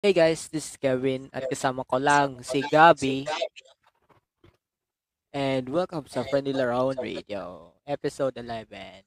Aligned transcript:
Hey 0.00 0.16
guys, 0.16 0.48
this 0.48 0.64
is 0.64 0.80
Kevin 0.80 1.28
at 1.28 1.44
kasama 1.44 1.84
ko 1.84 2.00
lang 2.00 2.40
si 2.40 2.64
Gabi. 2.72 3.28
And 5.28 5.68
welcome 5.68 6.08
sa 6.08 6.24
Friendly 6.24 6.56
Larawan 6.56 6.96
Radio, 6.96 7.76
episode 7.84 8.32
11. 8.40 9.04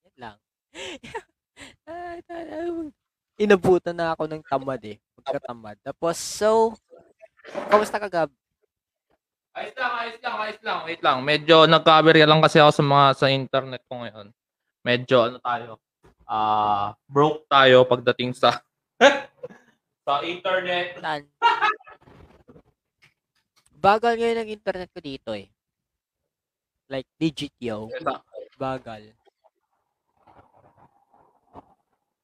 Yan 0.00 0.16
lang. 0.16 0.36
Inabutan 3.44 3.92
na 3.92 4.16
ako 4.16 4.32
ng 4.32 4.40
tamad 4.48 4.80
eh. 4.80 4.96
Pagkatamad. 5.20 5.76
Tapos, 5.84 6.16
so, 6.16 6.72
kamusta 7.68 8.00
ka 8.00 8.08
Gab? 8.08 8.32
Ayos 9.52 9.76
lang, 9.76 9.92
ayos 9.92 10.18
lang, 10.24 10.36
ayos 10.40 10.60
lang. 10.64 10.78
Wait 10.88 11.02
lang. 11.04 11.18
Medyo 11.20 11.68
nagka-aberya 11.68 12.24
lang 12.24 12.40
kasi 12.40 12.56
ako 12.56 12.72
sa 12.72 12.84
mga 12.88 13.06
sa 13.12 13.26
internet 13.28 13.84
ko 13.84 14.00
ngayon. 14.00 14.32
Medyo 14.88 15.16
ano 15.20 15.36
tayo, 15.44 15.76
ah 16.24 16.96
broke 17.04 17.44
tayo 17.44 17.84
pagdating 17.84 18.32
sa 18.32 18.64
sa 20.10 20.26
internet. 20.26 20.86
Saan? 20.98 21.22
Bagal 23.80 24.12
ngayon 24.18 24.40
ang 24.42 24.50
internet 24.50 24.90
ko 24.90 25.00
dito 25.00 25.30
eh. 25.32 25.46
Like, 26.90 27.06
legit 27.22 27.54
yo. 27.62 27.86
Bagal. 28.58 29.14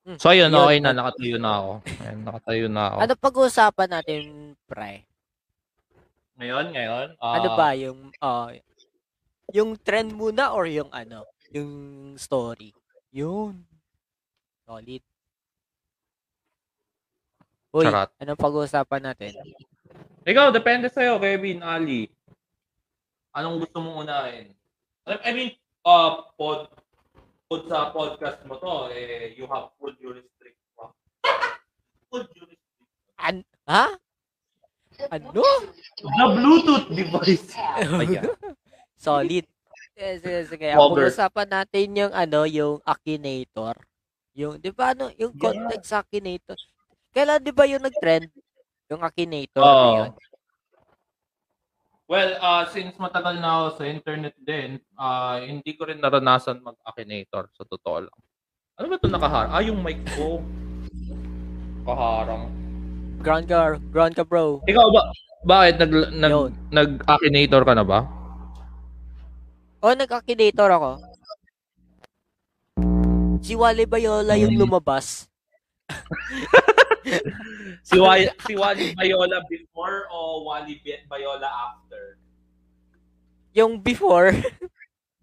Hmm, 0.06 0.18
So 0.18 0.30
ayun, 0.30 0.50
yun. 0.50 0.58
okay 0.58 0.78
na, 0.82 0.90
nakatayo 0.94 1.36
na 1.38 1.52
ako. 1.58 1.72
Ayun, 1.82 2.20
nakatayo 2.26 2.66
na 2.66 2.82
ako. 2.90 2.98
Ano 2.98 3.12
pag-uusapan 3.18 3.88
natin, 3.90 4.22
pre? 4.66 5.06
Ngayon, 6.36 6.66
ngayon. 6.74 7.06
Ano 7.16 7.48
ah, 7.48 7.56
ba 7.56 7.68
yung 7.72 7.98
uh, 8.20 8.50
yung 9.54 9.78
trend 9.80 10.12
muna 10.12 10.52
or 10.52 10.68
yung 10.68 10.90
ano, 10.92 11.24
yung 11.54 11.72
story? 12.20 12.74
Yun. 13.14 13.64
Solid. 14.68 15.02
Uy, 17.76 17.84
Charot. 17.84 18.08
anong 18.16 18.40
pag-uusapan 18.40 19.02
natin? 19.12 19.36
Ikaw, 20.24 20.48
depende 20.48 20.88
sa'yo, 20.88 21.20
Kevin, 21.20 21.60
Ali. 21.60 22.08
Anong 23.36 23.60
gusto 23.60 23.84
mong 23.84 24.08
unahin? 24.08 24.56
I 25.04 25.30
mean, 25.36 25.52
uh, 25.84 26.24
pod, 26.40 26.72
pod 27.52 27.62
sa 27.68 27.92
podcast 27.92 28.40
mo 28.48 28.56
to, 28.56 28.88
eh, 28.96 29.36
you 29.36 29.44
have 29.52 29.76
full 29.76 29.92
jurisdiction. 30.00 30.56
full 32.08 32.24
jurisdiction. 32.32 32.80
An 33.20 33.44
ha? 33.68 33.92
Ano? 35.12 35.44
The 36.00 36.26
Bluetooth 36.32 36.88
device. 36.88 37.52
Ayan. 38.00 38.32
Solid. 38.96 39.44
Yes, 39.92 40.24
yes, 40.24 40.48
sige. 40.48 40.72
Cover. 40.72 41.12
Pag-uusapan 41.12 41.48
natin 41.52 41.86
yung 41.92 42.12
ano, 42.16 42.48
yung 42.48 42.80
Akinator. 42.88 43.76
Yung, 44.32 44.56
di 44.56 44.72
ba 44.72 44.96
ano, 44.96 45.12
yung 45.20 45.36
Yeah. 45.36 45.44
context 45.44 45.92
sa 45.92 46.00
Akinator. 46.00 46.56
Kailan 47.16 47.40
di 47.40 47.48
ba 47.48 47.64
yung 47.64 47.80
nag-trend? 47.80 48.28
Yung 48.92 49.00
Akinator 49.00 49.64
Oo. 49.64 49.72
na 49.72 49.88
yun? 50.04 50.12
Well, 52.12 52.36
uh, 52.38 52.68
since 52.68 52.92
matagal 53.00 53.40
na 53.40 53.48
ako 53.56 53.66
sa 53.80 53.84
internet 53.88 54.36
din, 54.44 54.76
uh, 55.00 55.40
hindi 55.40 55.72
ko 55.80 55.88
rin 55.88 55.96
naranasan 55.96 56.60
mag-Akinator 56.60 57.48
sa 57.56 57.64
totoo 57.64 58.04
lang. 58.04 58.18
Ano 58.76 58.92
ba 58.92 59.00
ito 59.00 59.08
nakaharang? 59.08 59.48
Ah, 59.56 59.64
yung 59.64 59.80
mic 59.80 59.96
ko. 60.12 60.44
Kaharang. 61.88 62.52
Ground 63.24 63.48
ka, 63.48 63.80
ground 63.88 64.12
ka 64.12 64.20
bro. 64.20 64.60
Ikaw 64.68 64.86
ba? 64.92 65.02
Bakit? 65.48 65.74
Nag, 65.80 65.92
nag, 66.20 66.32
Yun. 66.36 66.52
nag-Akinator 66.68 67.64
ka 67.64 67.72
na 67.72 67.84
ba? 67.88 68.04
O, 69.80 69.96
nag-Akinator 69.96 70.68
ako. 70.68 70.90
Si 73.40 73.56
Wally 73.56 73.88
Bayola 73.88 74.36
yung 74.36 74.52
lumabas. 74.52 75.32
Si, 77.86 77.94
Wally, 77.96 78.26
si 78.42 78.58
Wally 78.58 78.90
Bayola 78.92 79.46
before 79.46 80.10
o 80.10 80.42
Wally 80.42 80.82
Bayola 81.06 81.46
after? 81.46 82.18
Yung 83.54 83.78
before. 83.78 84.34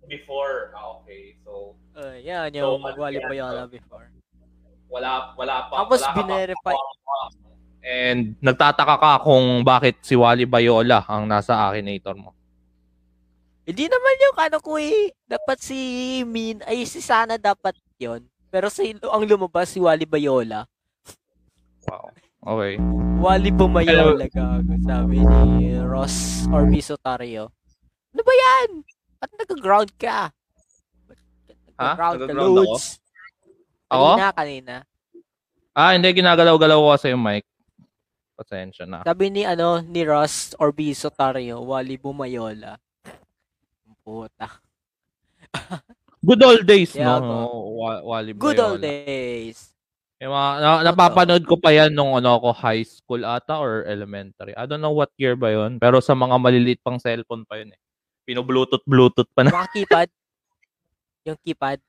Before. 0.04 0.72
Ah, 0.72 1.00
okay. 1.00 1.36
So, 1.44 1.76
Uh, 1.94 2.18
yan, 2.18 2.50
So, 2.50 2.74
yung 2.74 2.82
ano 2.82 2.98
Wally 2.98 3.20
yan, 3.20 3.30
Bayola 3.30 3.64
so- 3.68 3.72
before. 3.72 4.08
wala 4.88 5.34
wala 5.36 5.68
pa. 5.68 5.74
Tapos 5.84 6.00
wala 6.00 6.08
ka 6.08 6.14
pa- 6.14 6.20
binerify. 6.24 6.76
And 7.84 8.20
nagtataka 8.40 8.96
ka 8.96 9.12
kung 9.22 9.62
bakit 9.62 10.00
si 10.00 10.16
Wally 10.16 10.48
Bayola 10.48 11.04
ang 11.04 11.28
nasa 11.28 11.68
Akinator 11.68 12.16
mo. 12.16 12.32
Hindi 13.64 13.86
naman 13.86 14.16
yung 14.22 14.38
ano 14.40 14.58
ko 14.60 14.76
eh. 14.76 15.12
Dapat 15.24 15.58
si 15.60 15.78
Min, 16.24 16.64
ay 16.64 16.84
si 16.84 17.00
Sana 17.00 17.36
dapat 17.36 17.76
yon 17.96 18.24
Pero 18.48 18.68
si, 18.68 18.92
ang 18.96 19.24
lumabas 19.24 19.68
si 19.68 19.84
Wally 19.84 20.08
Bayola. 20.08 20.64
Wow. 21.84 22.12
Okay. 22.44 22.76
Wally 23.24 23.52
Bumayola 23.56 24.28
gago. 24.28 24.76
Sabi 24.84 25.24
ni 25.24 25.80
Ross 25.80 26.44
Orbiso 26.52 27.00
Tario. 27.00 27.48
Ano 28.12 28.22
ba 28.22 28.34
yan? 28.36 28.70
Ba't 29.18 29.32
nag-ground 29.40 29.92
ka? 29.96 30.28
Ha? 31.80 31.96
Nag-ground 31.96 32.20
ka, 32.28 32.34
ako? 33.88 34.10
Kanina, 34.20 34.28
kanina. 34.36 34.76
Ah, 35.74 35.96
hindi 35.96 36.12
ginagalaw-galaw 36.12 36.78
ko 36.78 36.88
kasi 36.94 37.16
yung 37.16 37.24
mic. 37.24 37.48
Pasensya 38.36 38.86
na. 38.86 39.02
Sabi 39.08 39.30
ni 39.32 39.42
ano 39.48 39.80
ni 39.80 40.04
Ross 40.04 40.52
Orbiso 40.60 41.08
Tario, 41.10 41.64
Wally 41.64 41.96
Bumayola. 41.96 42.76
Puta. 44.04 44.60
Good 46.20 46.42
old 46.44 46.64
days, 46.68 46.92
Yeah, 46.96 47.20
no? 47.24 47.48
Wa- 47.80 48.04
Wally 48.04 48.34
Good 48.36 48.58
Bayola. 48.60 48.68
old 48.76 48.82
days. 48.84 49.73
Yung 50.22 50.34
mga, 50.34 50.50
na- 50.62 50.84
napapanood 50.92 51.44
ko 51.48 51.58
pa 51.58 51.74
yan 51.74 51.96
nung 51.96 52.14
ano 52.14 52.38
ako, 52.38 52.54
high 52.54 52.86
school 52.86 53.24
ata 53.26 53.58
or 53.58 53.88
elementary. 53.90 54.54
I 54.54 54.70
don't 54.70 54.82
know 54.84 54.94
what 54.94 55.10
year 55.18 55.34
ba 55.34 55.50
yun. 55.50 55.82
Pero 55.82 56.00
sa 56.00 56.14
mga 56.14 56.36
maliliit 56.38 56.80
pang 56.86 57.02
cellphone 57.02 57.48
pa 57.48 57.58
yun 57.58 57.74
eh. 57.74 57.80
Pino-bluetooth, 58.24 58.86
bluetooth 58.88 59.28
pa 59.34 59.44
na. 59.44 59.52
Mga 59.52 59.72
keypad. 59.74 60.10
yung 61.24 61.40
keypad. 61.40 61.80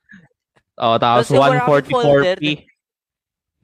Oh, 0.78 0.94
tapos 0.98 1.26
Tapos 1.26 1.34
yung 1.34 1.42
maraming 1.42 1.66
folder, 1.66 2.38
144p. 2.38 2.44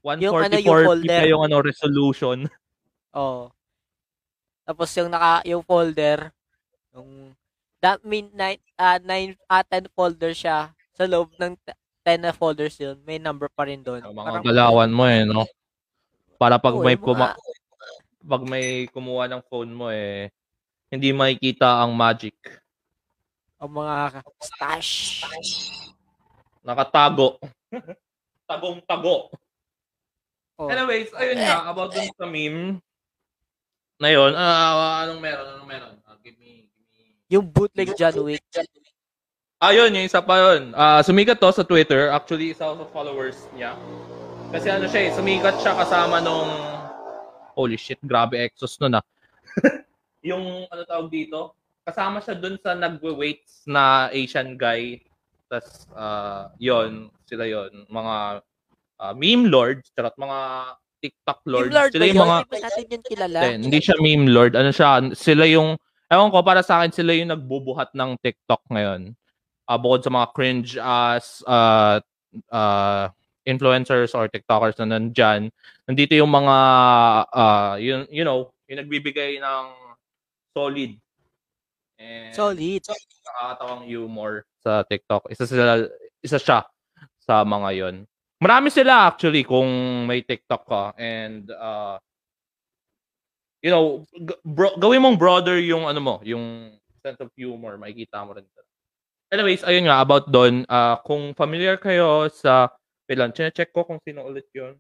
Yung 0.01 0.35
ano, 0.35 0.51
144p 0.51 0.63
yung 0.63 1.07
pa 1.07 1.25
yung 1.27 1.43
ano, 1.47 1.57
resolution. 1.63 2.39
Oh. 3.11 3.51
Tapos 4.63 4.87
yung 4.95 5.11
naka 5.11 5.43
yung 5.43 5.67
folder 5.67 6.31
yung 6.95 7.35
that 7.83 7.99
mean 8.07 8.31
nine 8.35 8.61
ah 8.77 9.03
nine 9.03 9.35
ah 9.51 9.65
10 9.67 9.91
folder 9.95 10.31
siya 10.31 10.71
sa 10.95 11.05
loob 11.07 11.33
ng 11.39 11.57
10 12.05 12.25
na 12.25 12.33
folders 12.33 12.77
yun 12.81 12.97
may 13.05 13.21
number 13.21 13.49
pa 13.53 13.69
rin 13.69 13.85
doon. 13.85 14.01
Mga 14.01 14.41
galawan 14.45 14.91
mo 14.91 15.05
eh, 15.05 15.25
no? 15.29 15.45
Para 16.41 16.57
pag 16.57 16.77
may 16.81 16.97
puma- 16.97 17.37
pag 18.21 18.43
may 18.45 18.89
kumuha 18.93 19.29
ng 19.29 19.43
phone 19.49 19.73
mo 19.73 19.87
eh, 19.93 20.33
hindi 20.93 21.13
makikita 21.13 21.81
ang 21.81 21.93
magic. 21.93 22.37
ang 23.61 23.77
mga 23.77 24.25
stash. 24.41 24.93
Nakatago. 26.65 27.37
Tagong-tago. 28.49 29.29
Oh. 30.57 30.69
Anyways, 30.69 31.13
ayun 31.17 31.41
nga, 31.41 31.69
about 31.69 31.93
dun 31.93 32.09
sa 32.17 32.25
meme 32.29 32.81
na 34.01 34.09
yun. 34.09 34.33
ah, 34.33 35.05
anong 35.05 35.21
meron? 35.21 35.47
Anong 35.57 35.69
meron? 35.69 35.95
Ah, 36.09 36.17
give 36.25 36.37
me, 36.41 36.69
give 36.73 36.89
me. 36.89 37.17
Yung 37.29 37.45
bootleg 37.49 37.93
John 37.97 38.17
Wick. 38.25 38.41
Ah, 38.57 38.65
yun, 39.69 39.93
yung 39.93 40.09
isa 40.09 40.25
pa 40.25 40.41
yun. 40.41 40.73
Ah, 40.73 41.05
sumikat 41.05 41.37
to 41.37 41.53
sa 41.53 41.61
Twitter. 41.61 42.09
Actually, 42.09 42.57
isa 42.57 42.65
ako 42.65 42.81
sa 42.81 42.89
followers 42.97 43.37
niya. 43.53 43.77
Kasi 44.49 44.73
ano 44.73 44.89
siya 44.89 45.01
eh, 45.05 45.11
sumikat 45.13 45.61
siya 45.61 45.77
kasama 45.77 46.17
nung... 46.25 46.49
Holy 47.53 47.77
shit, 47.77 48.01
grabe 48.01 48.41
exos 48.41 48.81
nun 48.81 48.97
ah. 48.97 49.05
yung 50.25 50.65
ano 50.65 50.83
tawag 50.89 51.13
dito, 51.13 51.53
kasama 51.85 52.25
siya 52.25 52.41
dun 52.41 52.57
sa 52.57 52.73
nagwe-weights 52.73 53.69
na 53.69 54.09
Asian 54.17 54.57
guy. 54.57 54.97
Tapos, 55.53 55.85
ah, 55.93 56.49
yun, 56.57 57.13
sila 57.29 57.45
yun. 57.45 57.85
Mga 57.93 58.17
ah, 58.97 59.13
meme 59.13 59.53
lords, 59.53 59.93
charot, 59.93 60.17
mga 60.17 60.39
TikTok 61.05 61.41
lords. 61.45 61.69
Yung 61.69 61.77
Lord 61.77 61.93
sila 61.93 62.01
ba 62.01 62.09
yung 62.09 62.17
yun? 62.17 62.25
mga... 62.25 62.37
Hindi 62.41 62.49
pa 62.49 62.59
natin 62.65 62.85
yun 62.89 63.03
kilala. 63.05 63.39
Hindi, 63.45 63.57
hindi 63.69 63.79
siya 63.85 63.97
meme 64.01 64.27
lord. 64.33 64.53
Ano 64.57 64.71
siya, 64.73 64.89
sila 65.13 65.45
yung, 65.45 65.77
ewan 66.09 66.33
ko, 66.33 66.41
para 66.41 66.65
sa 66.65 66.81
akin, 66.81 66.97
sila 66.97 67.13
yung 67.13 67.29
nagbubuhat 67.29 67.93
ng 67.93 68.17
TikTok 68.25 68.65
ngayon. 68.73 69.13
Ah, 69.71 69.79
bukod 69.79 70.03
sa 70.03 70.11
mga 70.11 70.35
cringe 70.35 70.75
as 70.83 71.47
uh, 71.47 72.03
uh, 72.51 73.07
influencers 73.47 74.19
or 74.19 74.27
TikTokers 74.27 74.83
na 74.83 74.99
nandyan, 74.99 75.55
nandito 75.87 76.19
yung 76.19 76.27
mga, 76.35 76.57
uh, 77.31 77.75
yun, 77.79 78.03
you 78.11 78.27
know, 78.27 78.51
yung 78.67 78.83
nagbibigay 78.83 79.39
ng 79.39 79.67
solid. 80.51 80.99
And 82.03 82.35
Solid. 82.35 82.83
nakakatawang 82.83 83.87
humor 83.87 84.43
sa 84.59 84.83
TikTok. 84.83 85.31
Isa 85.31 85.47
sila, 85.47 85.87
isa 86.19 86.39
siya 86.43 86.67
sa 87.23 87.47
mga 87.47 87.69
yon. 87.79 87.97
Marami 88.41 88.73
sila 88.75 89.07
actually 89.07 89.47
kung 89.47 89.69
may 90.09 90.27
TikTok 90.27 90.67
ka 90.67 90.85
and 90.99 91.47
uh, 91.55 92.01
you 93.61 93.69
know, 93.69 94.03
bro, 94.43 94.75
gawin 94.81 95.05
mong 95.05 95.21
broader 95.21 95.61
yung 95.61 95.85
ano 95.85 96.01
mo, 96.01 96.15
yung 96.25 96.73
sense 97.05 97.21
of 97.21 97.29
humor, 97.37 97.77
makikita 97.77 98.25
mo 98.25 98.33
rin. 98.33 98.49
sila. 98.49 98.65
Anyways, 99.31 99.63
ayun 99.63 99.87
nga 99.87 100.03
about 100.03 100.27
doon, 100.27 100.67
ah, 100.67 100.99
kung 101.07 101.33
familiar 101.39 101.79
kayo 101.79 102.27
sa 102.31 102.71
Wait 103.11 103.19
lang, 103.19 103.35
check 103.35 103.75
ko 103.75 103.83
kung 103.83 103.99
sino 104.07 104.23
ulit 104.23 104.47
yun. 104.55 104.79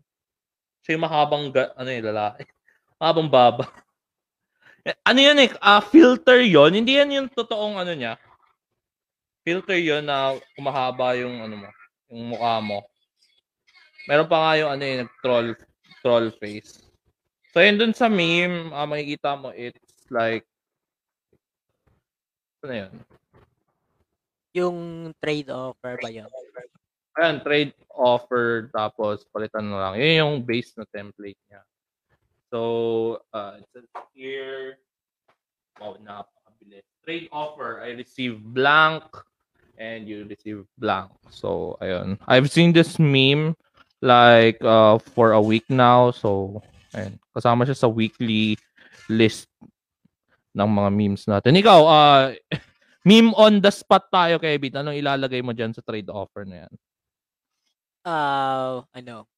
Siya 0.87 0.95
yung 0.95 1.03
mahabang, 1.03 1.51
ga- 1.51 1.75
ano 1.75 1.91
yung 1.91 2.15
lalaki. 2.15 2.47
mahabang 3.03 3.27
baba. 3.27 3.67
ano 5.11 5.19
yun 5.19 5.35
eh, 5.43 5.51
ah, 5.59 5.83
filter 5.83 6.39
yon 6.47 6.79
Hindi 6.79 6.95
yan 6.95 7.11
yung 7.11 7.27
totoong 7.27 7.83
ano 7.83 7.91
niya. 7.91 8.23
Filter 9.43 9.83
yon 9.83 10.07
na 10.07 10.39
kumahaba 10.55 11.19
yung 11.19 11.43
ano 11.43 11.67
mo, 11.67 11.69
yung 12.07 12.23
mukha 12.31 12.63
mo. 12.63 12.87
Meron 14.07 14.31
pa 14.31 14.39
nga 14.39 14.53
yung 14.63 14.71
ano 14.71 14.83
yung 14.87 15.01
nag-troll 15.03 15.49
troll 16.07 16.31
face. 16.39 16.87
So 17.51 17.59
yun 17.59 17.83
dun 17.83 17.99
sa 17.99 18.07
meme, 18.07 18.71
ah, 18.71 18.87
makikita 18.87 19.35
mo 19.35 19.51
it's 19.51 20.07
like 20.07 20.47
ano 22.63 22.87
yun? 22.87 22.93
Yung 24.57 25.11
trade 25.23 25.51
offer 25.51 25.95
ba 26.01 26.09
yun? 26.11 26.27
Ayan, 27.19 27.43
trade 27.43 27.75
offer 27.93 28.71
tapos 28.71 29.27
palitan 29.31 29.71
na 29.71 29.79
lang. 29.79 29.95
Yun 29.99 30.15
yung 30.23 30.37
base 30.43 30.75
na 30.79 30.87
template 30.91 31.39
niya. 31.51 31.63
So, 32.51 33.23
uh, 33.31 33.63
it 33.63 33.67
says 33.71 33.87
here, 34.15 34.83
wow, 35.79 35.95
napakabilis. 36.03 36.87
Trade 37.07 37.31
offer, 37.31 37.79
I 37.83 37.95
receive 37.95 38.43
blank 38.43 39.07
and 39.79 40.11
you 40.11 40.27
receive 40.27 40.67
blank. 40.79 41.11
So, 41.31 41.79
ayun. 41.79 42.19
I've 42.27 42.51
seen 42.51 42.75
this 42.75 42.99
meme 42.99 43.55
like 44.03 44.59
uh, 44.63 44.99
for 44.99 45.33
a 45.33 45.43
week 45.43 45.67
now. 45.71 46.11
So, 46.11 46.63
ayun. 46.95 47.23
Kasama 47.31 47.67
siya 47.67 47.79
sa 47.79 47.89
weekly 47.89 48.59
list 49.07 49.47
ng 50.55 50.67
mga 50.67 50.91
memes 50.91 51.25
natin. 51.31 51.55
Ikaw, 51.55 51.81
uh, 51.87 52.35
meme 53.07 53.33
on 53.37 53.61
the 53.61 53.73
spot 53.73 54.09
tayo, 54.13 54.37
Kevin. 54.37 54.81
Anong 54.81 54.99
ilalagay 54.99 55.41
mo 55.41 55.57
dyan 55.57 55.73
sa 55.73 55.85
trade 55.85 56.09
offer 56.13 56.45
na 56.45 56.67
yan? 56.67 56.73
Ah, 58.05 58.85
ano? 58.93 59.29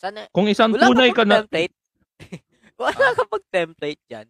Sana, 0.00 0.26
Kung 0.32 0.48
isang 0.48 0.72
wala 0.72 0.88
tunay 0.90 1.10
ka 1.12 1.22
ka 1.22 1.24
na... 1.28 1.36
template. 1.44 1.76
wala 2.80 3.06
ka 3.14 3.22
pag 3.28 3.44
template 3.52 4.02
dyan. 4.08 4.26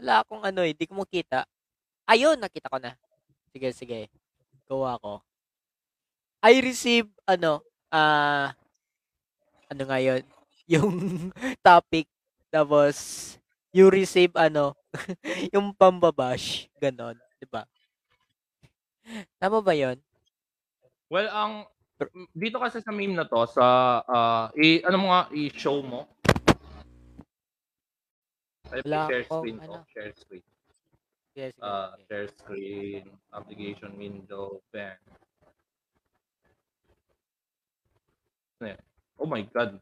Wala 0.00 0.24
akong 0.24 0.42
ano 0.42 0.60
eh, 0.64 0.72
di 0.72 0.88
ko 0.88 0.96
makita. 0.96 1.44
Ayun, 2.08 2.40
nakita 2.40 2.72
ko 2.72 2.78
na. 2.80 2.96
Sige, 3.52 3.70
sige. 3.76 4.00
Gawa 4.64 4.96
ko. 4.98 5.20
I 6.40 6.64
receive, 6.64 7.06
ano, 7.28 7.60
ah, 7.92 8.56
ano 9.68 9.82
nga 9.84 9.98
yun? 10.00 10.24
Yung 10.72 11.28
topic, 11.60 12.06
tapos, 12.48 13.36
you 13.74 13.90
receive, 13.90 14.30
ano, 14.38 14.74
yung 15.54 15.74
pambabash, 15.74 16.70
ganon, 16.78 17.18
di 17.40 17.48
ba? 17.48 17.64
Tama 19.40 19.64
ba 19.64 19.72
yun? 19.72 19.96
Well, 21.08 21.26
ang 21.32 21.64
dito 22.32 22.60
kasi 22.60 22.84
sa 22.84 22.92
meme 22.92 23.16
na 23.16 23.24
to 23.24 23.44
sa 23.48 23.66
uh, 24.04 24.44
i 24.56 24.80
ano 24.84 24.96
mo 25.00 25.06
nga 25.10 25.26
i-show 25.32 25.80
mo. 25.80 26.04
Ay, 28.70 28.84
Wala 28.86 29.08
share 29.10 29.24
screen 29.26 29.56
ano. 29.58 29.82
share 29.90 30.12
screen. 30.14 30.44
Yes, 31.34 31.54
Uh, 31.58 31.94
sige. 31.96 32.04
share 32.06 32.28
screen, 32.30 33.04
application 33.32 33.90
window, 33.96 34.60
pen. 34.70 34.94
Ano? 38.60 38.76
Oh 39.18 39.28
my 39.28 39.42
god. 39.48 39.80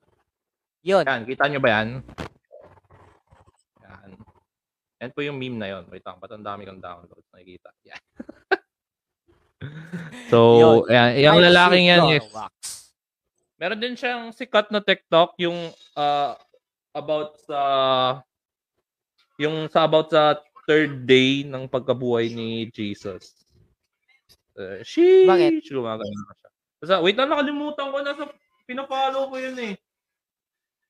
Yun. 0.87 1.04
Yan, 1.04 1.26
kita 1.26 1.50
nyo 1.50 1.61
ba? 1.61 1.69
Yan. 1.82 1.88
Yan 4.98 5.14
po 5.14 5.22
yung 5.22 5.38
meme 5.38 5.58
na 5.58 5.68
yon. 5.70 5.84
Wait 5.90 6.02
lang, 6.02 6.18
ba't 6.18 6.32
ang 6.34 6.42
dami 6.42 6.66
kong 6.66 6.82
downloads 6.82 7.30
nakikita? 7.30 7.70
Yan. 7.86 8.02
so, 10.30 10.38
Yun. 10.58 10.90
yan, 10.90 11.10
yung 11.22 11.38
lalaking 11.42 11.86
yan 11.86 12.02
is 12.18 12.26
wax. 12.34 12.54
Meron 13.58 13.82
din 13.82 13.94
siyang 13.98 14.30
sikat 14.30 14.70
na 14.70 14.78
TikTok 14.78 15.34
yung 15.42 15.74
uh, 15.98 16.32
about 16.94 17.38
sa 17.42 17.60
yung 19.38 19.66
sa 19.70 19.86
about 19.86 20.10
sa 20.10 20.38
third 20.66 21.06
day 21.06 21.42
ng 21.42 21.66
pagkabuhay 21.66 22.30
ni 22.30 22.70
Jesus. 22.70 23.34
Uh, 24.58 24.82
sheesh! 24.82 25.26
Bakit? 25.26 25.62
Gumagano 25.70 26.06
na 26.06 26.34
siya. 26.34 26.50
Basta, 26.78 26.94
wait 27.02 27.18
lang, 27.18 27.30
nakalimutan 27.30 27.90
ko 27.90 27.98
na 28.02 28.12
sa 28.14 28.24
pinapollow 28.66 29.30
ko 29.30 29.36
yun 29.38 29.58
eh. 29.58 29.74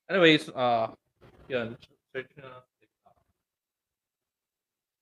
Anyways, 0.08 0.49
uh, 0.56 0.93
yun. 1.49 1.76
Search 2.12 2.32
na. 2.40 2.64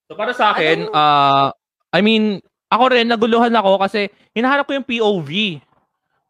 So 0.07 0.15
para 0.15 0.33
sa 0.33 0.55
akin, 0.55 0.87
Ano? 0.87 0.95
uh, 0.95 1.49
I 1.91 2.01
mean, 2.03 2.39
ako 2.71 2.95
rin 2.95 3.07
naguluhan 3.11 3.55
ako 3.55 3.79
kasi 3.79 4.11
hinahanap 4.35 4.67
ko 4.67 4.75
yung 4.75 4.87
POV. 4.87 5.31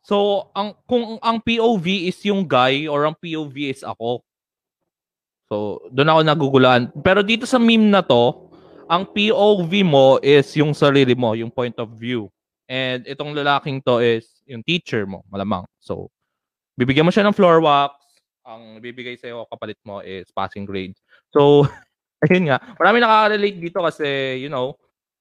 So, 0.07 0.47
ang 0.55 0.79
kung 0.87 1.19
ang 1.19 1.43
POV 1.43 2.07
is 2.07 2.23
yung 2.23 2.47
guy 2.47 2.87
or 2.87 3.03
ang 3.03 3.19
POV 3.19 3.75
is 3.75 3.83
ako. 3.83 4.23
So, 5.51 5.83
doon 5.91 6.11
ako 6.11 6.21
naguguluhan. 6.23 6.83
Pero 7.03 7.27
dito 7.27 7.43
sa 7.43 7.59
meme 7.59 7.91
na 7.91 8.07
to, 8.07 8.47
ang 8.87 9.03
POV 9.03 9.83
mo 9.83 10.23
is 10.23 10.47
yung 10.55 10.71
sarili 10.71 11.19
mo, 11.19 11.35
yung 11.35 11.51
point 11.51 11.75
of 11.83 11.91
view. 11.99 12.31
And 12.71 13.03
itong 13.07 13.35
lalaking 13.35 13.83
to 13.83 13.99
is 13.99 14.31
yung 14.47 14.63
teacher 14.63 15.07
mo, 15.07 15.27
malamang. 15.27 15.67
So, 15.83 16.11
bibigyan 16.79 17.07
mo 17.07 17.11
siya 17.11 17.27
ng 17.27 17.35
floor 17.35 17.59
wax. 17.63 17.99
Ang 18.47 18.79
bibigay 18.79 19.19
sa'yo 19.19 19.43
kapalit 19.51 19.79
mo 19.83 20.03
is 20.07 20.31
passing 20.31 20.63
grade. 20.63 20.95
So, 21.35 21.67
ayun 22.25 22.49
nga. 22.49 22.59
Marami 22.81 23.05
nakaka-relate 23.05 23.59
dito 23.61 23.85
kasi, 23.85 24.41
you 24.41 24.49
know, 24.49 24.79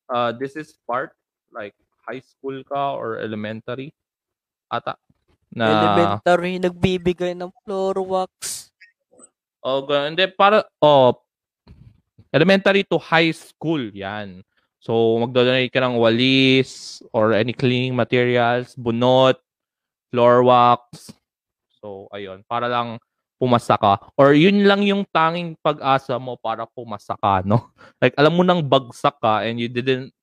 uh, 0.10 0.32
this 0.32 0.56
is 0.56 0.78
part 0.88 1.12
like 1.52 1.74
high 2.06 2.22
school 2.22 2.62
ka 2.68 2.94
or 2.94 3.18
elementary 3.18 3.90
ata 4.70 4.98
na 5.56 5.66
Elementary, 5.72 6.60
nagbibigay 6.60 7.34
ng 7.34 7.50
floor 7.64 7.98
wax. 8.04 8.32
oh 9.66 9.82
ganun. 9.88 10.14
hindi 10.14 10.30
para 10.30 10.62
oh 10.84 11.16
elementary 12.30 12.86
to 12.86 13.02
high 13.02 13.34
school 13.34 13.82
yan 13.90 14.46
so 14.78 15.18
magdodonate 15.18 15.74
ka 15.74 15.82
ng 15.82 15.98
walis 15.98 17.02
or 17.16 17.34
any 17.34 17.50
cleaning 17.56 17.98
materials 17.98 18.78
bunot 18.78 19.42
floor 20.14 20.46
wax 20.46 21.10
so 21.82 22.06
ayun 22.14 22.46
para 22.46 22.70
lang 22.70 23.02
pumasa 23.36 23.76
ka 23.76 24.00
or 24.16 24.32
yun 24.32 24.64
lang 24.64 24.82
yung 24.84 25.04
tanging 25.12 25.60
pag-asa 25.60 26.16
mo 26.16 26.40
para 26.40 26.64
pumasa 26.64 27.16
ka 27.20 27.44
no 27.44 27.68
like 28.02 28.16
alam 28.16 28.34
mo 28.36 28.44
nang 28.44 28.64
bagsak 28.64 29.16
ka 29.20 29.44
and 29.44 29.60
you 29.60 29.68
didn't 29.68 30.16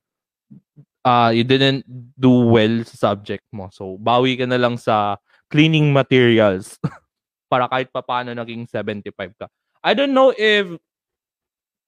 uh, 1.05 1.31
you 1.35 1.45
didn't 1.45 1.85
do 2.19 2.51
well 2.51 2.83
sa 2.87 3.13
subject 3.13 3.45
mo. 3.53 3.69
So, 3.75 3.99
bawi 3.99 4.39
ka 4.39 4.47
na 4.47 4.59
lang 4.59 4.79
sa 4.79 5.19
cleaning 5.51 5.93
materials 5.93 6.79
para 7.53 7.69
kahit 7.69 7.93
papaano 7.93 8.33
naging 8.33 8.65
75 8.67 9.13
ka. 9.37 9.47
I 9.83 9.93
don't 9.93 10.15
know 10.15 10.31
if 10.33 10.71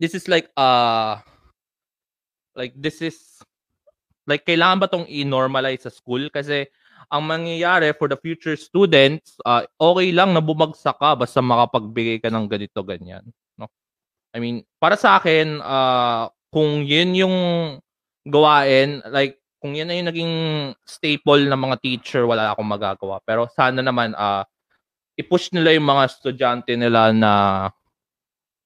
this 0.02 0.12
is 0.18 0.26
like 0.26 0.50
uh 0.58 1.22
like 2.58 2.74
this 2.74 2.98
is 2.98 3.38
like 4.26 4.42
kailangan 4.42 4.82
ba 4.82 4.90
tong 4.90 5.06
i-normalize 5.06 5.86
sa 5.86 5.94
school 5.94 6.26
kasi 6.28 6.66
ang 7.08 7.22
mangyayari 7.24 7.92
for 7.96 8.08
the 8.08 8.18
future 8.20 8.54
students 8.54 9.36
uh, 9.44 9.64
okay 9.80 10.12
lang 10.12 10.32
na 10.32 10.44
bumagsak 10.44 10.96
ka 10.96 11.16
basta 11.18 11.40
makapagbigay 11.42 12.20
ka 12.20 12.28
ng 12.28 12.46
ganito 12.48 12.80
ganyan 12.84 13.24
no 13.56 13.68
I 14.32 14.38
mean 14.40 14.62
para 14.78 14.94
sa 14.94 15.18
akin 15.20 15.58
uh, 15.60 16.30
kung 16.54 16.86
yun 16.86 17.18
yung 17.18 17.36
gawain, 18.24 19.02
like, 19.10 19.42
kung 19.60 19.74
yan 19.74 19.90
yung 19.90 20.08
naging 20.08 20.34
staple 20.86 21.48
ng 21.48 21.60
mga 21.60 21.76
teacher, 21.80 22.22
wala 22.28 22.52
akong 22.52 22.68
magagawa. 22.68 23.18
Pero 23.24 23.48
sana 23.50 23.82
naman, 23.82 24.12
uh, 24.14 24.44
i-push 25.16 25.50
nila 25.50 25.74
yung 25.74 25.88
mga 25.88 26.02
estudyante 26.06 26.72
nila 26.76 27.10
na, 27.10 27.32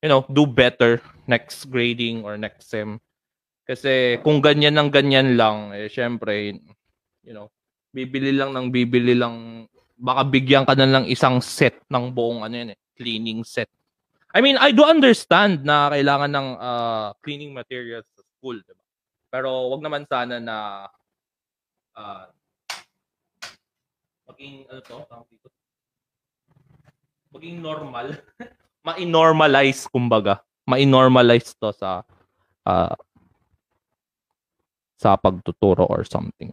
you 0.03 0.11
know, 0.11 0.27
do 0.29 0.47
better 0.47 1.01
next 1.25 1.71
grading 1.71 2.27
or 2.27 2.37
next 2.37 2.71
sem. 2.71 2.99
Kasi 3.65 4.19
kung 4.25 4.41
ganyan 4.43 4.75
ng 4.77 4.91
ganyan 4.91 5.39
lang, 5.39 5.73
eh, 5.73 5.89
syempre, 5.89 6.57
you 7.23 7.33
know, 7.33 7.49
bibili 7.93 8.33
lang 8.37 8.53
ng 8.53 8.69
bibili 8.69 9.15
lang, 9.17 9.67
baka 9.99 10.23
bigyan 10.29 10.65
ka 10.69 10.77
na 10.79 10.89
lang 10.89 11.05
isang 11.09 11.41
set 11.41 11.81
ng 11.89 12.13
buong, 12.13 12.45
ano 12.45 12.55
yun 12.55 12.71
eh, 12.75 12.79
cleaning 12.95 13.43
set. 13.43 13.69
I 14.37 14.45
mean, 14.45 14.61
I 14.61 14.77
do 14.77 14.85
understand 14.85 15.65
na 15.65 15.89
kailangan 15.89 16.31
ng 16.31 16.49
uh, 16.61 17.09
cleaning 17.25 17.57
materials 17.57 18.05
sa 18.13 18.23
school, 18.37 18.61
diba? 18.61 18.85
Pero 19.29 19.73
wag 19.73 19.81
naman 19.85 20.05
sana 20.09 20.37
na 20.41 20.89
uh, 21.97 22.25
maging 24.33 24.65
ano 24.69 24.81
to, 24.85 24.97
tawag 25.09 25.29
dito. 25.33 25.49
Maging 27.33 27.57
normal. 27.61 28.07
Ma-normalize 28.87 29.85
kumbaga. 29.89 30.41
Ma-normalize 30.65 31.53
to 31.57 31.73
sa 31.77 32.05
uh, 32.65 32.97
sa 34.97 35.15
pagtuturo 35.17 35.85
or 35.89 36.05
something. 36.09 36.53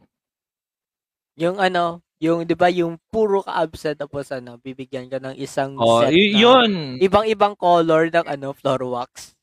Yung 1.35 1.59
ano, 1.59 1.99
yung 2.23 2.47
'di 2.47 2.55
ba 2.55 2.71
yung 2.71 2.95
puro 3.11 3.43
ka 3.43 3.59
absent 3.59 3.99
tapos 3.99 4.31
ano, 4.31 4.55
bibigyan 4.59 5.11
ka 5.11 5.19
ng 5.19 5.35
isang 5.35 5.75
Oh, 5.75 5.99
set 6.03 6.15
y- 6.15 6.31
yun. 6.31 6.95
ibang-ibang 7.03 7.53
color 7.59 8.07
ng 8.07 8.25
ano, 8.25 8.55
floor 8.55 8.81
wax. 8.87 9.35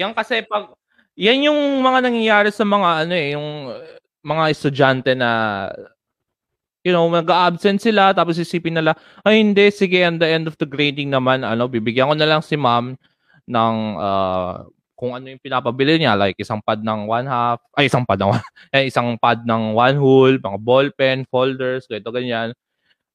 Yan 0.00 0.16
kasi 0.16 0.42
pag 0.42 0.72
yan 1.18 1.52
yung 1.52 1.60
mga 1.84 2.08
nangyayari 2.08 2.50
sa 2.50 2.64
mga 2.64 2.88
ano 3.04 3.14
eh, 3.14 3.28
yung 3.36 3.48
mga 4.24 4.44
estudyante 4.50 5.12
na 5.14 5.30
you 6.86 6.94
know, 6.94 7.04
nag-absent 7.10 7.82
sila, 7.82 8.14
tapos 8.16 8.38
isipin 8.40 8.78
nila, 8.78 8.96
ay 9.26 9.42
hindi, 9.42 9.68
sige, 9.68 10.00
at 10.00 10.16
the 10.16 10.24
end 10.24 10.48
of 10.48 10.56
the 10.56 10.64
grading 10.64 11.10
naman, 11.12 11.44
ano, 11.44 11.68
bibigyan 11.68 12.08
ko 12.08 12.14
na 12.16 12.24
lang 12.24 12.40
si 12.40 12.56
ma'am 12.56 12.96
ng 13.44 13.74
uh, 13.98 14.64
kung 14.98 15.14
ano 15.14 15.30
yung 15.30 15.38
pinapabili 15.38 16.02
niya, 16.02 16.18
like 16.18 16.34
isang 16.42 16.58
pad 16.58 16.82
ng 16.82 17.06
one 17.06 17.30
half, 17.30 17.62
ay 17.78 17.86
isang 17.86 18.02
pad 18.02 18.18
ng 18.18 18.34
one, 18.34 18.42
eh, 18.74 18.90
isang 18.90 19.14
pad 19.14 19.46
ng 19.46 19.78
one 19.78 19.94
whole, 19.94 20.34
mga 20.34 20.58
ballpen, 20.58 21.22
folders, 21.30 21.86
ganito, 21.86 22.10
ganyan. 22.10 22.50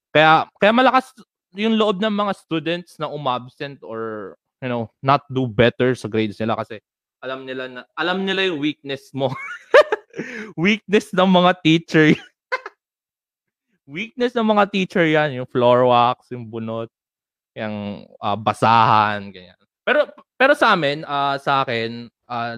Kaya, 0.08 0.48
kaya 0.56 0.72
malakas 0.72 1.12
yung 1.52 1.76
loob 1.76 2.00
ng 2.00 2.10
mga 2.16 2.32
students 2.40 2.96
na 2.96 3.12
umabsent 3.12 3.84
or, 3.84 4.32
you 4.64 4.72
know, 4.72 4.88
not 5.04 5.28
do 5.28 5.44
better 5.44 5.92
sa 5.92 6.08
grades 6.08 6.40
nila 6.40 6.56
kasi 6.56 6.80
alam 7.20 7.44
nila 7.44 7.68
na, 7.68 7.80
alam 8.00 8.24
nila 8.24 8.48
yung 8.48 8.64
weakness 8.64 9.12
mo. 9.12 9.28
weakness 10.56 11.12
ng 11.12 11.28
mga 11.28 11.52
teacher. 11.60 12.06
weakness 13.84 14.32
ng 14.32 14.48
mga 14.48 14.72
teacher 14.72 15.04
yan, 15.04 15.36
yung 15.36 15.48
floor 15.52 15.84
wax, 15.84 16.32
yung 16.32 16.48
bunot, 16.48 16.88
yung 17.52 18.08
uh, 18.24 18.36
basahan, 18.40 19.28
ganyan. 19.28 19.56
Pero 19.84 20.08
pero 20.34 20.52
sa 20.58 20.74
amin, 20.74 21.06
uh, 21.06 21.36
sa 21.38 21.62
akin, 21.62 22.10
uh, 22.26 22.56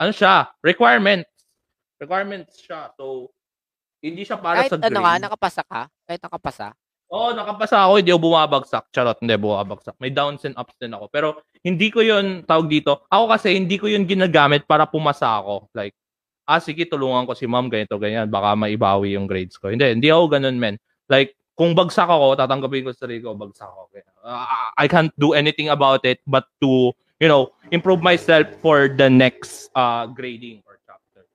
ano 0.00 0.12
siya, 0.12 0.48
requirements. 0.64 1.30
Requirements 2.00 2.58
siya. 2.58 2.90
So, 2.96 3.30
hindi 4.04 4.24
siya 4.24 4.36
para 4.36 4.64
Kahit 4.64 4.70
sa 4.72 4.78
grade. 4.80 4.92
ano 4.92 5.00
nga, 5.00 5.14
nakapasa 5.16 5.62
ka? 5.64 5.82
Kahit 6.04 6.20
nakapasa? 6.20 6.68
Oo, 7.12 7.30
oh, 7.30 7.32
nakapasa 7.36 7.78
ako, 7.84 7.92
hindi 8.00 8.10
ako 8.10 8.22
bumabagsak. 8.26 8.84
Charot, 8.90 9.18
hindi 9.22 9.36
bumabagsak. 9.38 9.94
May 10.02 10.10
downs 10.10 10.42
and 10.48 10.56
ups 10.58 10.74
din 10.80 10.92
ako. 10.92 11.06
Pero 11.12 11.28
hindi 11.62 11.88
ko 11.92 12.00
yun, 12.02 12.42
tawag 12.42 12.66
dito, 12.66 13.06
ako 13.06 13.24
kasi 13.30 13.54
hindi 13.54 13.76
ko 13.78 13.86
yun 13.86 14.08
ginagamit 14.08 14.66
para 14.66 14.88
pumasa 14.88 15.38
ako. 15.38 15.70
Like, 15.76 15.94
ah, 16.48 16.60
sige, 16.60 16.84
tulungan 16.88 17.24
ko 17.24 17.32
si 17.32 17.46
ma'am, 17.48 17.70
ganito, 17.70 17.96
ganyan. 17.96 18.28
Baka 18.28 18.56
maibawi 18.58 19.16
yung 19.16 19.28
grades 19.28 19.56
ko. 19.56 19.70
Hindi, 19.72 19.94
hindi 19.94 20.08
ako 20.10 20.24
ganun, 20.36 20.56
men. 20.58 20.74
Like, 21.08 21.36
kung 21.54 21.72
bagsak 21.74 22.10
ako, 22.10 22.34
tatanggapin 22.34 22.82
ko 22.82 22.90
sa 22.90 23.06
sarili 23.06 23.22
ko, 23.22 23.38
bagsak 23.38 23.70
ako. 23.70 23.94
Uh, 24.26 24.46
I 24.74 24.86
can't 24.90 25.14
do 25.18 25.32
anything 25.34 25.70
about 25.70 26.02
it 26.02 26.18
but 26.26 26.50
to, 26.58 26.90
you 27.22 27.30
know, 27.30 27.54
improve 27.70 28.02
myself 28.02 28.50
for 28.58 28.90
the 28.90 29.06
next 29.06 29.70
uh, 29.78 30.06
grading 30.10 30.66
or 30.66 30.82
chapter. 30.82 31.26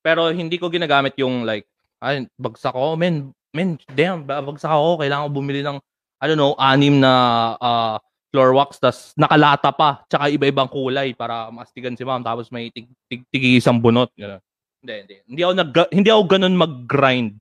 Pero 0.00 0.32
hindi 0.32 0.56
ko 0.56 0.72
ginagamit 0.72 1.20
yung 1.20 1.44
like, 1.44 1.68
ay, 2.00 2.24
bagsak 2.40 2.72
ako, 2.72 2.96
men, 2.96 3.36
men, 3.52 3.76
damn, 3.92 4.24
bagsak 4.24 4.72
ako, 4.72 5.04
kailangan 5.04 5.28
ko 5.28 5.30
bumili 5.36 5.60
ng, 5.60 5.76
I 6.18 6.24
don't 6.24 6.40
know, 6.40 6.56
anim 6.56 7.04
na 7.04 7.12
uh, 7.60 7.96
floor 8.32 8.56
wax, 8.56 8.80
tas 8.80 9.12
nakalata 9.20 9.68
pa, 9.68 10.00
tsaka 10.08 10.32
iba-ibang 10.32 10.68
kulay 10.68 11.12
para 11.12 11.52
mastigan 11.52 11.92
si 11.92 12.08
ma'am, 12.08 12.24
tapos 12.24 12.48
may 12.48 12.72
tig, 12.72 12.88
tig, 13.08 13.24
tig 13.28 13.60
isang 13.60 13.80
bunot. 13.80 14.08
Gano'n. 14.16 14.40
Hindi, 14.78 14.94
hindi. 15.04 15.16
Hindi 15.26 15.40
ako, 15.44 15.52
nag, 15.58 15.70
hindi 15.92 16.08
ako 16.08 16.22
ganun 16.24 16.56
mag-grind 16.56 17.32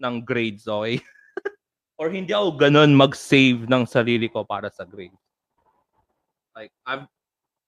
ng 0.00 0.22
grades, 0.22 0.68
okay? 0.68 1.00
Or 2.00 2.12
hindi 2.12 2.36
ako 2.36 2.60
ganun 2.60 2.92
mag-save 2.92 3.64
ng 3.64 3.84
sarili 3.88 4.28
ko 4.28 4.44
para 4.44 4.68
sa 4.68 4.84
grades. 4.84 5.16
Like, 6.56 6.72
I've, 6.88 7.08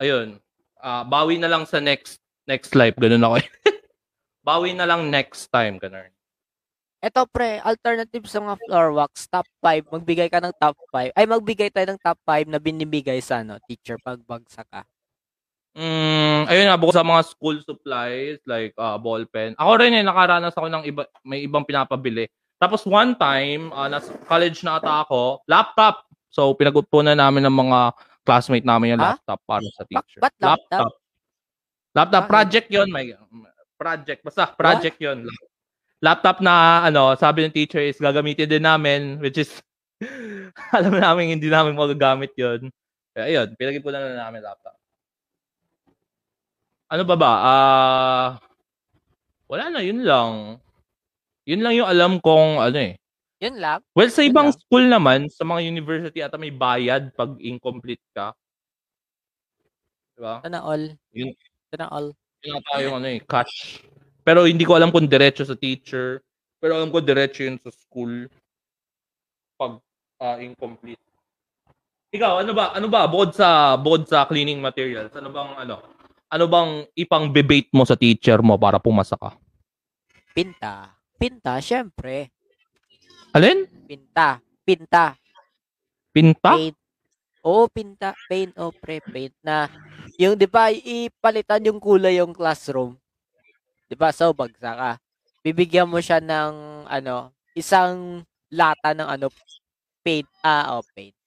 ayun, 0.00 0.40
uh, 0.80 1.04
bawi 1.04 1.36
na 1.40 1.48
lang 1.48 1.64
sa 1.68 1.80
next 1.80 2.20
next 2.48 2.72
life, 2.72 2.96
ganun 2.96 3.24
ako. 3.24 3.36
bawi 4.48 4.72
na 4.72 4.88
lang 4.88 5.12
next 5.12 5.52
time, 5.52 5.76
ganun. 5.76 6.08
Ito 6.98 7.30
pre, 7.30 7.62
alternative 7.62 8.26
sa 8.26 8.42
mga 8.42 8.58
floor 8.66 8.90
wax, 8.90 9.30
top 9.30 9.46
5, 9.62 9.86
magbigay 9.92 10.26
ka 10.26 10.42
ng 10.42 10.50
top 10.58 10.74
5. 10.90 11.14
Ay, 11.14 11.26
magbigay 11.30 11.70
tayo 11.70 11.94
ng 11.94 12.00
top 12.02 12.18
5 12.26 12.50
na 12.50 12.58
binibigay 12.58 13.22
sa 13.22 13.46
ano, 13.46 13.60
teacher 13.70 14.00
pag 14.02 14.18
bagsak 14.26 14.66
ka. 14.66 14.82
Mm, 15.78 16.50
ayun 16.50 16.66
nga, 16.66 16.74
bukod 16.74 16.98
sa 16.98 17.06
mga 17.06 17.22
school 17.22 17.62
supplies, 17.62 18.42
like 18.50 18.74
uh, 18.74 18.98
ball 18.98 19.22
pen. 19.30 19.54
Ako 19.54 19.78
rin 19.78 19.94
eh, 19.94 20.02
nakaranas 20.02 20.58
ako 20.58 20.66
ng 20.66 20.82
iba, 20.90 21.06
may 21.22 21.46
ibang 21.46 21.62
pinapabili. 21.62 22.26
Tapos 22.58 22.82
one 22.82 23.14
time, 23.14 23.70
uh, 23.70 23.86
nasa 23.86 24.10
college 24.26 24.66
na 24.66 24.82
ata 24.82 25.06
ako, 25.06 25.46
laptop. 25.46 26.02
So, 26.34 26.50
pinag-upunan 26.58 27.14
namin 27.14 27.46
ng 27.46 27.54
mga 27.54 27.94
classmate 28.26 28.66
namin 28.66 28.98
yung 28.98 29.02
ha? 29.06 29.14
laptop 29.14 29.38
para 29.46 29.62
sa 29.70 29.86
teacher. 29.86 30.18
Ba't 30.18 30.34
laptop? 30.42 30.90
Laptop, 30.90 30.92
laptop 31.94 32.24
project 32.26 32.66
yon 32.74 32.90
may 32.90 33.14
project. 33.78 34.20
Basta, 34.26 34.50
project 34.50 34.98
yon 34.98 35.30
Laptop 36.02 36.42
na, 36.42 36.86
ano, 36.90 37.14
sabi 37.14 37.46
ng 37.46 37.54
teacher 37.54 37.82
is 37.82 38.02
gagamitin 38.02 38.50
din 38.50 38.66
namin, 38.66 39.22
which 39.22 39.38
is, 39.38 39.62
alam 40.74 40.98
namin 40.98 41.38
hindi 41.38 41.46
namin 41.46 41.78
magagamit 41.78 42.34
yon 42.34 42.66
Kaya 43.14 43.30
ayun, 43.30 43.54
pinag-ipunan 43.54 44.02
na 44.02 44.26
namin 44.26 44.42
laptop. 44.42 44.77
Ano 46.88 47.02
ba 47.04 47.16
ba? 47.20 47.32
Ah, 47.36 47.52
uh, 47.52 48.28
wala 49.48 49.68
na, 49.68 49.80
yun 49.84 50.00
lang. 50.08 50.56
Yun 51.44 51.60
lang 51.60 51.74
yung 51.76 51.88
alam 51.88 52.12
kong 52.20 52.64
ano 52.64 52.78
eh. 52.80 52.96
Yun 53.44 53.60
lang? 53.60 53.84
Well, 53.92 54.08
sa 54.08 54.24
yun 54.24 54.32
ibang 54.32 54.48
lang. 54.48 54.56
school 54.56 54.84
naman, 54.88 55.20
sa 55.28 55.44
mga 55.44 55.68
university 55.68 56.24
ata 56.24 56.40
may 56.40 56.48
bayad 56.52 57.12
pag 57.12 57.36
incomplete 57.44 58.04
ka. 58.16 58.32
Diba? 60.16 60.40
Sana 60.40 60.64
all. 60.64 60.96
Yun, 61.12 61.28
Sana 61.68 61.92
all. 61.92 62.16
Yun 62.40 62.56
ata 62.56 62.80
yung 62.80 62.96
ano 62.96 63.08
eh, 63.12 63.20
cash. 63.20 63.84
Pero 64.24 64.48
hindi 64.48 64.64
ko 64.64 64.76
alam 64.76 64.88
kung 64.88 65.04
diretso 65.04 65.44
sa 65.44 65.56
teacher. 65.56 66.24
Pero 66.56 66.76
alam 66.76 66.88
ko 66.88 67.04
diretso 67.04 67.44
yun 67.44 67.60
sa 67.60 67.68
school 67.68 68.32
pag 69.60 69.76
uh, 70.24 70.36
incomplete. 70.40 71.00
Ikaw, 72.16 72.40
ano 72.40 72.56
ba? 72.56 72.72
Ano 72.72 72.88
ba 72.88 73.04
bukod 73.04 73.36
sa 73.36 73.76
bukod 73.76 74.08
sa 74.08 74.24
cleaning 74.24 74.64
materials? 74.64 75.12
Ano 75.12 75.28
bang 75.28 75.52
ano? 75.68 75.97
Ano 76.28 76.44
bang 76.44 76.70
ipang 76.92 77.32
debate 77.32 77.72
mo 77.72 77.88
sa 77.88 77.96
teacher 77.96 78.44
mo 78.44 78.60
para 78.60 78.76
pumasa 78.76 79.16
ka? 79.16 79.36
Pinta. 80.36 80.92
Pinta, 81.18 81.58
syempre. 81.58 82.30
Alin? 83.34 83.66
Pinta. 83.88 84.38
Pinta. 84.62 85.16
Pinta? 86.14 86.52
Paint. 86.54 86.78
Oo, 87.42 87.66
pinta. 87.66 88.14
Paint 88.28 88.54
o 88.60 88.70
pre 88.70 89.02
paint 89.02 89.34
na 89.42 89.66
yung 90.18 90.38
'di 90.38 90.46
ba 90.46 90.70
ipalitan 90.70 91.66
yung 91.66 91.80
kulay 91.82 92.22
yung 92.22 92.30
classroom. 92.30 92.94
'Di 93.88 93.98
ba? 93.98 94.14
So 94.14 94.30
bagsa 94.30 94.74
ka. 94.78 94.90
Bibigyan 95.42 95.90
mo 95.90 95.98
siya 95.98 96.22
ng 96.22 96.84
ano, 96.86 97.34
isang 97.56 98.22
lata 98.52 98.94
ng 98.94 99.08
ano 99.08 99.26
paint. 100.06 100.28
Ah, 100.44 100.78
oh, 100.78 100.84
paint. 100.94 101.17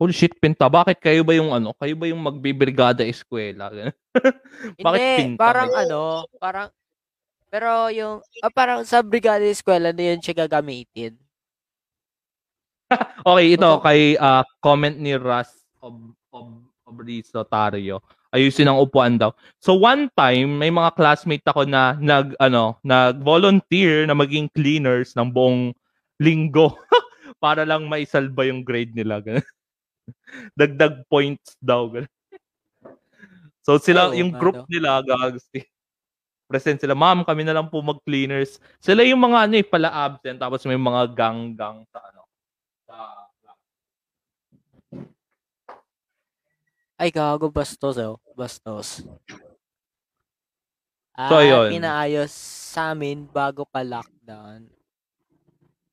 Holy 0.00 0.16
shit, 0.16 0.32
pinta. 0.40 0.64
Bakit 0.64 0.96
kayo 0.96 1.20
ba 1.20 1.36
yung 1.36 1.52
ano? 1.52 1.76
Kayo 1.76 1.92
ba 1.92 2.08
yung 2.08 2.24
magbibrigada 2.24 3.04
eskwela? 3.04 3.68
Bakit 4.80 4.96
Hindi, 4.96 5.16
pinta? 5.20 5.40
parang 5.44 5.70
ano, 5.76 6.24
parang 6.40 6.72
pero 7.52 7.92
yung 7.92 8.24
ah, 8.40 8.48
parang 8.48 8.80
sa 8.86 9.04
brigada 9.04 9.44
eskwela 9.44 9.92
na 9.92 10.14
yun 10.14 10.22
siya 10.24 10.46
gagamitin. 10.46 11.20
okay, 13.28 13.46
ito 13.52 13.70
kay 13.84 14.16
uh, 14.16 14.40
comment 14.64 14.96
ni 14.96 15.20
Ras 15.20 15.52
of 15.84 16.00
of 16.32 16.48
Obriso 16.88 17.44
Tario. 17.44 18.00
Ayusin 18.32 18.72
ang 18.72 18.80
upuan 18.80 19.20
daw. 19.20 19.36
So 19.60 19.76
one 19.76 20.08
time 20.16 20.56
may 20.56 20.72
mga 20.72 20.96
classmate 20.96 21.44
ako 21.44 21.68
na 21.68 21.98
nag 22.00 22.32
ano, 22.40 22.80
nag-volunteer 22.86 24.08
na 24.08 24.16
maging 24.16 24.48
cleaners 24.56 25.12
ng 25.12 25.28
buong 25.28 25.76
linggo 26.22 26.72
para 27.44 27.68
lang 27.68 27.84
maisalba 27.84 28.48
yung 28.48 28.64
grade 28.64 28.96
nila. 28.96 29.20
Dagdag 30.58 31.06
points 31.06 31.56
daw. 31.60 31.90
so 33.64 33.78
sila, 33.78 34.10
oh, 34.10 34.16
yung 34.16 34.30
group 34.34 34.64
ano? 34.64 34.68
nila, 34.70 35.00
gags, 35.04 35.46
present 36.50 36.82
sila, 36.82 36.98
ma'am, 36.98 37.22
kami 37.22 37.46
na 37.46 37.54
lang 37.54 37.70
po 37.70 37.78
mag-cleaners. 37.78 38.58
Sila 38.82 39.06
yung 39.06 39.22
mga 39.22 39.46
ano 39.46 39.54
eh, 39.54 39.62
pala 39.62 39.94
absent, 39.94 40.42
tapos 40.42 40.66
may 40.66 40.74
mga 40.74 41.14
gang-gang 41.14 41.86
sa 41.86 41.98
ano. 42.02 42.22
Sa... 42.90 42.96
Ay, 46.98 47.14
gago, 47.14 47.48
bastos 47.48 47.96
oh. 48.02 48.18
Bastos. 48.34 49.06
So, 51.28 51.36
ah, 51.36 51.44
yun. 51.44 51.76
pinaayos 51.76 52.32
sa 52.70 52.96
amin 52.96 53.28
bago 53.28 53.68
pa 53.68 53.84
lockdown. 53.84 54.66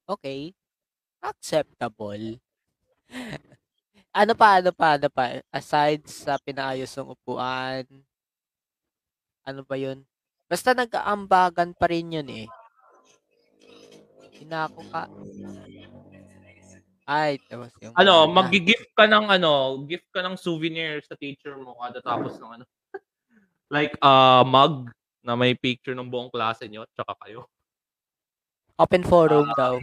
Okay. 0.07 0.55
Acceptable. 1.19 2.39
Ano 4.17 4.33
pa, 4.33 4.57
ano 4.57 4.73
pa, 4.73 4.97
ano 4.97 5.13
pa? 5.13 5.45
Aside 5.53 6.01
sa 6.09 6.41
pinaayos 6.41 6.89
ng 6.97 7.13
upuan, 7.13 7.85
ano 9.45 9.61
ba 9.61 9.77
yun? 9.77 10.01
Basta 10.49 10.73
nag-aambagan 10.73 11.77
pa 11.77 11.85
rin 11.85 12.17
yun 12.17 12.25
eh. 12.33 12.49
Hinako 14.41 14.81
ka. 14.89 15.05
Ay, 17.05 17.37
tapos 17.45 17.69
yung... 17.77 17.93
Ano, 17.93 18.25
mag-gift 18.25 18.89
ka 18.97 19.05
ng 19.05 19.37
ano, 19.37 19.85
gift 19.85 20.09
ka 20.09 20.25
ng 20.25 20.33
souvenir 20.33 20.97
sa 21.05 21.13
teacher 21.13 21.53
mo 21.53 21.77
kada 21.77 22.01
tapos 22.01 22.41
ng 22.41 22.51
ano. 22.57 22.65
like, 23.75 23.93
uh, 24.01 24.41
mug 24.41 24.89
na 25.21 25.37
may 25.37 25.53
picture 25.53 25.93
ng 25.93 26.09
buong 26.09 26.33
klase 26.33 26.65
nyo, 26.65 26.89
tsaka 26.97 27.13
kayo. 27.21 27.45
Open 28.81 29.05
forum 29.05 29.45
uh, 29.45 29.53
daw. 29.53 29.73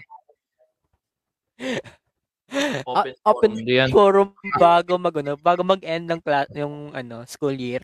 Open, 2.87 3.13
uh, 3.13 3.31
open 3.35 3.53
forum, 3.91 3.91
forum 3.91 4.29
bago 4.59 4.93
mag 4.99 5.15
ano, 5.19 5.33
bago 5.39 5.63
mag-end 5.67 6.07
ng 6.07 6.21
class 6.23 6.47
yung 6.55 6.95
ano, 6.95 7.27
school 7.27 7.55
year. 7.55 7.83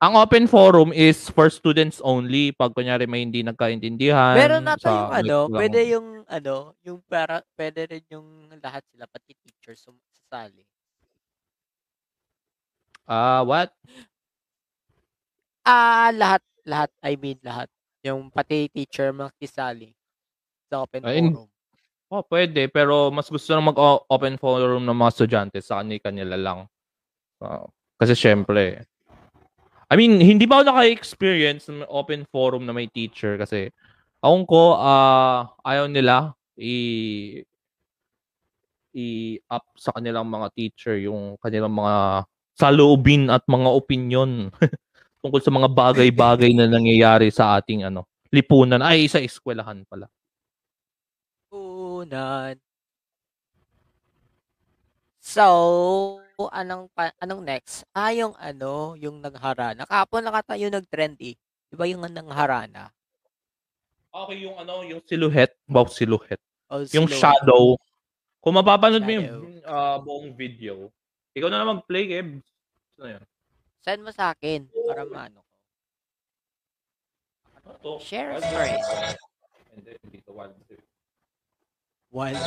Ang 0.00 0.16
open 0.16 0.48
forum 0.48 0.96
is 0.96 1.28
for 1.28 1.52
students 1.52 2.00
only. 2.00 2.56
Pag 2.56 2.72
kunyari 2.72 3.04
may 3.04 3.20
hindi 3.20 3.44
nagkaintindihan. 3.44 4.32
Meron 4.32 4.64
nata 4.64 4.80
sa- 4.80 4.96
yung 4.96 5.12
ano, 5.12 5.36
may- 5.52 5.58
pwede 5.60 5.80
yung 5.92 6.08
ano, 6.24 6.72
yung 6.80 6.98
para 7.04 7.44
pwede 7.52 7.80
rin 7.84 8.04
yung 8.08 8.48
lahat 8.64 8.80
sila 8.88 9.04
pati 9.04 9.36
teachers 9.36 9.84
sum- 9.84 10.00
sasali. 10.08 10.64
Ah, 13.04 13.44
what? 13.44 13.68
Ah, 15.68 16.08
lahat 16.16 16.40
lahat 16.64 16.90
I 17.04 17.20
mean 17.20 17.36
lahat. 17.44 17.68
Yung 18.00 18.32
pati 18.32 18.72
teacher 18.72 19.12
makisali 19.12 19.92
sa 20.72 20.88
open 20.88 21.04
Ay, 21.04 21.20
forum. 21.20 21.50
Oh, 22.10 22.26
pwede. 22.26 22.66
Pero 22.66 23.14
mas 23.14 23.30
gusto 23.30 23.54
nang 23.54 23.70
mag-open 23.70 24.34
forum 24.34 24.82
ng 24.82 24.98
mga 24.98 25.10
estudyante 25.14 25.58
sa 25.62 25.78
kanila 25.86 26.34
lang. 26.34 26.66
Ah, 27.40 27.64
kasi 28.00 28.18
syempre, 28.18 28.84
I 29.90 29.94
mean, 29.98 30.22
hindi 30.22 30.46
ba 30.46 30.62
ako 30.62 30.70
naka-experience 30.70 31.66
ng 31.70 31.86
open 31.90 32.22
forum 32.30 32.62
na 32.66 32.70
may 32.70 32.86
teacher 32.86 33.34
kasi 33.38 33.70
akong 34.22 34.46
ko, 34.46 34.78
ah, 34.78 35.50
ayaw 35.66 35.90
nila 35.90 36.34
i 36.58 37.42
i-up 38.94 39.66
sa 39.78 39.94
kanilang 39.94 40.26
mga 40.26 40.50
teacher 40.54 40.98
yung 40.98 41.38
kanilang 41.38 41.70
mga 41.70 42.26
saloobin 42.58 43.30
at 43.30 43.42
mga 43.46 43.70
opinion 43.70 44.50
tungkol 45.22 45.38
sa 45.42 45.54
mga 45.54 45.70
bagay-bagay 45.70 46.50
na 46.58 46.66
nangyayari 46.66 47.30
sa 47.30 47.58
ating 47.58 47.86
ano 47.86 48.06
lipunan 48.34 48.82
ay 48.82 49.10
sa 49.10 49.18
eskwelahan 49.18 49.82
pala. 49.90 50.06
Unan. 52.00 52.56
So, 55.20 55.44
anong 56.48 56.88
pa, 56.96 57.12
anong 57.20 57.44
next? 57.44 57.84
Ah, 57.92 58.08
yung 58.16 58.32
ano, 58.40 58.96
yung 58.96 59.20
nagharana. 59.20 59.84
Kahapon 59.84 60.24
nakatayo 60.24 60.72
nag-trend 60.72 61.20
eh. 61.20 61.36
Di 61.68 61.74
ba 61.76 61.84
yung 61.84 62.00
nangharana? 62.08 62.88
Okay, 64.10 64.48
yung 64.48 64.56
ano, 64.58 64.82
yung 64.82 65.04
silhouette, 65.04 65.54
wow, 65.68 65.86
silhouette. 65.86 66.42
O 66.72 66.82
Yung 66.96 67.06
slow? 67.06 67.20
shadow. 67.20 67.64
Kung 68.40 68.56
mapapanood 68.56 69.04
mo 69.04 69.12
yung 69.12 69.60
ah, 69.68 70.00
buong 70.00 70.32
video, 70.32 70.88
ikaw 71.36 71.52
na 71.52 71.60
lang 71.62 71.78
mag-play, 71.78 72.08
Keb. 72.08 72.40
Ano 72.98 73.06
yan? 73.06 73.22
Send 73.84 74.00
mo 74.02 74.10
sa 74.10 74.32
akin 74.32 74.66
para 74.88 75.04
maano 75.04 75.44
ko. 75.44 75.52
Ano 77.60 77.68
to? 77.84 77.92
Share 78.02 78.34
Wild 78.34 78.44
screen. 78.44 78.80
Rift. 78.80 79.20
Hindi, 79.70 79.92
hindi 80.02 80.18
to 80.24 80.32
Wild. 82.10 82.42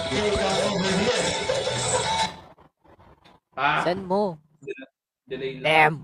Ah, 3.55 3.87
Send 3.87 4.03
mo. 4.03 4.35
delay 5.23 5.55
lang. 5.55 5.63
Damn. 5.63 5.95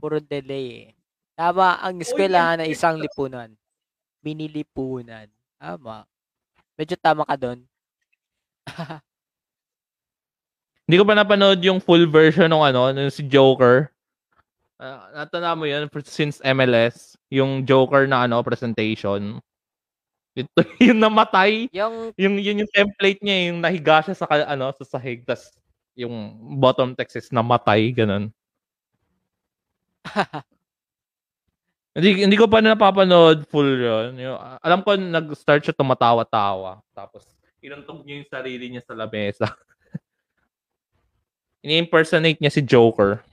Puro 0.00 0.16
delay 0.16 0.66
eh. 0.88 0.96
Tama, 1.36 1.76
ang 1.76 2.00
eskwelahan 2.00 2.64
na 2.64 2.66
isang 2.66 2.96
lipunan. 2.96 3.52
Minilipunan. 4.24 5.28
Tama. 5.60 6.08
Medyo 6.80 6.96
tama 6.96 7.28
ka 7.28 7.36
doon. 7.36 7.60
Hindi 10.88 10.96
ko 10.96 11.04
pa 11.04 11.12
napanood 11.12 11.60
yung 11.60 11.84
full 11.84 12.08
version 12.08 12.48
ng 12.48 12.64
ano, 12.64 12.88
ng 12.96 13.12
si 13.12 13.28
Joker. 13.28 13.92
Uh, 14.80 15.04
natanda 15.12 15.52
mo 15.52 15.68
yun 15.68 15.84
since 16.08 16.40
MLS, 16.40 17.12
yung 17.28 17.68
Joker 17.68 18.08
na 18.08 18.24
ano 18.24 18.40
presentation. 18.40 19.36
Ito 20.38 20.62
yung 20.86 21.02
namatay, 21.02 21.66
Yung, 21.74 22.14
yung 22.14 22.38
yun 22.38 22.62
yung 22.62 22.70
template 22.70 23.18
niya, 23.18 23.50
yung 23.50 23.58
nahiga 23.58 24.06
siya 24.06 24.14
sa 24.14 24.30
ano 24.30 24.70
sa 24.70 24.86
sahig 24.86 25.26
tas 25.26 25.50
yung 25.98 26.14
bottom 26.62 26.94
text 26.94 27.18
is 27.18 27.34
namatay 27.34 27.90
ganun. 27.90 28.30
hindi 31.98 32.22
hindi 32.22 32.38
ko 32.38 32.46
pa 32.46 32.62
napapanood 32.62 33.50
full 33.50 33.66
yun. 33.66 34.14
Yung, 34.14 34.38
alam 34.62 34.86
ko 34.86 34.94
nag-start 34.94 35.66
siya 35.66 35.74
tumatawa-tawa 35.74 36.78
tapos 36.94 37.26
inuntog 37.58 38.06
niya 38.06 38.22
yung 38.22 38.30
sarili 38.30 38.70
niya 38.70 38.86
sa 38.86 38.94
lamesa. 38.94 39.50
Ini-impersonate 41.66 42.38
niya 42.38 42.54
si 42.54 42.62
Joker. 42.62 43.26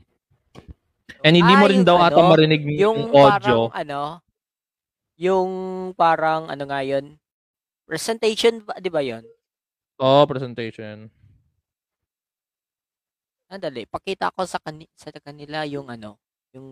And 1.21 1.37
hindi 1.37 1.53
mo 1.53 1.65
Ah, 1.65 1.69
rin 1.69 1.77
yung 1.81 1.85
daw 1.85 1.97
ata 2.01 2.17
ano, 2.17 2.33
marinig 2.33 2.61
yung, 2.65 2.77
yung 2.77 2.99
audio. 3.13 3.69
parang 3.69 3.77
ano, 3.77 4.01
yung 5.15 5.49
parang 5.93 6.47
ano 6.47 6.63
nga 6.65 6.81
yun, 6.81 7.15
presentation, 7.83 8.59
ba- 8.61 8.77
di 8.77 8.89
ba 8.89 8.99
yun? 8.99 9.23
Oo, 9.97 10.27
presentation. 10.27 11.07
Andali, 13.45 13.85
pakita 13.85 14.33
ko 14.33 14.43
sa, 14.43 14.57
kani- 14.57 14.89
sa 14.91 15.13
kanila 15.13 15.63
yung 15.63 15.87
ano, 15.87 16.17
yung 16.51 16.67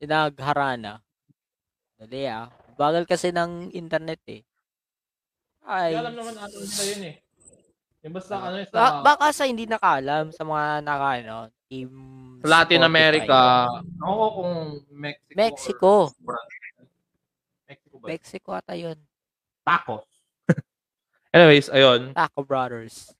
tinagharana. 0.00 0.98
Dali 1.94 2.26
ah. 2.26 2.50
Bagal 2.74 3.06
kasi 3.06 3.30
ng 3.30 3.70
internet 3.70 4.18
eh. 4.26 4.42
Ay. 5.62 5.94
Kaya 5.94 6.02
alam 6.02 6.14
naman 6.18 6.34
ano 6.34 6.56
nila 6.56 6.82
yun 6.88 7.02
eh. 7.06 7.16
Yung 8.02 8.14
basta 8.18 8.34
ano 8.34 8.58
sa, 8.66 8.74
Ba- 8.74 9.14
baka 9.14 9.26
sa 9.30 9.46
hindi 9.46 9.62
nakaalam 9.62 10.34
sa 10.34 10.42
mga 10.42 10.64
naka 10.82 11.08
ano, 11.22 11.36
team 11.70 11.90
sa 12.42 12.48
Latin 12.50 12.82
Spotify. 12.82 12.90
America. 12.90 13.40
Ako 14.02 14.24
kung 14.34 14.54
Mexico. 14.90 15.36
Mexico. 15.38 15.90
or- 16.26 16.34
Mexico 16.34 16.60
ba? 18.02 18.10
Mexico 18.10 18.50
ata 18.50 18.74
yun. 18.74 18.98
Tacos. 19.62 20.02
Anyways, 21.34 21.70
ayun. 21.70 22.10
Taco 22.12 22.42
Brothers. 22.42 23.14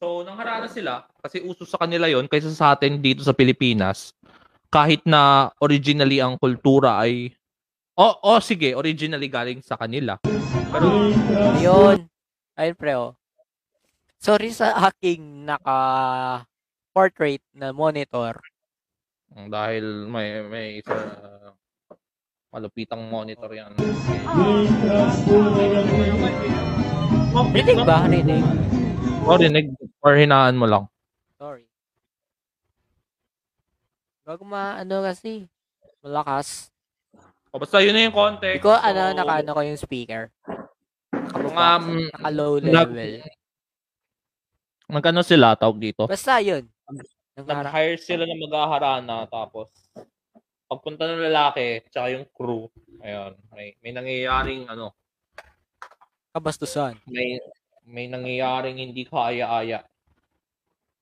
So, 0.00 0.24
nangharana 0.24 0.64
sila 0.64 1.04
kasi 1.20 1.44
uso 1.44 1.68
sa 1.68 1.76
kanila 1.76 2.08
yon 2.08 2.24
kaysa 2.24 2.48
sa 2.56 2.72
atin 2.72 3.04
dito 3.04 3.20
sa 3.20 3.36
Pilipinas. 3.36 4.16
Kahit 4.72 5.04
na 5.04 5.52
originally 5.60 6.24
ang 6.24 6.40
kultura 6.40 6.96
ay 7.04 7.36
o 8.00 8.16
oh, 8.24 8.40
sige, 8.40 8.72
originally 8.72 9.28
galing 9.28 9.60
sa 9.60 9.76
kanila. 9.76 10.16
Pero 10.72 11.12
Ayun. 11.60 12.08
Ayun 12.56 12.76
pre 12.80 12.96
oh. 12.96 13.12
Sorry 14.16 14.56
sa 14.56 14.88
aking 14.88 15.44
naka 15.44 15.78
portrait 16.96 17.44
na 17.52 17.76
monitor. 17.76 18.40
dahil 19.30 20.10
may 20.10 20.42
may 20.42 20.66
isa 20.82 20.96
malupitang 22.50 23.02
monitor 23.06 23.50
yan. 23.54 23.70
Rinig 27.54 27.78
ba? 27.86 28.06
Rinig. 28.10 28.42
O, 29.22 29.38
rinig 29.38 29.66
or 30.02 30.14
hinaan 30.18 30.58
mo 30.58 30.66
lang. 30.66 30.84
Sorry. 31.38 31.64
Bago 34.26 34.42
ma, 34.42 34.82
ano 34.82 35.06
kasi, 35.06 35.46
malakas. 36.02 36.74
O, 37.50 37.58
basta 37.58 37.78
yun 37.82 37.94
na 37.94 38.06
yung 38.06 38.14
context. 38.14 38.58
Hindi 38.58 38.66
ko, 38.66 38.74
ano, 38.74 39.00
So, 39.10 39.16
naka-ano 39.16 39.50
ko 39.54 39.60
yung 39.62 39.80
speaker. 39.80 40.22
Mga, 41.30 41.66
mm, 41.78 42.08
Naka-low 42.18 42.52
nag- 42.58 42.70
level. 42.74 43.12
Magkano 44.90 45.22
sila 45.22 45.54
tawag 45.54 45.78
dito? 45.78 46.10
Basta 46.10 46.42
yun. 46.42 46.66
Nag-hire 47.38 47.96
sila 47.96 48.26
ng 48.26 48.42
mag-aharana 48.42 49.24
tapos 49.30 49.70
pagpunta 50.70 51.10
ng 51.10 51.26
lalaki 51.26 51.82
tsaka 51.90 52.14
yung 52.14 52.24
crew, 52.30 52.70
ayun, 53.02 53.34
may 53.50 53.74
may 53.82 53.90
nangyayaring 53.90 54.70
ano, 54.70 54.94
Kabastusan. 56.30 56.94
may 57.10 57.42
may 57.82 58.06
nangyayaring 58.06 58.78
hindi 58.78 59.02
kaaya-aya. 59.02 59.82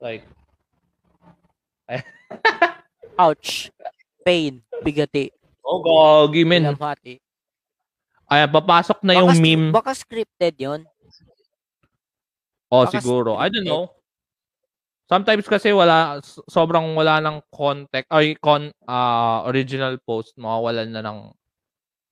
Like, 0.00 0.24
Ouch. 3.20 3.68
Pain. 4.24 4.64
Bigati. 4.80 5.28
oh 5.64 5.84
gogi 5.84 6.48
men. 6.48 6.64
Lamhati. 6.64 7.20
Ay, 8.28 8.44
papasok 8.48 9.04
na 9.04 9.16
yung 9.20 9.32
Baka, 9.32 9.40
meme. 9.42 9.66
Baka 9.72 9.92
scripted 9.96 10.54
yun. 10.60 10.80
Oh, 12.68 12.84
baka 12.84 13.00
siguro. 13.00 13.36
I 13.40 13.48
don't 13.48 13.64
know. 13.64 13.88
Sometimes 15.08 15.48
kasi 15.48 15.72
wala 15.72 16.20
sobrang 16.52 16.92
wala 16.92 17.16
ng 17.24 17.40
context 17.48 18.12
ay 18.12 18.36
con 18.36 18.68
ah, 18.84 19.40
original 19.48 19.96
post 20.04 20.36
mawawalan 20.36 20.92
na 20.92 21.00
ng 21.00 21.32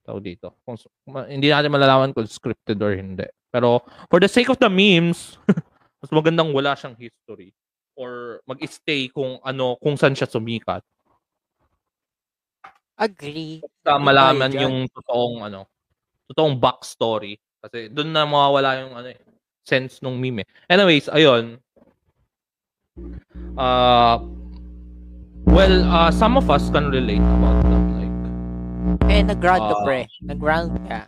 tawag 0.00 0.24
dito. 0.24 0.56
Kung, 0.64 0.80
hindi 1.28 1.52
natin 1.52 1.68
malalaman 1.68 2.16
kung 2.16 2.24
scripted 2.24 2.80
or 2.80 2.96
hindi. 2.96 3.28
Pero 3.52 3.84
for 4.08 4.16
the 4.16 4.30
sake 4.32 4.48
of 4.48 4.56
the 4.56 4.72
memes, 4.72 5.36
mas 6.00 6.08
magandang 6.08 6.56
wala 6.56 6.72
siyang 6.72 6.96
history 6.96 7.52
or 8.00 8.40
mag-stay 8.48 9.12
kung 9.12 9.44
ano 9.44 9.76
kung 9.76 10.00
saan 10.00 10.16
siya 10.16 10.30
sumikat. 10.30 10.80
Agree. 12.96 13.60
Sa 13.84 14.00
malaman 14.00 14.48
dyan. 14.48 14.62
yung 14.64 14.76
totoong 14.88 15.44
ano, 15.44 15.68
totoong 16.32 16.56
backstory 16.56 17.36
kasi 17.60 17.92
doon 17.92 18.08
na 18.08 18.24
mawawala 18.24 18.88
yung 18.88 18.92
ano 18.96 19.08
eh, 19.12 19.20
sense 19.68 20.00
nung 20.00 20.16
meme. 20.16 20.48
Anyways, 20.64 21.12
ayun. 21.12 21.60
Uh, 23.54 24.16
well, 25.46 25.76
uh, 25.84 26.10
some 26.10 26.36
of 26.36 26.48
us 26.48 26.68
can 26.70 26.88
relate 26.88 27.20
about 27.20 27.60
that. 27.62 27.84
Like, 27.94 28.14
Eh, 29.06 29.22
nag-ground 29.22 29.62
ka, 29.62 29.74
Ah. 29.74 29.84
pre. 29.84 30.00
Nag-ground 30.22 30.72
ka. 30.84 31.00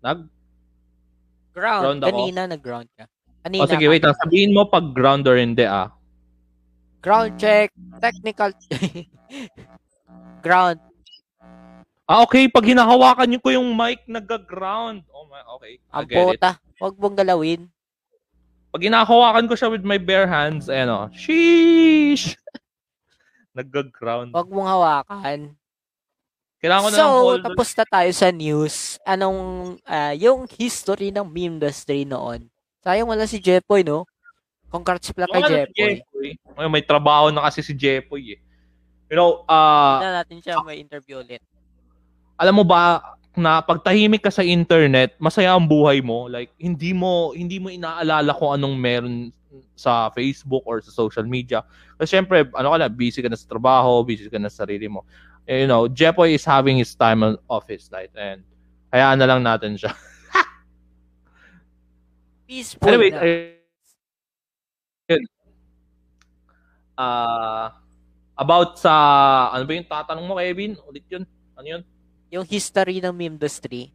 nag... 0.00 0.18
Ground. 1.52 1.82
Ground 1.84 2.00
ako? 2.00 2.08
Kanina 2.08 2.40
nag-ground 2.46 2.88
ka. 2.94 3.04
Kanina 3.42 3.62
O 3.62 3.66
sige, 3.66 3.84
ka. 3.84 3.90
wait. 3.90 4.04
ah, 4.04 4.14
Sabihin 4.16 4.50
mo 4.52 4.64
pag 4.64 4.92
ground 4.92 5.26
or 5.26 5.34
hindi 5.34 5.64
ah. 5.64 5.90
Ground 6.98 7.36
check, 7.36 7.70
technical 7.98 8.50
ground. 10.44 10.78
Ah, 12.04 12.24
okay. 12.24 12.48
Pag 12.48 12.64
hinahawakan 12.66 13.28
niyo 13.28 13.38
ko 13.38 13.50
yung 13.52 13.68
mic, 13.70 14.00
nag-ground. 14.08 15.04
Oh, 15.12 15.28
my, 15.28 15.44
okay. 15.58 15.76
Ang 15.92 16.06
puta. 16.08 16.56
Huwag 16.78 16.94
mong 16.96 17.16
galawin. 17.16 17.68
Pag 18.68 18.84
hinahawakan 18.84 19.48
ko 19.48 19.54
siya 19.54 19.68
with 19.68 19.82
my 19.82 19.96
bare 19.96 20.26
hands, 20.26 20.68
ayan 20.68 20.88
o. 20.88 21.08
Sheesh! 21.10 22.36
Nag-ground. 23.56 24.30
Huwag 24.30 24.48
mong 24.48 24.68
hawakan. 24.68 25.40
Kailangan 26.58 26.82
ko 26.82 26.88
na 26.88 26.94
ng 26.94 26.98
So, 26.98 27.06
hold. 27.08 27.42
tapos 27.42 27.68
na 27.72 27.84
tayo 27.86 28.10
sa 28.12 28.28
news. 28.28 28.74
Anong, 29.02 29.38
ah, 29.82 30.12
yung 30.12 30.46
history 30.50 31.08
ng 31.08 31.24
meme 31.24 31.58
industry 31.58 32.02
noon. 32.02 32.50
Sayang 32.82 33.08
wala 33.08 33.24
si 33.24 33.38
Jepoy, 33.38 33.82
no? 33.82 34.04
Congrats 34.68 35.10
pala 35.10 35.26
kay 35.26 35.38
Wala 35.38 35.48
si 35.48 35.54
Jepoy. 35.72 35.94
Jepoy. 35.96 36.28
Ay, 36.54 36.68
may 36.68 36.84
trabaho 36.84 37.30
na 37.30 37.42
kasi 37.42 37.62
si 37.62 37.72
Jepoy 37.72 38.36
eh. 38.36 38.40
You 39.08 39.16
know, 39.16 39.46
ah, 39.46 39.98
Na 39.98 40.20
natin 40.20 40.38
siya 40.38 40.60
may 40.60 40.78
interview 40.78 41.18
ulit. 41.18 41.40
alam 42.36 42.54
mo 42.54 42.62
ba 42.62 43.00
na 43.38 43.62
pag 43.62 43.80
tahimik 43.80 44.26
ka 44.26 44.32
sa 44.34 44.44
internet, 44.44 45.14
masaya 45.22 45.54
ang 45.54 45.64
buhay 45.64 46.02
mo. 46.02 46.26
Like 46.28 46.52
hindi 46.58 46.92
mo 46.92 47.32
hindi 47.32 47.62
mo 47.62 47.70
inaalala 47.70 48.34
kung 48.36 48.58
anong 48.58 48.74
meron 48.76 49.14
sa 49.78 50.10
Facebook 50.12 50.66
or 50.66 50.82
sa 50.82 50.90
social 50.90 51.24
media. 51.24 51.62
Kasi 51.96 52.18
syempre, 52.18 52.50
ano 52.54 52.74
ka 52.74 52.78
na, 52.82 52.88
busy 52.90 53.22
ka 53.22 53.30
na 53.30 53.38
sa 53.38 53.46
trabaho, 53.46 54.02
busy 54.02 54.26
ka 54.26 54.38
na 54.38 54.50
sa 54.50 54.66
sarili 54.66 54.90
mo. 54.90 55.06
Eh, 55.48 55.64
you 55.64 55.68
know, 55.70 55.88
Jepoy 55.88 56.34
is 56.34 56.44
having 56.44 56.76
his 56.76 56.92
time 56.92 57.24
of 57.24 57.62
his 57.64 57.88
life 57.88 58.12
and 58.18 58.42
hayaan 58.92 59.22
na 59.22 59.26
lang 59.30 59.40
natin 59.46 59.78
siya. 59.78 59.94
Peaceful 62.48 62.84
Anyway, 62.84 63.10
na. 63.14 63.20
ayun. 65.08 65.24
Ah, 66.98 67.78
about 68.34 68.76
sa 68.76 68.92
ano 69.54 69.62
ba 69.64 69.72
yung 69.72 69.88
tatanong 69.88 70.26
mo, 70.26 70.36
Kevin? 70.36 70.74
Ulit 70.90 71.06
yun. 71.08 71.24
Ano 71.54 71.66
yun? 71.66 71.82
Yung 72.28 72.44
history 72.44 73.00
ng 73.00 73.12
meme 73.12 73.36
industry. 73.36 73.92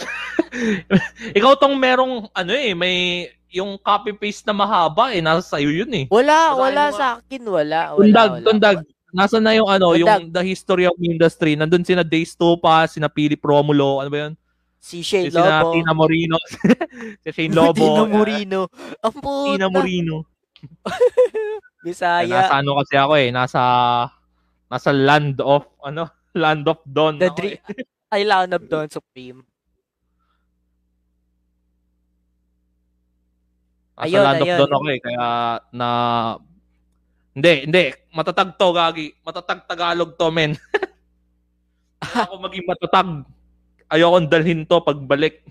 Ikaw 1.36 1.52
tong 1.56 1.76
merong 1.76 2.28
ano 2.32 2.52
eh, 2.52 2.72
may 2.76 3.28
yung 3.50 3.76
copy 3.82 4.14
paste 4.14 4.46
na 4.46 4.54
mahaba 4.54 5.10
eh, 5.10 5.18
nasa 5.18 5.58
sayo 5.58 5.74
yun 5.74 5.90
eh. 5.90 6.04
Wala, 6.06 6.54
wala 6.54 6.94
nga. 6.94 6.96
sa 6.96 7.06
akin. 7.18 7.42
Wala, 7.42 7.94
wala. 7.94 7.98
Tundag, 7.98 8.30
wala. 8.30 8.46
tundag. 8.46 8.78
Nasa 9.10 9.42
na 9.42 9.58
yung 9.58 9.66
ano, 9.66 9.90
Tundag. 9.90 9.98
yung 9.98 10.30
the 10.30 10.42
history 10.46 10.86
of 10.86 10.94
industry. 11.02 11.58
Nandun 11.58 11.82
sina 11.82 12.06
Days 12.06 12.38
Topa, 12.38 12.86
sina 12.86 13.10
Philip 13.10 13.42
Romulo, 13.42 13.98
ano 13.98 14.06
ba 14.06 14.18
yun? 14.30 14.34
Si 14.80 15.02
Shane 15.02 15.34
sina 15.34 15.60
Lobo. 15.60 15.76
Tina 15.76 15.92
Morino, 15.92 16.36
si 17.26 17.28
Shane 17.34 17.52
Lobo. 17.58 17.74
Tina 17.74 18.02
Morino. 18.06 18.60
Ang 19.02 19.14
puta. 19.18 19.46
Tina 19.58 19.66
Morino. 19.66 20.16
Bisaya. 21.84 22.46
Nasa 22.46 22.54
ano 22.62 22.70
kasi 22.80 22.94
ako 22.96 23.12
eh, 23.18 23.28
nasa 23.34 23.60
nasa 24.70 24.94
land 24.94 25.42
of 25.42 25.66
ano, 25.82 26.06
land 26.42 26.64
of 26.64 26.78
dawn. 26.86 27.18
The 27.18 27.30
dream. 27.34 27.58
eh. 27.58 27.82
I 28.14 28.26
Land 28.26 28.50
of 28.50 28.66
Dawn 28.66 28.90
Supreme. 28.90 29.46
Nasa 33.94 34.02
Ayun, 34.08 34.22
land 34.24 34.40
of 34.42 34.46
ayun. 34.48 34.58
dawn 34.58 34.72
ako 34.74 34.84
eh, 34.88 34.98
kaya 34.98 35.26
na 35.70 35.88
hindi, 37.30 37.52
hindi. 37.62 37.84
Matatag 38.10 38.58
to, 38.58 38.68
Gagi. 38.74 39.06
Matatag 39.22 39.60
Tagalog 39.70 40.18
to, 40.18 40.26
men. 40.34 40.58
Ako 42.26 42.42
maging 42.42 42.66
matatag. 42.66 43.22
Ayokong 43.86 44.26
dalhin 44.26 44.66
to 44.66 44.82
pagbalik. 44.82 45.46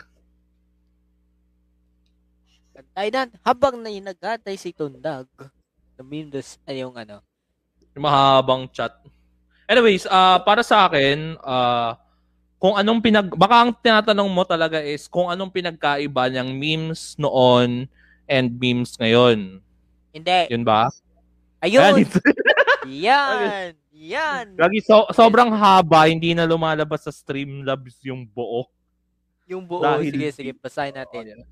Ay 2.92 3.08
na, 3.08 3.32
habang 3.48 3.80
na 3.80 3.88
nagatay 3.88 4.60
si 4.60 4.76
Tundag, 4.76 5.28
the 5.96 6.04
meme 6.04 6.28
industry, 6.28 6.60
ay 6.68 6.84
yung 6.84 7.00
ano, 7.00 7.24
Yung 8.00 8.08
mahabang 8.08 8.64
chat. 8.72 8.96
Anyways, 9.68 10.08
ah 10.08 10.40
para 10.40 10.64
sa 10.64 10.88
akin, 10.88 11.36
ah 11.44 12.00
kung 12.56 12.76
anong 12.76 13.00
pinag... 13.00 13.28
Baka 13.36 13.56
ang 13.60 13.72
tinatanong 13.74 14.28
mo 14.28 14.44
talaga 14.44 14.80
is 14.80 15.04
kung 15.06 15.28
anong 15.28 15.48
pinagkaiba 15.48 16.28
ng 16.30 16.48
memes 16.50 17.16
noon 17.16 17.88
and 18.24 18.48
memes 18.56 18.96
ngayon. 18.96 19.60
hindi. 20.12 20.40
Yun 20.48 20.64
ba? 20.64 20.88
Ayun! 21.60 22.04
Yan. 22.88 22.88
Yan! 22.88 23.72
Yan! 23.92 24.46
Lagi 24.56 24.80
so, 24.80 25.08
sobrang 25.12 25.52
haba, 25.52 26.08
hindi 26.08 26.32
na 26.32 26.48
lumalabas 26.48 27.04
sa 27.04 27.12
Streamlabs 27.12 28.00
yung 28.04 28.24
buo. 28.24 28.68
Yung 29.44 29.64
buo. 29.64 29.84
Dahil- 29.84 30.12
Sige, 30.16 30.28
sige. 30.32 30.52
Basahin 30.56 30.96
natin. 30.96 31.44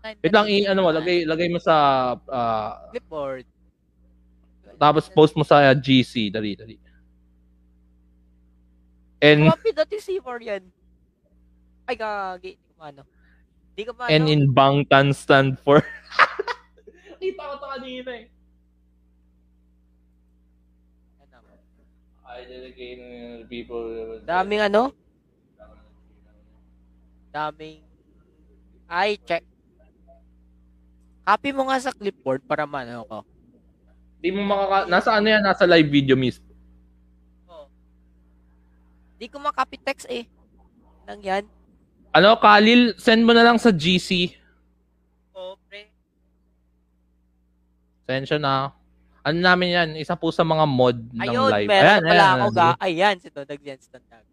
Wait 0.00 0.32
lang, 0.32 0.48
i- 0.48 0.64
ano 0.64 0.80
mo, 0.80 0.90
lagay, 0.92 1.28
lagay 1.28 1.48
mo 1.48 1.60
sa... 1.60 1.76
ah, 2.24 2.88
Clipboard. 2.88 3.44
Tapos 4.80 5.12
post 5.12 5.36
mo 5.36 5.44
sa 5.44 5.76
GC. 5.76 6.32
Dali, 6.32 6.56
dali. 6.56 6.80
And, 9.20 9.52
Copy.c4 9.52 10.38
yan. 10.40 10.64
Ay, 11.84 11.96
gagi. 12.00 12.56
Maano. 12.80 13.04
Di 13.76 13.84
ko 13.84 13.92
maano. 13.92 14.08
and 14.08 14.24
in 14.32 14.48
Bangtan 14.48 15.12
stand 15.12 15.60
for... 15.60 15.84
Kita 17.20 17.42
ko 17.44 17.54
to 17.60 17.66
kanina 17.76 18.10
eh. 18.16 18.24
Ano? 21.28 21.36
I 22.24 22.48
dedicate 22.48 23.00
uh, 23.04 23.44
people... 23.44 24.24
Daming 24.24 24.64
ano? 24.64 24.96
Daming... 27.28 27.84
Ay, 28.88 29.20
check. 29.28 29.44
Copy 31.28 31.52
mo 31.52 31.68
nga 31.68 31.76
sa 31.76 31.92
clipboard 31.92 32.40
para 32.48 32.64
maano 32.64 33.04
ko. 33.04 33.29
Di 34.20 34.28
mo 34.28 34.44
makaka... 34.44 34.78
Nasa 34.86 35.16
ano 35.16 35.26
yan? 35.26 35.40
Nasa 35.40 35.64
live 35.64 35.88
video 35.88 36.14
mismo. 36.14 36.44
Oh. 37.48 37.66
Di 39.16 39.26
ko 39.26 39.40
makopy 39.40 39.80
text 39.80 40.04
eh. 40.12 40.28
Nang 41.08 41.24
yan. 41.24 41.44
Ano, 42.12 42.36
Khalil, 42.36 42.94
send 43.00 43.24
mo 43.24 43.32
na 43.32 43.40
lang 43.42 43.56
sa 43.56 43.72
GC. 43.72 44.36
Oh, 45.32 45.56
pre. 45.64 45.88
Sensya 48.04 48.36
na. 48.36 48.76
Ano 49.20 49.38
namin 49.40 49.68
yan? 49.72 49.88
Isa 49.96 50.16
po 50.16 50.28
sa 50.28 50.44
mga 50.44 50.64
mod 50.64 50.96
ng 51.12 51.20
Ayun, 51.20 51.50
live. 51.52 51.68
meron 51.68 51.86
Ayan, 51.86 52.00
pala 52.02 52.20
ayan, 52.20 52.36
ako 52.36 52.48
ga. 52.52 52.68
Ayan, 52.80 53.16
si 53.20 53.28
Tundag 53.28 53.60
yan, 53.60 53.78
si 53.80 53.88
Tundag. 53.88 54.24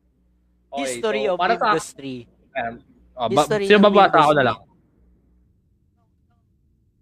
Okay, 0.68 0.80
History 0.84 1.24
so, 1.24 1.32
of 1.32 1.38
para 1.40 1.56
sa- 1.56 1.68
industry. 1.72 2.16
Ayan. 2.54 2.74
Oh, 3.18 3.28
ba, 3.28 3.42
History 3.44 3.66
sino 3.68 3.80
babata 3.80 4.20
ako 4.20 4.32
na 4.36 4.44
lang? 4.46 4.58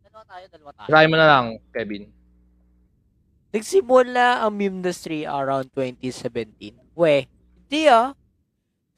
Dalawa 0.01 0.23
tayo, 0.25 0.45
dalawa 0.49 0.71
tayo. 0.73 0.87
Try 0.87 1.05
mo 1.05 1.15
na 1.15 1.27
lang, 1.27 1.45
Kevin. 1.71 2.03
Nagsimula 3.55 4.43
ang 4.43 4.51
meme 4.51 4.83
industry 4.83 5.23
around 5.23 5.71
2017. 5.71 6.75
We, 6.91 7.23
hindi 7.71 7.87
ah. 7.87 8.11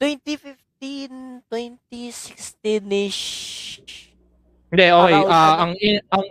2015, 0.02 1.46
2016-ish. 1.46 3.22
Hindi, 4.74 4.86
okay. 4.90 5.14
Around 5.14 5.30
ano? 5.30 5.62
ang, 5.62 5.72
in- 5.78 6.02
ang, 6.10 6.24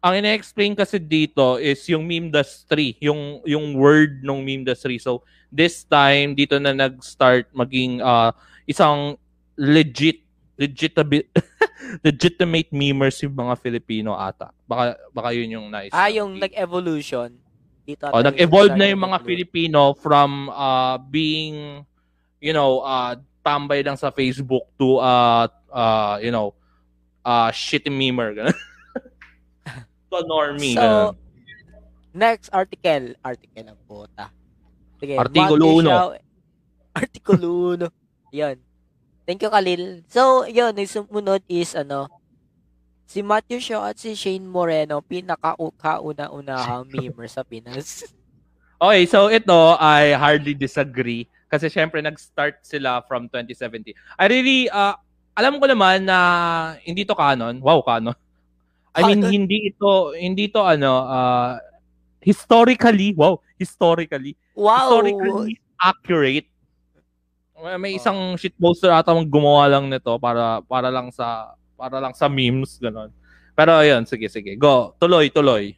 ang 0.00 0.16
ina-explain 0.16 0.72
kasi 0.72 0.96
dito 0.96 1.60
is 1.60 1.84
yung 1.92 2.08
meme 2.08 2.32
industry, 2.32 2.96
yung, 3.04 3.44
yung 3.44 3.76
word 3.76 4.24
ng 4.24 4.40
meme 4.40 4.64
industry. 4.64 4.96
So, 4.96 5.20
this 5.52 5.84
time, 5.84 6.32
dito 6.32 6.56
na 6.56 6.72
nag-start 6.72 7.52
maging 7.52 8.00
ah, 8.00 8.32
isang 8.64 9.20
legit, 9.60 10.24
legitimate, 10.56 11.28
legitimate 12.06 12.72
memers 12.72 13.20
yung 13.20 13.36
mga 13.36 13.60
Filipino 13.60 14.16
ata. 14.16 14.56
Baka, 14.64 14.96
baka 15.12 15.36
yun 15.36 15.52
yung 15.60 15.68
nice. 15.68 15.92
Ah, 15.92 16.08
yung 16.08 16.40
nag-evolution. 16.40 17.43
Dito 17.84 18.08
Oh, 18.08 18.20
nag-evolve 18.20 18.74
na 18.74 18.88
yung 18.88 18.98
mga 18.98 19.20
nag-evolve. 19.20 19.28
Filipino 19.28 19.92
from 19.92 20.48
uh, 20.48 20.96
being, 20.98 21.84
you 22.40 22.52
know, 22.52 22.80
uh, 22.80 23.12
tambay 23.40 23.84
lang 23.84 23.94
sa 23.94 24.08
Facebook 24.08 24.64
to, 24.74 24.96
uh, 24.96 25.44
uh, 25.68 26.16
you 26.18 26.32
know, 26.32 26.56
uh, 27.22 27.52
shitty 27.52 27.92
memer. 27.92 28.32
To 30.08 30.22
normie. 30.22 30.72
ganun. 30.72 31.10
So, 31.10 31.18
next 32.14 32.46
article. 32.48 33.18
Article 33.20 33.66
ang 33.66 33.80
puta. 33.84 34.30
Sige. 34.96 35.18
Artikulo 35.18 35.58
Monday 35.58 35.78
uno. 35.82 35.90
Show- 35.90 36.14
Artikulo 37.02 37.48
1. 37.90 37.90
Yun. 38.32 38.56
Thank 39.26 39.42
you, 39.42 39.50
Khalil. 39.50 39.82
So, 40.06 40.46
yun. 40.46 40.70
Yung 40.72 40.86
sumunod 40.86 41.42
is, 41.50 41.74
ano, 41.74 42.06
si 43.04 43.20
Matthew 43.20 43.60
Shaw 43.60 43.88
at 43.88 43.96
si 43.96 44.12
Shane 44.12 44.44
Moreno, 44.44 45.00
pinaka-kauna-unahang 45.00 46.88
memer 46.92 47.26
sa 47.26 47.42
Pinas. 47.42 48.04
Okay, 48.76 49.06
so 49.06 49.28
ito, 49.28 49.54
I 49.78 50.12
hardly 50.12 50.52
disagree. 50.52 51.24
Kasi 51.46 51.70
syempre, 51.70 52.02
nag-start 52.02 52.60
sila 52.62 53.00
from 53.06 53.30
2017. 53.30 53.94
I 54.18 54.24
really, 54.26 54.66
uh, 54.68 54.98
alam 55.32 55.56
ko 55.56 55.66
naman 55.66 56.04
na 56.04 56.18
hindi 56.82 57.06
to 57.06 57.14
canon. 57.14 57.62
Wow, 57.62 57.82
canon. 57.82 58.16
I 58.94 59.02
mean, 59.04 59.22
Canon? 59.22 59.32
hindi 59.32 59.58
ito, 59.70 60.14
hindi 60.14 60.46
to 60.50 60.62
ano, 60.62 61.02
uh, 61.02 61.58
historically, 62.22 63.10
wow, 63.14 63.42
historically, 63.58 64.38
Wow! 64.54 65.02
historically 65.02 65.58
accurate. 65.76 66.46
May- 67.54 67.78
May 67.78 67.92
Oh. 67.94 67.98
isang 67.98 68.18
shitposter 68.34 68.90
ata 68.90 69.10
gumawa 69.24 69.66
lang 69.66 69.90
nito 69.90 70.14
para 70.18 70.62
para 70.62 70.90
lang 70.90 71.10
sa 71.10 71.54
para 71.74 71.98
lang 71.98 72.14
sa 72.14 72.26
memes 72.26 72.78
ganon. 72.78 73.10
Pero 73.52 73.78
ayun, 73.78 74.02
sige 74.04 74.26
sige. 74.26 74.54
Go, 74.54 74.94
tuloy, 74.98 75.28
tuloy. 75.28 75.74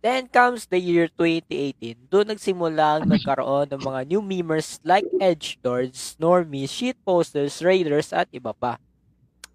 Then 0.00 0.28
comes 0.28 0.68
the 0.68 0.78
year 0.78 1.08
2018. 1.10 2.06
Doon 2.06 2.30
nagsimula 2.30 3.00
ang 3.00 3.08
nagkaroon 3.10 3.66
ng 3.72 3.82
mga 3.82 4.00
new 4.06 4.20
memers 4.20 4.78
like 4.82 5.08
Edge 5.18 5.58
Lords, 5.60 6.14
Normies, 6.16 6.70
Shitposters, 6.70 7.58
Raiders, 7.58 8.12
at 8.12 8.28
iba 8.30 8.52
pa. 8.52 8.78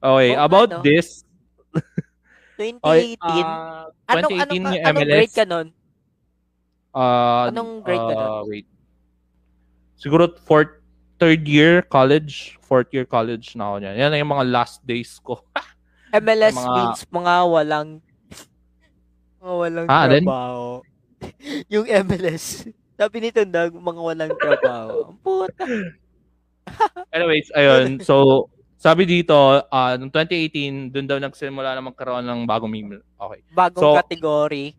Okay, 0.02 0.34
Oo, 0.34 0.42
about 0.42 0.70
ano? 0.74 0.82
this, 0.82 1.22
2018, 2.58 2.82
okay, 2.82 3.16
ah, 3.22 3.86
anong, 4.10 4.34
2018 4.34 4.42
anong, 4.44 4.66
anong 4.76 4.96
MLS. 4.98 5.14
grade 5.14 5.34
ka 5.34 5.46
nun? 5.46 5.68
ah, 6.92 7.44
Anong 7.48 7.72
grade 7.80 8.02
ka 8.02 8.14
nun? 8.14 8.28
ah, 8.28 8.42
wait. 8.44 8.66
Siguro 9.96 10.26
fourth, 10.36 10.81
third 11.22 11.46
year 11.46 11.86
college, 11.86 12.58
fourth 12.60 12.90
year 12.90 13.06
college 13.06 13.54
na 13.54 13.70
ako 13.70 13.76
niyan. 13.78 13.96
Yan 13.96 14.10
na 14.10 14.18
yung 14.18 14.34
mga 14.34 14.46
last 14.50 14.82
days 14.82 15.22
ko. 15.22 15.46
MLS 16.18 16.58
mga- 16.58 16.74
means 16.74 17.00
mga 17.08 17.34
walang 17.46 17.90
mga 19.38 19.54
walang 19.56 19.86
Ah, 19.86 20.10
trabaho. 20.10 20.82
yung 21.74 21.86
MLS. 21.86 22.66
Sabi 22.98 23.18
nito 23.20 23.42
Dag, 23.46 23.70
mga 23.72 24.02
walang 24.02 24.34
trabaho. 24.36 25.14
Ang 25.14 25.18
puta. 25.22 25.64
Anyways, 27.16 27.50
ayun. 27.54 28.02
So, 28.02 28.48
sabi 28.76 29.06
dito, 29.06 29.34
ah 29.64 29.94
noong 29.94 30.10
2018, 30.10 30.90
doon 30.90 31.06
daw 31.06 31.18
nagsimula 31.18 31.74
na 31.74 31.86
magkaroon 31.86 32.26
ng 32.26 32.40
bagong 32.46 32.70
meme. 32.70 32.98
Okay. 33.14 33.40
Bagong 33.52 33.82
So- 33.82 33.98
category. 33.98 34.74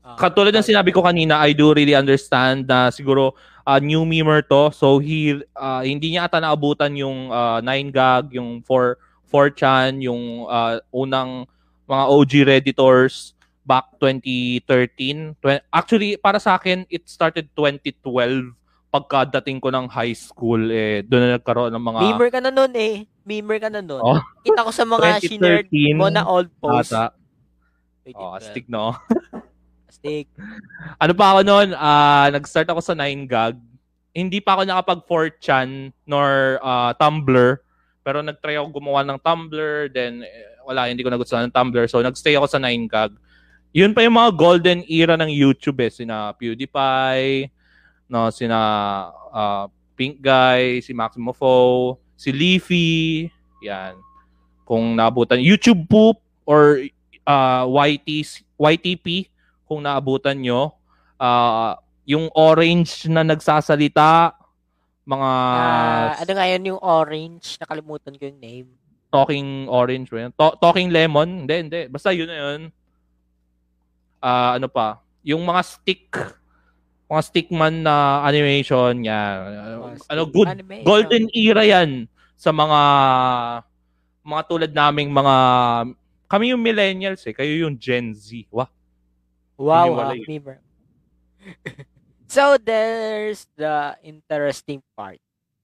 Ah, 0.00 0.16
Katulad 0.16 0.52
ng 0.52 0.64
sinabi 0.64 0.88
ko 0.88 1.04
kanina, 1.04 1.36
I 1.40 1.52
do 1.52 1.72
really 1.72 1.92
understand 1.92 2.64
na 2.64 2.88
siguro 2.88 3.36
ah, 3.68 3.76
new 3.76 4.08
memer 4.08 4.40
to. 4.40 4.72
So 4.72 4.96
he 4.96 5.36
ah, 5.52 5.84
hindi 5.84 6.16
niya 6.16 6.24
ata 6.24 6.40
naabutan 6.40 6.96
yung 6.96 7.28
ah, 7.28 7.60
9gag, 7.60 8.32
yung 8.32 8.64
4 8.64 8.96
4chan, 9.28 10.00
yung 10.00 10.48
ah, 10.48 10.80
unang 10.88 11.44
mga 11.84 12.04
OG 12.08 12.32
redditors 12.48 13.36
back 13.68 13.92
2013. 14.00 15.36
Twen- 15.44 15.64
Actually, 15.68 16.16
para 16.16 16.40
sa 16.40 16.56
akin, 16.56 16.88
it 16.88 17.04
started 17.04 17.52
2012 17.52 18.56
pagkadating 18.88 19.60
ko 19.60 19.68
ng 19.68 19.84
high 19.84 20.16
school 20.16 20.56
eh 20.72 21.04
doon 21.04 21.28
na 21.28 21.36
nagkaroon 21.36 21.68
ng 21.68 21.84
mga 21.92 22.00
Memer 22.08 22.28
ka 22.32 22.40
na 22.40 22.48
nun 22.48 22.72
eh. 22.72 23.04
Memer 23.20 23.60
ka 23.60 23.68
na 23.68 23.84
nun. 23.84 24.00
Oh. 24.00 24.16
Kita 24.40 24.64
ko 24.64 24.72
sa 24.72 24.88
mga 24.88 25.20
2013 25.20 25.92
mo 25.92 26.08
na 26.08 26.24
old 26.24 26.48
posts. 26.56 26.96
ata. 26.96 27.12
2012. 28.08 28.16
Oh, 28.16 28.32
astig 28.32 28.64
no. 28.72 28.96
Astig. 29.88 30.28
ano 31.00 31.12
pa 31.16 31.32
ako 31.32 31.40
noon, 31.48 31.68
ah 31.72 32.28
nag-start 32.28 32.68
ako 32.68 32.84
sa 32.84 32.92
9gag. 32.92 33.56
Hindi 34.12 34.38
pa 34.44 34.54
ako 34.54 34.62
nakapag 34.68 35.00
4chan 35.08 35.96
nor 36.04 36.60
ah, 36.60 36.92
Tumblr, 36.92 37.64
pero 38.04 38.20
nag-try 38.20 38.60
ako 38.60 38.78
gumawa 38.80 39.00
ng 39.08 39.18
Tumblr, 39.20 39.88
then 39.92 40.20
eh, 40.24 40.60
wala, 40.68 40.92
hindi 40.92 41.00
ko 41.00 41.08
nagustuhan 41.08 41.48
ng 41.48 41.56
Tumblr. 41.56 41.88
So 41.88 42.04
nag-stay 42.04 42.36
ako 42.36 42.46
sa 42.52 42.60
9gag. 42.60 43.16
Yun 43.72 43.96
pa 43.96 44.04
yung 44.04 44.16
mga 44.16 44.32
golden 44.36 44.80
era 44.84 45.16
ng 45.16 45.32
YouTube 45.32 45.80
eh, 45.80 45.92
sina 45.92 46.36
PewDiePie, 46.36 47.48
no, 48.12 48.28
sina 48.28 48.58
ah, 49.32 49.72
Pink 49.96 50.20
Guy, 50.20 50.84
si 50.84 50.92
Maximo 50.92 51.32
Fo, 51.32 51.96
si 52.12 52.28
Leafy, 52.28 53.32
yan. 53.64 53.96
Kung 54.68 54.92
naabutan, 54.92 55.40
YouTube 55.40 55.88
Poop 55.88 56.20
or 56.44 56.84
ah, 57.24 57.64
YT, 57.64 58.24
YTP, 58.56 59.32
kung 59.68 59.84
naabutan 59.84 60.40
nyo, 60.40 60.72
ah, 61.20 61.76
yung 62.08 62.32
orange 62.32 63.04
na 63.06 63.20
nagsasalita, 63.20 64.32
mga 65.04 65.30
Ah, 65.60 66.16
ano 66.16 66.30
nga 66.32 66.46
yun 66.48 66.72
yung 66.72 66.80
orange? 66.80 67.60
Nakalimutan 67.60 68.16
ko 68.16 68.24
yung 68.24 68.40
name. 68.40 68.68
talking 69.08 69.64
orange 69.72 70.12
yun? 70.12 70.32
To- 70.36 70.56
talking 70.60 70.92
lemon? 70.92 71.44
Hindi, 71.44 71.54
hindi. 71.64 71.80
Basta 71.88 72.12
yun 72.12 72.28
na 72.28 72.36
yun. 72.36 72.60
Ah, 74.20 74.60
ano 74.60 74.68
pa? 74.68 75.00
Yung 75.24 75.40
mga 75.44 75.60
stick, 75.64 76.12
mga 77.08 77.22
stickman 77.24 77.80
na 77.80 78.20
animation, 78.24 79.00
yan. 79.00 79.36
Ano, 80.12 80.28
good, 80.28 80.48
animation. 80.52 80.84
golden 80.84 81.24
era 81.32 81.64
yan 81.64 82.04
sa 82.36 82.52
mga 82.52 82.80
mga 84.20 84.42
tulad 84.44 84.72
naming 84.76 85.08
mga 85.08 85.34
kami 86.28 86.52
yung 86.52 86.60
millennials 86.60 87.24
eh, 87.24 87.32
kayo 87.32 87.64
yung 87.64 87.80
Gen 87.80 88.12
Z. 88.12 88.44
Wah. 88.52 88.68
Wow, 89.58 89.90
Hiniwalay. 89.90 90.20
ah, 90.22 90.28
Memer. 90.30 90.56
so, 92.30 92.56
there's 92.62 93.50
the 93.58 93.98
interesting 94.06 94.80
part. 94.94 95.18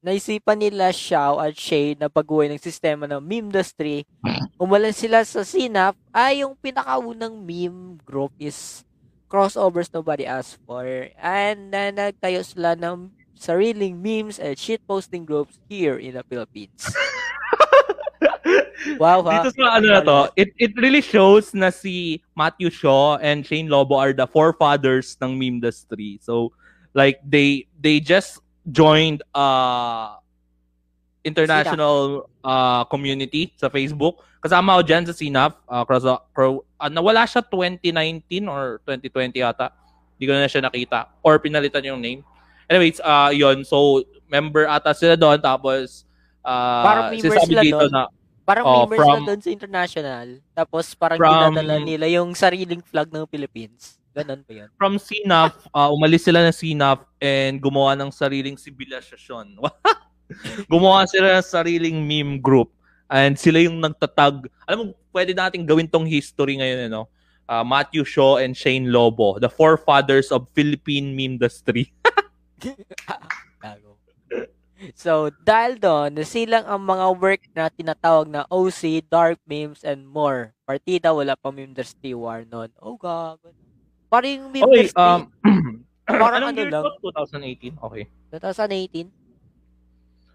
Naisipan 0.05 0.61
nila 0.61 0.93
Xiao 0.93 1.41
at 1.41 1.57
Shay 1.57 1.97
na 1.97 2.13
baguhin 2.13 2.53
ng 2.53 2.61
sistema 2.61 3.09
ng 3.09 3.25
meme 3.25 3.49
industry. 3.49 4.05
Umalan 4.61 4.93
sila 4.93 5.25
sa 5.25 5.41
Sinap 5.47 5.97
ay 6.13 6.45
yung 6.45 6.53
pinakaunang 6.61 7.41
meme 7.41 7.97
group 8.05 8.35
is 8.37 8.85
crossovers 9.33 9.89
nobody 9.89 10.29
asked 10.29 10.61
for. 10.69 10.85
And 11.17 11.73
na 11.73 11.89
nagtayo 11.89 12.45
sila 12.45 12.77
ng 12.77 13.17
sariling 13.33 13.97
memes 13.97 14.37
and 14.37 14.55
shitposting 14.61 15.25
groups 15.25 15.57
here 15.73 15.97
in 15.97 16.21
the 16.21 16.25
Philippines. 16.29 16.85
wow, 18.99 19.23
ha? 19.25 19.43
Dito 19.43 19.55
sa 19.57 19.79
ano 19.81 19.87
na 19.89 20.01
to, 20.01 20.19
it, 20.37 20.53
it 20.59 20.73
really 20.77 21.01
shows 21.01 21.55
na 21.55 21.71
si 21.71 22.23
Matthew 22.37 22.71
Shaw 22.71 23.17
and 23.19 23.47
Shane 23.47 23.69
Lobo 23.69 23.97
are 23.97 24.13
the 24.13 24.27
forefathers 24.27 25.17
ng 25.23 25.39
meme 25.39 25.61
industry. 25.63 26.19
So, 26.23 26.53
like, 26.93 27.21
they 27.25 27.67
they 27.81 28.01
just 28.01 28.41
joined 28.73 29.21
uh 29.37 30.17
international 31.25 32.29
uh 32.45 32.85
community 32.89 33.53
sa 33.57 33.69
Facebook. 33.69 34.21
Kasama 34.45 34.77
ako 34.77 34.83
dyan 34.85 35.05
sa 35.09 35.15
Sinap. 35.17 35.65
Uh, 35.65 35.85
cross, 35.89 36.05
uh, 36.05 36.91
nawala 36.93 37.25
siya 37.25 37.41
2019 37.49 38.45
or 38.45 38.85
2020 38.85 39.41
yata. 39.41 39.73
Hindi 40.21 40.25
ko 40.29 40.33
na 40.37 40.51
siya 40.53 40.63
nakita. 40.69 41.09
Or 41.25 41.41
pinalitan 41.41 41.81
yung 41.89 42.05
name. 42.05 42.21
Anyways, 42.69 43.01
uh, 43.01 43.33
yon 43.33 43.65
So, 43.65 44.05
member 44.29 44.69
ata 44.69 44.93
sila 44.93 45.17
doon. 45.17 45.41
Tapos, 45.41 46.05
uh, 46.45 46.83
Parang 46.85 47.05
member 47.11 47.25
sinasabi 47.25 47.49
sila 47.49 47.63
dito 47.65 47.81
doon. 47.81 47.91
na, 47.91 48.03
Parang 48.45 48.65
Oh, 48.69 48.85
members 48.85 49.01
from- 49.01 49.17
na 49.17 49.21
doon 49.25 49.41
sa 49.41 49.51
international. 49.51 50.27
Tapos 50.53 50.85
parang 50.93 51.17
From- 51.17 51.33
dinadala 51.57 51.77
nila 51.81 52.07
yung 52.13 52.37
sariling 52.37 52.85
flag 52.85 53.09
ng 53.09 53.25
Philippines. 53.27 53.97
Ganon 54.15 54.47
pa 54.47 54.53
yun. 54.55 54.69
from 54.79 54.95
CNAF, 54.95 55.67
uh, 55.75 55.91
umalis 55.91 56.23
sila 56.23 56.47
ng 56.47 56.55
CNAF 56.55 57.03
and 57.19 57.59
gumawa 57.59 57.99
ng 57.99 58.15
sariling 58.15 58.55
sibilisasyon. 58.55 59.59
gumawa 60.71 61.03
sila 61.11 61.35
ng 61.35 61.43
sariling 61.43 61.99
meme 61.99 62.39
group. 62.39 62.71
And 63.11 63.35
sila 63.35 63.59
yung 63.59 63.83
nagtatag. 63.83 64.47
Alam 64.71 64.79
mo, 64.79 64.85
pwede 65.11 65.35
natin 65.35 65.67
gawin 65.67 65.91
tong 65.91 66.07
history 66.07 66.63
ngayon, 66.63 66.95
ano? 66.95 67.11
Uh, 67.45 67.61
Matthew 67.61 68.07
Shaw 68.07 68.39
and 68.39 68.57
Shane 68.57 68.89
Lobo, 68.89 69.37
the 69.37 69.51
forefathers 69.51 70.31
of 70.31 70.47
Philippine 70.55 71.13
meme 71.13 71.37
industry. 71.37 71.91
So, 74.93 75.33
dahil 75.41 75.81
doon, 75.81 76.13
nasilang 76.13 76.69
ang 76.69 76.85
mga 76.85 77.07
work 77.17 77.43
na 77.57 77.73
tinatawag 77.73 78.29
na 78.29 78.45
OC, 78.53 79.09
Dark 79.09 79.41
Memes, 79.49 79.81
and 79.81 80.05
more. 80.05 80.53
Partida, 80.69 81.17
wala 81.17 81.33
pa 81.33 81.49
meme 81.49 81.73
industry 81.73 82.13
war 82.13 82.45
noon. 82.45 82.69
Oh, 82.77 83.01
gago. 83.01 83.57
Parang 84.13 84.29
yung 84.29 84.53
meme 84.53 84.69
Okay, 84.69 84.81
industry, 84.85 85.01
um, 85.01 85.33
Parang 86.05 86.37
anong 86.37 86.53
ano 86.53 86.61
year 86.61 86.69
lang? 86.69 86.85
to? 86.85 86.93
2018? 87.01 87.81
Okay. 87.81 88.05
2018. 88.29 89.09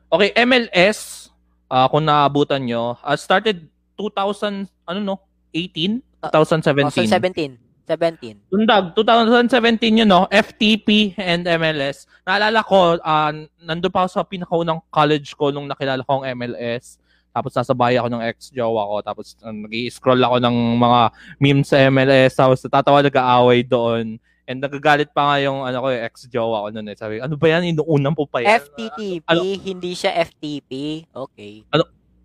Okay, 0.10 0.30
MLS, 0.42 1.30
uh, 1.70 1.86
kung 1.86 2.02
naabutan 2.02 2.66
nyo, 2.66 2.98
uh, 2.98 3.14
started 3.14 3.70
2000, 3.94 4.66
ano 4.90 5.00
no? 5.06 5.16
18? 5.54 6.02
2017. 6.34 6.90
2017. 7.06 7.69
17. 7.90 8.54
Tundag, 8.54 8.94
2017 8.94 10.06
yun, 10.06 10.10
no? 10.10 10.30
FTP 10.30 11.18
and 11.18 11.50
MLS. 11.50 12.06
Naalala 12.22 12.62
ko, 12.62 13.02
uh, 13.02 13.32
nandun 13.66 13.90
pa 13.90 14.06
ako 14.06 14.10
sa 14.14 14.22
pinakaunang 14.22 14.78
college 14.94 15.34
ko 15.34 15.50
nung 15.50 15.66
nakilala 15.66 16.06
ko 16.06 16.22
ang 16.22 16.38
MLS. 16.38 17.02
Tapos 17.34 17.54
nasa 17.58 17.74
bahay 17.74 17.98
ako 17.98 18.14
ng 18.14 18.26
ex-jowa 18.30 18.82
ko. 18.86 18.96
Tapos 19.02 19.34
uh, 19.42 19.50
nag-scroll 19.50 20.22
ako 20.22 20.38
ng 20.38 20.58
mga 20.78 21.00
memes 21.42 21.68
sa 21.74 21.82
MLS. 21.90 22.38
Tapos 22.38 22.62
natatawa 22.62 23.02
nag-aaway 23.02 23.66
doon. 23.66 24.22
And 24.50 24.66
nagagalit 24.66 25.14
pa 25.14 25.30
nga 25.30 25.36
yung 25.46 25.62
ano 25.62 25.78
ko, 25.82 25.88
yung 25.94 26.06
ex-jowa 26.10 26.66
ko 26.66 26.68
noon. 26.74 26.90
Eh. 26.90 26.98
Sabi, 26.98 27.22
ano 27.22 27.38
ba 27.38 27.48
yan? 27.50 27.74
Inuunang 27.74 28.18
po 28.18 28.26
pa 28.26 28.42
yan. 28.42 28.58
FTTP, 28.62 29.26
ano? 29.30 29.42
hindi 29.46 29.92
siya 29.94 30.14
FTP. 30.26 31.06
Okay. 31.10 31.66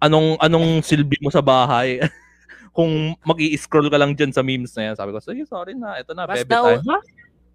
Anong, 0.01 0.41
anong 0.41 0.81
silbi 0.81 1.21
mo 1.21 1.29
sa 1.29 1.45
bahay? 1.45 2.01
Kung 2.75 3.15
mag 3.23 3.39
scroll 3.55 3.87
ka 3.87 3.95
lang 3.95 4.13
dyan 4.13 4.35
sa 4.35 4.43
memes 4.43 4.75
na 4.75 4.91
yan. 4.91 4.97
Sabi 4.99 5.15
ko, 5.15 5.23
sige, 5.23 5.47
sorry 5.47 5.73
na. 5.73 5.95
Ito 5.97 6.11
na, 6.11 6.27
Mas 6.27 6.43
bebe 6.43 6.51
daw- 6.51 6.75
time. 6.75 6.99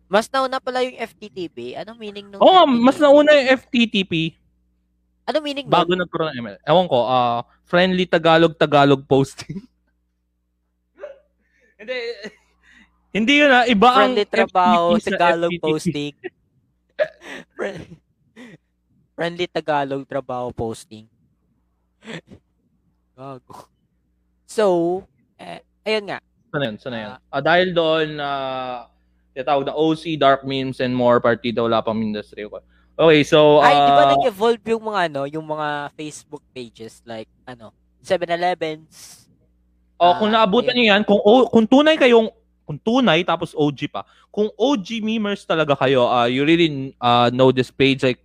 Mas 0.07 0.25
nauna 0.25 0.57
pala 0.57 0.81
yung 0.81 0.95
FTTP. 0.95 1.75
Anong 1.75 1.99
meaning 1.99 2.25
nung 2.25 2.39
Oo, 2.39 2.65
FTTP? 2.65 2.81
mas 2.81 2.97
nauna 2.97 3.29
yung 3.29 3.49
FTTP. 3.53 4.13
Anong 5.23 5.43
meaning 5.43 5.65
nun? 5.67 5.75
Bago 5.75 5.91
nagkaroon 5.93 6.33
ng 6.33 6.39
ML. 6.41 6.57
Ewan 6.65 6.87
ko, 6.87 7.05
ah 7.05 7.39
friendly 7.61 8.09
Tagalog-Tagalog 8.09 9.05
posting. 9.05 9.61
hindi, 11.77 11.93
hindi 13.15 13.33
yun 13.37 13.51
ah. 13.51 13.63
Iba 13.63 13.87
ang 13.87 14.17
Friendly 14.17 14.25
trabaho, 14.25 14.85
FTP 14.95 15.05
Tagalog 15.05 15.51
FTTP. 15.51 15.61
posting. 15.61 16.13
Friend- 17.55 17.97
Friendly 19.13 19.45
Tagalog 19.45 20.01
trabaho 20.03 20.49
posting. 20.49 21.05
Gago. 23.13 23.67
So, 24.49 25.05
eh, 25.37 25.61
ayun 25.85 26.09
nga. 26.09 26.17
Sana 26.49 26.63
yun, 26.65 26.77
sana 26.81 26.97
yun. 26.97 27.09
Ah, 27.29 27.41
dahil 27.45 27.69
doon, 27.69 28.17
uh, 28.17 28.89
tinatawag 29.37 29.69
na 29.69 29.77
OC, 29.77 30.17
dark 30.17 30.41
memes, 30.41 30.81
and 30.81 30.89
more 30.89 31.21
partida, 31.21 31.61
wala 31.61 31.85
pang 31.85 32.01
industry 32.01 32.49
ko. 32.49 32.57
Okay, 32.97 33.21
so... 33.21 33.61
Uh, 33.61 33.69
Ay, 33.69 33.77
di 33.77 33.91
ba 33.93 34.03
nag-evolve 34.09 34.65
yung 34.73 34.83
mga, 34.89 34.99
ano, 35.13 35.21
yung 35.29 35.45
mga 35.45 35.93
Facebook 35.93 36.41
pages, 36.49 37.05
like, 37.05 37.29
ano, 37.45 37.69
7-Elevens. 38.01 39.29
Oh, 40.01 40.09
uh, 40.09 40.13
kung 40.17 40.33
naabutan 40.33 40.73
niyo 40.73 40.97
yan, 40.97 41.05
kung, 41.05 41.21
oh, 41.21 41.45
kung 41.45 41.69
tunay 41.69 41.93
kayong 41.93 42.33
kung 42.69 42.77
tunay 42.85 43.25
tapos 43.25 43.57
OG 43.57 43.89
pa. 43.89 44.05
Kung 44.29 44.45
OG 44.53 45.01
memers 45.01 45.41
talaga 45.41 45.73
kayo, 45.73 46.05
uh, 46.05 46.29
you 46.29 46.45
really 46.45 46.93
uh, 47.01 47.25
know 47.33 47.49
this 47.49 47.73
page 47.73 48.05
like 48.05 48.21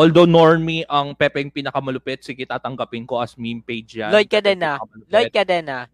although 0.00 0.24
normie 0.24 0.80
ang 0.88 1.12
Pepe 1.12 1.44
yung 1.44 1.52
pinakamalupit, 1.52 2.24
sige 2.24 2.48
tatanggapin 2.48 3.04
ko 3.04 3.20
as 3.20 3.36
meme 3.36 3.60
page 3.60 4.00
yan. 4.00 4.08
Lloyd 4.08 4.32
Cadena. 4.32 4.80
Lloyd 5.12 5.28
Cadena. 5.28 5.84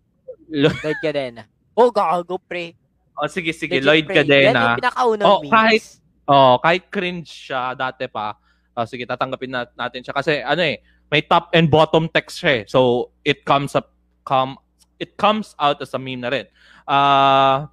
Lloyd 0.47 0.99
Cadena. 1.03 1.43
Oh, 1.75 1.91
gago 1.91 2.39
pre. 2.39 2.79
Oh, 3.19 3.27
sige, 3.27 3.51
sige. 3.51 3.83
Legit, 3.83 3.85
Lloyd 3.85 4.05
pre. 4.07 4.17
Cadena. 4.23 4.47
Yan 4.47 4.55
yung 4.55 4.81
pinakaunang 4.81 5.27
oh, 5.27 5.41
memes. 5.43 5.53
Kahit, 5.53 5.83
oh, 6.31 6.55
kahit 6.63 6.83
cringe 6.89 7.29
siya 7.51 7.75
dati 7.75 8.07
pa, 8.07 8.39
oh, 8.79 8.87
sige, 8.87 9.03
tatanggapin 9.05 9.51
na, 9.51 9.67
natin 9.75 10.07
siya. 10.07 10.15
Kasi, 10.15 10.41
ano 10.41 10.63
eh, 10.63 10.79
may 11.11 11.27
top 11.27 11.51
and 11.51 11.67
bottom 11.67 12.07
text 12.09 12.39
siya 12.41 12.63
eh. 12.63 12.65
So, 12.65 13.11
it 13.27 13.43
comes 13.43 13.75
up, 13.75 13.91
come, 14.23 14.57
it 15.03 15.19
comes 15.19 15.53
out 15.59 15.83
as 15.83 15.93
a 15.93 16.01
meme 16.01 16.23
na 16.23 16.31
rin. 16.31 16.47
Uh, 16.87 17.67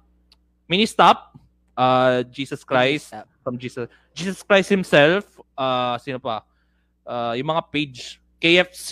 mini 0.68 0.84
stop 0.84 1.32
uh 1.74 2.22
Jesus 2.30 2.62
Christ. 2.62 3.12
from 3.44 3.60
Jesus. 3.60 3.86
Jesus 4.16 4.40
Christ 4.40 4.70
himself 4.72 5.26
uh 5.54 5.98
sino 6.00 6.18
pa? 6.18 6.42
Uh 7.04 7.34
yung 7.36 7.50
mga 7.50 7.62
page. 7.70 8.18
KFC 8.40 8.90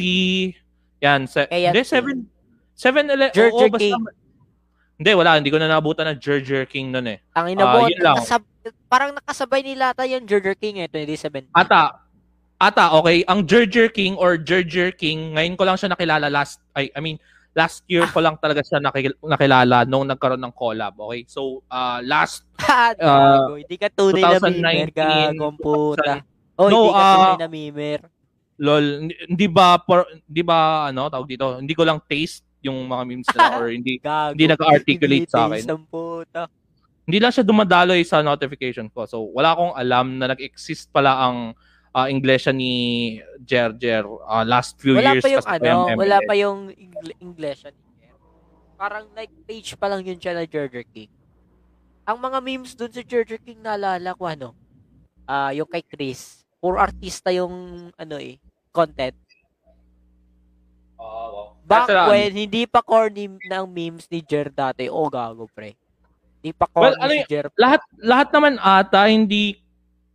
yan 1.02 1.26
se- 1.28 1.50
KFC. 1.50 1.66
hindi 1.68 1.82
7 1.84 2.24
7 2.72 3.12
ele- 3.12 3.34
Jerger 3.34 3.68
oh, 3.68 3.76
King. 3.76 4.00
hindi 4.96 5.10
wala. 5.12 5.36
Hindi 5.36 5.50
ko 5.52 5.58
na 5.60 5.68
nabutan 5.68 6.08
ng 6.14 6.18
Jerger 6.22 6.64
King 6.64 6.94
noon 6.94 7.16
eh. 7.16 7.18
Ang 7.36 7.58
inabot 7.58 7.90
uh, 7.90 8.16
nakasab- 8.16 8.48
parang 8.86 9.10
nakasabay 9.12 9.60
nila 9.66 9.90
ata 9.90 10.06
yung 10.06 10.24
Jerger 10.24 10.54
King 10.54 10.80
eh 10.84 10.88
2017 10.88 11.50
ata. 11.52 11.98
Ata 12.62 12.94
okay. 12.94 13.26
Ang 13.26 13.42
Jerger 13.42 13.90
King 13.90 14.14
or 14.14 14.38
Jerger 14.38 14.94
King 14.94 15.34
ngayon 15.34 15.58
ko 15.58 15.66
lang 15.66 15.74
siya 15.74 15.90
nakilala 15.90 16.30
last 16.30 16.62
I 16.78 16.86
I 16.94 17.02
mean 17.02 17.18
last 17.52 17.84
year 17.84 18.08
ko 18.08 18.18
lang 18.24 18.40
talaga 18.40 18.64
siya 18.64 18.80
nakilala 19.20 19.84
nung 19.84 20.08
nagkaroon 20.08 20.40
ng 20.40 20.54
collab. 20.56 20.96
Okay? 20.96 21.28
So, 21.28 21.60
uh, 21.68 22.00
last 22.04 22.48
uh, 23.00 23.52
hindi 23.56 23.76
ka 23.76 23.88
tunay 23.92 24.22
na 24.24 24.48
mimer 24.48 24.88
komputa. 25.36 26.24
Oh, 26.56 26.68
no, 26.68 26.88
hindi 26.88 26.96
ka 26.96 27.00
uh, 27.00 27.12
tunay 27.12 27.36
na 27.40 27.48
mimer. 27.48 28.00
Lol, 28.62 28.84
hindi 29.10 29.46
ba 29.48 29.80
por, 29.80 30.08
hindi 30.28 30.42
ba 30.44 30.88
ano, 30.88 31.08
tawag 31.12 31.28
dito, 31.28 31.60
hindi 31.60 31.74
ko 31.76 31.82
lang 31.84 32.00
taste 32.08 32.44
yung 32.62 32.86
mga 32.86 33.02
memes 33.04 33.28
na 33.34 33.58
or 33.58 33.68
hindi 33.76 33.98
Gago, 33.98 34.38
hindi 34.38 34.46
nag-articulate 34.48 35.28
sa 35.28 35.50
akin. 35.50 35.66
Hindi 37.02 37.18
lang 37.18 37.32
siya 37.34 37.42
dumadaloy 37.42 38.06
sa 38.06 38.22
notification 38.22 38.86
ko. 38.86 39.04
So, 39.10 39.26
wala 39.34 39.58
akong 39.58 39.74
alam 39.74 40.16
na 40.16 40.30
nag-exist 40.30 40.88
pala 40.94 41.18
ang 41.18 41.52
uh, 41.94 42.08
English 42.08 42.48
ni 42.52 42.72
Jer 43.44 43.72
Jer 43.76 44.04
uh, 44.04 44.44
last 44.44 44.80
few 44.80 44.96
wala 44.96 45.16
years. 45.16 45.24
Pa 45.24 45.30
yung, 45.30 45.46
ano, 45.46 45.64
yung 45.64 45.98
wala 46.00 46.18
pa 46.24 46.34
yung 46.34 46.58
English 47.20 47.64
ni 47.68 47.90
Jer. 48.00 48.16
Parang 48.76 49.06
like 49.14 49.32
page 49.46 49.78
pa 49.78 49.86
lang 49.86 50.02
yun 50.02 50.18
siya 50.18 50.34
na 50.36 50.44
Jer 50.48 50.68
King. 50.68 51.12
Ang 52.02 52.18
mga 52.18 52.38
memes 52.42 52.74
dun 52.74 52.90
sa 52.90 53.02
Jer 53.04 53.24
King 53.24 53.62
naalala 53.62 54.16
ko 54.18 54.26
ano, 54.26 54.58
uh, 55.28 55.54
yung 55.54 55.70
kay 55.70 55.84
Chris. 55.86 56.42
Puro 56.62 56.78
artista 56.78 57.30
yung 57.34 57.88
ano 57.94 58.16
eh, 58.18 58.38
content. 58.70 59.14
Oh, 61.02 61.26
wow. 61.34 61.46
Back 61.66 61.90
That's 61.90 62.10
when, 62.10 62.30
um, 62.30 62.38
hindi 62.38 62.62
pa 62.66 62.78
corny 62.82 63.26
ng 63.26 63.66
memes 63.66 64.06
ni 64.06 64.22
Jer 64.22 64.50
dati. 64.50 64.86
Oh, 64.86 65.10
gago, 65.10 65.50
pre. 65.50 65.74
Hindi 66.38 66.50
pa 66.54 66.70
corny 66.70 66.94
well, 66.94 66.98
ano, 67.02 67.12
si 67.18 67.26
Jer. 67.26 67.46
Lahat, 67.58 67.82
lahat 67.98 68.28
naman 68.30 68.54
ata, 68.62 69.10
hindi 69.10 69.61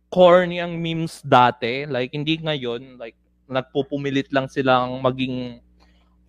corny 0.08 0.60
ang 0.60 0.76
memes 0.76 1.20
dati. 1.24 1.84
Like, 1.84 2.12
hindi 2.12 2.40
ngayon. 2.40 2.96
Like, 2.96 3.16
nagpupumilit 3.48 4.28
lang 4.32 4.48
silang 4.48 5.00
maging 5.00 5.60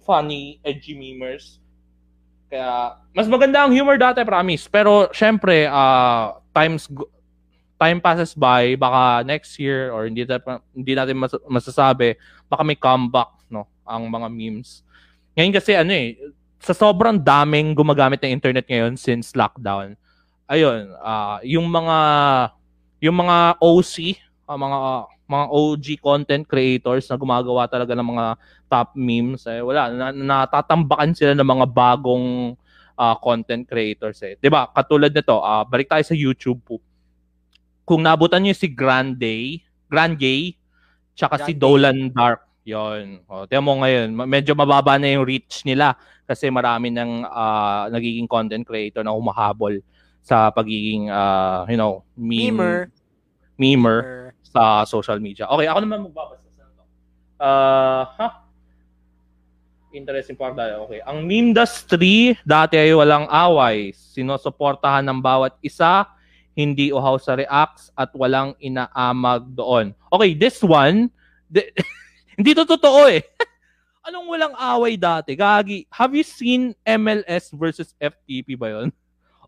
funny, 0.03 0.59
edgy 0.63 0.95
memers. 0.95 1.59
Kaya, 2.49 2.97
mas 3.13 3.29
maganda 3.29 3.61
ang 3.61 3.75
humor 3.75 3.99
dati, 3.99 4.23
promise. 4.23 4.65
Pero, 4.71 5.11
syempre, 5.13 5.69
uh, 5.69 6.39
times, 6.55 6.89
time 7.79 7.99
passes 8.01 8.33
by, 8.33 8.73
baka 8.75 9.23
next 9.23 9.55
year, 9.61 9.93
or 9.93 10.09
hindi, 10.09 10.25
hindi 10.73 10.93
natin 10.97 11.15
mas, 11.15 11.31
masasabi, 11.45 12.17
baka 12.49 12.63
may 12.65 12.75
comeback, 12.75 13.29
no, 13.47 13.69
ang 13.85 14.09
mga 14.09 14.27
memes. 14.33 14.81
Ngayon 15.37 15.53
kasi, 15.53 15.71
ano 15.77 15.93
eh, 15.93 16.17
sa 16.59 16.75
sobrang 16.75 17.15
daming 17.15 17.71
gumagamit 17.71 18.19
ng 18.19 18.35
internet 18.35 18.67
ngayon 18.67 18.99
since 18.99 19.31
lockdown, 19.37 19.95
ayun, 20.49 20.91
uh, 20.99 21.39
yung 21.45 21.69
mga 21.69 21.97
yung 22.99 23.15
mga 23.15 23.59
OC, 23.63 23.93
uh, 24.45 24.51
ah, 24.51 24.59
mga 24.59 24.77
uh, 24.77 25.03
mga 25.29 25.45
OG 25.53 25.85
content 26.01 26.43
creators 26.49 27.05
na 27.05 27.15
gumagawa 27.15 27.69
talaga 27.69 27.93
ng 27.93 28.07
mga 28.17 28.25
top 28.65 28.97
memes, 28.97 29.45
eh, 29.45 29.62
wala, 29.62 29.93
na, 29.93 30.07
natatambakan 30.09 31.13
sila 31.13 31.38
ng 31.38 31.45
mga 31.45 31.65
bagong 31.69 32.57
uh, 32.97 33.15
content 33.21 33.63
creators 33.69 34.19
eh. 34.25 34.35
'Di 34.41 34.49
ba? 34.49 34.65
Katulad 34.73 35.13
nito, 35.13 35.38
uh, 35.38 35.62
balik 35.69 35.88
tayo 35.88 36.01
sa 36.01 36.17
YouTube 36.17 36.59
po. 36.65 36.75
Kung 37.85 38.01
nabutan 38.01 38.41
niyo 38.41 38.57
si 38.57 38.69
Grande, 38.69 39.62
Grande, 39.85 40.57
tsaka 41.13 41.41
Grande. 41.41 41.47
si 41.47 41.53
Dolan 41.53 41.99
Dark, 42.09 42.41
'yon. 42.65 43.21
O, 43.29 43.45
tiyan 43.45 43.65
mo 43.65 43.77
ngayon, 43.85 44.07
medyo 44.25 44.57
mababa 44.57 44.97
na 44.97 45.13
yung 45.13 45.29
reach 45.29 45.62
nila 45.62 45.93
kasi 46.25 46.49
marami 46.49 46.89
ng 46.93 47.25
uh, 47.25 47.89
nagiging 47.93 48.29
content 48.29 48.65
creator 48.65 49.01
na 49.05 49.13
humahabol 49.13 49.77
sa 50.29 50.53
pagiging 50.53 51.09
uh, 51.09 51.65
you 51.65 51.73
know, 51.73 52.05
meme, 52.13 52.53
memer. 52.53 52.77
memer 53.57 53.97
sa 54.45 54.85
social 54.85 55.17
media. 55.17 55.49
Okay, 55.49 55.65
ako 55.65 55.79
naman 55.81 56.05
magbabasa 56.05 56.45
sa 56.53 56.69
ito. 56.69 56.83
Uh, 57.41 58.03
ha? 58.21 58.27
Interesting 59.89 60.37
part 60.37 60.53
tayo. 60.53 60.85
Okay. 60.85 61.01
Ang 61.01 61.25
meme 61.25 61.49
industry 61.49 62.37
dati 62.45 62.77
ay 62.77 62.93
walang 62.93 63.25
away. 63.25 63.89
Sinusuportahan 63.97 65.01
ng 65.01 65.17
bawat 65.17 65.57
isa, 65.65 66.05
hindi 66.53 66.93
uhaw 66.93 67.17
sa 67.17 67.33
reacts 67.33 67.89
at 67.97 68.13
walang 68.13 68.53
inaamag 68.61 69.49
doon. 69.57 69.97
Okay, 70.13 70.37
this 70.37 70.61
one, 70.61 71.09
di- 71.49 71.73
hindi 72.37 72.53
to 72.53 72.69
totoo 72.69 73.09
eh. 73.09 73.25
Anong 74.05 74.29
walang 74.29 74.55
away 74.57 74.93
dati? 74.93 75.33
Gagi, 75.33 75.89
have 75.89 76.13
you 76.13 76.25
seen 76.25 76.77
MLS 76.85 77.49
versus 77.49 77.97
FTP 77.97 78.53
ba 78.53 78.77
yon? 78.77 78.93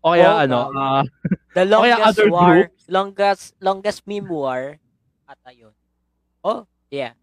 O 0.02 0.18
kaya 0.18 0.34
oh, 0.34 0.42
ano, 0.42 0.60
uh, 0.74 1.02
the 1.56 1.62
longest 1.62 2.02
other 2.02 2.26
war, 2.26 2.50
group, 2.50 2.70
longest 2.90 3.54
longest 3.62 4.00
meme 4.02 4.26
war 4.26 4.74
ata 5.30 5.50
yun. 5.54 5.70
Oh, 6.42 6.66
yeah. 6.90 7.14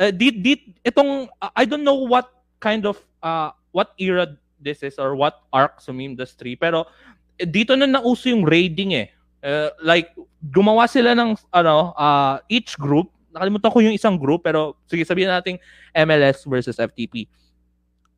Uh, 0.00 0.08
did 0.08 0.40
did 0.40 0.60
itong 0.88 1.28
uh, 1.36 1.52
I 1.52 1.68
don't 1.68 1.84
know 1.84 2.00
what 2.00 2.32
kind 2.64 2.88
of 2.88 2.96
uh 3.20 3.52
what 3.76 3.92
era 4.00 4.24
this 4.56 4.80
is 4.80 4.96
or 4.96 5.12
what 5.12 5.44
arc 5.52 5.84
sa 5.84 5.92
meme 5.92 6.16
industry 6.16 6.56
pero 6.56 6.88
eh, 7.36 7.44
dito 7.44 7.76
na 7.76 7.84
nauso 7.84 8.32
yung 8.32 8.48
raiding 8.48 8.96
eh. 8.96 9.12
Uh, 9.42 9.68
like 9.82 10.14
gumawa 10.48 10.88
sila 10.88 11.12
ng 11.12 11.36
ano 11.52 11.92
uh, 11.98 12.40
each 12.48 12.78
group 12.80 13.12
nakalimutan 13.32 13.68
ko 13.68 13.78
yung 13.84 13.96
isang 13.96 14.16
group 14.16 14.48
pero 14.48 14.80
sige 14.88 15.04
sabihin 15.04 15.28
natin 15.28 15.60
MLS 15.92 16.48
versus 16.48 16.80
FTP. 16.80 17.28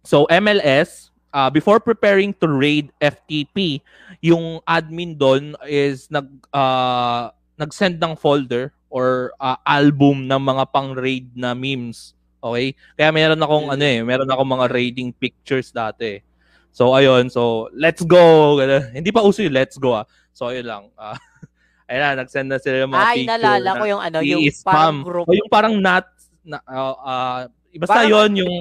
So 0.07 0.31
MLS 0.31 1.14
uh, 1.35 1.51
before 1.51 1.83
preparing 1.83 2.31
to 2.39 2.47
raid 2.47 2.95
FTP, 3.03 3.83
yung 4.23 4.63
admin 4.71 5.19
doon 5.19 5.59
is 5.67 6.07
nag 6.09 6.31
uh, 6.55 7.35
nag-send 7.59 7.99
ng 7.99 8.15
folder 8.15 8.71
or 8.95 9.35
uh, 9.43 9.59
album 9.67 10.31
ng 10.31 10.39
mga 10.39 10.65
pang-raid 10.71 11.27
na 11.35 11.51
memes. 11.53 12.15
Okay? 12.39 12.79
Kaya 12.95 13.11
meron 13.11 13.43
akong 13.43 13.67
ano 13.75 13.83
eh, 13.83 14.01
meron 14.07 14.31
akong 14.31 14.51
mga 14.55 14.67
raiding 14.71 15.11
pictures 15.11 15.75
dati. 15.75 16.23
So 16.71 16.95
ayun, 16.95 17.27
so 17.31 17.71
let's 17.75 18.07
go. 18.07 18.55
Hindi 18.95 19.11
pa 19.11 19.27
uso 19.27 19.43
yung 19.43 19.55
let's 19.55 19.75
go 19.79 19.99
ah. 19.99 20.07
So 20.31 20.55
ayun 20.55 20.67
lang. 20.67 20.85
Uh, 20.95 21.19
ayun 21.91 22.01
na, 22.03 22.23
nag-send 22.23 22.49
na 22.51 22.59
sila 22.63 22.87
yung 22.87 22.93
mga 22.95 23.03
Ay, 23.03 23.15
picture. 23.19 23.27
Ay, 23.27 23.35
nalala 23.35 23.71
ko 23.75 23.85
yung 23.91 24.03
ano, 24.03 24.19
yung 24.23 24.43
parang 24.63 24.99
group. 25.03 25.27
O 25.27 25.35
yung 25.35 25.51
parang 25.51 25.75
not, 25.79 26.07
na, 26.43 26.59
uh, 26.67 26.95
uh, 26.99 27.41
basta 27.79 28.03
parang, 28.03 28.11
yun, 28.11 28.31
yung, 28.47 28.55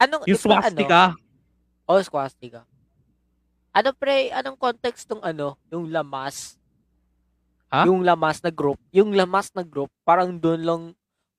anong, 0.00 0.22
yung 0.28 0.40
swastika. 0.40 1.16
Ano? 1.16 1.27
Oh, 1.88 2.04
swastika. 2.04 2.68
Ano 3.72 3.96
pre, 3.96 4.28
anong 4.28 4.60
context 4.60 5.08
tong 5.08 5.24
ano, 5.24 5.56
yung 5.72 5.88
lamas? 5.88 6.60
Ha? 7.72 7.88
Yung 7.88 8.04
lamas 8.04 8.44
na 8.44 8.52
group, 8.52 8.76
yung 8.92 9.16
lamas 9.16 9.48
na 9.56 9.64
group, 9.64 9.88
parang 10.04 10.36
doon 10.36 10.60
lang, 10.60 10.82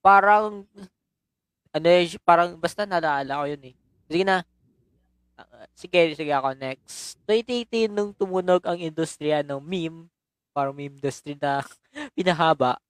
parang, 0.01 0.65
ano 1.69 1.85
eh, 1.85 2.09
parang, 2.25 2.57
basta 2.57 2.89
nalaala 2.89 3.45
ko 3.45 3.45
yun 3.45 3.63
eh. 3.69 3.75
Sige 4.09 4.23
na. 4.25 4.41
Sige, 5.77 6.17
sige 6.17 6.33
ako 6.33 6.57
next. 6.57 7.21
2018 7.29 7.93
nung 7.93 8.11
tumunog 8.17 8.65
ang 8.65 8.81
industriya 8.81 9.45
ng 9.45 9.61
meme, 9.61 10.09
parang 10.49 10.73
meme 10.73 10.97
industry 10.97 11.37
na 11.37 11.61
pinahaba, 12.17 12.81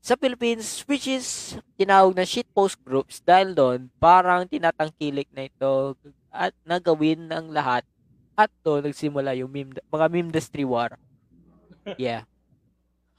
sa 0.00 0.16
Philippines, 0.16 0.80
which 0.88 1.04
is 1.04 1.56
tinawag 1.76 2.16
na 2.16 2.24
shitpost 2.24 2.80
groups 2.80 3.20
dahil 3.20 3.52
doon, 3.52 3.78
parang 4.00 4.48
tinatangkilik 4.48 5.28
na 5.36 5.44
ito 5.46 5.94
at 6.32 6.56
nagawin 6.64 7.28
ng 7.28 7.52
lahat 7.52 7.84
At 8.40 8.48
doon 8.64 8.88
nagsimula 8.88 9.36
yung 9.36 9.52
meme, 9.52 9.76
mga 9.92 10.06
meme 10.08 10.32
industry 10.32 10.64
war. 10.64 10.96
Yeah. 12.00 12.24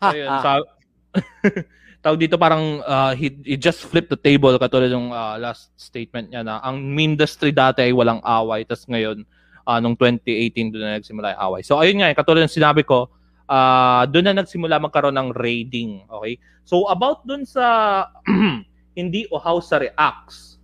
Ha, 0.02 0.10
Ayun, 0.18 0.26
ah. 0.26 0.42
sa- 0.42 0.70
tawag 2.02 2.18
dito 2.18 2.42
parang 2.42 2.82
uh, 2.82 3.14
he, 3.14 3.30
he 3.46 3.54
just 3.54 3.86
flipped 3.86 4.10
the 4.10 4.18
table 4.18 4.58
katulad 4.58 4.90
ng 4.90 5.14
uh, 5.14 5.38
last 5.38 5.70
statement 5.78 6.34
niya 6.34 6.42
na 6.42 6.58
ang 6.66 6.82
meme 6.82 7.14
industry 7.14 7.54
dati 7.54 7.86
ay 7.86 7.94
walang 7.94 8.18
away 8.26 8.66
tas 8.66 8.90
ngayon 8.90 9.22
uh, 9.70 9.78
nung 9.78 9.94
2018 9.94 10.74
doon 10.74 10.82
na 10.82 10.98
nagsimula 10.98 11.38
yung 11.38 11.42
away. 11.46 11.62
So 11.62 11.78
ayun 11.78 12.02
nga, 12.02 12.10
eh, 12.10 12.18
katulad 12.18 12.42
ng 12.50 12.58
sinabi 12.58 12.82
ko, 12.82 13.14
uh, 13.52 14.08
doon 14.08 14.32
na 14.32 14.40
nagsimula 14.40 14.80
magkaroon 14.80 15.20
ng 15.20 15.30
raiding. 15.36 16.08
Okay? 16.08 16.40
So 16.64 16.88
about 16.88 17.28
doon 17.28 17.44
sa 17.44 18.08
hindi 19.00 19.28
o 19.28 19.36
how 19.36 19.60
sa 19.60 19.84
reacts, 19.84 20.56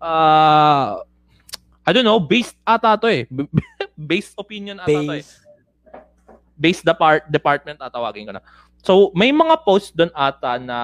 uh, 0.00 1.04
I 1.84 1.90
don't 1.92 2.08
know, 2.08 2.22
based 2.22 2.56
ata 2.64 2.96
to 2.96 3.08
eh. 3.12 3.28
based 4.10 4.32
opinion 4.40 4.80
ata 4.80 4.88
to 4.88 5.12
eh 5.12 5.20
base. 5.20 5.44
based 6.56 6.84
depart 6.86 7.26
department 7.28 7.82
tatawagin 7.82 8.30
ko 8.30 8.32
na. 8.38 8.44
So, 8.82 9.14
may 9.14 9.30
mga 9.30 9.62
post 9.62 9.94
doon 9.94 10.10
ata 10.10 10.58
na 10.58 10.78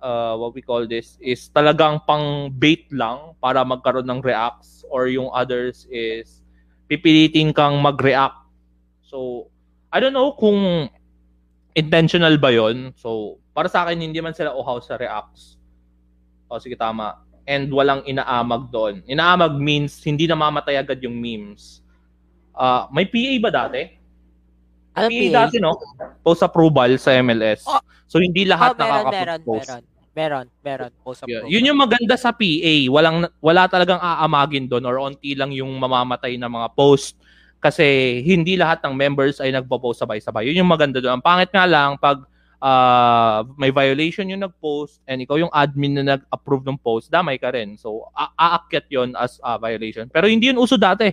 uh, 0.00 0.40
what 0.40 0.56
we 0.56 0.64
call 0.64 0.88
this 0.88 1.20
is 1.20 1.52
talagang 1.52 2.00
pang 2.08 2.48
bait 2.48 2.88
lang 2.88 3.36
para 3.44 3.60
magkaroon 3.60 4.08
ng 4.08 4.24
reacts 4.24 4.88
or 4.88 5.12
yung 5.12 5.28
others 5.36 5.84
is 5.92 6.40
pipilitin 6.88 7.52
kang 7.52 7.76
mag-react. 7.76 8.40
So, 9.04 9.52
I 9.92 10.00
don't 10.00 10.16
know 10.16 10.32
kung 10.32 10.88
intentional 11.76 12.36
ba 12.40 12.48
yon. 12.48 12.96
So, 12.96 13.36
para 13.52 13.68
sa 13.68 13.84
akin, 13.84 14.00
hindi 14.00 14.20
man 14.24 14.32
sila 14.32 14.56
uhaw 14.56 14.80
sa 14.80 14.96
reacts. 14.96 15.60
O, 16.48 16.56
sige, 16.56 16.76
tama. 16.76 17.20
And 17.44 17.68
walang 17.68 18.04
inaamag 18.08 18.72
doon. 18.72 19.04
Inaamag 19.04 19.56
means 19.60 20.00
hindi 20.04 20.24
namamatay 20.24 20.80
agad 20.80 21.00
yung 21.04 21.16
memes. 21.16 21.84
Ah, 22.52 22.88
may 22.92 23.04
PA 23.08 23.32
ba 23.40 23.50
dati? 23.52 23.82
Ano 24.92 25.08
PA 25.08 25.24
PA? 25.28 25.36
dati, 25.44 25.56
no? 25.60 25.72
Post 26.20 26.44
approval 26.44 26.96
sa 27.00 27.16
MLS. 27.20 27.64
Oh. 27.64 27.80
So, 28.08 28.20
hindi 28.20 28.44
Oh, 28.44 28.52
lahat 28.52 28.76
meron, 28.76 28.84
meron, 28.84 28.96
nakakapag-post. 29.08 29.68
meron. 29.68 29.84
Meron, 30.12 30.46
meron. 30.60 30.90
Post 31.00 31.24
Yeah. 31.24 31.40
approval. 31.40 31.52
Yun 31.56 31.68
yung 31.72 31.80
maganda 31.80 32.14
sa 32.20 32.36
PA. 32.36 32.74
Walang, 32.92 33.16
wala 33.40 33.64
talagang 33.68 33.96
aamagin 33.96 34.68
doon 34.68 34.84
or 34.84 35.00
onti 35.00 35.32
lang 35.32 35.56
yung 35.56 35.72
mamamatay 35.80 36.36
na 36.36 36.52
mga 36.52 36.68
post 36.76 37.16
kasi 37.62 38.18
hindi 38.26 38.58
lahat 38.58 38.82
ng 38.82 38.90
members 38.90 39.38
ay 39.38 39.54
nagpo-post 39.54 40.02
sabay-sabay. 40.02 40.50
Yun 40.50 40.66
yung 40.66 40.72
maganda 40.74 40.98
doon. 40.98 41.22
Ang 41.22 41.24
pangit 41.24 41.54
nga 41.54 41.62
lang 41.62 41.94
pag 41.94 42.26
ah, 42.58 43.46
may 43.54 43.70
violation 43.70 44.26
yung 44.26 44.42
nag-post 44.42 44.98
and 45.06 45.22
ikaw 45.22 45.38
yung 45.38 45.50
admin 45.54 45.98
na 45.98 46.18
nag-approve 46.18 46.66
ng 46.66 46.78
post, 46.78 47.06
damay 47.06 47.38
ka 47.38 47.54
rin. 47.54 47.78
So, 47.78 48.10
a- 48.14 48.34
aakyat 48.34 48.86
yun 48.90 49.14
as 49.14 49.38
a 49.42 49.58
violation. 49.58 50.10
Pero 50.10 50.26
hindi 50.26 50.50
yun 50.50 50.58
uso 50.58 50.74
dati. 50.74 51.10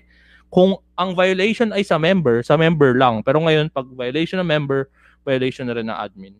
Kung 0.49 0.77
ang 0.97 1.13
violation 1.13 1.69
ay 1.69 1.85
sa 1.85 2.01
member, 2.01 2.41
sa 2.41 2.57
member 2.57 2.97
lang. 2.97 3.21
Pero 3.21 3.37
ngayon, 3.45 3.69
pag 3.69 3.85
violation 3.85 4.41
ng 4.41 4.49
member, 4.49 4.89
violation 5.21 5.69
na 5.69 5.77
rin 5.77 5.85
ng 5.85 5.97
admin. 5.97 6.33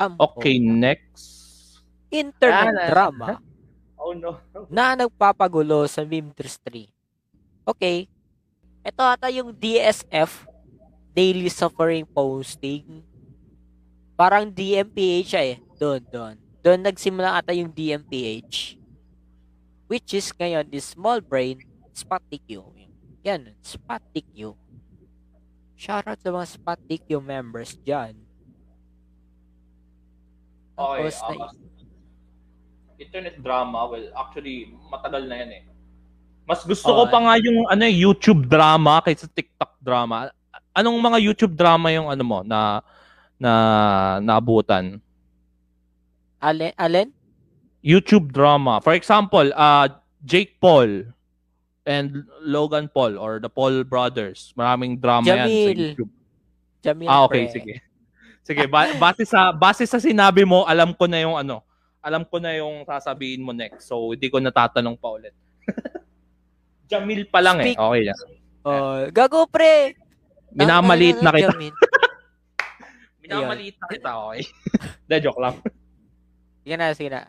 Um, 0.00 0.16
Okay, 0.16 0.56
next. 0.56 1.44
Internet 2.08 2.76
Ah, 2.76 2.88
drama 2.88 3.26
Oh 3.98 4.12
no. 4.12 4.36
na 4.68 4.92
nagpapagulo 4.94 5.88
sa 5.88 6.04
meme 6.04 6.28
industry. 6.28 6.92
Okay. 7.64 8.04
Ito 8.84 9.00
ata 9.00 9.32
yung 9.32 9.56
DSF, 9.56 10.44
Daily 11.16 11.48
Suffering 11.48 12.04
Posting. 12.04 13.00
Parang 14.12 14.44
DMPH 14.44 15.32
eh. 15.40 15.56
Doon, 15.80 16.04
doon. 16.12 16.36
Doon 16.60 16.80
nagsimula 16.84 17.40
ata 17.40 17.56
yung 17.56 17.72
DMPH. 17.72 18.76
Which 19.88 20.12
is 20.12 20.28
ngayon 20.36 20.68
is 20.68 20.84
small 20.84 21.24
brain, 21.24 21.64
Spottik 21.96 22.44
U. 22.60 22.76
Yan, 23.24 23.56
Spottik 23.64 24.28
U. 24.36 24.52
Shoutout 25.80 26.20
sa 26.20 26.28
mga 26.28 26.46
Spottik 26.52 27.08
U 27.08 27.24
members 27.24 27.80
dyan. 27.80 28.20
Okay, 30.76 31.08
Tapos 31.08 31.16
na- 31.24 31.48
ah, 31.48 31.52
internet 33.00 33.40
drama, 33.40 33.88
well, 33.88 34.08
actually, 34.12 34.76
matagal 34.92 35.24
na 35.24 35.36
yan 35.40 35.50
eh. 35.56 35.64
Mas 36.44 36.60
gusto 36.60 36.84
ko 36.86 37.08
Oo. 37.08 37.10
pa 37.10 37.18
nga 37.18 37.34
yung 37.40 37.64
ano, 37.66 37.82
eh, 37.82 37.94
YouTube 37.94 38.44
drama 38.44 39.00
kaysa 39.00 39.24
TikTok 39.26 39.80
drama. 39.80 40.28
Anong 40.76 41.00
mga 41.00 41.18
YouTube 41.22 41.56
drama 41.56 41.88
yung 41.88 42.12
ano 42.12 42.20
mo 42.20 42.38
na 42.44 42.84
na 43.40 43.52
naabutan? 44.20 45.00
Alin? 46.38 46.72
Alin? 46.76 47.08
YouTube 47.80 48.28
drama. 48.28 48.80
For 48.80 48.92
example, 48.92 49.48
uh, 49.56 49.88
Jake 50.20 50.60
Paul 50.60 51.08
and 51.84 52.24
Logan 52.40 52.88
Paul 52.88 53.16
or 53.16 53.40
the 53.40 53.48
Paul 53.48 53.84
brothers. 53.84 54.52
Maraming 54.56 55.00
drama 55.00 55.24
yan 55.24 55.36
sa 55.36 55.44
Jamil. 55.48 55.80
YouTube. 55.92 56.12
Jamil 56.84 57.08
Ah, 57.08 57.24
okay, 57.24 57.48
Pre. 57.48 57.54
sige. 57.56 57.74
Sige, 58.44 58.68
ba- 58.68 58.92
base 59.00 59.24
sa 59.24 59.52
base 59.52 59.88
sa 59.88 59.96
sinabi 59.96 60.44
mo, 60.44 60.68
alam 60.68 60.92
ko 60.92 61.08
na 61.08 61.16
yung 61.24 61.36
ano, 61.36 61.64
alam 62.04 62.20
ko 62.28 62.36
na 62.36 62.52
yung 62.52 62.84
sasabihin 62.84 63.40
mo 63.40 63.56
next. 63.56 63.88
So, 63.88 64.12
hindi 64.12 64.28
ko 64.28 64.36
natatanong 64.36 65.00
pa 65.00 65.08
ulit. 65.16 65.32
Jamil 66.86 67.24
pa 67.26 67.40
lang 67.40 67.58
Speak- 67.58 67.74
eh. 67.74 67.82
Okay 67.82 68.02
na. 68.04 68.14
Oh, 68.62 68.96
gago 69.10 69.44
pre. 69.46 69.96
Minamaliit 70.50 71.18
na 71.18 71.30
kita. 71.30 71.52
Minamaliit 73.22 73.76
na 73.76 73.86
kita, 73.88 74.10
okay? 74.20 74.42
De, 75.04 75.16
joke 75.18 75.40
lang. 75.40 75.56
Sige 76.60 76.74
na, 76.76 76.86
sige 76.92 77.10
na. 77.10 77.22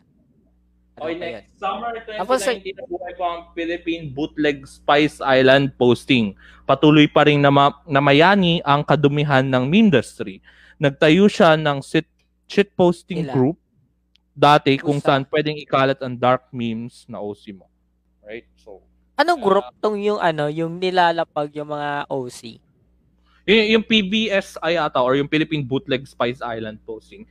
Ano 0.96 1.02
Okay, 1.02 1.14
pa 1.14 1.24
yun? 1.24 1.34
next. 1.34 1.52
Summer 1.56 1.92
Tapos, 2.16 2.40
2019 2.40 2.72
nabuhay 2.74 3.12
po 3.12 3.24
ang 3.26 3.40
Philippine 3.52 4.04
Bootleg 4.08 4.64
Spice 4.64 5.20
Island 5.20 5.76
posting. 5.76 6.32
Patuloy 6.64 7.04
pa 7.04 7.24
rin 7.24 7.36
nama- 7.36 7.84
namayani 7.84 8.60
ang 8.62 8.80
kadumihan 8.80 9.44
ng 9.44 9.64
meme 9.66 9.92
industry. 9.92 10.40
Nagtayo 10.76 11.28
siya 11.28 11.52
ng 11.54 11.80
sit 11.80 12.08
shit 12.46 12.72
posting 12.72 13.26
Ila. 13.26 13.32
group 13.32 13.56
dati 14.30 14.76
kung 14.76 14.96
Usa. 14.96 15.10
saan 15.10 15.24
pwedeng 15.26 15.56
ikalat 15.58 15.98
ang 15.98 16.14
dark 16.14 16.48
memes 16.48 17.04
na 17.04 17.18
OC 17.18 17.52
mo. 17.52 17.66
Right? 18.22 18.48
So, 18.54 18.80
Anong 19.16 19.40
Ah. 19.40 19.44
group 19.44 19.66
tong 19.80 19.96
yung 19.96 20.20
ano, 20.20 20.52
yung 20.52 20.76
nilalapag 20.76 21.52
yung 21.56 21.72
mga 21.72 22.04
OC? 22.06 22.60
yung, 23.46 23.78
yung 23.78 23.84
PBSI 23.86 24.74
ata 24.76 25.00
or 25.00 25.14
yung 25.16 25.30
Philippine 25.30 25.62
Bootleg 25.62 26.04
Spice 26.04 26.42
Island 26.42 26.82
posting. 26.82 27.24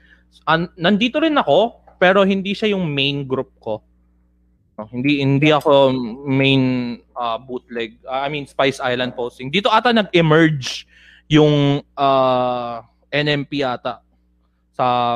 An- 0.47 0.71
nandito 0.79 1.19
rin 1.19 1.35
ako, 1.35 1.75
pero 1.99 2.23
hindi 2.23 2.55
siya 2.55 2.71
yung 2.71 2.87
main 2.87 3.27
group 3.27 3.51
ko. 3.59 3.83
No, 4.75 4.87
hindi 4.91 5.23
hindi 5.23 5.55
ako 5.55 5.95
main 6.27 6.63
uh, 7.15 7.39
bootleg, 7.39 7.95
uh, 8.03 8.23
I 8.23 8.27
mean 8.27 8.43
Spice 8.43 8.83
Island 8.83 9.15
posting. 9.15 9.47
Dito 9.47 9.71
ata 9.71 9.95
nag-emerge 9.95 10.83
yung 11.31 11.79
uh, 11.95 12.75
NMP 13.07 13.63
ata 13.63 14.03
sa 14.75 15.15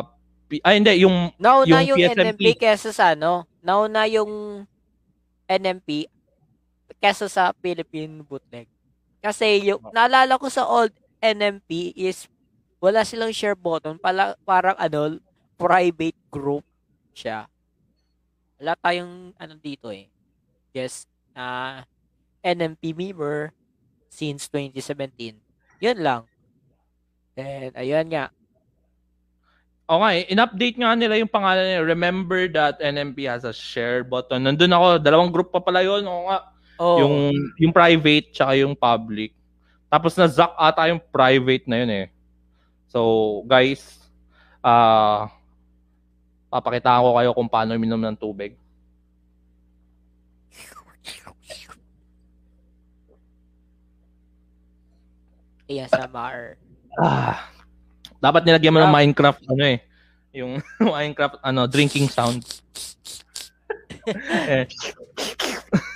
ay 0.64 0.80
hindi 0.80 1.04
yung 1.04 1.36
Nauna 1.36 1.84
Yung 1.84 1.96
yung, 1.96 2.00
PSMP. 2.00 2.40
NMP 2.40 2.44
kesa 2.56 2.90
sa 2.96 3.14
ano? 3.14 3.44
Nauna 3.60 4.08
yung 4.08 4.64
NMP 5.44 6.08
kesa 7.00 7.32
sa 7.32 7.56
Philippine 7.64 8.22
Bootleg. 8.24 8.68
Kasi 9.20 9.72
yung, 9.72 9.84
naalala 9.92 10.40
ko 10.40 10.48
sa 10.48 10.68
old 10.68 10.92
NMP 11.20 11.96
is 11.96 12.28
wala 12.80 13.04
silang 13.04 13.36
share 13.36 13.60
button. 13.60 14.00
Pala, 14.00 14.36
parang 14.48 14.76
ano, 14.80 15.20
private 15.60 16.16
group 16.32 16.64
siya. 17.12 17.48
Wala 18.60 18.76
tayong 18.80 19.36
ano 19.36 19.54
dito 19.60 19.92
eh. 19.92 20.08
Just 20.72 21.08
na 21.36 21.84
NMP 22.40 22.96
member 22.96 23.52
since 24.08 24.48
2017. 24.52 25.36
Yun 25.84 26.00
lang. 26.00 26.22
Then, 27.36 27.72
ayun 27.76 28.08
nga. 28.12 28.32
O 29.90 30.00
nga, 30.00 30.14
eh, 30.16 30.28
in-update 30.30 30.78
nga 30.80 30.94
nila 30.94 31.20
yung 31.20 31.32
pangalan 31.32 31.66
niya. 31.66 31.82
Remember 31.84 32.46
that 32.52 32.78
NMP 32.80 33.26
has 33.28 33.44
a 33.44 33.56
share 33.56 34.06
button. 34.06 34.46
Nandun 34.46 34.76
ako, 34.76 35.02
dalawang 35.02 35.34
group 35.34 35.50
pa 35.52 35.64
pala 35.64 35.82
yun. 35.82 36.06
O 36.06 36.30
nga, 36.30 36.52
Oh, 36.80 37.04
Yung 37.04 37.16
yung 37.60 37.74
private 37.76 38.32
tsaka 38.32 38.56
yung 38.56 38.72
public. 38.72 39.36
Tapos 39.92 40.16
na 40.16 40.32
zack 40.32 40.56
ata 40.56 40.88
yung 40.88 41.04
private 41.12 41.68
na 41.68 41.84
yun 41.84 41.92
eh. 41.92 42.06
So, 42.88 43.44
guys, 43.44 44.00
ah 44.64 45.28
papakitaan 46.50 47.04
ko 47.04 47.10
kayo 47.20 47.30
kung 47.36 47.52
paano 47.52 47.76
uminom 47.76 48.00
ng 48.00 48.18
tubig. 48.18 48.56
Mar. 56.10 56.58
Ah, 56.98 57.46
dapat 58.18 58.42
nilagyan 58.42 58.74
mo 58.74 58.82
ng. 58.82 58.90
Minecraft 58.90 59.46
ano 59.46 59.64
eh. 59.68 59.78
Yung 60.34 60.58
Minecraft 60.82 61.38
ano, 61.46 61.70
drinking 61.70 62.10
sound. 62.10 62.42
eh, 64.50 64.66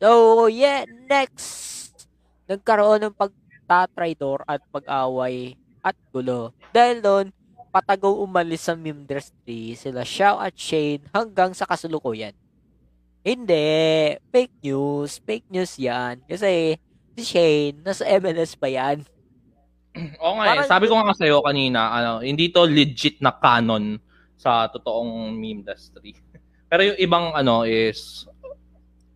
So, 0.00 0.48
yeah, 0.48 0.88
next. 0.88 2.08
Nagkaroon 2.48 3.04
ng 3.04 3.14
pagtatraidor 3.14 4.42
at 4.48 4.64
pag-away 4.72 5.60
at 5.84 5.94
gulo. 6.08 6.56
Dahil 6.72 7.04
doon, 7.04 7.26
patagaw 7.70 8.10
umalis 8.24 8.66
sa 8.66 8.74
meme 8.74 9.06
industry 9.06 9.78
sila 9.78 10.02
Xiao 10.02 10.42
at 10.42 10.56
Shane 10.58 11.06
hanggang 11.14 11.54
sa 11.54 11.68
kasulukuyan. 11.68 12.34
Hindi. 13.20 14.16
Fake 14.32 14.56
news. 14.64 15.20
Fake 15.22 15.46
news 15.52 15.76
yan. 15.76 16.24
Kasi 16.24 16.80
si 17.14 17.22
Shane, 17.22 17.76
nasa 17.84 18.08
MLS 18.08 18.56
pa 18.56 18.66
yan. 18.72 19.04
Oo 20.24 20.40
nga 20.40 20.64
eh. 20.64 20.66
Sabi 20.66 20.88
ko 20.88 20.96
nga 20.96 21.14
sa'yo 21.14 21.44
kanina, 21.44 21.92
ano, 21.92 22.12
hindi 22.24 22.48
to 22.48 22.64
legit 22.64 23.20
na 23.20 23.36
canon 23.36 24.00
sa 24.40 24.66
totoong 24.72 25.36
meme 25.36 25.62
industry. 25.62 26.16
Pero 26.72 26.88
yung 26.88 26.98
ibang 26.98 27.36
ano 27.36 27.68
is 27.68 28.24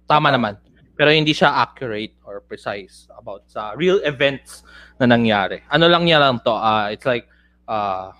tama 0.05 0.29
naman. 0.29 0.61
Pero 0.95 1.11
hindi 1.11 1.35
siya 1.35 1.59
accurate 1.59 2.15
or 2.23 2.39
precise 2.47 3.11
about 3.19 3.43
sa 3.51 3.75
real 3.75 3.99
events 4.07 4.63
na 4.97 5.11
nangyari. 5.11 5.63
Ano 5.67 5.91
lang 5.91 6.07
niya 6.07 6.23
lang 6.23 6.39
to, 6.47 6.55
ah, 6.55 6.87
it's 6.95 7.03
like 7.03 7.27
uh, 7.67 8.15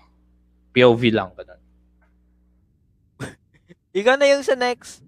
POV 0.75 1.15
lang 1.15 1.31
ganun. 1.39 1.61
Ikaw 3.99 4.15
na 4.19 4.27
yung 4.27 4.43
sa 4.43 4.59
next. 4.59 4.99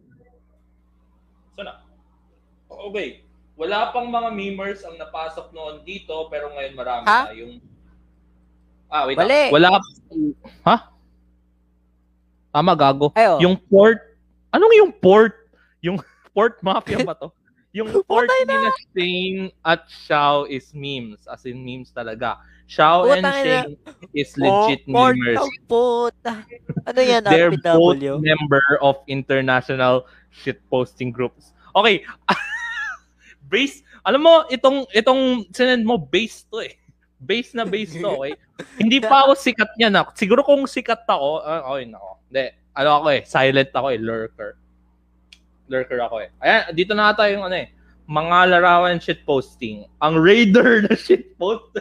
So 1.60 1.68
na. 1.68 1.84
Okay. 2.72 3.28
Wala 3.58 3.92
pang 3.92 4.08
mga 4.08 4.30
memers 4.32 4.86
ang 4.88 4.96
napasok 4.96 5.52
noon 5.52 5.82
dito 5.84 6.14
pero 6.30 6.54
ngayon 6.54 6.74
marami 6.78 7.04
Ha? 7.10 7.22
na 7.28 7.36
yung 7.36 7.54
Ah, 8.88 9.04
wait. 9.04 9.20
Lang. 9.20 9.52
Wala 9.52 9.68
Ha? 10.64 10.76
Tama 12.56 12.72
gago. 12.80 13.12
Ayo. 13.12 13.44
Yung 13.44 13.60
port 13.60 14.08
Anong 14.52 14.74
yung 14.80 14.92
port? 14.96 15.36
Yung 15.84 15.98
port 16.36 16.58
mafia 16.64 17.04
ba 17.04 17.14
to? 17.14 17.30
Yung 17.76 17.92
port 18.08 18.32
Putay 18.32 18.42
ni 18.48 18.56
na 18.56 18.72
Shane 18.96 19.42
at 19.62 19.86
Xiao 19.90 20.48
is 20.48 20.72
memes. 20.72 21.28
As 21.28 21.44
in 21.44 21.62
memes 21.62 21.92
talaga. 21.92 22.40
Xiao 22.68 23.12
and 23.12 23.22
Putay 23.22 23.22
na. 23.22 23.32
Shane 23.44 23.76
is 24.16 24.32
legit 24.40 24.82
Oh, 24.88 25.12
memers. 25.12 25.40
puta. 25.68 26.34
Ano 26.88 27.00
yan, 27.04 27.22
They're 27.28 27.54
both 27.54 28.00
member 28.24 28.64
of 28.80 29.04
international 29.12 30.08
shit 30.32 30.64
posting 30.72 31.12
groups. 31.12 31.52
Okay. 31.76 32.02
base, 33.52 33.84
alam 34.04 34.22
mo, 34.24 34.44
itong, 34.52 34.88
itong 34.92 35.48
sinend 35.52 35.84
mo, 35.88 36.00
base 36.00 36.48
to 36.52 36.64
eh. 36.64 36.76
Base 37.18 37.58
na 37.58 37.66
base 37.66 37.98
to, 37.98 38.10
okay? 38.22 38.38
Hindi 38.82 39.02
pa 39.02 39.26
ako 39.26 39.34
sikat 39.34 39.74
niya 39.80 39.90
na. 39.90 40.06
Siguro 40.14 40.46
kung 40.46 40.70
sikat 40.70 41.08
ako, 41.10 41.42
uh, 41.42 41.62
okay 41.74 41.86
na 41.90 41.98
ako. 41.98 42.12
Hindi, 42.30 42.46
ano 42.78 42.90
ako 43.02 43.06
eh, 43.10 43.22
silent 43.26 43.72
ako 43.74 43.88
eh, 43.90 44.00
lurker. 44.00 44.52
Lurker 45.68 46.00
ako 46.00 46.24
eh. 46.24 46.30
Ayan, 46.40 46.62
dito 46.74 46.92
na 46.96 47.12
tayo 47.12 47.32
yung 47.36 47.46
ano 47.48 47.58
eh, 47.60 47.72
mga 48.08 48.38
larawan 48.58 49.00
shit 49.00 49.24
posting. 49.28 49.84
Ang 50.00 50.20
raider 50.20 50.88
na 50.88 50.96
shit 51.06 51.36
post. 51.36 51.76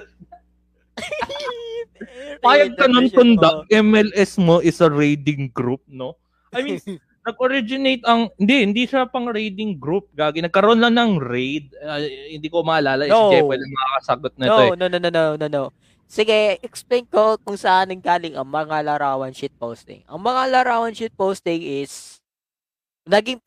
Payag 2.45 2.77
ka 2.77 2.87
nun 2.91 3.09
kung 3.09 3.41
the 3.41 3.65
MLS 3.81 4.37
mo 4.37 4.61
is 4.61 4.83
a 4.85 4.91
raiding 4.91 5.49
group, 5.55 5.81
no? 5.89 6.19
I 6.53 6.61
mean, 6.63 6.81
nag-originate 7.27 8.07
ang 8.07 8.31
hindi 8.39 8.63
hindi 8.63 8.83
siya 8.87 9.11
pang 9.11 9.27
raiding 9.27 9.83
group 9.83 10.07
gagi 10.15 10.39
nagkaroon 10.47 10.79
lang 10.79 10.95
ng 10.95 11.19
raid 11.19 11.75
Ah, 11.83 11.99
hindi 11.99 12.47
ko 12.47 12.63
maalala 12.63 13.03
No. 13.11 13.35
si 13.35 13.43
Jeff 13.43 13.51
ang 13.51 13.67
makakasagot 13.67 14.33
nito 14.39 14.47
No, 14.47 14.63
eh 14.63 14.71
no, 14.79 14.87
no, 14.87 14.99
no, 15.03 15.11
no, 15.11 15.25
no, 15.35 15.47
no. 15.51 15.65
Sige, 16.07 16.55
explain 16.63 17.03
ko 17.11 17.35
kung 17.43 17.59
saan 17.59 17.91
nanggaling 17.91 18.39
ang 18.39 18.47
mga 18.47 18.79
larawan 18.87 19.35
shit 19.35 19.51
posting. 19.59 20.07
Ang 20.07 20.23
mga 20.23 20.55
larawan 20.55 20.95
shit 20.95 21.11
posting 21.19 21.59
is 21.59 22.23
naging 23.03 23.43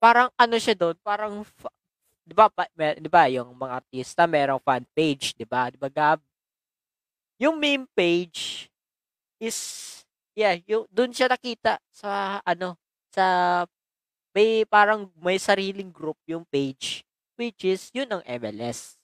parang 0.00 0.30
ano 0.38 0.56
siya 0.58 0.74
doon, 0.78 0.96
parang 1.02 1.42
'di 2.26 2.34
ba 2.36 2.46
'di 2.98 3.10
ba 3.10 3.24
yung 3.32 3.54
mga 3.56 3.74
artista 3.84 4.22
merong 4.28 4.62
fan 4.62 4.84
page, 4.96 5.34
'di 5.36 5.46
ba? 5.48 5.70
'Di 5.72 5.78
ba 5.80 5.88
Gab? 5.92 6.20
Yung 7.38 7.54
meme 7.54 7.86
page 7.94 8.66
is 9.38 9.58
yeah, 10.34 10.58
yung 10.66 10.90
doon 10.90 11.14
siya 11.14 11.30
nakita 11.30 11.78
sa 11.94 12.42
ano 12.42 12.74
sa 13.14 13.26
may 14.34 14.66
parang 14.66 15.06
may 15.22 15.38
sariling 15.38 15.90
group 15.94 16.18
yung 16.26 16.42
page 16.50 17.06
which 17.38 17.62
is 17.64 17.94
yun 17.94 18.10
ang 18.10 18.22
MLS. 18.26 18.97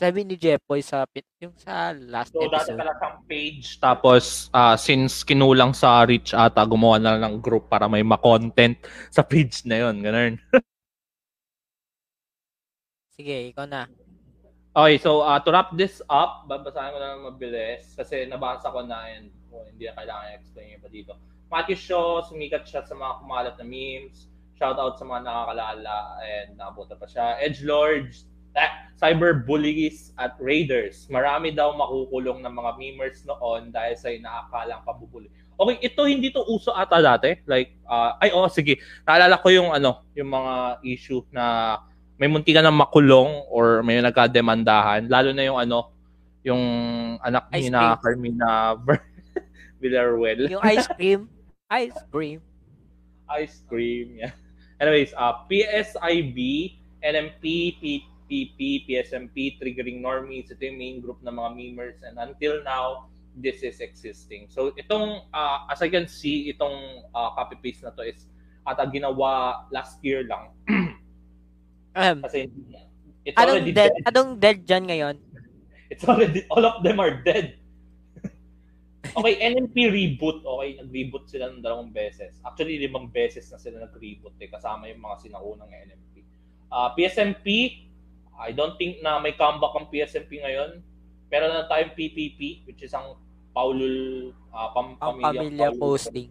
Sabi 0.00 0.24
ni 0.24 0.32
Jepoy 0.40 0.80
sa 0.80 1.04
pit, 1.04 1.28
yung 1.44 1.52
sa 1.60 1.92
last 1.92 2.32
so 2.32 2.40
dati 2.48 2.72
episode. 2.72 2.80
pala 2.80 2.96
siyang 2.96 3.20
page 3.28 3.76
tapos 3.76 4.48
ah, 4.48 4.72
since 4.72 5.20
kinulang 5.20 5.76
sa 5.76 6.08
reach 6.08 6.32
ata 6.32 6.64
gumawa 6.64 6.96
na 6.96 7.20
lang 7.20 7.36
ng 7.36 7.44
group 7.44 7.68
para 7.68 7.84
may 7.84 8.00
ma-content 8.00 8.80
sa 9.12 9.20
page 9.20 9.60
na 9.68 9.84
yon 9.84 10.00
ganun 10.00 10.40
Sige, 13.20 13.52
ikaw 13.52 13.68
na. 13.68 13.84
Okay, 14.72 14.96
so 14.96 15.20
uh, 15.20 15.36
to 15.44 15.52
wrap 15.52 15.68
this 15.76 16.00
up, 16.08 16.48
babasahin 16.48 16.96
ko 16.96 16.98
na 17.04 17.08
lang 17.12 17.28
mabilis 17.28 17.92
kasi 17.92 18.24
nabasa 18.24 18.72
ko 18.72 18.80
na 18.80 19.04
and 19.04 19.28
oh, 19.52 19.68
hindi 19.68 19.84
na 19.84 20.00
kailangan 20.00 20.32
i-explain 20.32 20.80
pa 20.80 20.88
dito. 20.88 21.12
Matthew 21.52 21.76
Shaw, 21.76 22.24
sumikat 22.24 22.64
siya 22.64 22.88
sa 22.88 22.96
mga 22.96 23.20
kumalat 23.20 23.54
na 23.60 23.66
memes. 23.68 24.32
Shout 24.56 24.80
out 24.80 24.96
sa 24.96 25.04
mga 25.04 25.28
nakakalala 25.28 26.24
and 26.24 26.56
nabuta 26.56 26.96
pa 26.96 27.04
siya. 27.04 27.36
Edge 27.44 27.60
Lords, 27.66 28.29
eh, 28.56 28.70
cyber 28.98 29.46
bullies 29.46 30.12
at 30.20 30.36
raiders. 30.42 31.08
Marami 31.08 31.54
daw 31.54 31.72
makukulong 31.72 32.44
ng 32.44 32.52
mga 32.52 32.70
memers 32.76 33.24
noon 33.24 33.72
dahil 33.72 33.94
sa 33.96 34.12
inaakalang 34.12 34.84
pabubuli. 34.84 35.30
Okay, 35.60 35.76
ito 35.84 36.08
hindi 36.08 36.32
to 36.32 36.40
uso 36.48 36.72
ata 36.72 37.04
dati. 37.04 37.36
Like, 37.44 37.76
uh, 37.84 38.16
ay 38.20 38.32
oh, 38.32 38.48
sige. 38.48 38.80
Naalala 39.04 39.36
ko 39.40 39.52
yung 39.52 39.70
ano, 39.76 40.08
yung 40.16 40.32
mga 40.32 40.80
issue 40.84 41.20
na 41.32 41.76
may 42.16 42.28
munti 42.28 42.52
ka 42.52 42.64
na 42.64 42.72
makulong 42.72 43.44
or 43.48 43.84
may 43.84 44.00
nagkademandahan. 44.00 45.08
Lalo 45.08 45.32
na 45.36 45.44
yung 45.44 45.60
ano, 45.60 45.92
yung 46.44 46.62
anak 47.20 47.48
ni 47.52 47.68
na 47.68 47.96
Carmina 48.00 48.76
Villarreal. 49.80 50.48
Yung 50.48 50.64
ice 50.64 50.88
cream. 50.96 51.28
Ice 51.72 52.00
cream. 52.12 52.40
Ice 53.30 53.62
cream, 53.68 54.18
yeah. 54.18 54.34
Anyways, 54.80 55.12
uh, 55.14 55.44
PSIB, 55.46 56.36
NMP, 57.04 57.44
PPP, 58.30 58.86
PSMP, 58.86 59.58
Triggering 59.58 59.98
Normies, 59.98 60.54
ito 60.54 60.62
yung 60.62 60.78
main 60.78 60.96
group 61.02 61.18
ng 61.26 61.34
mga 61.34 61.50
memers 61.58 61.98
and 62.06 62.14
until 62.22 62.62
now, 62.62 63.10
this 63.34 63.66
is 63.66 63.82
existing. 63.82 64.46
So 64.46 64.70
itong, 64.78 65.26
uh, 65.34 65.58
as 65.66 65.82
I 65.82 65.90
can 65.90 66.06
see, 66.06 66.50
itong 66.54 67.10
uh, 67.10 67.30
copy-paste 67.34 67.82
na 67.82 67.90
to 67.98 68.06
is 68.06 68.30
ata 68.62 68.86
ginawa 68.86 69.66
last 69.74 69.98
year 70.06 70.22
lang. 70.22 70.54
Um, 71.90 72.22
Kasi 72.22 72.46
it's 73.26 73.34
anong 73.34 73.66
already 73.66 73.74
dead, 73.74 73.90
dead. 73.90 74.06
anong 74.14 74.30
dead 74.38 74.58
dyan 74.62 74.84
ngayon? 74.86 75.16
It's 75.90 76.06
already, 76.06 76.46
all 76.46 76.62
of 76.62 76.86
them 76.86 77.02
are 77.02 77.18
dead. 77.26 77.58
okay, 79.18 79.34
NMP 79.42 79.90
reboot. 79.90 80.46
Okay, 80.46 80.78
nag-reboot 80.78 81.26
sila 81.26 81.50
ng 81.50 81.58
dalawang 81.58 81.90
beses. 81.90 82.38
Actually, 82.46 82.78
limang 82.78 83.10
beses 83.10 83.50
na 83.50 83.58
sila 83.58 83.82
nag-reboot 83.82 84.38
eh, 84.38 84.46
kasama 84.46 84.86
yung 84.86 85.02
mga 85.02 85.16
sinaunang 85.18 85.66
NMP. 85.66 86.22
Uh, 86.70 86.94
PSMP, 86.94 87.46
I 88.40 88.50
don't 88.50 88.74
think 88.74 88.98
na 89.00 89.20
may 89.20 89.36
comeback 89.36 89.76
ang 89.76 89.86
PSMP 89.86 90.40
ngayon. 90.40 90.80
Meron 91.28 91.52
na 91.52 91.68
tayong 91.68 91.92
PPP, 91.92 92.64
which 92.64 92.80
is 92.80 92.90
ang 92.90 93.14
Paulul, 93.50 94.30
uh, 94.48 94.68
pam, 94.72 94.96
Ang 94.96 95.20
pamilya, 95.20 95.40
pamilya 95.44 95.68
Paulul 95.68 95.78
posting. 95.78 96.28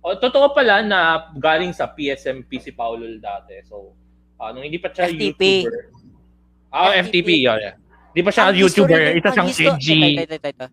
O, 0.00 0.16
totoo 0.16 0.52
pala 0.52 0.80
na 0.80 1.00
galing 1.34 1.72
sa 1.72 1.88
PSMP 1.88 2.60
si 2.60 2.70
Paulul 2.70 3.18
dati. 3.18 3.56
So, 3.64 3.96
uh, 4.36 4.52
nung 4.52 4.64
hindi 4.64 4.76
pa 4.76 4.88
siya 4.88 5.08
FTP. 5.08 5.64
YouTuber. 5.64 5.82
Ah, 6.70 6.94
FTP, 6.94 7.02
FTP. 7.02 7.28
yeah, 7.40 7.56
yeah. 7.58 7.74
Hindi 8.10 8.22
pa 8.22 8.30
siya 8.30 8.44
Ang 8.46 8.58
YouTuber. 8.58 9.00
ang 9.00 9.22
siyang 9.22 9.48
histo- 9.48 9.74
edgy. 9.74 10.00
Ito, 10.14 10.22
ito, 10.22 10.34
ito, 10.36 10.48
ito. 10.48 10.66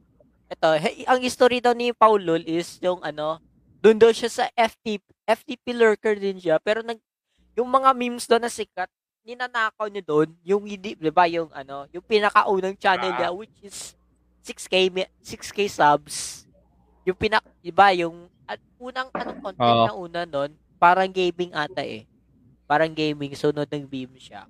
Ito, 0.48 0.68
he- 0.80 1.06
ang 1.06 1.20
history 1.20 1.60
daw 1.60 1.74
ni 1.76 1.92
Paulol 1.92 2.44
is 2.46 2.80
yung 2.80 3.02
ano, 3.02 3.40
doon 3.80 3.98
daw 3.98 4.10
siya 4.10 4.28
sa 4.28 4.46
FTP, 4.52 5.04
FTP 5.24 5.66
lurker 5.76 6.16
din 6.16 6.40
siya, 6.40 6.58
pero 6.58 6.80
nag, 6.82 6.98
yung 7.54 7.68
mga 7.68 7.92
memes 7.94 8.26
doon 8.26 8.42
na 8.42 8.52
sikat, 8.52 8.88
ninanakaw 9.28 9.92
niya 9.92 10.00
doon, 10.02 10.32
yung 10.42 10.64
hindi, 10.64 10.96
di 10.96 11.12
ba, 11.12 11.28
yung 11.28 11.52
ano, 11.52 11.84
yung 11.92 12.02
pinakaunang 12.02 12.80
channel 12.80 13.12
Ah. 13.12 13.18
niya, 13.20 13.30
which 13.30 13.52
is 13.60 13.92
6K, 14.40 14.88
mi- 14.88 15.12
6K 15.20 15.68
subs. 15.68 16.48
Yung 17.04 17.20
pinak, 17.20 17.44
di 17.60 17.68
ba, 17.70 17.92
yung, 17.92 18.32
at 18.48 18.56
unang, 18.80 19.12
anong 19.12 19.40
content 19.44 19.68
Oo. 19.76 19.86
na 19.86 19.94
una 19.94 20.22
nun, 20.24 20.52
parang 20.80 21.12
gaming 21.12 21.52
ata 21.52 21.84
eh. 21.84 22.08
Parang 22.64 22.88
gaming, 22.90 23.36
sunod 23.36 23.68
ng 23.68 23.84
meme 23.86 24.16
siya. 24.16 24.48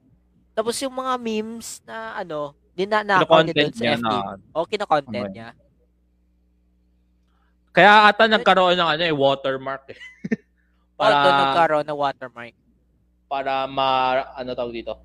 Tapos 0.54 0.78
yung 0.78 0.94
mga 0.94 1.14
memes 1.18 1.82
na 1.82 2.14
ano, 2.16 2.54
ninanakaw 2.74 3.42
niya 3.42 3.54
doon 3.56 3.74
sa 3.74 3.82
niya 3.82 3.94
FTP. 3.96 4.14
na- 4.14 4.38
O, 4.54 4.66
kino-content 4.66 5.26
Okay. 5.26 5.34
niya. 5.34 5.50
Kaya 7.72 8.10
ata 8.10 8.26
nagkaroon 8.26 8.74
ng 8.74 8.90
ano 8.90 9.04
eh, 9.04 9.14
watermark 9.14 9.94
eh. 9.94 10.00
Para, 10.98 11.14
nagkaroon 11.26 11.86
ng 11.86 11.94
watermark. 11.94 12.54
Para 13.28 13.68
ma, 13.68 14.24
ano 14.34 14.56
tawag 14.56 14.74
dito? 14.74 14.96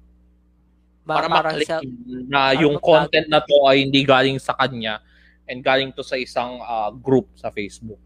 Para 1.02 1.26
parang 1.26 1.58
maklik 1.58 1.66
sa, 1.66 1.82
na 2.06 2.54
yung 2.54 2.78
mag- 2.78 2.86
content 2.86 3.26
na 3.26 3.42
to 3.42 3.66
ay 3.66 3.82
hindi 3.82 4.06
galing 4.06 4.38
sa 4.38 4.54
kanya 4.54 5.02
and 5.50 5.60
galing 5.66 5.90
to 5.90 6.06
sa 6.06 6.14
isang 6.14 6.62
ah, 6.62 6.94
group 6.94 7.34
sa 7.34 7.50
Facebook. 7.50 7.98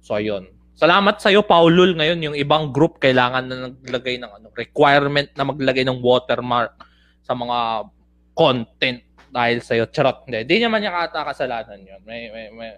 So, 0.00 0.14
ayun. 0.14 0.48
Salamat 0.78 1.20
sa 1.20 1.28
iyo, 1.28 1.44
Paulul. 1.44 1.92
Ngayon, 1.98 2.18
yung 2.24 2.36
ibang 2.38 2.72
group 2.72 3.02
kailangan 3.02 3.44
na 3.44 3.68
naglagay 3.68 4.16
ng 4.16 4.32
ano, 4.32 4.46
requirement 4.54 5.28
na 5.36 5.44
maglagay 5.44 5.84
ng 5.84 6.00
watermark 6.00 6.72
sa 7.20 7.36
mga 7.36 7.90
content 8.32 9.04
dahil 9.28 9.60
sa 9.60 9.76
iyo. 9.76 9.84
Charot. 9.90 10.24
Hindi. 10.24 10.48
Hindi 10.48 10.56
naman 10.64 10.80
niya 10.80 10.94
kata 10.94 11.28
kasalanan 11.34 11.84
yun. 11.84 12.00
May, 12.06 12.32
may, 12.32 12.46
may, 12.54 12.70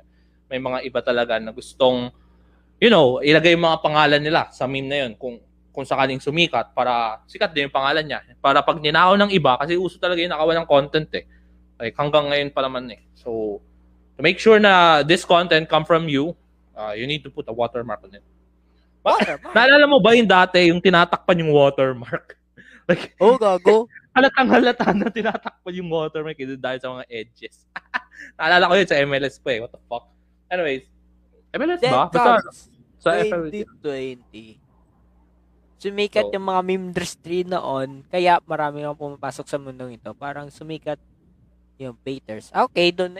may 0.51 0.59
mga 0.59 0.79
iba 0.89 1.01
talaga 1.05 1.39
na 1.39 1.55
gustong, 1.55 2.11
you 2.83 2.91
know, 2.91 3.23
ilagay 3.23 3.55
yung 3.55 3.69
mga 3.71 3.79
pangalan 3.85 4.19
nila 4.25 4.51
sa 4.51 4.67
meme 4.67 4.89
na 4.91 4.99
yun. 5.07 5.13
Kung 5.15 5.39
kung 5.73 5.89
sakaling 5.89 6.21
sumikat 6.21 6.77
para 6.77 7.25
sikat 7.25 7.51
din 7.57 7.67
yung 7.67 7.75
pangalan 7.75 8.05
niya. 8.05 8.21
Para 8.39 8.61
pag 8.61 8.77
ninakaw 8.77 9.17
ng 9.17 9.33
iba, 9.33 9.57
kasi 9.57 9.75
uso 9.81 9.97
talaga 9.97 10.21
yung 10.21 10.31
nakawan 10.31 10.63
ng 10.63 10.69
content 10.69 11.09
eh. 11.17 11.25
Like 11.81 11.97
hanggang 11.97 12.29
ngayon 12.29 12.53
pa 12.53 12.61
naman 12.61 12.93
eh. 12.93 13.01
So, 13.17 13.59
to 14.15 14.21
make 14.21 14.37
sure 14.37 14.61
na 14.61 15.01
this 15.01 15.25
content 15.25 15.67
come 15.67 15.89
from 15.89 16.07
you, 16.13 16.37
uh, 16.77 16.93
you 16.93 17.09
need 17.09 17.25
to 17.25 17.33
put 17.33 17.49
a 17.49 17.55
watermark 17.57 18.05
on 18.05 18.21
it. 18.21 18.25
Watermark. 19.01 19.57
Naalala 19.57 19.89
mo 19.89 19.99
ba 19.99 20.13
yung 20.13 20.29
dati, 20.29 20.69
yung 20.69 20.79
tinatakpan 20.79 21.41
yung 21.41 21.51
watermark? 21.51 22.37
like, 22.89 23.17
Oh, 23.17 23.41
gago. 23.41 23.89
halatang 24.15 24.49
halata 24.53 24.93
na 24.93 25.09
tinatakpan 25.09 25.73
yung 25.73 25.89
watermark 25.89 26.37
eh, 26.37 26.53
dahil 26.61 26.79
sa 26.79 26.89
mga 26.93 27.05
edges. 27.09 27.65
Naalala 28.39 28.69
ko 28.69 28.75
yun 28.77 28.89
sa 28.89 29.01
MLS 29.09 29.41
pa 29.41 29.51
eh. 29.57 29.59
What 29.65 29.73
the 29.73 29.81
fuck? 29.89 30.05
Anyways, 30.53 30.85
MLS 31.57 31.81
ba? 31.81 32.13
Basta 32.13 32.45
sa 33.01 33.19
FLT. 33.19 33.67
2020. 33.81 34.72
Sumikat 35.83 36.31
So- 36.31 36.35
yung 36.39 36.47
mga 36.47 36.63
meme 36.63 36.95
industry 36.95 37.43
noon, 37.43 38.07
kaya 38.07 38.39
marami 38.47 38.87
nang 38.87 38.95
pumapasok 38.95 39.51
sa 39.51 39.59
mundong 39.59 39.99
ito. 39.99 40.15
Parang 40.15 40.47
sumikat 40.47 41.03
yung 41.75 41.99
baiters. 42.07 42.55
Okay, 42.55 42.95
doon 42.95 43.19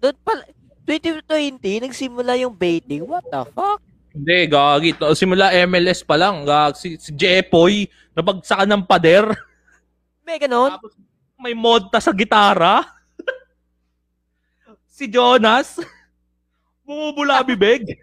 doon 0.00 0.16
pala 0.24 0.48
2020 0.88 1.84
nagsimula 1.84 2.40
yung 2.40 2.56
baiting. 2.56 3.04
What 3.04 3.28
the 3.28 3.44
fuck? 3.52 3.84
Hindi, 4.16 4.48
gagi. 4.48 4.96
To- 4.96 5.12
Simula 5.12 5.52
MLS 5.68 6.00
pa 6.00 6.16
lang. 6.16 6.48
Gag, 6.48 6.80
si, 6.80 6.96
si 6.96 7.12
Jepoy, 7.12 7.84
nabagsakan 8.16 8.64
ng 8.72 8.82
pader. 8.88 9.28
May 10.24 10.40
ganon? 10.40 10.80
Tapos 10.80 10.96
may 11.38 11.52
modta 11.52 12.00
sa 12.00 12.10
gitara. 12.16 12.82
si 14.96 15.06
Jonas, 15.06 15.76
bumubula 16.88 17.44
bibig. 17.44 18.00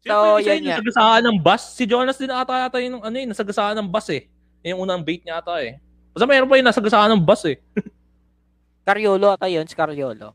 So, 0.00 0.40
Siyempre, 0.40 0.48
yung 0.48 0.64
nga. 0.64 0.72
nasagasaan 0.80 1.22
ng 1.28 1.36
bus. 1.38 1.62
Si 1.76 1.84
Jonas 1.84 2.16
din 2.16 2.32
ata 2.32 2.56
yata 2.56 2.80
yung 2.80 3.04
ano 3.04 3.16
eh, 3.16 3.26
nasagasaan 3.28 3.76
ng 3.76 3.88
bus 3.88 4.08
eh. 4.08 4.24
Yung 4.64 4.88
unang 4.88 5.04
bait 5.04 5.20
niya 5.20 5.44
ata 5.44 5.60
eh. 5.60 5.76
Basta 6.16 6.24
mayroon 6.24 6.48
pa 6.48 6.56
yung 6.56 6.68
nasagasaan 6.72 7.12
ng 7.12 7.22
bus 7.22 7.44
eh. 7.44 7.60
Cariolo 8.88 9.36
ata 9.36 9.44
yun, 9.44 9.68
si 9.68 9.76
Cariolo. 9.76 10.32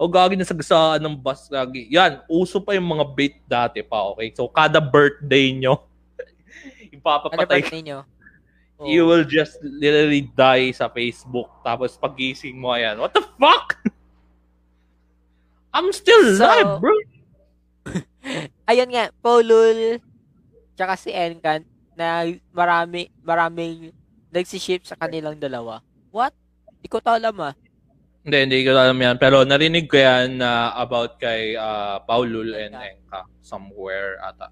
O 0.00 0.08
gagi 0.08 0.40
nasagasaan 0.40 1.04
ng 1.04 1.14
bus. 1.20 1.52
Gagi. 1.52 1.84
Yan, 1.92 2.24
uso 2.26 2.64
pa 2.64 2.72
yung 2.72 2.88
mga 2.88 3.04
bait 3.12 3.36
dati 3.44 3.84
pa, 3.84 4.08
okay? 4.08 4.32
So, 4.32 4.48
kada 4.48 4.80
birthday 4.80 5.52
nyo, 5.52 5.84
ipapapatay 6.96 7.60
birthday 7.60 7.84
nyo? 7.84 8.00
Oh. 8.74 8.90
you 8.90 9.06
will 9.06 9.22
just 9.22 9.62
literally 9.62 10.26
die 10.34 10.74
sa 10.74 10.90
Facebook. 10.90 11.46
Tapos 11.62 11.94
pagising 11.94 12.58
mo, 12.58 12.74
ayan, 12.74 12.98
what 12.98 13.14
the 13.14 13.22
fuck? 13.38 13.78
I'm 15.70 15.94
still 15.94 16.34
So- 16.34 16.42
alive, 16.42 16.82
bro. 16.82 16.90
Ayun 18.64 18.88
nga, 18.88 19.12
Paulul, 19.20 20.00
tsaka 20.72 20.96
si 20.96 21.12
Encan, 21.12 21.64
na 21.94 22.26
marami, 22.50 23.12
maraming 23.22 23.94
nagsiship 24.34 24.82
sa 24.82 24.98
kanilang 24.98 25.38
dalawa. 25.38 25.84
What? 26.10 26.34
Di 26.82 26.90
ko 26.90 26.98
to 26.98 27.14
alam 27.14 27.38
ah. 27.38 27.54
Hindi, 28.24 28.38
hindi 28.50 28.58
ko 28.66 28.74
alam 28.74 28.98
yan. 28.98 29.16
Pero 29.20 29.44
narinig 29.44 29.86
ko 29.86 30.00
yan 30.00 30.40
na 30.40 30.72
about 30.80 31.20
kay 31.20 31.54
uh, 31.54 32.00
Paulul 32.08 32.56
and 32.56 32.74
Enka 32.74 33.28
somewhere 33.44 34.16
ata. 34.24 34.48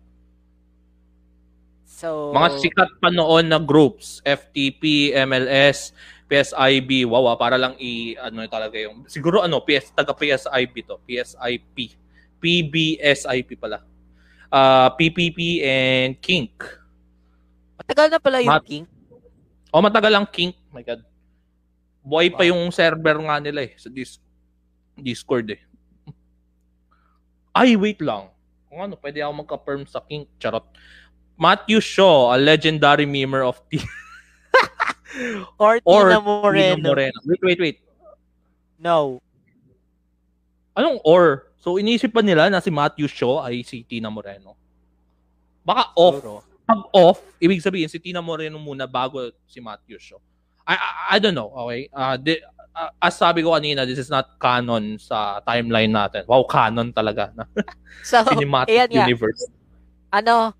So, 1.88 2.34
Mga 2.34 2.48
sikat 2.60 2.90
pa 3.00 3.08
noon 3.08 3.48
na 3.48 3.62
groups, 3.62 4.20
FTP, 4.26 5.14
MLS, 5.22 5.94
PSIB, 6.26 7.06
wow, 7.06 7.32
ah, 7.32 7.36
para 7.36 7.60
lang 7.60 7.76
i 7.76 8.16
ano 8.16 8.42
talaga 8.48 8.80
yung 8.80 9.04
siguro 9.04 9.44
ano, 9.44 9.60
PS 9.60 9.92
taga 9.92 10.16
PSIB 10.16 10.74
to, 10.88 10.96
PSIP. 11.04 11.96
PBSIP 12.42 13.54
pala. 13.60 13.91
Uh, 14.52 14.92
PPP 14.92 15.64
and 15.64 16.20
Kink. 16.20 16.60
matagal 17.80 18.12
na 18.12 18.20
pala 18.20 18.38
yung 18.38 18.52
Mat- 18.52 18.68
King. 18.68 18.84
O 19.72 19.80
matagal 19.80 20.12
ang 20.12 20.28
Kink, 20.28 20.52
my 20.68 20.84
god. 20.84 21.00
Pa 22.04 22.20
Wow. 22.36 22.44
yung 22.44 22.62
server 22.68 23.16
nga 23.24 23.40
nila 23.40 23.64
eh 23.64 23.72
sa 23.74 23.88
dis- 23.88 24.20
Discord 24.92 25.48
eh. 25.48 25.62
Ay, 27.52 27.76
wait 27.76 28.00
lang. 28.00 28.28
Kung 28.68 28.80
ano, 28.80 28.96
pwede 28.96 29.20
ako 29.20 29.32
magka-perm 29.40 29.82
sa 29.88 30.00
Kink. 30.00 30.28
Charot. 30.36 30.64
Matthew 31.36 31.80
Shaw, 31.80 32.32
a 32.32 32.38
legendary 32.38 33.04
memer 33.04 33.44
of 33.44 33.56
T. 33.68 33.80
Or, 35.60 35.76
Or 35.84 36.08
Tina 36.08 36.20
Moreno. 36.20 36.88
Moreno. 36.92 37.18
Wait, 37.24 37.40
wait, 37.42 37.60
wait. 37.60 37.78
No. 38.80 39.20
Anong 40.72 41.00
or? 41.04 41.51
So, 41.62 41.78
inisip 41.78 42.10
pa 42.10 42.26
nila 42.26 42.50
na 42.50 42.58
si 42.58 42.74
Matthew 42.74 43.06
Shaw 43.06 43.46
ay 43.46 43.62
si 43.62 43.86
Tina 43.86 44.10
Moreno. 44.10 44.58
Baka 45.62 45.94
off. 45.94 46.18
Pag 46.66 46.82
off, 46.90 47.22
ibig 47.38 47.62
sabihin 47.62 47.86
si 47.86 48.02
Tina 48.02 48.18
Moreno 48.18 48.58
muna 48.58 48.90
bago 48.90 49.30
si 49.46 49.62
Matthew 49.62 50.02
Shaw. 50.02 50.18
I, 50.66 50.74
I, 50.74 50.90
I 51.14 51.16
don't 51.22 51.38
know, 51.38 51.54
okay? 51.54 51.86
Uh, 51.94 52.18
di, 52.18 52.42
uh, 52.74 52.90
as 52.98 53.14
sabi 53.14 53.46
ko 53.46 53.54
kanina, 53.54 53.86
this 53.86 54.02
is 54.02 54.10
not 54.10 54.34
canon 54.42 54.98
sa 54.98 55.38
timeline 55.46 55.94
natin. 55.94 56.26
Wow, 56.26 56.50
canon 56.50 56.90
talaga. 56.90 57.30
Na 57.30 57.46
So, 58.02 58.26
cinematic 58.26 58.74
ayan 58.74 58.90
nga. 58.90 59.06
universe. 59.06 59.46
ano, 60.10 60.50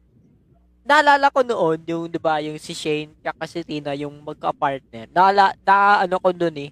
naalala 0.87 1.35
ko 1.35 1.43
noon, 1.43 1.83
yung, 1.83 2.07
di 2.07 2.19
ba, 2.23 2.39
yung 2.39 2.63
si 2.63 2.79
Shane, 2.79 3.11
tsaka 3.27 3.43
si 3.51 3.67
Tina, 3.67 3.91
yung 3.99 4.23
magka-partner. 4.23 5.11
Naala, 5.11 5.51
na, 5.67 6.07
ano 6.07 6.23
ko 6.23 6.31
doon 6.31 6.57
eh, 6.63 6.71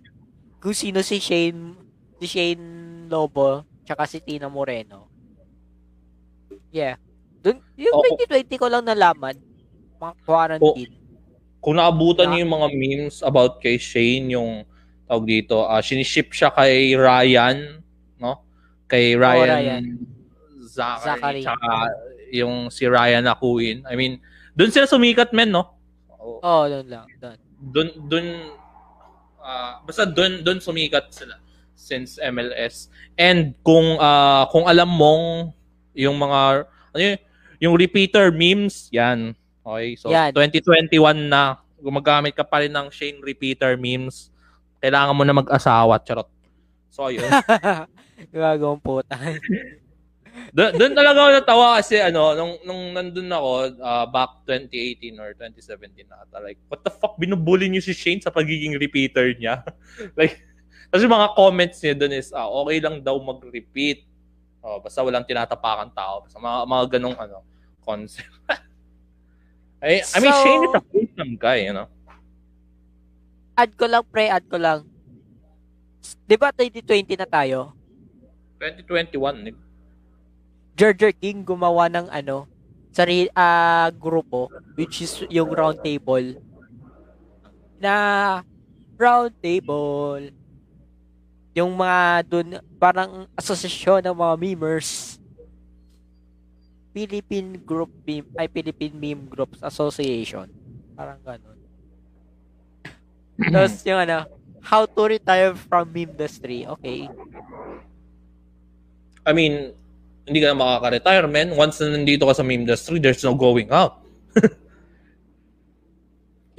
kung 0.63 0.75
sino 0.75 1.03
si 1.03 1.19
Shane, 1.19 1.75
si 2.23 2.27
Shane 2.31 2.67
Lobo, 3.11 3.67
tsaka 3.91 4.07
si 4.07 4.23
Tina 4.23 4.47
Moreno. 4.47 5.11
Yeah. 6.71 6.95
Dun, 7.43 7.59
yung 7.75 7.99
Oo. 7.99 8.07
2020 8.23 8.55
ko 8.63 8.71
lang 8.71 8.87
nalaman, 8.87 9.35
mga 9.99 10.15
quarantine. 10.23 10.95
Kung 11.59 11.75
naabutan 11.75 12.31
niyo 12.31 12.47
yung 12.47 12.55
mga 12.55 12.69
memes 12.71 13.19
about 13.27 13.59
kay 13.59 13.75
Shane, 13.83 14.31
yung 14.31 14.63
tawag 15.11 15.27
dito, 15.27 15.67
uh, 15.67 15.83
siniship 15.83 16.31
siya 16.31 16.55
kay 16.55 16.95
Ryan, 16.95 17.83
no? 18.23 18.47
Kay 18.87 19.19
Ryan, 19.19 19.59
Ryan. 19.59 19.85
Zachary, 20.71 21.11
Zachary. 21.11 21.43
tsaka 21.43 21.71
yung 22.31 22.71
si 22.71 22.87
Ryan 22.87 23.27
Akuin. 23.27 23.83
I 23.91 23.99
mean, 23.99 24.23
doon 24.55 24.71
sila 24.71 24.87
sumikat, 24.87 25.35
men, 25.35 25.51
no? 25.51 25.67
Oo. 26.15 26.39
Oh, 26.47 26.63
doon 26.71 26.87
lang. 26.87 27.11
Doon. 27.19 27.39
Doon, 27.59 27.89
doon, 28.07 28.27
ah, 29.43 29.83
basta 29.83 30.07
doon, 30.07 30.47
doon 30.47 30.63
sumikat 30.63 31.11
sila 31.11 31.43
since 31.81 32.21
MLS. 32.21 32.93
And 33.17 33.57
kung, 33.65 33.97
ah, 33.97 34.45
kung 34.53 34.69
alam 34.69 34.93
mong 34.93 35.57
yung 35.97 36.21
mga, 36.21 36.69
ano 36.69 37.01
yun, 37.01 37.17
yung 37.61 37.75
repeater 37.77 38.29
memes, 38.29 38.93
yan. 38.93 39.33
Okay, 39.65 39.97
so 39.97 40.13
Yan. 40.13 40.33
2021 40.37 41.29
na, 41.29 41.57
gumagamit 41.81 42.37
ka 42.37 42.45
pa 42.45 42.61
rin 42.61 42.73
ng 42.73 42.93
Shane 42.93 43.25
repeater 43.25 43.81
memes, 43.81 44.29
kailangan 44.81 45.17
mo 45.17 45.25
na 45.25 45.37
mag-asawa, 45.37 45.97
charot. 46.05 46.29
So, 46.93 47.09
ayun. 47.09 47.25
Gagawang 48.33 48.85
puta. 48.85 49.17
doon, 50.57 50.73
doon 50.77 50.93
talaga 50.93 51.19
ako 51.21 51.31
natawa 51.37 51.67
kasi 51.81 51.97
ano, 52.01 52.37
nung, 52.37 52.55
nung 52.65 52.83
nandun 52.97 53.29
ako, 53.33 53.51
ah, 53.81 54.07
back 54.09 54.45
2018 54.49 55.21
or 55.21 55.33
2017 55.37 56.09
na 56.09 56.25
ata, 56.25 56.41
like, 56.41 56.61
what 56.69 56.81
the 56.85 56.93
fuck, 56.93 57.17
binubully 57.17 57.69
niyo 57.69 57.81
si 57.85 57.93
Shane 57.97 58.21
sa 58.21 58.33
pagiging 58.33 58.77
repeater 58.77 59.33
niya? 59.37 59.65
like, 60.21 60.41
kasi 60.91 61.07
mga 61.07 61.29
comments 61.39 61.79
niya 61.81 61.95
doon 61.95 62.13
is, 62.15 62.29
ah, 62.35 62.51
okay 62.51 62.79
lang 62.83 63.01
daw 63.01 63.17
mag-repeat. 63.23 64.05
Oh, 64.61 64.83
basta 64.83 65.01
walang 65.01 65.25
tinatapakan 65.25 65.89
tao. 65.95 66.27
Basta 66.27 66.37
mga, 66.37 66.59
mga 66.69 66.85
ganong 66.99 67.17
ano, 67.17 67.39
concept. 67.81 68.29
I, 69.81 70.05
I 70.05 70.19
mean, 70.21 70.35
Shane 70.45 70.65
is 70.69 70.77
a 70.77 70.83
wholesome 70.93 71.35
guy, 71.41 71.65
you 71.65 71.73
know? 71.73 71.89
add 73.61 73.73
ko 73.77 73.85
lang, 73.85 74.05
pre, 74.09 74.33
add 74.33 74.45
ko 74.49 74.57
lang. 74.57 74.89
Di 76.25 76.37
ba 76.41 76.49
2020 76.49 77.21
na 77.21 77.29
tayo? 77.29 77.77
2021, 78.57 79.53
eh. 79.53 79.57
George 80.77 81.13
King 81.21 81.45
gumawa 81.45 81.93
ng 81.93 82.09
ano, 82.09 82.49
sari 82.91 83.31
ah 83.39 83.87
grupo 83.95 84.51
which 84.75 85.07
is 85.07 85.23
yung 85.31 85.55
round 85.55 85.79
table 85.79 86.43
na 87.79 87.95
round 88.99 89.31
table 89.39 90.27
yung 91.55 91.75
mga 91.75 92.25
dun 92.27 92.49
parang 92.79 93.27
asosasyon 93.35 94.07
ng 94.07 94.17
mga 94.17 94.35
memers 94.39 95.19
Philippine 96.91 97.59
Group 97.59 97.91
Meme 98.07 98.31
ay 98.39 98.47
Philippine 98.51 98.95
Meme 98.95 99.25
Groups 99.27 99.59
Association 99.63 100.47
parang 100.95 101.19
ganun 101.23 101.59
tapos 103.51 103.83
yung 103.83 104.01
ano 104.03 104.27
how 104.61 104.85
to 104.85 105.03
retire 105.11 105.57
from 105.57 105.91
meme 105.91 106.13
industry 106.13 106.69
okay 106.69 107.11
I 109.21 109.33
mean, 109.37 109.77
hindi 110.25 110.39
ka 110.41 110.53
na 110.53 110.57
makaka-retire, 110.57 111.27
man. 111.29 111.53
Once 111.53 111.81
na 111.85 111.93
nandito 111.93 112.25
ka 112.25 112.35
sa 112.35 112.45
meme 112.45 112.65
industry, 112.65 112.97
there's 112.99 113.21
no 113.21 113.37
going 113.37 113.69
out. 113.69 114.01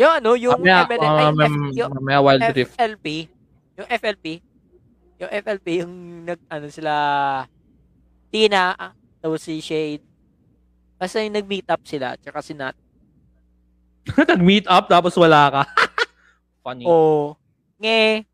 yung 0.02 0.14
ano 0.22 0.30
yung 0.38 0.62
Mamaya, 0.62 0.86
ay, 0.86 0.98
uh, 1.02 1.34
F, 1.36 1.56
yung 1.78 1.92
mamaya 1.98 2.20
Wild 2.22 2.44
Rift. 2.54 2.74
FLP, 2.78 3.08
yung 3.82 3.88
FLP, 3.90 4.26
yung 5.22 5.32
FLP, 5.32 5.68
yung 5.86 5.94
nag, 6.26 6.40
ano 6.50 6.68
sila, 6.74 6.94
Tina, 8.34 8.74
ah, 8.74 8.94
tapos 9.22 9.46
si 9.46 9.62
Shade, 9.62 10.12
Basta 11.02 11.18
yung 11.18 11.34
nag-meet 11.34 11.66
up 11.66 11.82
sila, 11.82 12.14
tsaka 12.14 12.46
si 12.46 12.54
Nat. 12.54 12.78
Nag-meet 14.30 14.70
up 14.70 14.86
tapos 14.86 15.18
wala 15.18 15.50
ka. 15.50 15.62
Funny. 16.62 16.86
Oo. 16.86 17.34
Nge. 17.82 18.30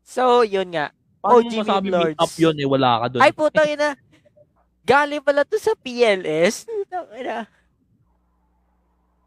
So, 0.00 0.40
yun 0.40 0.72
nga. 0.72 0.96
Paano 1.20 1.36
oh, 1.36 1.44
mo 1.44 1.50
Jimmy 1.52 1.60
masabi 1.60 1.84
meet 1.84 1.92
Lords. 1.92 2.20
up 2.24 2.32
yun 2.40 2.56
eh, 2.56 2.64
wala 2.64 2.90
ka 3.04 3.06
doon. 3.12 3.20
Ay, 3.20 3.32
putang 3.36 3.68
ina. 3.68 3.92
Galing 4.80 5.20
pala 5.20 5.44
to 5.44 5.60
sa 5.60 5.76
PLS. 5.76 6.64
Ina. 7.20 7.44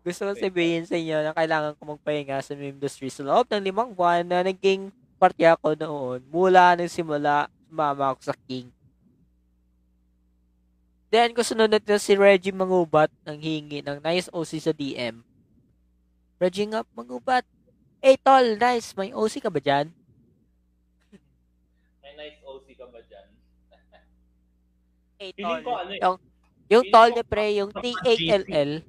Gusto 0.02 0.26
ko 0.26 0.32
sabihin 0.34 0.90
sa 0.90 0.98
inyo 0.98 1.30
na 1.30 1.38
kailangan 1.38 1.78
ko 1.78 1.94
magpahinga 1.94 2.42
sa 2.42 2.58
industry 2.58 3.14
sa 3.14 3.22
loob 3.22 3.46
ng 3.54 3.70
limang 3.70 3.94
buwan 3.94 4.26
na 4.26 4.42
naging 4.42 4.90
parte 5.24 5.48
ako 5.48 5.80
noon 5.80 6.20
mula 6.28 6.76
nang 6.76 6.92
simula 6.92 7.48
sumama 7.72 8.12
ako 8.12 8.28
sa 8.28 8.36
King. 8.44 8.68
Then, 11.08 11.32
ko 11.32 11.48
sunod 11.48 11.72
na 11.72 11.80
si 11.96 12.12
Reggie 12.20 12.52
Mangubat 12.52 13.08
ng 13.24 13.40
hingi 13.40 13.80
ng 13.80 14.04
nice 14.04 14.28
OC 14.36 14.52
sa 14.60 14.76
DM. 14.76 15.24
Reggie 16.44 16.68
nga, 16.68 16.84
Mangubat. 16.92 17.48
Hey, 18.04 18.20
tol, 18.20 18.60
nice. 18.60 18.92
May 19.00 19.16
OC 19.16 19.48
ka 19.48 19.48
ba 19.48 19.64
dyan? 19.64 19.94
May 22.04 22.14
nice 22.20 22.42
OC 22.44 22.66
ka 22.76 22.86
ba 22.92 23.00
dyan? 23.00 23.28
Hey, 25.24 25.32
tol. 25.40 25.62
ko 25.64 25.72
ano 25.80 25.92
eh. 25.96 26.02
Yung, 26.04 26.18
yung 26.68 26.86
tol 26.92 27.12
na 27.16 27.24
pre, 27.24 27.46
yung 27.56 27.72
T-A-L-L. 27.86 28.84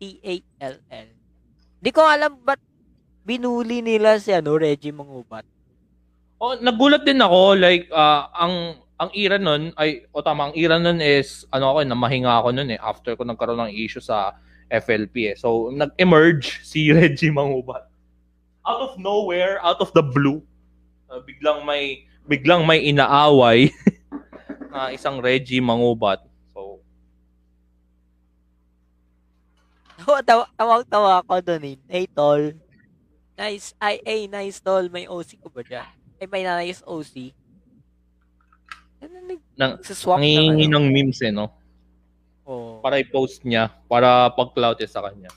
T-A-L-L. 0.00 1.08
Di 1.78 1.90
ko 1.94 2.02
alam 2.02 2.40
ba't 2.42 2.69
binuli 3.30 3.78
nila 3.78 4.18
si 4.18 4.34
ano, 4.34 4.58
Reggie 4.58 4.90
Mangubat. 4.90 5.46
Oh, 6.42 6.58
nagulat 6.58 7.06
din 7.06 7.22
ako 7.22 7.54
like 7.54 7.86
ah, 7.94 8.26
ang 8.34 8.80
ang 8.98 9.12
ira 9.14 9.38
nun 9.38 9.70
ay 9.78 10.02
o 10.10 10.24
tama 10.24 10.50
ang 10.50 10.54
ira 10.56 10.80
nun 10.80 10.98
is 10.98 11.44
ano 11.54 11.70
ako 11.70 11.84
eh, 11.84 11.88
namahinga 11.88 12.32
ako 12.32 12.48
nun 12.50 12.74
eh 12.74 12.80
after 12.80 13.14
ko 13.14 13.22
nagkaroon 13.22 13.70
ng 13.70 13.76
issue 13.76 14.02
sa 14.02 14.34
FLP 14.66 15.30
eh. 15.30 15.36
So 15.38 15.70
nag-emerge 15.70 16.64
si 16.66 16.88
Reggie 16.96 17.30
Mangubat. 17.30 17.86
Out 18.66 18.80
of 18.82 18.92
nowhere, 18.98 19.62
out 19.62 19.78
of 19.78 19.94
the 19.94 20.02
blue, 20.02 20.42
ah, 21.06 21.22
biglang 21.22 21.62
may 21.62 22.02
biglang 22.26 22.66
may 22.66 22.82
inaaway 22.82 23.70
na 24.72 24.90
isang 24.90 25.22
Reggie 25.22 25.62
Mangubat. 25.62 26.24
So 26.56 26.80
Tawa- 30.24 30.50
Tawag-tawa 30.56 31.20
ako 31.22 31.34
doon 31.44 31.62
eh. 31.68 31.76
Hey, 31.84 32.08
tol. 32.08 32.56
Nice. 33.40 33.72
Ay, 33.80 34.04
ay, 34.04 34.20
nice, 34.28 34.60
tol. 34.60 34.92
May 34.92 35.08
OC 35.08 35.40
ko 35.40 35.48
ba 35.48 35.64
dyan? 35.64 35.88
Ay, 36.20 36.28
may 36.28 36.44
nice 36.44 36.84
OC. 36.84 37.32
Ano, 39.00 39.16
nag- 39.24 39.48
nang 39.56 39.72
na 39.80 40.12
nangihingi 40.20 40.68
ng 40.68 40.86
memes 40.92 41.24
eh 41.24 41.32
no. 41.32 41.48
Oh. 42.50 42.82
para 42.82 42.98
i-post 42.98 43.46
niya, 43.46 43.70
para 43.86 44.26
pag-clout 44.34 44.82
sa 44.90 45.06
kanya. 45.06 45.30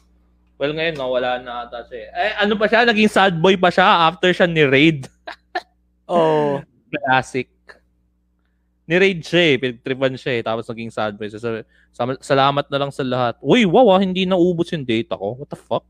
Well, 0.58 0.74
ngayon, 0.74 0.98
nawala 0.98 1.38
na 1.38 1.70
ata 1.70 1.86
siya. 1.86 2.10
eh. 2.10 2.10
Eh, 2.10 2.34
ano 2.42 2.58
pa 2.58 2.66
siya? 2.66 2.90
Naging 2.90 3.12
sad 3.12 3.38
boy 3.38 3.54
pa 3.54 3.70
siya 3.70 4.10
after 4.10 4.34
siya 4.34 4.50
ni 4.50 4.66
Raid. 4.68 5.08
Oh. 6.04 6.60
Classic. 6.92 7.48
Ni 8.84 8.96
Raid 9.00 9.24
siya 9.24 9.40
eh. 9.40 9.56
Pinagtripan 9.56 10.14
siya 10.20 10.36
eh. 10.36 10.42
Tapos 10.44 10.68
naging 10.68 10.92
sad 10.92 11.16
boy. 11.16 11.32
Sa- 11.32 12.20
salamat 12.20 12.68
na 12.68 12.78
lang 12.78 12.92
sa 12.92 13.08
lahat. 13.08 13.40
Uy, 13.40 13.64
wow 13.64 13.88
ah, 13.96 14.04
hindi 14.04 14.28
naubos 14.28 14.68
yung 14.76 14.84
data 14.84 15.16
ko. 15.16 15.40
What 15.40 15.48
the 15.48 15.56
fuck? 15.56 15.88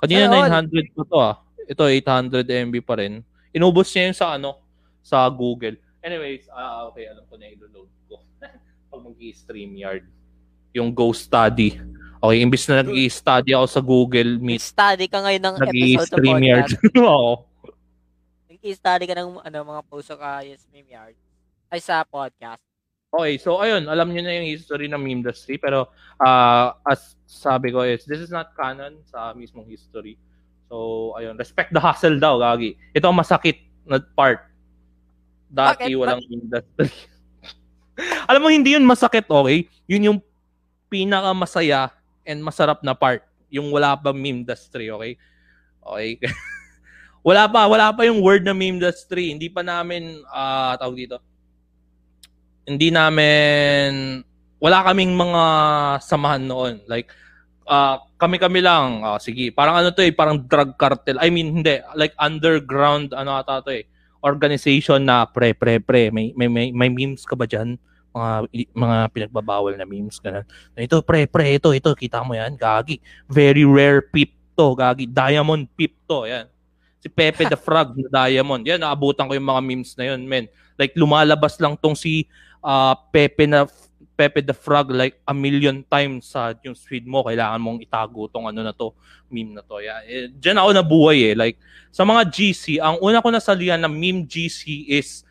Kanina 0.00 0.32
all. 0.32 0.48
900 0.48 0.96
pa 0.96 1.02
to 1.04 1.16
ah. 1.20 1.36
Ito 1.70 1.86
800 1.86 2.42
MB 2.42 2.74
pa 2.82 2.98
rin. 2.98 3.22
Inubos 3.54 3.92
niya 3.92 4.10
yung 4.10 4.18
sa 4.18 4.26
ano, 4.34 4.58
sa 5.04 5.28
Google. 5.28 5.78
Anyways, 6.00 6.48
ah 6.50 6.88
okay, 6.88 7.06
alam 7.06 7.22
ko 7.28 7.36
na 7.36 7.46
i-load 7.52 7.90
ko. 8.08 8.24
Pag 8.90 9.00
mag-i-stream 9.04 9.76
yard. 9.76 10.04
Yung 10.72 10.90
Ghost 10.90 11.28
Study. 11.28 11.78
Okay, 12.20 12.38
imbis 12.44 12.68
na 12.68 12.84
nag-i-study 12.84 13.56
ako 13.56 13.66
sa 13.68 13.80
Google 13.80 14.36
Meet, 14.36 14.60
Study 14.60 15.08
ka 15.08 15.24
ngayon 15.24 15.40
ng 15.40 15.56
episode 15.56 16.20
ng 16.20 16.24
podcast. 16.28 16.72
Oo. 17.08 17.32
Nag-study 18.52 19.04
ka 19.08 19.14
ng 19.16 19.30
ano, 19.40 19.58
mga 19.64 19.82
post 19.88 20.12
ka 20.12 20.44
yes, 20.44 20.68
meme 20.68 20.92
yard. 20.92 21.16
Ay, 21.72 21.80
sa 21.80 22.04
podcast. 22.04 22.69
Okay, 23.10 23.42
so 23.42 23.58
ayun, 23.58 23.90
alam 23.90 24.14
niyo 24.14 24.22
na 24.22 24.38
yung 24.38 24.54
history 24.54 24.86
ng 24.86 25.02
meme 25.02 25.18
industry 25.26 25.58
pero 25.58 25.90
ah 26.22 26.78
as 26.86 27.18
sabi 27.26 27.74
ko 27.74 27.82
is 27.82 28.06
this 28.06 28.22
is 28.22 28.30
not 28.30 28.54
canon 28.54 29.02
sa 29.02 29.34
mismong 29.34 29.66
history. 29.66 30.14
So 30.70 31.10
ayun, 31.18 31.34
respect 31.34 31.74
the 31.74 31.82
hustle 31.82 32.22
daw, 32.22 32.38
gagi. 32.38 32.78
Ito 32.94 33.10
ang 33.10 33.18
masakit 33.18 33.66
na 33.82 33.98
part. 33.98 34.46
Dati 35.50 35.90
Bakit? 35.90 35.98
walang 35.98 36.22
industry. 36.30 36.90
alam 38.30 38.46
mo 38.46 38.48
hindi 38.54 38.78
yun 38.78 38.86
masakit, 38.86 39.26
okay? 39.26 39.66
Yun 39.90 40.06
yung 40.14 40.18
pinaka 40.86 41.34
masaya 41.34 41.90
and 42.22 42.38
masarap 42.46 42.78
na 42.86 42.94
part, 42.94 43.26
yung 43.50 43.74
wala 43.74 43.98
pa 43.98 44.14
meme 44.14 44.46
industry, 44.46 44.86
okay? 44.86 45.18
Okay. 45.82 46.22
wala 47.26 47.50
pa, 47.50 47.66
wala 47.66 47.90
pa 47.90 48.06
yung 48.06 48.22
word 48.22 48.46
na 48.46 48.54
meme 48.54 48.78
industry. 48.78 49.34
Hindi 49.34 49.50
pa 49.50 49.66
namin 49.66 50.22
ah 50.30 50.78
tawag 50.78 50.94
dito 50.94 51.18
hindi 52.70 52.94
namin 52.94 54.22
wala 54.62 54.86
kaming 54.86 55.18
mga 55.18 55.42
samahan 56.04 56.44
noon. 56.46 56.78
Like 56.86 57.10
ah 57.66 57.98
kami-kami 58.20 58.60
lang. 58.60 59.00
Ah, 59.00 59.16
sige, 59.16 59.48
parang 59.50 59.80
ano 59.80 59.90
to 59.90 60.04
eh, 60.04 60.12
parang 60.12 60.38
drug 60.44 60.76
cartel. 60.76 61.16
I 61.18 61.32
mean, 61.32 61.64
hindi, 61.64 61.80
like 61.96 62.12
underground 62.20 63.16
ano 63.16 63.40
ata 63.40 63.64
to 63.64 63.72
eh. 63.72 63.88
Organization 64.20 65.08
na 65.08 65.24
pre 65.24 65.56
pre 65.56 65.80
pre 65.80 66.12
may 66.12 66.36
may 66.36 66.46
may, 66.46 66.68
may 66.70 66.92
memes 66.92 67.24
ka 67.24 67.32
ba 67.32 67.48
diyan? 67.48 67.80
Mga 68.12 68.30
mga 68.76 68.96
pinagbabawal 69.16 69.72
na 69.80 69.88
memes 69.88 70.20
ganun. 70.20 70.44
Ito 70.76 71.00
pre 71.00 71.24
pre 71.24 71.56
ito 71.56 71.72
ito 71.72 71.90
kita 71.96 72.20
mo 72.20 72.36
yan, 72.36 72.54
gagi. 72.60 73.00
Very 73.26 73.64
rare 73.64 74.04
peep 74.04 74.36
to, 74.52 74.76
gagi. 74.76 75.08
Diamond 75.08 75.72
peep 75.72 75.96
to, 76.04 76.28
yan. 76.28 76.44
Si 77.00 77.08
Pepe 77.08 77.48
the 77.48 77.56
Frog 77.64 77.96
na 77.96 78.28
Diamond. 78.28 78.60
Yan, 78.68 78.84
naabutan 78.84 79.24
ko 79.24 79.32
yung 79.32 79.48
mga 79.48 79.62
memes 79.64 79.96
na 79.96 80.12
yun, 80.12 80.20
men. 80.28 80.52
Like, 80.76 80.92
lumalabas 80.92 81.56
lang 81.56 81.80
tong 81.80 81.96
si 81.96 82.28
ah, 82.62 82.94
Pepe 83.10 83.44
na 83.48 83.66
Pepe 84.16 84.44
the 84.44 84.52
Frog 84.52 84.92
like 84.92 85.16
a 85.24 85.32
million 85.32 85.80
times 85.88 86.28
sa 86.36 86.52
yung 86.60 86.76
feed 86.76 87.08
mo. 87.08 87.24
Kailangan 87.24 87.56
mong 87.56 87.80
itago 87.80 88.28
tong 88.28 88.44
ano 88.44 88.60
na 88.60 88.76
to, 88.76 88.92
meme 89.32 89.56
na 89.56 89.64
to. 89.64 89.80
Yeah. 89.80 90.00
Eh, 90.04 90.28
Diyan 90.28 90.60
ako 90.60 90.68
nabuhay 90.76 91.32
eh. 91.32 91.34
Like, 91.34 91.56
sa 91.88 92.04
mga 92.04 92.28
GC, 92.28 92.84
ang 92.84 93.00
una 93.00 93.24
ko 93.24 93.32
nasalihan 93.32 93.80
na 93.80 93.88
meme 93.88 94.28
GC 94.28 94.92
is 94.92 95.24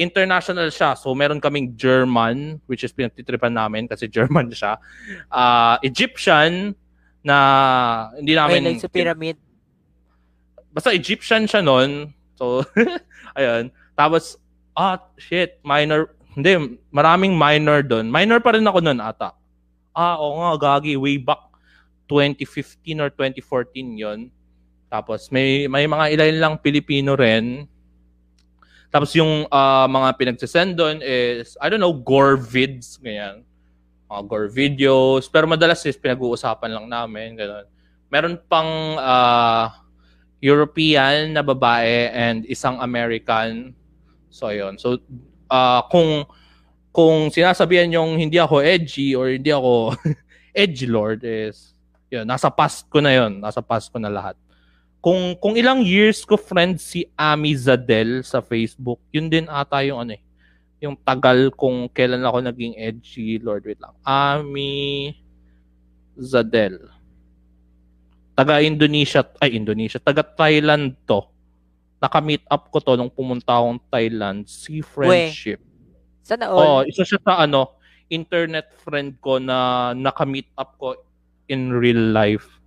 international 0.00 0.72
siya. 0.72 0.96
So, 0.96 1.12
meron 1.12 1.44
kaming 1.44 1.76
German, 1.76 2.56
which 2.64 2.88
is 2.88 2.96
pinagtitripan 2.96 3.52
namin 3.52 3.84
kasi 3.84 4.08
German 4.16 4.48
siya. 4.48 4.80
Ah, 5.28 5.76
Egyptian, 5.84 6.72
na 7.22 7.36
hindi 8.18 8.34
Ay, 8.34 8.38
namin 8.38 8.60
like 8.66 8.82
sa 8.82 8.90
pyramid. 8.90 9.38
basta 10.74 10.90
Egyptian 10.90 11.46
siya 11.46 11.62
noon. 11.62 12.10
So, 12.34 12.66
ayun. 13.38 13.70
Tapos, 13.94 14.36
ah, 14.74 14.98
shit, 15.16 15.62
minor. 15.62 16.18
Hindi, 16.32 16.80
maraming 16.88 17.36
minor 17.36 17.84
doon. 17.84 18.08
Minor 18.08 18.40
pa 18.40 18.56
rin 18.56 18.64
ako 18.64 18.80
noon 18.80 19.00
ata. 19.04 19.36
Ah, 19.92 20.16
oo 20.16 20.40
nga, 20.40 20.80
gagi. 20.80 20.96
Way 20.96 21.20
back 21.20 21.52
2015 22.08 23.04
or 23.04 23.10
2014 23.12 24.00
yon 24.00 24.20
Tapos, 24.88 25.28
may, 25.28 25.68
may 25.68 25.84
mga 25.84 26.16
ilan 26.16 26.36
lang 26.40 26.54
Pilipino 26.60 27.12
rin. 27.16 27.68
Tapos, 28.88 29.12
yung 29.12 29.44
ah, 29.52 29.84
mga 29.84 30.16
pinagsasend 30.16 30.72
doon 30.72 31.04
is, 31.04 31.56
I 31.60 31.68
don't 31.68 31.80
know, 31.80 31.92
gore 31.92 32.40
vids, 32.40 32.96
ganyan. 32.96 33.44
Mga 34.08 34.22
gore 34.24 34.48
videos. 34.48 35.28
Pero 35.28 35.44
madalas 35.44 35.84
is 35.84 36.00
pinag-uusapan 36.00 36.72
lang 36.72 36.86
namin, 36.88 37.36
ganun. 37.36 37.68
Meron 38.08 38.36
pang 38.48 38.96
ah, 38.96 39.84
European 40.42 41.36
na 41.36 41.44
babae 41.44 42.10
and 42.10 42.42
isang 42.50 42.80
American. 42.80 43.76
So 44.32 44.50
ayun. 44.50 44.74
So 44.74 44.98
ah 45.52 45.84
kung 45.92 46.24
kung 46.88 47.28
sinasabihan 47.28 47.92
yung 47.92 48.16
hindi 48.16 48.40
ako 48.40 48.64
edgy 48.64 49.12
or 49.12 49.28
hindi 49.28 49.52
ako 49.52 49.92
edgy 50.64 50.88
lord 50.88 51.20
is 51.20 51.76
yun, 52.12 52.28
nasa 52.28 52.52
past 52.52 52.88
ko 52.92 53.00
na 53.00 53.12
yun. 53.16 53.40
Nasa 53.40 53.64
past 53.64 53.88
ko 53.88 53.96
na 53.96 54.12
lahat. 54.12 54.36
Kung 55.00 55.32
kung 55.40 55.56
ilang 55.56 55.80
years 55.80 56.28
ko 56.28 56.36
friend 56.36 56.76
si 56.76 57.08
Ami 57.16 57.56
Zadel 57.56 58.20
sa 58.20 58.44
Facebook, 58.44 59.00
yun 59.08 59.32
din 59.32 59.48
ata 59.48 59.80
yung 59.80 60.04
ano 60.04 60.12
eh. 60.16 60.22
Yung 60.84 60.92
tagal 61.00 61.48
kung 61.56 61.88
kailan 61.88 62.20
ako 62.20 62.44
naging 62.44 62.76
edgy 62.76 63.40
lord. 63.40 63.64
Wait 63.64 63.80
lang. 63.80 63.96
Ami 64.04 65.16
Zadel 66.20 66.92
taga 68.32 68.64
Indonesia, 68.64 69.24
ay 69.40 69.56
Indonesia, 69.56 70.00
taga 70.00 70.24
Thailand 70.24 70.96
to. 71.04 71.20
Naka-meet 72.02 72.42
up 72.50 72.66
ko 72.68 72.82
to 72.82 72.98
nung 72.98 73.08
pumunta 73.08 73.54
akong 73.54 73.78
Thailand, 73.86 74.42
si 74.44 74.82
friendship. 74.82 75.62
Sana 76.20 76.50
Oh, 76.50 76.82
all. 76.82 76.84
isa 76.84 77.06
siya 77.06 77.22
sa 77.22 77.38
ano, 77.38 77.78
internet 78.10 78.74
friend 78.76 79.16
ko 79.18 79.38
na 79.38 79.90
naka-meet 79.94 80.50
up 80.58 80.74
ko 80.76 80.98
in 81.46 81.70
real 81.70 82.10
life. 82.10 82.58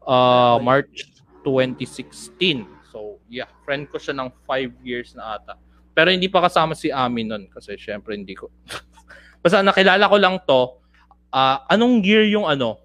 Uh, 0.00 0.56
Sana. 0.56 0.64
March 0.64 0.96
2016. 1.44 2.64
So, 2.88 3.20
yeah, 3.28 3.46
friend 3.62 3.86
ko 3.86 4.00
siya 4.00 4.16
ng 4.16 4.32
5 4.42 4.72
years 4.82 5.12
na 5.12 5.36
ata. 5.36 5.60
Pero 5.92 6.08
hindi 6.08 6.26
pa 6.26 6.40
kasama 6.40 6.72
si 6.72 6.88
Ami 6.88 7.24
nun 7.24 7.48
kasi 7.48 7.76
syempre 7.76 8.12
hindi 8.12 8.32
ko. 8.32 8.48
Basta 9.44 9.60
nakilala 9.60 10.08
ko 10.08 10.16
lang 10.16 10.36
to, 10.44 10.80
ah, 11.28 11.64
anong 11.68 12.00
year 12.00 12.24
yung 12.24 12.44
ano, 12.44 12.80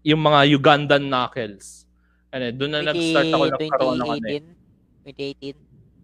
yung 0.00 0.20
mga 0.20 0.48
Ugandan 0.50 1.08
knuckles? 1.08 1.84
Ano, 2.28 2.50
doon 2.50 2.72
na 2.72 2.80
nag-start 2.82 3.28
ako 3.30 3.44
nagkaroon 3.48 3.96
ng 3.96 4.10
ano. 4.10 4.26
eh. 4.28 4.40
2018. 5.04 5.56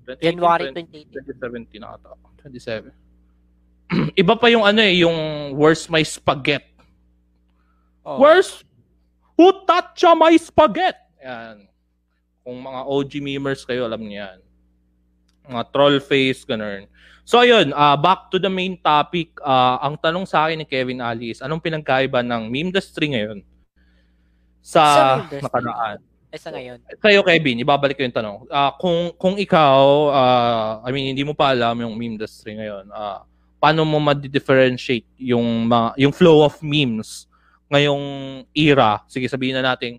2018. 0.04 0.20
2018, 0.20 0.20
January 0.20 0.64
2018. 0.76 1.80
2017 1.80 1.82
na 1.82 1.88
ata. 1.96 2.12
27. 2.44 2.92
Iba 4.22 4.34
pa 4.38 4.46
yung 4.52 4.64
ano 4.64 4.80
eh, 4.84 5.02
yung 5.02 5.16
Where's 5.56 5.88
My 5.88 6.04
Spaghetti? 6.04 6.68
Oh. 8.04 8.16
Where's 8.20 8.64
Who 9.40 9.64
touched 9.64 10.04
my 10.20 10.36
spaghetti? 10.36 11.00
Yan. 11.24 11.64
Kung 12.44 12.60
mga 12.60 12.80
OG 12.84 13.12
memers 13.24 13.64
kayo, 13.64 13.88
alam 13.88 14.04
niyo 14.04 14.28
yan. 14.28 14.38
Mga 15.48 15.64
troll 15.72 15.96
face, 15.96 16.44
ganun. 16.44 16.84
So 17.24 17.40
ayun, 17.40 17.72
uh, 17.72 17.96
back 17.96 18.28
to 18.28 18.36
the 18.36 18.52
main 18.52 18.76
topic. 18.76 19.32
Uh, 19.40 19.80
ang 19.80 19.96
tanong 19.96 20.28
sa 20.28 20.44
akin 20.44 20.60
ni 20.60 20.68
Kevin 20.68 21.00
Ali 21.00 21.32
is, 21.32 21.40
anong 21.40 21.64
pinagkaiba 21.64 22.20
ng 22.20 22.52
meme 22.52 22.68
industry 22.68 23.16
ngayon 23.16 23.40
sa 24.60 25.24
Sa 25.24 25.48
nakaraan? 25.48 26.04
Eh, 26.30 26.38
sa 26.38 26.54
ngayon. 26.54 26.78
Kayo, 27.02 27.26
Kevin, 27.26 27.58
ibabalik 27.58 27.98
ko 27.98 28.06
yung 28.06 28.14
tanong. 28.14 28.36
Ah, 28.46 28.70
kung 28.78 29.10
kung 29.18 29.34
ikaw, 29.34 30.14
ah, 30.14 30.78
I 30.86 30.94
mean, 30.94 31.10
hindi 31.10 31.26
mo 31.26 31.34
pa 31.34 31.50
alam 31.50 31.74
yung 31.82 31.98
meme 31.98 32.14
industry 32.14 32.54
ngayon, 32.54 32.86
ah, 32.94 33.26
paano 33.58 33.82
mo 33.82 33.98
ma-differentiate 33.98 35.10
yung 35.18 35.66
mga, 35.66 35.98
yung 35.98 36.14
flow 36.14 36.46
of 36.46 36.54
memes 36.62 37.26
ngayong 37.66 38.02
era? 38.54 39.02
Sige, 39.10 39.26
sabihin 39.26 39.58
na 39.58 39.74
natin 39.74 39.98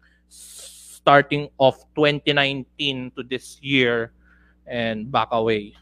starting 1.02 1.52
of 1.60 1.76
2019 1.98 3.12
to 3.12 3.28
this 3.28 3.60
year 3.60 4.16
and 4.64 5.12
back 5.12 5.34
away. 5.36 5.76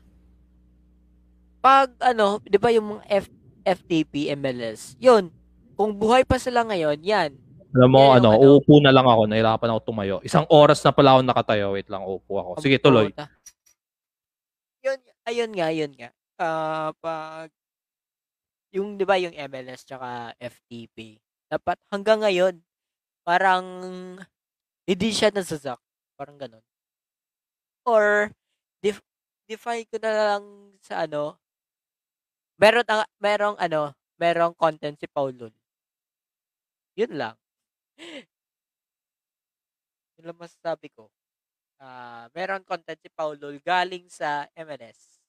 Pag 1.59 1.91
ano, 1.99 2.39
'di 2.41 2.57
ba 2.57 2.71
yung 2.71 2.97
mga 2.97 3.03
F, 3.05 3.27
FTP 3.67 4.31
MLS, 4.33 4.95
'yun. 4.97 5.27
Kung 5.75 5.91
buhay 5.91 6.23
pa 6.23 6.39
sila 6.39 6.63
ngayon, 6.63 7.03
'yan. 7.03 7.35
Alam 7.69 7.89
mo, 7.93 8.01
yung 8.09 8.15
ano, 8.17 8.29
ano. 8.33 8.39
uupo 8.41 8.81
na 8.81 8.89
lang 8.89 9.05
ako. 9.05 9.21
Nahirapan 9.29 9.69
ako 9.69 9.79
tumayo. 9.85 10.17
Isang 10.25 10.45
oras 10.49 10.81
na 10.81 10.89
pala 10.89 11.17
ako 11.17 11.21
nakatayo. 11.21 11.65
Wait 11.77 11.89
lang, 11.89 12.01
uupo 12.01 12.33
ako. 12.41 12.51
Sige, 12.65 12.81
tuloy. 12.81 13.13
Yun, 14.81 14.99
ayun 15.27 15.51
nga, 15.53 15.67
yun 15.69 15.91
nga. 15.93 16.09
Ah, 16.39 16.89
pag 16.97 17.51
yung 18.69 18.97
'di 18.97 19.05
ba 19.05 19.17
yung 19.17 19.33
MLS 19.33 19.81
tsaka 19.85 20.33
FTP, 20.37 21.17
dapat 21.49 21.77
hanggang 21.89 22.21
ngayon 22.21 22.61
parang 23.25 23.65
hindi 24.89 25.09
siya 25.13 25.29
nasazak, 25.33 25.77
parang 26.17 26.37
ganun. 26.37 26.63
Or 27.85 28.31
def, 28.81 29.01
defy 29.49 29.85
ko 29.89 29.97
na 30.01 30.11
lang 30.13 30.43
sa 30.81 31.05
ano, 31.05 31.37
meron 32.61 32.85
ang 32.89 33.05
merong 33.21 33.57
ano, 33.57 33.93
merong 34.19 34.53
content 34.57 34.97
si 34.99 35.07
Paulun. 35.09 35.53
Yun 36.97 37.13
lang. 37.15 37.35
Yun 40.19 40.25
lang 40.31 40.39
masasabi 40.39 40.91
ko. 40.91 41.07
Ah, 41.79 42.27
meron 42.35 42.63
content 42.67 42.99
si 42.99 43.07
Paulul 43.07 43.59
galing 43.63 44.03
sa 44.11 44.47
MLS. 44.51 45.19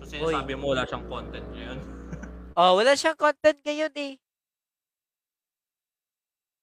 So, 0.00 0.08
sinasabi 0.08 0.56
mo 0.56 0.72
wala 0.72 0.88
siyang 0.88 1.04
content 1.08 1.46
ngayon? 1.52 1.80
Oh, 2.58 2.76
wala 2.76 2.92
siyang 2.98 3.16
content 3.16 3.56
ngayon 3.62 3.94
eh. 3.94 4.14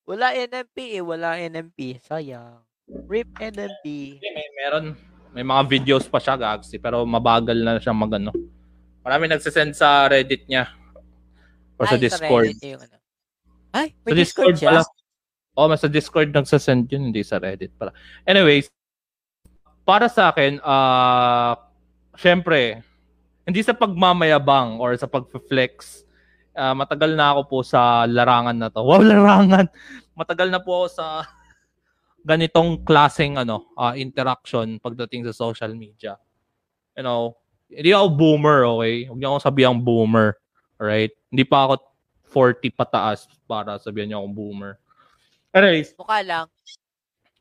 Wala 0.04 0.36
NMP 0.36 1.00
eh, 1.00 1.04
wala 1.04 1.40
NMP. 1.40 2.04
Sayang. 2.04 2.60
RIP 2.88 3.28
NMP. 3.40 3.86
Hindi, 4.20 4.30
may 4.36 4.50
meron. 4.56 4.86
May 5.32 5.44
mga 5.48 5.64
videos 5.68 6.06
pa 6.08 6.20
siya, 6.20 6.40
Gagsi, 6.40 6.80
pero 6.80 7.04
mabagal 7.08 7.60
na 7.60 7.80
siya 7.80 7.96
magano. 7.96 8.32
Marami 9.02 9.32
nagsisend 9.32 9.76
sa 9.76 10.08
Reddit 10.12 10.48
niya. 10.48 10.72
O 11.78 11.86
sa 11.86 11.98
Ay, 11.98 12.02
Discord. 12.02 12.50
Reddit 12.50 12.74
yung 12.74 12.82
ano. 12.82 12.98
Ay, 13.74 13.88
Sa 13.94 14.06
may 14.06 14.14
Discord, 14.18 14.54
Discord, 14.54 14.56
siya. 14.58 14.70
pala. 14.82 14.82
Oh, 15.58 15.66
mas 15.66 15.82
sa 15.82 15.90
Discord 15.90 16.30
nagsasend 16.34 16.86
yun, 16.90 17.10
hindi 17.10 17.22
sa 17.26 17.42
Reddit 17.42 17.74
pala. 17.78 17.94
Anyways, 18.26 18.70
para 19.86 20.10
sa 20.10 20.34
akin, 20.34 20.62
ah, 20.62 21.58
syempre, 22.18 22.82
hindi 23.48 23.62
sa 23.64 23.72
pagmamayabang 23.72 24.82
or 24.82 24.94
sa 25.00 25.08
pag-flex, 25.08 26.04
ah, 26.58 26.74
matagal 26.74 27.14
na 27.16 27.34
ako 27.34 27.42
po 27.48 27.58
sa 27.64 28.04
larangan 28.10 28.58
na 28.58 28.70
to. 28.70 28.82
Wow, 28.84 29.02
larangan! 29.14 29.66
Matagal 30.18 30.50
na 30.50 30.60
po 30.62 30.84
ako 30.84 30.88
sa 30.92 31.06
ganitong 32.30 32.84
klaseng 32.84 33.38
ano, 33.38 33.72
ah, 33.78 33.94
interaction 33.96 34.82
pagdating 34.82 35.30
sa 35.30 35.34
social 35.34 35.72
media. 35.78 36.18
You 36.98 37.06
know, 37.06 37.38
hindi 37.70 37.94
ako 37.94 38.08
boomer, 38.18 38.60
okay? 38.66 39.06
Huwag 39.06 39.18
niyo 39.22 39.28
akong 39.32 39.46
sabihang 39.48 39.82
boomer. 39.86 40.38
Alright? 40.78 41.14
Hindi 41.34 41.44
pa 41.44 41.66
ako 41.66 41.74
40 42.30 42.70
pataas 42.74 43.26
para 43.50 43.82
sabihan 43.82 44.14
niyo 44.14 44.18
akong 44.22 44.36
boomer. 44.38 44.74
Anyways, 45.56 45.96
Mukha 45.98 46.22
lang. 46.22 46.46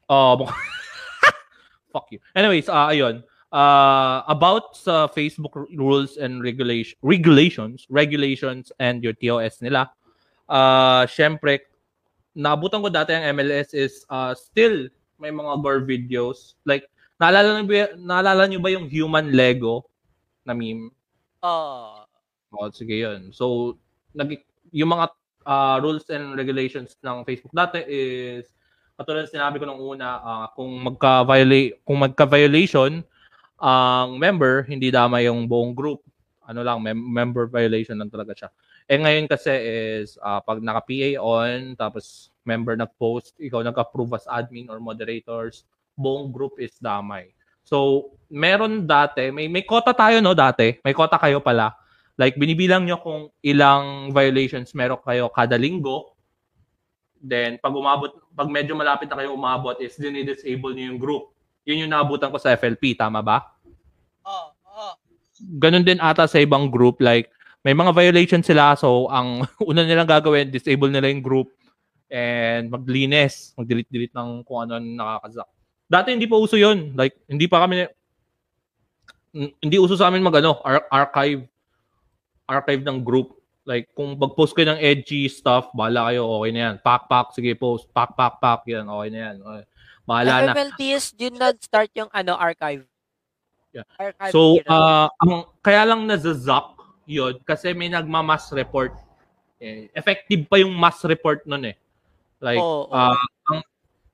uh, 0.09 0.35
fuck 1.93 2.09
you. 2.15 2.21
Anyways, 2.33 2.71
ah 2.71 2.89
ayun. 2.95 3.21
Uh, 3.53 4.21
about 4.27 4.75
sa 4.75 5.07
Facebook 5.07 5.55
rules 5.75 6.17
and 6.17 6.43
regulation 6.43 6.97
regulations, 7.03 7.87
regulations 7.89 8.73
and 8.81 9.03
your 9.03 9.15
TOS 9.15 9.61
nila. 9.61 9.91
Uh, 10.47 11.05
syempre, 11.11 11.67
naabutan 12.37 12.81
ko 12.85 12.89
dati 12.89 13.17
ang 13.17 13.37
MLS 13.37 13.75
is 13.75 14.07
uh, 14.09 14.33
still 14.37 14.87
may 15.19 15.33
mga 15.33 15.61
gore 15.65 15.83
videos. 15.83 16.55
Like, 16.69 16.87
naalala 17.19 17.59
niyo 17.59 17.67
ba, 17.67 17.77
naalala 17.97 18.43
niyo 18.47 18.61
ba 18.63 18.71
yung 18.71 18.87
human 18.87 19.33
Lego 19.33 19.89
na 20.47 20.53
meme? 20.53 20.93
Oh. 21.43 22.06
Oh, 22.57 22.73
sige 22.73 22.97
yun. 23.05 23.31
So, 23.37 23.77
nag, 24.17 24.33
yung 24.73 24.91
mga 24.97 25.13
uh, 25.45 25.77
rules 25.85 26.09
and 26.09 26.35
regulations 26.35 26.97
ng 27.05 27.23
Facebook 27.29 27.55
dati 27.55 27.85
is 27.87 28.51
katulad 28.97 29.29
sinabi 29.29 29.61
ko 29.61 29.69
nung 29.69 29.81
una, 29.81 30.09
ah, 30.25 30.47
kung 30.57 30.73
magka-violate 30.81 31.85
kung 31.85 32.01
magka-violation 32.01 33.05
ang 33.61 34.21
member, 34.21 34.65
hindi 34.69 34.89
dama 34.93 35.21
yung 35.21 35.49
buong 35.49 35.77
group. 35.77 36.05
Ano 36.49 36.65
lang, 36.65 36.81
mem- 36.81 37.13
member 37.13 37.49
violation 37.49 37.97
lang 37.97 38.13
talaga 38.13 38.33
siya. 38.33 38.49
Eh 38.89 38.97
ngayon 38.97 39.27
kasi 39.29 39.53
is 39.53 40.17
ah, 40.25 40.41
pag 40.41 40.65
naka-PA 40.65 41.21
on, 41.21 41.77
tapos 41.77 42.33
member 42.49 42.79
nag-post, 42.79 43.37
ikaw 43.37 43.61
nag-approve 43.61 44.17
as 44.17 44.25
admin 44.33 44.73
or 44.73 44.81
moderators, 44.81 45.69
buong 45.99 46.33
group 46.33 46.57
is 46.57 46.77
damay. 46.81 47.33
So, 47.67 48.09
meron 48.31 48.87
dati, 48.87 49.35
may 49.35 49.51
may 49.51 49.67
quota 49.67 49.91
tayo 49.91 50.23
no 50.23 50.33
dati, 50.39 50.79
may 50.87 50.95
quota 50.95 51.19
kayo 51.19 51.43
pala. 51.43 51.75
Like 52.17 52.41
binibilang 52.41 52.89
nyo 52.89 52.97
kung 53.01 53.29
ilang 53.45 54.11
violations 54.11 54.73
meron 54.73 55.01
kayo 55.05 55.29
kada 55.29 55.61
linggo. 55.61 56.17
Then 57.21 57.61
pag 57.61 57.77
umabot, 57.77 58.17
pag 58.33 58.49
medyo 58.49 58.73
malapit 58.73 59.13
na 59.13 59.21
kayo 59.21 59.37
umabot 59.37 59.77
is 59.85 60.01
dinidisable 60.01 60.73
niyo 60.73 60.97
yung 60.97 61.01
group. 61.01 61.25
Yun 61.69 61.87
yung 61.87 61.93
naabutan 61.93 62.33
ko 62.33 62.41
sa 62.41 62.57
FLP, 62.57 62.97
tama 62.97 63.21
ba? 63.21 63.45
Oh, 64.25 64.49
oh. 64.65 64.95
Ganun 65.61 65.85
din 65.85 66.01
ata 66.01 66.25
sa 66.25 66.41
ibang 66.41 66.73
group 66.73 67.05
like 67.05 67.29
may 67.67 67.77
mga 67.77 67.93
violations 67.93 68.47
sila 68.47 68.79
so 68.79 69.11
ang 69.13 69.45
una 69.69 69.85
nilang 69.85 70.09
gagawin 70.09 70.49
disable 70.49 70.89
nila 70.89 71.13
yung 71.13 71.21
group 71.21 71.53
and 72.07 72.71
maglinis, 72.71 73.51
mag-delete-delete 73.59 74.15
ng 74.15 74.47
kung 74.47 74.65
ano 74.65 74.79
nakakazak. 74.79 75.49
Dati 75.87 76.15
hindi 76.15 76.31
pa 76.31 76.39
uso 76.39 76.57
yun. 76.57 76.95
Like 76.97 77.19
hindi 77.29 77.45
pa 77.51 77.67
kami 77.67 77.87
hindi 79.37 79.77
uso 79.77 80.01
sa 80.01 80.09
amin 80.09 80.25
mag 80.25 80.39
ano, 80.41 80.65
ar- 80.65 80.89
archive 80.89 81.45
archive 82.47 82.83
ng 82.87 83.03
group. 83.03 83.37
Like 83.67 83.91
kung 83.99 84.15
mag-post 84.15 84.55
kayo 84.55 84.71
ng 84.75 84.81
edgy 84.81 85.27
stuff, 85.27 85.75
bahala 85.75 86.15
kayo, 86.15 86.23
okay 86.39 86.51
na 86.55 86.61
yan. 86.71 86.75
Pack 86.81 87.11
pack, 87.11 87.35
sige 87.35 87.59
post, 87.59 87.91
pack 87.91 88.15
pack 88.15 88.39
pack, 88.39 88.63
yan, 88.71 88.87
okay 88.87 89.09
na 89.11 89.19
yan. 89.19 89.37
Okay. 89.43 89.65
Bahala 90.07 90.33
na. 90.47 90.53
FMLTS, 90.55 91.05
yun 91.19 91.35
nag-start 91.35 91.91
yung 91.99 92.11
ano, 92.15 92.39
archive. 92.39 92.87
Yeah. 93.75 93.87
Archive 93.99 94.31
So, 94.31 94.63
era. 94.63 94.71
uh, 94.71 95.07
ang, 95.19 95.33
kaya 95.67 95.83
lang 95.83 96.07
nazazak 96.07 96.79
yun 97.11 97.39
kasi 97.43 97.75
may 97.75 97.91
nagma-mass 97.91 98.55
report. 98.55 98.95
Eh, 99.59 99.89
effective 99.99 100.47
pa 100.47 100.63
yung 100.63 100.75
mass 100.75 101.03
report 101.03 101.43
nun 101.43 101.75
eh. 101.75 101.77
Like, 102.39 102.61
Oo, 102.63 102.87
oo. 102.87 102.93
uh, 102.93 103.19
ang, 103.51 103.61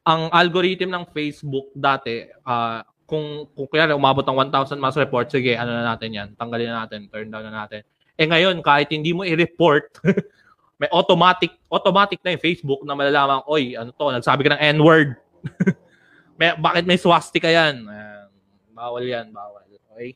ang 0.03 0.23
algorithm 0.33 0.93
ng 0.93 1.05
Facebook 1.13 1.69
dati, 1.77 2.25
uh, 2.47 2.81
kung, 3.05 3.51
kung 3.53 3.69
kaya 3.69 3.93
umabot 3.93 4.25
ng 4.25 4.49
1,000 4.49 4.81
mass 4.81 4.97
report, 4.97 5.29
sige, 5.29 5.59
ano 5.59 5.77
na 5.77 5.93
natin 5.93 6.11
yan, 6.15 6.29
tanggalin 6.39 6.73
na 6.73 6.89
natin, 6.89 7.11
turn 7.13 7.29
down 7.29 7.45
na 7.45 7.67
natin. 7.67 7.85
Eh 8.23 8.31
ngayon, 8.31 8.63
kahit 8.63 8.87
hindi 8.95 9.11
mo 9.11 9.27
i-report, 9.27 9.99
may 10.81 10.87
automatic, 10.95 11.59
automatic 11.67 12.23
na 12.23 12.39
yung 12.39 12.43
Facebook 12.47 12.87
na 12.87 12.95
malalaman, 12.95 13.43
oy, 13.51 13.75
ano 13.75 13.91
to, 13.91 14.15
nagsabi 14.15 14.47
ka 14.47 14.55
ng 14.55 14.63
N-word. 14.79 15.19
may, 16.39 16.55
bakit 16.55 16.87
may 16.87 16.95
swastika 16.95 17.51
yan? 17.51 17.83
Ayan. 17.83 18.31
bawal 18.71 19.03
yan, 19.03 19.35
bawal. 19.35 19.67
Okay? 19.95 20.15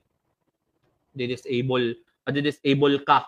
Di-disable, 1.18 1.98
di-disable 2.30 3.02
ka. 3.02 3.26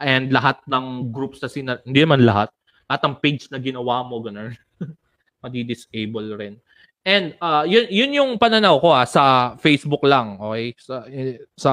And 0.00 0.28
lahat 0.32 0.60
ng 0.68 1.12
groups 1.12 1.40
na 1.40 1.48
sina, 1.48 1.72
hindi 1.84 2.04
naman 2.04 2.24
lahat, 2.24 2.52
lahat 2.88 3.00
ng 3.08 3.16
page 3.24 3.48
na 3.48 3.60
ginawa 3.60 4.04
mo, 4.04 4.20
ganun, 4.20 4.52
madi-disable 5.44 6.36
rin. 6.36 6.60
And 7.04 7.32
uh, 7.40 7.64
yun, 7.64 7.88
yun 7.88 8.12
yung 8.12 8.30
pananaw 8.36 8.76
ko 8.80 8.92
ah, 8.92 9.08
sa 9.08 9.56
Facebook 9.56 10.04
lang, 10.04 10.36
okay? 10.40 10.76
Sa, 10.76 11.04
eh, 11.08 11.44
sa, 11.56 11.72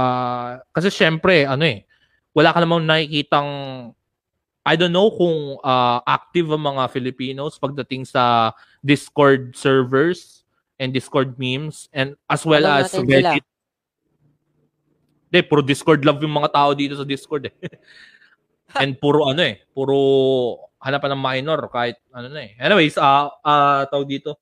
kasi 0.71 0.87
syempre, 0.91 1.43
ano 1.43 1.63
eh, 1.63 1.86
wala 2.37 2.53
ka 2.53 2.61
namang 2.61 2.85
nakikitang, 2.85 3.49
I 4.61 4.77
don't 4.77 4.93
know 4.93 5.09
kung 5.09 5.57
uh, 5.65 6.05
active 6.05 6.53
ang 6.53 6.69
mga 6.69 6.93
Filipinos 6.93 7.57
pagdating 7.57 8.05
sa 8.05 8.53
Discord 8.85 9.57
servers 9.57 10.45
and 10.77 10.93
Discord 10.93 11.33
memes 11.41 11.89
and 11.89 12.13
as 12.29 12.45
well 12.45 12.61
Alam 12.61 12.85
as 12.85 12.93
natin 12.93 13.01
sila. 13.01 13.09
Reddit. 13.33 13.45
Hindi, 15.27 15.39
puro 15.49 15.61
Discord 15.65 16.05
love 16.05 16.21
yung 16.21 16.37
mga 16.37 16.53
tao 16.53 16.69
dito 16.77 16.93
sa 16.93 17.07
Discord 17.07 17.49
eh. 17.49 17.55
and 18.83 18.93
puro 19.01 19.33
ano 19.33 19.41
eh, 19.41 19.65
puro 19.73 19.97
hanapan 20.77 21.17
ng 21.17 21.23
minor 21.23 21.59
kahit 21.73 21.97
ano 22.13 22.29
na 22.29 22.45
eh. 22.45 22.53
Anyways, 22.61 23.01
ah 23.01 23.33
uh, 23.41 23.81
tawag 23.89 24.05
dito. 24.05 24.37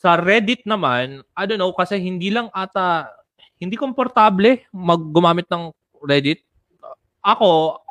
Sa 0.00 0.16
Reddit 0.16 0.64
naman, 0.64 1.20
I 1.36 1.44
don't 1.44 1.60
know 1.60 1.74
kasi 1.74 2.00
hindi 2.00 2.32
lang 2.32 2.48
ata 2.54 3.12
hindi 3.60 3.76
komportable 3.76 4.64
mag 4.72 5.02
gumamit 5.12 5.50
ng 5.52 5.74
Reddit. 6.00 6.45
Ako 7.26 7.82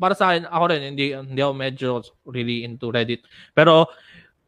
para 0.00 0.16
sa 0.16 0.32
akin, 0.32 0.48
ako 0.48 0.64
rin 0.72 0.82
hindi 0.96 1.12
hindi 1.12 1.40
ako 1.44 1.52
medyo 1.52 1.88
really 2.24 2.64
into 2.64 2.88
Reddit. 2.88 3.20
Pero 3.52 3.84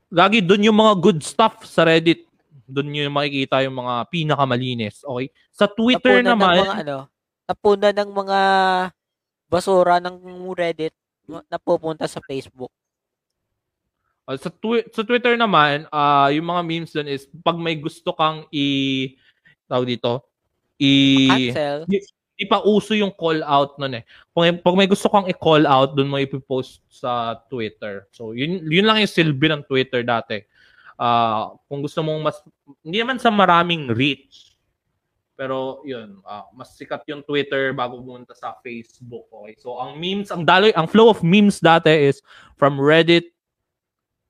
lagi 0.08 0.40
doon 0.40 0.72
yung 0.72 0.78
mga 0.80 0.94
good 0.96 1.20
stuff 1.20 1.68
sa 1.68 1.84
Reddit. 1.84 2.24
Doon 2.64 2.96
yung 2.96 3.12
makikita 3.12 3.60
yung 3.60 3.76
mga 3.76 4.08
pinakamalinis. 4.08 5.04
Okay? 5.04 5.28
Sa 5.52 5.68
Twitter 5.68 6.24
Tapunan 6.24 6.32
naman, 6.32 6.56
ng 6.56 6.64
mga 6.64 6.76
ano, 6.88 6.96
tapunan 7.44 7.94
ng 8.00 8.10
mga 8.16 8.40
basura 9.52 10.00
ng 10.00 10.16
Reddit 10.56 10.96
napupunta 11.52 12.08
sa 12.08 12.24
Facebook. 12.24 12.72
Uh, 14.24 14.38
sa, 14.38 14.48
twi- 14.48 14.86
sa 14.88 15.02
Twitter 15.04 15.36
naman, 15.36 15.84
uh, 15.92 16.32
yung 16.32 16.48
mga 16.48 16.62
memes 16.64 16.92
doon 16.94 17.12
is 17.12 17.28
pag 17.42 17.58
may 17.60 17.76
gusto 17.76 18.14
kang 18.16 18.46
i 18.54 19.18
tawag 19.68 19.98
dito, 19.98 20.24
i 20.80 21.52
Cancel. 21.52 21.84
Hindi 22.42 22.50
pa 22.50 22.66
uso 22.66 22.90
yung 22.98 23.14
call 23.14 23.38
out 23.46 23.78
noon 23.78 24.02
eh. 24.02 24.04
Pag, 24.34 24.66
pag 24.66 24.74
may 24.74 24.90
gusto 24.90 25.06
kang 25.06 25.30
i-call 25.30 25.62
out, 25.62 25.94
doon 25.94 26.10
mo 26.10 26.18
i-post 26.18 26.82
sa 26.90 27.38
Twitter. 27.46 28.10
So, 28.10 28.34
yun, 28.34 28.66
yun 28.66 28.82
lang 28.82 28.98
yung 28.98 29.14
silbi 29.14 29.46
ng 29.46 29.62
Twitter 29.62 30.02
dati. 30.02 30.42
Uh, 30.98 31.54
kung 31.70 31.86
gusto 31.86 32.02
mong 32.02 32.18
mas, 32.18 32.42
hindi 32.82 32.98
naman 32.98 33.22
sa 33.22 33.30
maraming 33.30 33.94
reach, 33.94 34.58
pero 35.38 35.86
yun, 35.86 36.18
uh, 36.26 36.50
mas 36.50 36.74
sikat 36.74 37.06
yung 37.06 37.22
Twitter 37.22 37.70
bago 37.70 38.02
pumunta 38.02 38.34
sa 38.34 38.58
Facebook. 38.58 39.30
Okay? 39.30 39.54
So, 39.62 39.78
ang 39.78 40.02
memes, 40.02 40.34
ang 40.34 40.42
daloy, 40.42 40.74
ang 40.74 40.90
flow 40.90 41.14
of 41.14 41.22
memes 41.22 41.62
dati 41.62 41.94
is 41.94 42.26
from 42.58 42.74
Reddit 42.74 43.30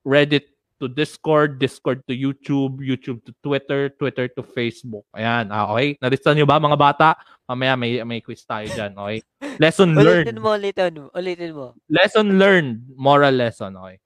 Reddit 0.04 0.51
to 0.82 0.90
Discord, 0.90 1.62
Discord 1.62 2.02
to 2.10 2.12
YouTube, 2.18 2.82
YouTube 2.82 3.22
to 3.22 3.30
Twitter, 3.38 3.94
Twitter 3.94 4.26
to 4.34 4.42
Facebook. 4.42 5.06
Ayan, 5.14 5.54
ah, 5.54 5.70
okay? 5.70 5.94
Narista 6.02 6.34
nyo 6.34 6.42
ba 6.42 6.58
mga 6.58 6.74
bata? 6.74 7.14
Mamaya 7.46 7.78
may, 7.78 8.02
may 8.02 8.18
quiz 8.18 8.42
tayo 8.42 8.66
dyan, 8.66 8.98
okay? 8.98 9.22
Lesson 9.62 9.94
learned. 10.02 10.26
Ulitin 10.26 10.42
mo, 10.42 10.50
ulitin 10.58 10.92
mo. 10.98 11.06
Ulitin 11.14 11.52
mo. 11.54 11.66
Lesson 11.86 12.34
learned. 12.34 12.82
Moral 12.98 13.30
lesson, 13.30 13.78
okay? 13.78 14.02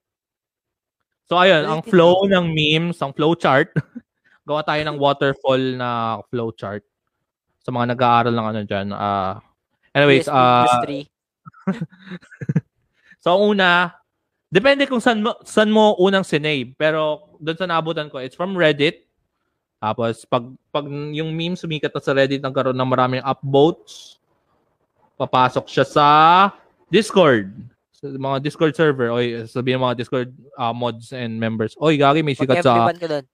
So, 1.25 1.41
ayun, 1.41 1.65
ang 1.65 1.81
flow 1.81 2.29
ng 2.29 2.53
memes, 2.53 3.01
ang 3.01 3.17
flow 3.17 3.33
chart. 3.33 3.73
Gawa 4.47 4.61
tayo 4.61 4.85
ng 4.85 5.01
waterfall 5.03 5.81
na 5.81 6.21
flow 6.29 6.53
chart. 6.53 6.85
Sa 7.65 7.73
mga 7.73 7.97
nag-aaral 7.97 8.37
ng 8.37 8.47
ano 8.53 8.61
dyan. 8.69 8.87
Uh, 8.93 9.41
anyways, 9.97 10.29
uh, 10.29 10.69
so, 13.25 13.33
una, 13.41 13.97
Depende 14.57 14.89
kung 14.89 15.05
saan 15.05 15.21
mo, 15.21 15.37
saan 15.45 15.69
mo 15.69 15.93
unang 16.01 16.25
sinave. 16.25 16.73
Pero 16.81 17.29
doon 17.37 17.61
sa 17.61 17.69
naabutan 17.69 18.09
ko, 18.09 18.17
it's 18.17 18.33
from 18.33 18.57
Reddit. 18.57 19.05
Tapos, 19.77 20.25
pag, 20.25 20.49
pag 20.73 20.89
yung 20.89 21.37
meme 21.37 21.61
sumikat 21.61 21.93
na 21.93 22.01
sa 22.01 22.17
Reddit, 22.17 22.41
nagkaroon 22.41 22.73
ng 22.73 22.89
maraming 22.89 23.21
upvotes, 23.21 24.17
papasok 25.21 25.69
siya 25.69 25.85
sa 25.85 26.07
Discord. 26.89 27.53
Sa 27.93 28.09
mga 28.09 28.41
Discord 28.41 28.73
server. 28.73 29.13
Oy, 29.13 29.45
sabihin 29.45 29.85
mga 29.85 30.01
Discord 30.01 30.33
uh, 30.57 30.73
mods 30.73 31.13
and 31.13 31.37
members. 31.37 31.77
Oy, 31.77 32.01
gagi, 32.01 32.25
may 32.25 32.33
sikat 32.33 32.65
sa... 32.65 32.89
Ka 32.97 33.05
doon. 33.05 33.29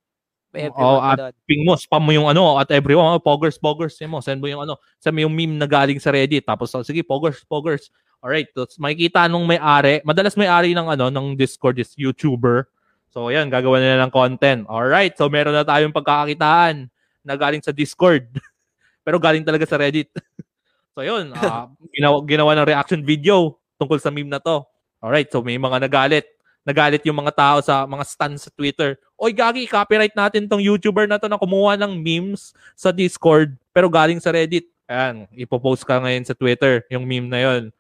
May 0.53 0.69
oh, 0.75 1.01
at 1.01 1.33
ping 1.49 1.65
mo, 1.65 1.79
spam 1.81 2.05
mo 2.05 2.13
yung 2.13 2.29
ano, 2.29 2.61
at 2.61 2.69
everyone, 2.75 3.09
oh, 3.09 3.23
poggers, 3.23 3.57
poggers, 3.57 3.97
mo, 4.05 4.21
send 4.21 4.37
mo 4.37 4.53
yung 4.53 4.61
ano, 4.69 4.77
send 5.01 5.17
mo 5.17 5.25
yung 5.25 5.33
meme 5.33 5.57
na 5.57 5.65
galing 5.65 5.97
sa 5.97 6.13
Reddit, 6.13 6.45
tapos, 6.45 6.69
oh, 6.77 6.85
sige, 6.85 7.01
poggers, 7.01 7.41
poggers, 7.49 7.89
Alright, 8.23 8.55
so 8.55 8.63
makikita 8.79 9.27
nung 9.27 9.43
may-ari, 9.51 9.99
madalas 10.07 10.39
may-ari 10.39 10.79
ng 10.79 10.87
ano 10.87 11.11
ng 11.11 11.35
Discord 11.35 11.75
is 11.83 11.91
YouTuber. 11.99 12.71
So 13.11 13.35
ayan, 13.35 13.51
gagawa 13.51 13.83
nila 13.83 14.07
ng 14.07 14.15
content. 14.15 14.63
Alright, 14.71 15.19
so 15.19 15.27
meron 15.27 15.51
na 15.51 15.67
tayong 15.67 15.91
pagkakakitaan 15.91 16.87
na 17.27 17.35
galing 17.35 17.59
sa 17.59 17.75
Discord. 17.75 18.31
Pero 19.05 19.19
galing 19.19 19.43
talaga 19.43 19.67
sa 19.67 19.75
Reddit. 19.75 20.15
so 20.95 21.03
yun, 21.03 21.35
uh, 21.35 21.67
ginawa, 21.99 22.23
ginawa 22.23 22.51
ng 22.63 22.69
reaction 22.71 23.03
video 23.03 23.59
tungkol 23.75 23.99
sa 23.99 24.15
meme 24.15 24.31
na 24.31 24.39
to. 24.39 24.63
Alright, 25.03 25.27
so 25.27 25.43
may 25.43 25.59
mga 25.59 25.83
nagalit. 25.83 26.31
Nagalit 26.63 27.03
yung 27.03 27.19
mga 27.19 27.35
tao 27.35 27.59
sa 27.59 27.83
mga 27.91 28.07
stans 28.07 28.47
sa 28.47 28.55
Twitter. 28.55 28.95
Oy, 29.19 29.35
gagi, 29.35 29.67
copyright 29.67 30.15
natin 30.15 30.47
tong 30.47 30.63
YouTuber 30.63 31.11
na 31.11 31.19
to 31.19 31.27
na 31.27 31.43
kumuha 31.43 31.75
ng 31.75 31.99
memes 31.99 32.55
sa 32.79 32.95
Discord 32.95 33.59
pero 33.75 33.91
galing 33.91 34.23
sa 34.23 34.31
Reddit. 34.31 34.71
Ayan, 34.87 35.27
ipopost 35.35 35.83
ka 35.83 35.99
ngayon 35.99 36.23
sa 36.23 36.39
Twitter 36.39 36.87
yung 36.87 37.03
meme 37.03 37.27
na 37.27 37.43
yon 37.43 37.75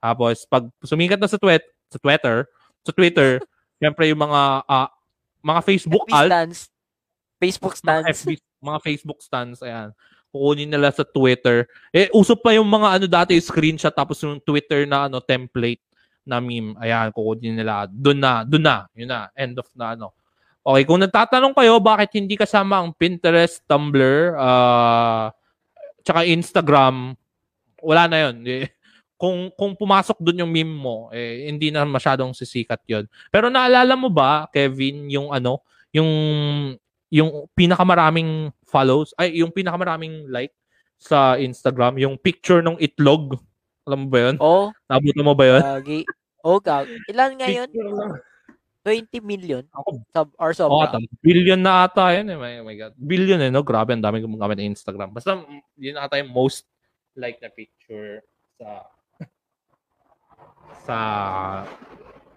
tapos, 0.00 0.44
pag 0.46 0.64
sumikat 0.84 1.18
na 1.18 1.28
sa, 1.28 1.40
tweet, 1.40 1.64
sa 1.88 1.98
Twitter, 1.98 2.46
sa 2.84 2.92
Twitter, 2.92 3.30
syempre 3.82 4.08
yung 4.08 4.22
mga 4.22 4.64
uh, 4.66 4.88
mga 5.46 5.60
Facebook 5.62 6.04
FB 6.10 6.14
alt, 6.14 6.30
stands. 6.30 6.58
Facebook 7.38 7.74
stands. 7.78 8.02
Mga, 8.02 8.14
FB, 8.18 8.30
mga 8.68 8.78
Facebook 8.82 9.20
stands, 9.22 9.58
ayan. 9.62 9.90
Kukunin 10.34 10.68
nila 10.68 10.90
sa 10.90 11.06
Twitter. 11.06 11.70
Eh, 11.94 12.10
usap 12.10 12.42
pa 12.42 12.50
yung 12.52 12.66
mga 12.66 12.88
ano 12.98 13.06
dati, 13.06 13.38
screenshot, 13.38 13.94
tapos 13.94 14.18
yung 14.26 14.42
Twitter 14.42 14.84
na 14.84 15.06
ano 15.06 15.22
template 15.22 15.80
na 16.26 16.42
meme. 16.42 16.74
Ayan, 16.82 17.14
kukunin 17.14 17.54
nila. 17.54 17.86
Doon 17.86 18.18
na, 18.18 18.42
doon 18.42 18.64
na. 18.66 18.76
Yun 18.98 19.08
na. 19.08 19.30
End 19.38 19.54
of 19.56 19.70
na 19.78 19.94
ano. 19.94 20.10
Okay, 20.66 20.82
kung 20.82 20.98
nagtatanong 20.98 21.54
kayo 21.54 21.78
bakit 21.78 22.10
hindi 22.18 22.34
kasama 22.34 22.82
ang 22.82 22.90
Pinterest, 22.90 23.62
Tumblr, 23.70 24.34
uh, 24.34 25.30
tsaka 26.02 26.26
Instagram, 26.26 27.14
wala 27.78 28.02
na 28.10 28.18
yun. 28.26 28.42
kung 29.16 29.48
kung 29.56 29.72
pumasok 29.72 30.20
doon 30.20 30.44
yung 30.44 30.52
meme 30.52 30.76
mo, 30.76 31.08
eh 31.12 31.48
hindi 31.48 31.72
na 31.72 31.88
masyadong 31.88 32.36
sisikat 32.36 32.80
'yon. 32.84 33.04
Pero 33.32 33.48
naalala 33.48 33.96
mo 33.96 34.12
ba, 34.12 34.44
Kevin, 34.52 35.08
yung 35.08 35.32
ano, 35.32 35.64
yung 35.92 36.10
yung 37.08 37.48
pinakamaraming 37.56 38.52
follows, 38.68 39.16
ay 39.16 39.40
yung 39.40 39.50
pinakamaraming 39.50 40.28
like 40.28 40.52
sa 41.00 41.40
Instagram, 41.40 41.96
yung 41.96 42.20
picture 42.20 42.60
ng 42.60 42.76
itlog. 42.76 43.40
Alam 43.88 44.04
mo 44.04 44.08
ba 44.12 44.18
'yon? 44.20 44.36
Oh. 44.38 44.68
Nabuto 44.84 45.22
mo 45.24 45.32
ba 45.32 45.44
'yon? 45.48 45.62
Gagi. 45.64 46.00
Oh, 46.46 46.60
gag. 46.62 46.86
Ilan 47.10 47.34
ngayon? 47.40 47.68
20 48.86 49.18
million 49.18 49.66
sub 50.14 50.30
or 50.38 50.54
so. 50.54 50.70
Oh, 50.70 50.86
billion 51.18 51.58
na 51.58 51.90
ata 51.90 52.14
yan 52.14 52.30
eh. 52.30 52.38
My, 52.38 52.62
my 52.62 52.76
God. 52.78 52.94
Billion 52.94 53.42
eh, 53.42 53.50
no? 53.50 53.66
Grabe, 53.66 53.90
ang 53.90 54.04
dami 54.04 54.22
gumagamit 54.22 54.62
ng 54.62 54.70
Instagram. 54.70 55.10
Basta, 55.10 55.42
yun 55.74 55.98
ata 55.98 56.22
yung 56.22 56.30
most 56.30 56.70
like 57.18 57.42
na 57.42 57.50
picture 57.50 58.22
sa 58.54 58.86
sa 60.86 60.96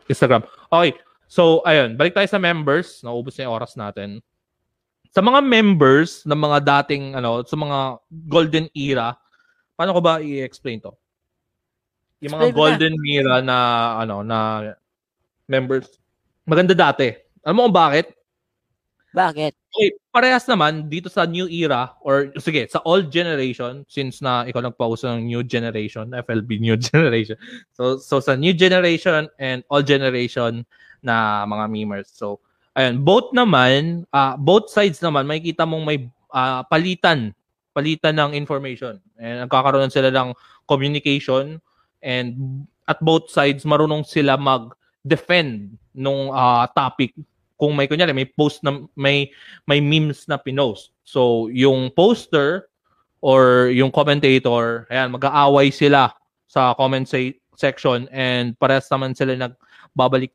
Instagram. 0.09 0.41
Okay. 0.73 0.97
So, 1.29 1.61
ayun. 1.69 1.93
Balik 1.93 2.17
tayo 2.17 2.25
sa 2.25 2.41
members. 2.41 3.05
Naubos 3.05 3.37
na 3.37 3.45
yung 3.45 3.55
oras 3.55 3.77
natin. 3.77 4.19
Sa 5.13 5.21
mga 5.21 5.45
members 5.45 6.25
ng 6.25 6.37
mga 6.37 6.57
dating, 6.65 7.13
ano, 7.13 7.45
sa 7.45 7.53
mga 7.53 7.77
golden 8.29 8.65
era, 8.73 9.13
paano 9.77 9.93
ko 9.93 10.01
ba 10.01 10.21
i-explain 10.21 10.81
to? 10.81 10.93
Yung 12.25 12.33
mga 12.35 12.51
Explain 12.51 12.57
golden 12.57 12.95
na. 12.97 13.05
era 13.07 13.35
na, 13.41 13.57
ano, 14.01 14.15
na 14.25 14.37
members. 15.45 16.01
Maganda 16.45 16.73
dati. 16.73 17.13
Alam 17.45 17.55
mo 17.55 17.61
kung 17.69 17.77
bakit? 17.77 18.18
Bakit? 19.09 19.53
Okay, 19.73 19.89
parehas 20.13 20.45
naman 20.45 20.85
dito 20.85 21.09
sa 21.09 21.25
new 21.25 21.49
era 21.49 21.97
or 22.05 22.29
sige, 22.37 22.69
sa 22.69 22.77
old 22.85 23.09
generation 23.09 23.81
since 23.89 24.21
na 24.21 24.45
ikaw 24.45 24.61
nagpauso 24.61 25.09
ng 25.09 25.25
new 25.25 25.41
generation, 25.41 26.13
FLB 26.13 26.61
new 26.61 26.77
generation. 26.89 27.37
So 27.73 27.97
so 27.97 28.21
sa 28.21 28.37
new 28.37 28.53
generation 28.53 29.25
and 29.41 29.65
old 29.73 29.89
generation 29.89 30.61
na 31.01 31.45
mga 31.49 31.65
memers. 31.73 32.13
So 32.13 32.37
ayun, 32.77 33.01
both 33.01 33.33
naman, 33.33 34.05
uh, 34.13 34.37
both 34.37 34.69
sides 34.69 35.01
naman 35.01 35.25
makikita 35.25 35.65
mong 35.65 35.85
may 35.89 36.05
uh, 36.29 36.61
palitan, 36.69 37.33
palitan 37.73 38.13
ng 38.13 38.37
information. 38.37 39.01
And 39.17 39.49
nagkakaroon 39.49 39.89
sila 39.89 40.13
ng 40.13 40.37
communication 40.69 41.57
and 42.05 42.61
at 42.85 43.01
both 43.01 43.33
sides 43.33 43.65
marunong 43.65 44.05
sila 44.05 44.37
mag-defend 44.37 45.77
nung 45.97 46.29
uh, 46.29 46.69
topic 46.77 47.17
kung 47.59 47.75
may 47.75 47.91
kunyari 47.91 48.15
may 48.15 48.23
post 48.25 48.63
na 48.63 48.87
may 48.95 49.27
may 49.67 49.83
memes 49.83 50.25
na 50.31 50.39
pinost. 50.39 50.95
So 51.03 51.51
yung 51.51 51.91
poster 51.91 52.71
or 53.19 53.67
yung 53.75 53.91
commentator, 53.91 54.87
ayan, 54.87 55.11
mag-aaway 55.11 55.75
sila 55.75 56.15
sa 56.47 56.71
comment 56.79 57.03
say, 57.03 57.35
section 57.59 58.07
and 58.15 58.55
parehas 58.55 58.87
naman 58.87 59.11
sila 59.11 59.35
nagbabalik 59.35 60.31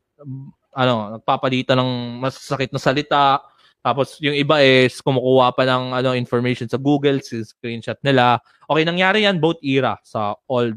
ano, 0.77 1.17
nagpapalitan 1.17 1.81
ng 1.81 2.21
masasakit 2.21 2.69
na 2.69 2.77
salita, 2.77 3.41
Tapos 3.85 4.17
yung 4.17 4.33
iba 4.33 4.65
is 4.65 4.97
kumukuha 4.97 5.53
pa 5.53 5.61
ng 5.61 5.93
ano 5.93 6.17
information 6.17 6.65
sa 6.65 6.81
Google, 6.81 7.21
si 7.21 7.45
screenshot 7.45 8.01
nila. 8.01 8.41
Okay, 8.65 8.81
nangyari 8.81 9.29
yan 9.29 9.37
both 9.37 9.61
era 9.61 10.01
sa 10.01 10.33
old 10.49 10.73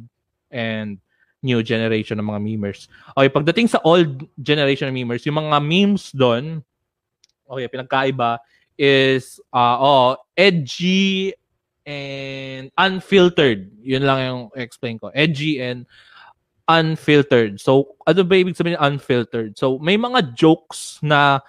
and 0.53 1.01
new 1.43 1.63
generation 1.63 2.19
ng 2.19 2.29
mga 2.29 2.41
memers. 2.43 2.91
Okay, 3.15 3.31
pagdating 3.31 3.71
sa 3.71 3.83
old 3.87 4.27
generation 4.39 4.91
ng 4.91 4.97
memers, 4.97 5.23
yung 5.27 5.39
mga 5.39 5.59
memes 5.63 6.11
doon, 6.11 6.63
okay, 7.47 7.67
pinagkaiba 7.71 8.43
is 8.79 9.43
uh, 9.51 9.77
oh, 9.79 10.17
edgy 10.39 11.35
and 11.89 12.71
unfiltered. 12.79 13.71
Yun 13.83 14.05
lang 14.07 14.19
yung 14.23 14.43
explain 14.55 15.01
ko. 15.01 15.11
Edgy 15.15 15.59
and 15.59 15.89
unfiltered. 16.69 17.59
So, 17.59 17.97
ano 18.05 18.23
ba 18.23 18.37
ibig 18.37 18.55
sabihin 18.55 18.79
unfiltered? 18.79 19.57
So, 19.57 19.81
may 19.81 19.97
mga 19.97 20.37
jokes 20.37 21.01
na 21.01 21.41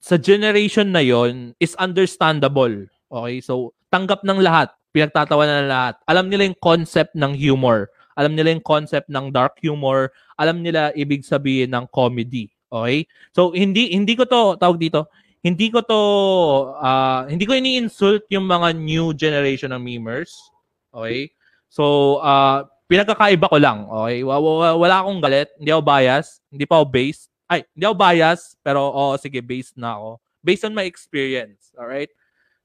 sa 0.00 0.16
generation 0.16 0.88
na 0.90 1.04
yon 1.04 1.52
is 1.60 1.76
understandable. 1.76 2.88
Okay? 3.12 3.44
So, 3.44 3.76
tanggap 3.92 4.24
ng 4.24 4.40
lahat. 4.40 4.72
Pinagtatawanan 4.90 5.68
ng 5.68 5.70
lahat. 5.70 5.94
Alam 6.08 6.26
nila 6.32 6.48
yung 6.48 6.58
concept 6.58 7.14
ng 7.14 7.36
humor. 7.36 7.92
Alam 8.20 8.36
nila 8.36 8.52
yung 8.52 8.60
concept 8.60 9.08
ng 9.08 9.32
dark 9.32 9.56
humor. 9.64 10.12
Alam 10.36 10.60
nila 10.60 10.92
ibig 10.92 11.24
sabihin 11.24 11.72
ng 11.72 11.88
comedy. 11.88 12.52
Okay? 12.68 13.08
So, 13.32 13.56
hindi 13.56 13.88
hindi 13.96 14.12
ko 14.12 14.28
to 14.28 14.60
tawag 14.60 14.76
dito. 14.76 15.08
Hindi 15.40 15.72
ko 15.72 15.80
to 15.80 16.02
uh, 16.76 17.24
hindi 17.24 17.48
ko 17.48 17.56
ini-insult 17.56 18.28
yung 18.28 18.44
mga 18.44 18.76
new 18.76 19.16
generation 19.16 19.72
ng 19.72 19.80
memers. 19.80 20.36
Okay? 20.92 21.32
So, 21.72 22.20
uh, 22.20 22.68
pinagkakaiba 22.92 23.48
ko 23.48 23.56
lang. 23.56 23.88
Okay? 23.88 24.20
Wala, 24.20 25.00
akong 25.00 25.24
galit. 25.24 25.48
Hindi 25.56 25.72
ako 25.72 25.82
bias. 25.88 26.44
Hindi 26.52 26.68
pa 26.68 26.84
ako 26.84 26.86
based 26.92 27.30
ay, 27.50 27.66
hindi 27.74 27.82
ako 27.82 27.96
bias, 27.98 28.54
pero 28.62 28.86
oo, 28.86 29.10
oh, 29.10 29.18
sige, 29.18 29.42
based 29.42 29.74
na 29.74 29.98
ako. 29.98 30.22
Based 30.38 30.62
on 30.62 30.70
my 30.70 30.86
experience, 30.86 31.74
alright? 31.74 32.08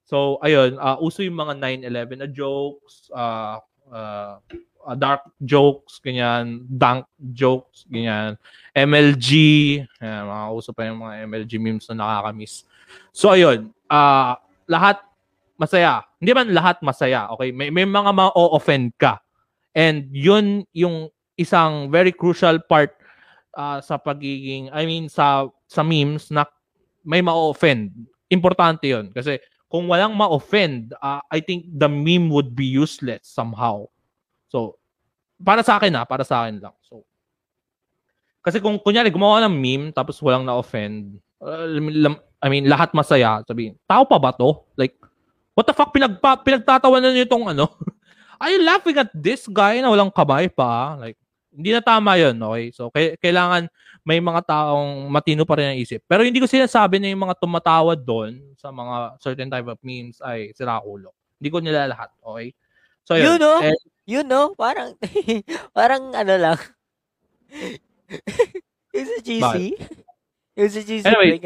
So, 0.06 0.38
ayun, 0.46 0.78
uh, 0.78 1.02
uso 1.02 1.26
yung 1.26 1.42
mga 1.42 1.58
9-11 1.90 2.22
na 2.22 2.30
jokes, 2.30 3.10
uh, 3.10 3.58
uh, 3.90 4.38
dark 4.94 5.26
jokes, 5.42 5.98
ganyan, 5.98 6.62
dank 6.70 7.10
jokes, 7.34 7.90
ganyan, 7.90 8.38
MLG, 8.78 9.30
yan, 9.98 10.24
mga 10.30 10.46
uso 10.54 10.70
pa 10.70 10.86
yung 10.86 11.02
mga 11.02 11.26
MLG 11.26 11.52
memes 11.58 11.90
na 11.90 12.06
nakakamiss. 12.06 12.70
So, 13.10 13.34
ayun, 13.34 13.74
uh, 13.90 14.38
lahat 14.70 15.02
masaya. 15.58 16.06
Hindi 16.22 16.32
man 16.38 16.54
lahat 16.54 16.78
masaya, 16.86 17.26
okay? 17.34 17.50
May, 17.50 17.74
may 17.74 17.90
mga 17.90 18.12
ma-offend 18.14 18.94
ka. 19.02 19.18
And 19.74 20.08
yun 20.14 20.70
yung 20.72 21.10
isang 21.36 21.90
very 21.90 22.14
crucial 22.14 22.62
part 22.62 22.94
uh, 23.58 23.82
sa 23.82 23.98
pagiging, 23.98 24.70
I 24.70 24.86
mean, 24.86 25.10
sa, 25.10 25.50
sa 25.66 25.82
memes 25.82 26.30
na 26.30 26.46
may 27.04 27.26
ma-offend. 27.26 27.92
Importante 28.30 28.90
yon 28.90 29.10
Kasi 29.14 29.40
kung 29.70 29.88
walang 29.88 30.16
ma-offend, 30.16 30.96
uh, 31.00 31.22
I 31.32 31.40
think 31.40 31.68
the 31.68 31.90
meme 31.90 32.30
would 32.32 32.56
be 32.56 32.66
useless 32.66 33.28
somehow. 33.28 33.88
So, 34.50 34.80
para 35.40 35.62
sa 35.62 35.78
akin 35.80 35.94
ha, 35.96 36.04
para 36.08 36.24
sa 36.24 36.46
akin 36.46 36.62
lang. 36.62 36.76
So, 36.86 37.04
kasi 38.46 38.62
kung 38.62 38.78
kunyari 38.78 39.10
gumawa 39.10 39.42
ng 39.46 39.56
meme 39.58 39.86
tapos 39.90 40.22
walang 40.22 40.46
na-offend, 40.46 41.18
uh, 41.42 41.66
I 42.46 42.48
mean, 42.48 42.70
lahat 42.70 42.94
masaya, 42.94 43.42
sabihin, 43.42 43.74
tao 43.90 44.06
pa 44.06 44.22
ba 44.22 44.30
to? 44.38 44.62
Like, 44.78 44.94
what 45.58 45.66
the 45.66 45.74
fuck, 45.74 45.90
pinagpa, 45.90 46.46
pinagtatawanan 46.46 47.18
niyo 47.18 47.26
itong 47.26 47.50
ano? 47.50 47.74
Are 48.42 48.52
you 48.52 48.62
laughing 48.62 49.00
at 49.00 49.10
this 49.16 49.50
guy 49.50 49.82
na 49.82 49.90
walang 49.90 50.14
kamay 50.14 50.52
pa? 50.52 51.00
Like, 51.00 51.18
hindi 51.56 51.72
na 51.72 51.80
tama 51.80 52.20
yun, 52.20 52.36
okay? 52.36 52.70
So, 52.76 52.92
kailangan 52.94 53.72
may 54.06 54.22
mga 54.22 54.46
taong 54.46 55.10
matino 55.10 55.48
pa 55.48 55.58
rin 55.58 55.74
ang 55.74 55.80
isip. 55.82 56.04
Pero 56.06 56.22
hindi 56.22 56.38
ko 56.38 56.46
sinasabi 56.46 57.02
na 57.02 57.10
yung 57.10 57.26
mga 57.26 57.40
tumatawa 57.42 57.98
doon 57.98 58.38
sa 58.54 58.70
mga 58.70 59.18
certain 59.18 59.50
type 59.50 59.66
of 59.66 59.82
memes 59.82 60.22
ay 60.22 60.54
sirakulo. 60.54 61.16
Hindi 61.42 61.50
ko 61.50 61.58
nila 61.64 61.90
lahat, 61.90 62.14
okay? 62.22 62.54
So, 63.08 63.18
yun. 63.18 63.26
You 63.26 63.42
know, 63.42 63.58
eh, 63.64 63.74
you 64.06 64.22
know, 64.22 64.54
parang, 64.54 64.94
parang 65.78 66.14
ano 66.14 66.36
lang. 66.38 66.60
yung 68.94 69.08
sa 69.10 69.20
GC. 69.22 69.56
Yung 70.56 70.72
sa 70.72 70.82
GC 70.82 71.04
anyway, 71.04 71.42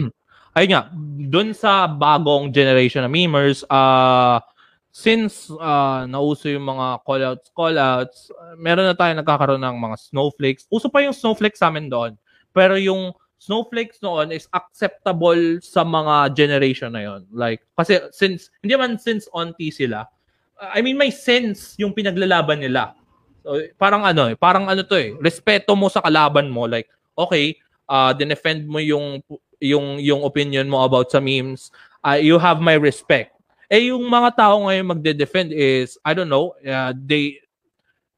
ayun 0.56 0.70
nga, 0.70 0.82
doon 1.26 1.50
sa 1.56 1.88
bagong 1.88 2.52
generation 2.52 3.02
na 3.02 3.10
memers, 3.10 3.64
uh, 3.72 4.38
since 4.90 5.48
uh, 5.54 6.04
nauso 6.06 6.50
yung 6.50 6.66
mga 6.66 7.00
callouts, 7.06 7.48
callouts, 7.54 8.18
meron 8.58 8.90
na 8.90 8.96
tayo 8.98 9.14
nagkakaroon 9.14 9.62
ng 9.62 9.76
mga 9.78 9.96
snowflakes. 10.10 10.66
Uso 10.68 10.90
pa 10.90 11.02
yung 11.02 11.14
snowflakes 11.14 11.62
sa 11.62 11.70
amin 11.70 11.86
doon. 11.86 12.18
Pero 12.50 12.74
yung 12.74 13.14
snowflakes 13.40 14.02
noon 14.04 14.34
is 14.34 14.50
acceptable 14.52 15.62
sa 15.64 15.86
mga 15.86 16.34
generation 16.36 16.92
na 16.92 17.02
yon. 17.06 17.22
Like, 17.32 17.64
kasi 17.78 18.02
since, 18.12 18.52
hindi 18.60 18.76
man 18.76 18.98
since 19.00 19.30
onti 19.32 19.72
sila, 19.72 20.04
I 20.60 20.84
mean, 20.84 21.00
may 21.00 21.08
sense 21.08 21.74
yung 21.80 21.96
pinaglalaban 21.96 22.60
nila. 22.60 22.92
So, 23.40 23.56
parang 23.80 24.04
ano 24.04 24.28
eh, 24.28 24.36
parang 24.36 24.68
ano 24.68 24.84
to 24.84 24.96
eh, 25.00 25.16
respeto 25.16 25.72
mo 25.72 25.88
sa 25.88 26.04
kalaban 26.04 26.52
mo. 26.52 26.68
Like, 26.68 26.92
okay, 27.16 27.56
uh, 27.88 28.12
dinefend 28.12 28.68
mo 28.68 28.76
yung 28.78 29.24
yung 29.60 29.96
yung 30.00 30.20
opinion 30.20 30.68
mo 30.68 30.84
about 30.84 31.08
sa 31.08 31.20
memes, 31.20 31.72
uh, 32.04 32.20
you 32.20 32.36
have 32.36 32.60
my 32.60 32.76
respect 32.76 33.40
eh 33.70 33.94
yung 33.94 34.02
mga 34.10 34.34
tao 34.34 34.66
ngayon 34.66 34.90
magde-defend 34.98 35.54
is 35.54 35.94
I 36.02 36.12
don't 36.12 36.28
know, 36.28 36.58
uh, 36.66 36.90
they 36.90 37.38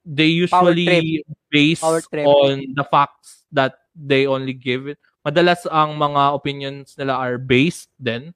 they 0.00 0.32
usually 0.32 1.20
base 1.52 1.84
on 1.84 2.72
the 2.72 2.86
facts 2.88 3.44
that 3.52 3.84
they 3.92 4.24
only 4.24 4.56
give 4.56 4.88
it. 4.88 4.98
Madalas 5.22 5.68
ang 5.68 5.94
mga 6.00 6.34
opinions 6.34 6.96
nila 6.96 7.20
are 7.20 7.36
based 7.36 7.92
then 8.00 8.32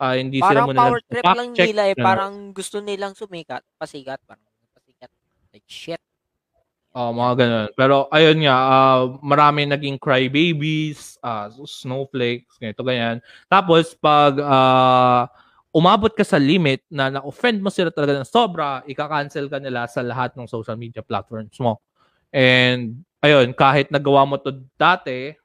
uh, 0.00 0.14
hindi 0.14 0.38
parang 0.40 0.54
sila 0.54 0.68
muna 0.70 0.80
power 0.80 1.00
trip 1.04 1.24
lang 1.26 1.50
nila 1.54 1.82
eh. 1.90 1.96
Parang 1.98 2.34
gusto 2.54 2.78
nilang 2.80 3.14
sumikat, 3.18 3.62
pasikat, 3.76 4.18
parang 4.24 4.46
pasikat. 4.74 5.10
Like 5.52 5.68
shit. 5.68 6.00
Oh, 6.96 7.14
mga 7.14 7.32
ganun. 7.38 7.68
Pero 7.78 8.10
ayun 8.10 8.42
nga, 8.42 8.56
uh, 8.58 9.02
marami 9.22 9.68
naging 9.68 10.00
crybabies, 10.00 11.20
uh, 11.22 11.46
snowflakes, 11.62 12.58
ganito 12.58 12.82
ganyan. 12.82 13.22
Tapos 13.46 13.94
pag 13.94 14.34
uh, 14.40 15.22
umabot 15.70 16.10
ka 16.10 16.26
sa 16.26 16.40
limit 16.40 16.82
na 16.90 17.12
na-offend 17.12 17.60
mo 17.62 17.70
sila 17.70 17.92
talaga 17.92 18.18
ng 18.18 18.26
sobra, 18.26 18.82
ika-cancel 18.88 19.46
ka 19.46 19.62
nila 19.62 19.86
sa 19.86 20.02
lahat 20.02 20.34
ng 20.34 20.48
social 20.48 20.74
media 20.74 21.04
platforms 21.04 21.54
mo. 21.60 21.78
And, 22.34 23.04
ayun, 23.22 23.54
kahit 23.54 23.92
nagawa 23.92 24.24
mo 24.26 24.40
to 24.40 24.64
dati, 24.74 25.38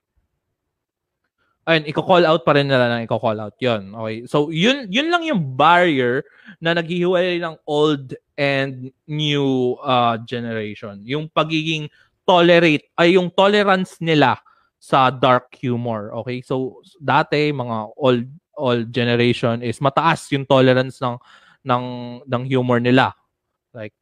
ayun, 1.68 1.84
i-call 1.88 2.24
out 2.28 2.44
pa 2.44 2.56
rin 2.56 2.68
nila 2.68 2.92
na 2.92 3.04
i-call 3.04 3.40
out 3.40 3.56
yon 3.60 3.96
Okay? 3.96 4.28
So, 4.28 4.52
yun, 4.52 4.88
yun 4.92 5.08
lang 5.08 5.24
yung 5.24 5.56
barrier 5.56 6.24
na 6.60 6.76
naghihiwalay 6.76 7.40
ng 7.40 7.56
old 7.68 8.16
and 8.36 8.92
new 9.08 9.80
uh, 9.84 10.18
generation. 10.28 11.02
Yung 11.08 11.32
pagiging 11.32 11.88
tolerate, 12.28 12.88
ay 13.00 13.16
yung 13.16 13.32
tolerance 13.32 14.00
nila 14.04 14.40
sa 14.80 15.08
dark 15.08 15.56
humor. 15.56 16.12
Okay? 16.24 16.44
So, 16.44 16.84
dati, 17.00 17.52
mga 17.56 17.96
old 17.96 18.28
all 18.58 18.86
generation 18.86 19.66
is 19.66 19.82
mataas 19.82 20.30
yung 20.30 20.46
tolerance 20.46 21.02
ng 21.02 21.18
ng 21.66 21.86
ng 22.28 22.44
humor 22.46 22.78
nila. 22.78 23.14
Like 23.74 23.96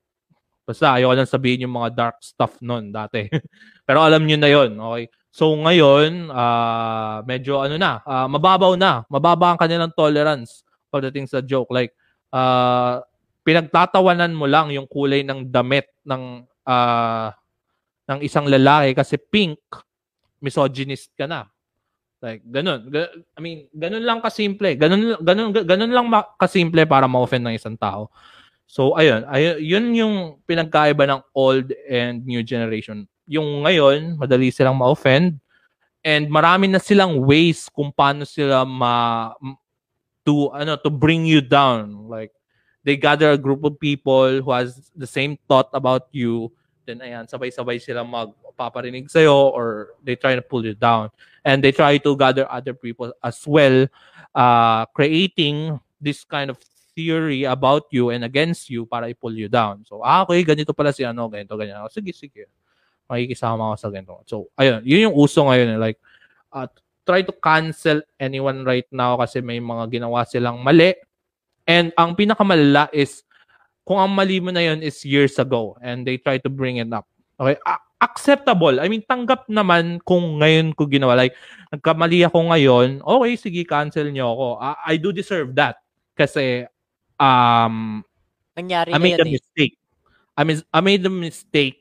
basta 0.67 0.99
ayoko 0.99 1.15
lang 1.15 1.29
sabihin 1.29 1.65
yung 1.67 1.75
mga 1.75 1.89
dark 1.95 2.17
stuff 2.19 2.59
noon 2.59 2.91
dati. 2.91 3.27
Pero 3.87 4.03
alam 4.03 4.23
niyo 4.27 4.37
na 4.39 4.49
'yon, 4.51 4.75
okay? 4.75 5.05
So 5.31 5.55
ngayon, 5.55 6.27
uh, 6.27 7.23
medyo 7.23 7.63
ano 7.63 7.79
na, 7.79 8.03
uh, 8.03 8.27
mababaw 8.27 8.75
na. 8.75 9.07
Mababa 9.07 9.55
ang 9.55 9.59
kanilang 9.59 9.95
tolerance 9.95 10.67
pagdating 10.91 11.25
sa 11.25 11.39
joke. 11.39 11.71
Like 11.71 11.95
uh, 12.35 12.99
pinagtatawanan 13.47 14.35
mo 14.35 14.45
lang 14.45 14.75
yung 14.75 14.85
kulay 14.91 15.23
ng 15.23 15.47
damit 15.47 15.87
ng 16.03 16.43
uh, 16.67 17.31
ng 18.11 18.19
isang 18.27 18.43
lalaki 18.51 18.91
kasi 18.91 19.15
pink, 19.15 19.59
misogynist 20.43 21.15
ka 21.15 21.31
na. 21.31 21.47
Like, 22.21 22.45
ganun. 22.45 22.91
I 23.33 23.39
mean, 23.41 23.65
ganun 23.73 24.05
lang 24.05 24.19
kasimple. 24.21 24.77
Ganun, 24.77 25.17
ganun, 25.25 25.49
ganun 25.55 25.89
lang 25.89 26.05
kasimple 26.37 26.85
para 26.85 27.09
ma-offend 27.09 27.49
ng 27.49 27.57
isang 27.57 27.73
tao. 27.79 28.13
So, 28.69 28.93
ayun. 28.93 29.25
ayun 29.25 29.57
yun 29.57 29.85
yung 29.97 30.15
pinagkaiba 30.45 31.07
ng 31.09 31.21
old 31.33 31.73
and 31.89 32.21
new 32.27 32.45
generation. 32.45 33.09
Yung 33.31 33.63
ngayon, 33.63 34.19
madali 34.19 34.51
silang 34.51 34.75
ma-offend. 34.75 35.39
And 36.03 36.27
marami 36.27 36.67
na 36.67 36.81
silang 36.81 37.23
ways 37.23 37.71
kung 37.71 37.93
paano 37.95 38.27
sila 38.27 38.67
ma 38.67 39.31
to 40.27 40.51
ano 40.51 40.75
to 40.75 40.89
bring 40.91 41.25
you 41.25 41.41
down 41.41 42.09
like 42.09 42.29
they 42.85 42.97
gather 42.97 43.33
a 43.33 43.37
group 43.37 43.61
of 43.65 43.77
people 43.81 44.41
who 44.41 44.51
has 44.53 44.89
the 44.93 45.05
same 45.05 45.37
thought 45.49 45.69
about 45.73 46.09
you 46.13 46.49
then 46.85 47.01
ayan 47.01 47.25
sabay-sabay 47.25 47.81
sila 47.81 48.05
magpaparinig 48.05 49.09
sa 49.09 49.21
iyo 49.21 49.49
or 49.53 49.97
they 50.05 50.13
try 50.13 50.37
to 50.37 50.45
pull 50.45 50.61
you 50.61 50.77
down 50.77 51.09
and 51.45 51.63
they 51.63 51.71
try 51.71 51.97
to 51.97 52.15
gather 52.17 52.45
other 52.51 52.73
people 52.73 53.13
as 53.23 53.41
well, 53.45 53.87
uh, 54.35 54.85
creating 54.93 55.79
this 55.99 56.23
kind 56.23 56.49
of 56.49 56.57
theory 56.93 57.43
about 57.45 57.83
you 57.89 58.09
and 58.09 58.23
against 58.23 58.69
you 58.69 58.85
para 58.85 59.09
i-pull 59.09 59.33
you 59.33 59.49
down. 59.49 59.85
So, 59.85 60.01
ah, 60.03 60.21
okay, 60.25 60.43
ganito 60.43 60.75
pala 60.75 60.93
si 60.93 61.05
ano, 61.05 61.29
ganito, 61.29 61.57
ganyan. 61.57 61.81
Oh, 61.81 61.91
sige, 61.91 62.13
sige. 62.13 62.45
Makikisama 63.11 63.75
ako 63.75 63.75
sa 63.75 63.89
ganito. 63.91 64.15
So, 64.23 64.47
ayun, 64.55 64.79
yun 64.87 65.11
yung 65.11 65.17
uso 65.19 65.43
ngayon. 65.43 65.75
Eh. 65.75 65.79
Like, 65.79 65.99
at 66.55 66.71
try 67.03 67.27
to 67.27 67.35
cancel 67.35 67.99
anyone 68.15 68.63
right 68.63 68.87
now 68.87 69.19
kasi 69.19 69.43
may 69.43 69.59
mga 69.59 69.91
ginawa 69.91 70.23
silang 70.23 70.63
mali. 70.63 70.95
And 71.67 71.91
ang 71.99 72.15
pinakamalala 72.15 72.87
is 72.95 73.27
kung 73.83 73.99
ang 73.99 74.15
mali 74.15 74.39
mo 74.39 74.55
na 74.55 74.63
yun 74.63 74.79
is 74.79 75.03
years 75.03 75.35
ago 75.35 75.75
and 75.83 76.07
they 76.07 76.15
try 76.15 76.39
to 76.39 76.47
bring 76.47 76.79
it 76.79 76.87
up. 76.95 77.03
Okay? 77.35 77.59
A- 77.67 77.83
acceptable. 78.01 78.79
I 78.79 78.87
mean, 78.87 79.05
tanggap 79.05 79.45
naman 79.51 80.01
kung 80.07 80.39
ngayon 80.41 80.73
ko 80.73 80.87
ginawa. 80.87 81.19
Like, 81.19 81.37
nagkamali 81.69 82.25
ako 82.25 82.49
ngayon, 82.49 82.87
okay, 83.03 83.33
sige, 83.37 83.61
cancel 83.67 84.09
nyo 84.09 84.33
ako. 84.33 84.47
I, 84.57 84.71
I 84.87 84.93
do 84.97 85.13
deserve 85.13 85.53
that. 85.59 85.83
Kasi, 86.17 86.65
um, 87.21 88.01
Nangyari 88.57 88.91
I 88.91 88.97
made 88.97 89.21
a 89.21 89.27
eh. 89.27 89.35
mistake. 89.37 89.75
I 90.37 90.41
mean, 90.43 90.59
I 90.73 90.79
made 90.81 91.05
a 91.05 91.13
mistake 91.13 91.80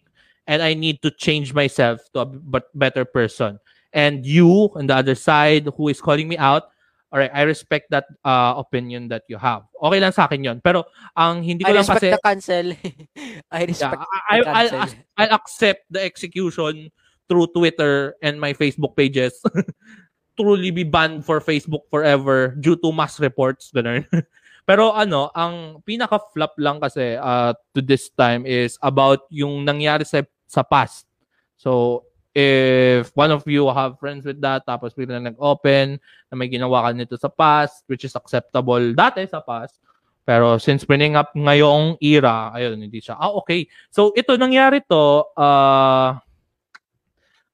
and 0.51 0.67
I 0.67 0.75
need 0.75 0.99
to 1.07 1.15
change 1.15 1.55
myself 1.55 2.03
to 2.19 2.21
a 2.21 2.27
b- 2.27 2.75
better 2.75 3.07
person. 3.07 3.63
And 3.95 4.27
you 4.27 4.75
on 4.75 4.91
the 4.91 4.99
other 4.99 5.15
side 5.15 5.71
who 5.79 5.87
is 5.87 6.03
calling 6.03 6.27
me 6.27 6.35
out, 6.35 6.75
all 7.15 7.19
right, 7.23 7.31
I 7.31 7.43
respect 7.43 7.91
that 7.91 8.07
uh, 8.27 8.55
opinion 8.59 9.07
that 9.15 9.23
you 9.31 9.39
have. 9.39 9.63
Okay 9.79 9.99
lang 10.03 10.11
sa 10.11 10.27
akin 10.27 10.43
'yon. 10.43 10.59
Pero 10.63 10.87
ang 11.15 11.43
hindi 11.43 11.63
ko 11.63 11.71
I 11.71 11.79
lang 11.79 11.87
respect 11.87 12.03
kasi 12.03 12.11
the 12.11 12.23
cancel. 12.23 12.67
I 13.55 13.59
yeah, 13.63 13.71
respect 13.71 13.95
I, 13.95 14.03
the 14.03 14.11
I, 14.27 14.39
cancel. 14.43 14.79
I'll, 14.79 14.95
I'll 15.19 15.35
accept 15.39 15.83
the 15.91 16.03
execution 16.03 16.91
through 17.31 17.51
Twitter 17.55 18.19
and 18.23 18.39
my 18.43 18.55
Facebook 18.55 18.99
pages. 18.99 19.39
Truly 20.39 20.71
be 20.71 20.87
banned 20.87 21.27
for 21.27 21.43
Facebook 21.43 21.87
forever 21.91 22.55
due 22.59 22.79
to 22.79 22.91
mass 22.95 23.19
reports 23.19 23.71
ganun. 23.75 24.07
Pero 24.71 24.95
ano, 24.95 25.35
ang 25.35 25.83
pinaka-flop 25.83 26.55
lang 26.63 26.79
kasi 26.79 27.19
uh, 27.19 27.51
to 27.75 27.83
this 27.83 28.07
time 28.15 28.47
is 28.47 28.79
about 28.79 29.27
yung 29.27 29.67
nangyari 29.67 30.07
sa 30.07 30.23
sa 30.51 30.67
past. 30.67 31.07
So, 31.55 32.03
if 32.35 33.15
one 33.15 33.31
of 33.31 33.47
you 33.47 33.71
have 33.71 34.03
friends 34.03 34.27
with 34.27 34.43
that, 34.43 34.67
tapos 34.67 34.99
biglang 34.99 35.31
nag-open 35.31 36.03
na 36.03 36.35
may 36.35 36.51
ginawa 36.51 36.83
ka 36.83 36.91
nito 36.91 37.15
sa 37.15 37.31
past, 37.31 37.87
which 37.87 38.03
is 38.03 38.19
acceptable 38.19 38.83
dati 38.91 39.23
sa 39.31 39.39
past, 39.39 39.79
pero 40.27 40.59
since 40.59 40.83
bringing 40.83 41.15
up 41.15 41.31
ngayong 41.39 41.95
era, 42.03 42.51
ayun, 42.51 42.83
hindi 42.83 42.99
siya. 42.99 43.15
Ah, 43.15 43.31
okay. 43.39 43.71
So, 43.95 44.11
ito, 44.19 44.35
nangyari 44.35 44.83
to, 44.91 45.31
uh, 45.39 46.19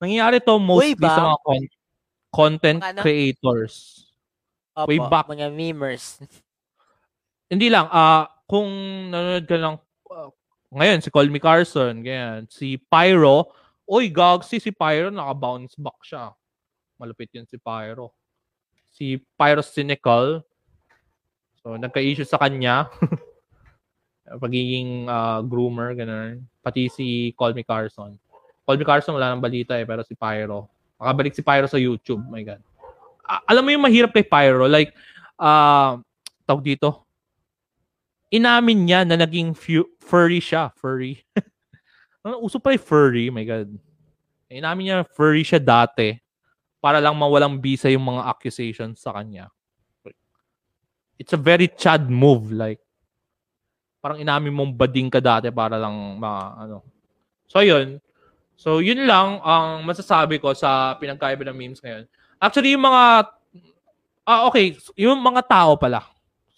nangyari 0.01 0.41
to 0.41 0.57
mostly 0.57 0.97
sa 1.05 1.37
mga 1.37 1.39
con- 1.45 1.73
content 2.33 2.81
Mga 2.81 2.91
ano? 2.97 3.01
creators. 3.05 3.75
Opo, 4.77 4.89
way 4.93 5.01
back. 5.01 5.25
mga 5.29 5.49
memers. 5.53 6.21
Hindi 7.49 7.69
lang, 7.73 7.89
ah 7.93 8.29
kung 8.47 8.71
nanonood 9.11 9.45
ka 9.51 9.59
ah, 9.59 9.75
ngayon, 10.75 10.99
si 10.99 11.09
Call 11.15 11.31
Carson, 11.39 12.03
ganyan. 12.03 12.51
Si 12.51 12.75
Pyro, 12.91 13.55
oy, 13.87 14.11
gag, 14.11 14.43
si, 14.43 14.59
si 14.59 14.75
Pyro, 14.75 15.15
naka-bounce 15.15 15.79
back 15.79 16.01
siya. 16.03 16.35
Malupit 16.99 17.31
yun 17.31 17.47
si 17.47 17.55
Pyro. 17.55 18.11
Si 18.91 19.23
Pyro 19.39 19.63
Cynical, 19.63 20.43
so, 21.63 21.79
nagka-issue 21.79 22.27
sa 22.27 22.43
kanya. 22.43 22.91
Pagiging 24.43 25.07
ah, 25.07 25.39
groomer, 25.39 25.95
ganun. 25.95 26.43
Pati 26.59 26.91
si 26.91 27.31
Call 27.39 27.55
Carson. 27.63 28.19
Call 28.67 28.83
Carson, 28.83 29.15
wala 29.15 29.31
nang 29.31 29.45
balita 29.45 29.79
eh, 29.79 29.87
pero 29.87 30.03
si 30.03 30.19
Pyro. 30.19 30.67
Makabalik 30.99 31.39
si 31.39 31.47
Pyro 31.47 31.71
sa 31.71 31.79
YouTube, 31.79 32.27
my 32.27 32.43
God. 32.43 32.59
A- 33.23 33.47
alam 33.55 33.63
mo 33.63 33.71
yung 33.71 33.87
mahirap 33.87 34.11
kay 34.11 34.27
Pyro, 34.27 34.67
like, 34.67 34.91
ah, 35.39 36.03
tawag 36.43 36.67
dito, 36.67 37.06
inamin 38.31 38.87
niya 38.87 39.01
na 39.07 39.17
naging 39.19 39.55
fu- 39.55 39.91
furry 40.03 40.43
siya. 40.43 40.73
Furry. 40.79 41.23
Ano, 42.27 42.43
uso 42.43 42.59
pa 42.59 42.75
yung 42.75 42.83
furry, 42.83 43.31
my 43.31 43.47
God. 43.47 43.71
Inamin 44.51 44.83
niya 44.83 45.07
furry 45.07 45.47
siya 45.47 45.63
dati 45.63 46.19
para 46.83 46.99
lang 46.99 47.15
mawalang 47.15 47.63
bisa 47.63 47.87
yung 47.87 48.03
mga 48.03 48.27
accusations 48.27 48.99
sa 48.99 49.15
kanya. 49.15 49.47
It's 51.23 51.31
a 51.31 51.39
very 51.39 51.71
chad 51.71 52.11
move. 52.11 52.51
Like, 52.51 52.83
parang 54.03 54.19
inamin 54.19 54.51
mong 54.51 54.75
bading 54.75 55.07
ka 55.07 55.23
dati 55.23 55.55
para 55.55 55.79
lang 55.79 56.19
ma, 56.19 56.59
ano. 56.67 56.83
So, 57.47 57.63
yun. 57.63 58.03
So, 58.59 58.83
yun 58.83 59.07
lang 59.07 59.39
ang 59.47 59.87
masasabi 59.87 60.43
ko 60.43 60.51
sa 60.51 60.99
pinagkaiba 60.99 61.47
ng 61.47 61.55
memes 61.55 61.79
ngayon. 61.79 62.11
Actually, 62.43 62.75
yung 62.75 62.91
mga, 62.91 63.31
ah, 64.27 64.51
okay, 64.51 64.75
yung 64.99 65.23
mga 65.23 65.47
tao 65.47 65.79
pala. 65.79 66.03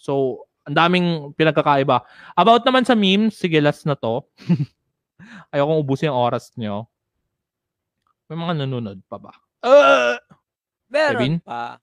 So, 0.00 0.47
ang 0.68 0.76
daming 0.76 1.32
pinagkakaiba. 1.32 2.04
About 2.36 2.62
naman 2.68 2.84
sa 2.84 2.92
memes, 2.92 3.40
sige, 3.40 3.56
last 3.56 3.88
na 3.88 3.96
to. 3.96 4.20
Ayokong 5.52 5.80
ubusin 5.80 6.12
yung 6.12 6.20
oras 6.20 6.52
nyo. 6.60 6.84
May 8.28 8.36
mga 8.36 8.54
nanonood 8.64 9.00
pa 9.08 9.16
ba? 9.16 9.32
Uh, 9.64 10.20
Meron 10.92 11.16
Kevin? 11.16 11.34
pa. 11.40 11.80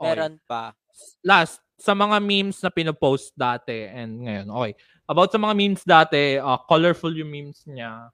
okay. 0.00 0.04
Meron 0.08 0.34
pa. 0.48 0.72
Last, 1.20 1.60
sa 1.76 1.92
mga 1.92 2.16
memes 2.24 2.58
na 2.64 2.72
pinopost 2.72 3.36
dati 3.36 3.86
and 3.92 4.24
ngayon, 4.24 4.48
okay. 4.50 4.72
About 5.04 5.28
sa 5.28 5.38
mga 5.38 5.54
memes 5.54 5.84
dati, 5.84 6.40
uh, 6.40 6.58
colorful 6.64 7.12
yung 7.12 7.28
memes 7.28 7.60
niya. 7.68 8.08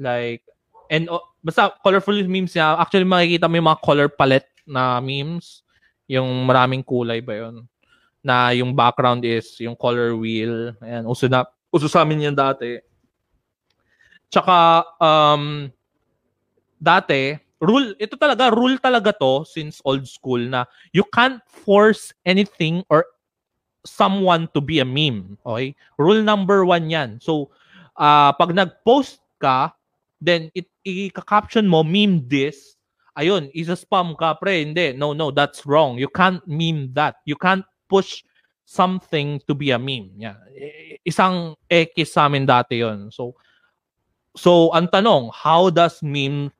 Like, 0.00 0.42
and 0.88 1.12
uh, 1.12 1.22
basta 1.44 1.76
colorful 1.84 2.16
yung 2.16 2.32
memes 2.32 2.56
niya. 2.56 2.80
Actually, 2.80 3.04
makikita 3.04 3.52
mo 3.52 3.60
yung 3.60 3.68
mga 3.68 3.84
color 3.84 4.08
palette 4.08 4.48
na 4.64 4.96
memes. 5.04 5.60
Yung 6.08 6.48
maraming 6.48 6.80
kulay 6.80 7.20
ba 7.20 7.36
yun? 7.36 7.68
Na 8.26 8.50
yung 8.50 8.74
background 8.74 9.22
is 9.22 9.54
yung 9.62 9.78
color 9.78 10.18
wheel. 10.18 10.74
Ayan, 10.82 11.06
uso 11.06 11.30
na, 11.30 11.46
uso 11.70 11.86
sa 11.86 12.02
amin 12.02 12.26
yan 12.26 12.34
dati. 12.34 12.82
Tsaka, 14.26 14.82
um, 14.98 15.70
dati, 16.82 17.38
rule, 17.62 17.94
ito 18.02 18.18
talaga, 18.18 18.50
rule 18.50 18.82
talaga 18.82 19.14
to 19.14 19.46
since 19.46 19.78
old 19.86 20.02
school 20.10 20.42
na 20.42 20.66
you 20.90 21.06
can't 21.14 21.38
force 21.46 22.10
anything 22.26 22.82
or 22.90 23.06
someone 23.86 24.50
to 24.50 24.58
be 24.58 24.82
a 24.82 24.84
meme. 24.84 25.38
Okay? 25.46 25.78
Rule 25.94 26.26
number 26.26 26.66
one 26.66 26.90
yan. 26.90 27.22
So, 27.22 27.54
uh, 27.94 28.34
pag 28.34 28.50
nag-post 28.50 29.22
ka, 29.38 29.70
then 30.18 30.50
it, 30.58 30.66
i-caption 30.82 31.70
mo, 31.70 31.86
meme 31.86 32.26
this, 32.26 32.74
ayun, 33.14 33.48
isa-spam 33.54 34.18
ka, 34.18 34.34
pre. 34.34 34.66
Hindi, 34.66 34.98
no, 34.98 35.14
no, 35.14 35.30
that's 35.30 35.64
wrong. 35.64 35.96
You 35.96 36.10
can't 36.10 36.42
meme 36.50 36.90
that. 36.98 37.22
You 37.24 37.38
can't 37.38 37.62
push 37.88 38.22
something 38.66 39.38
to 39.46 39.54
be 39.54 39.70
a 39.70 39.78
meme. 39.78 40.10
Yeah. 40.18 40.36
Isang 41.06 41.54
X 41.70 42.10
sa 42.10 42.26
amin 42.26 42.44
dati 42.44 42.82
yon 42.82 43.14
So, 43.14 43.38
so 44.34 44.74
ang 44.74 44.90
tanong, 44.90 45.30
how 45.30 45.70
does 45.70 46.02
meme 46.02 46.50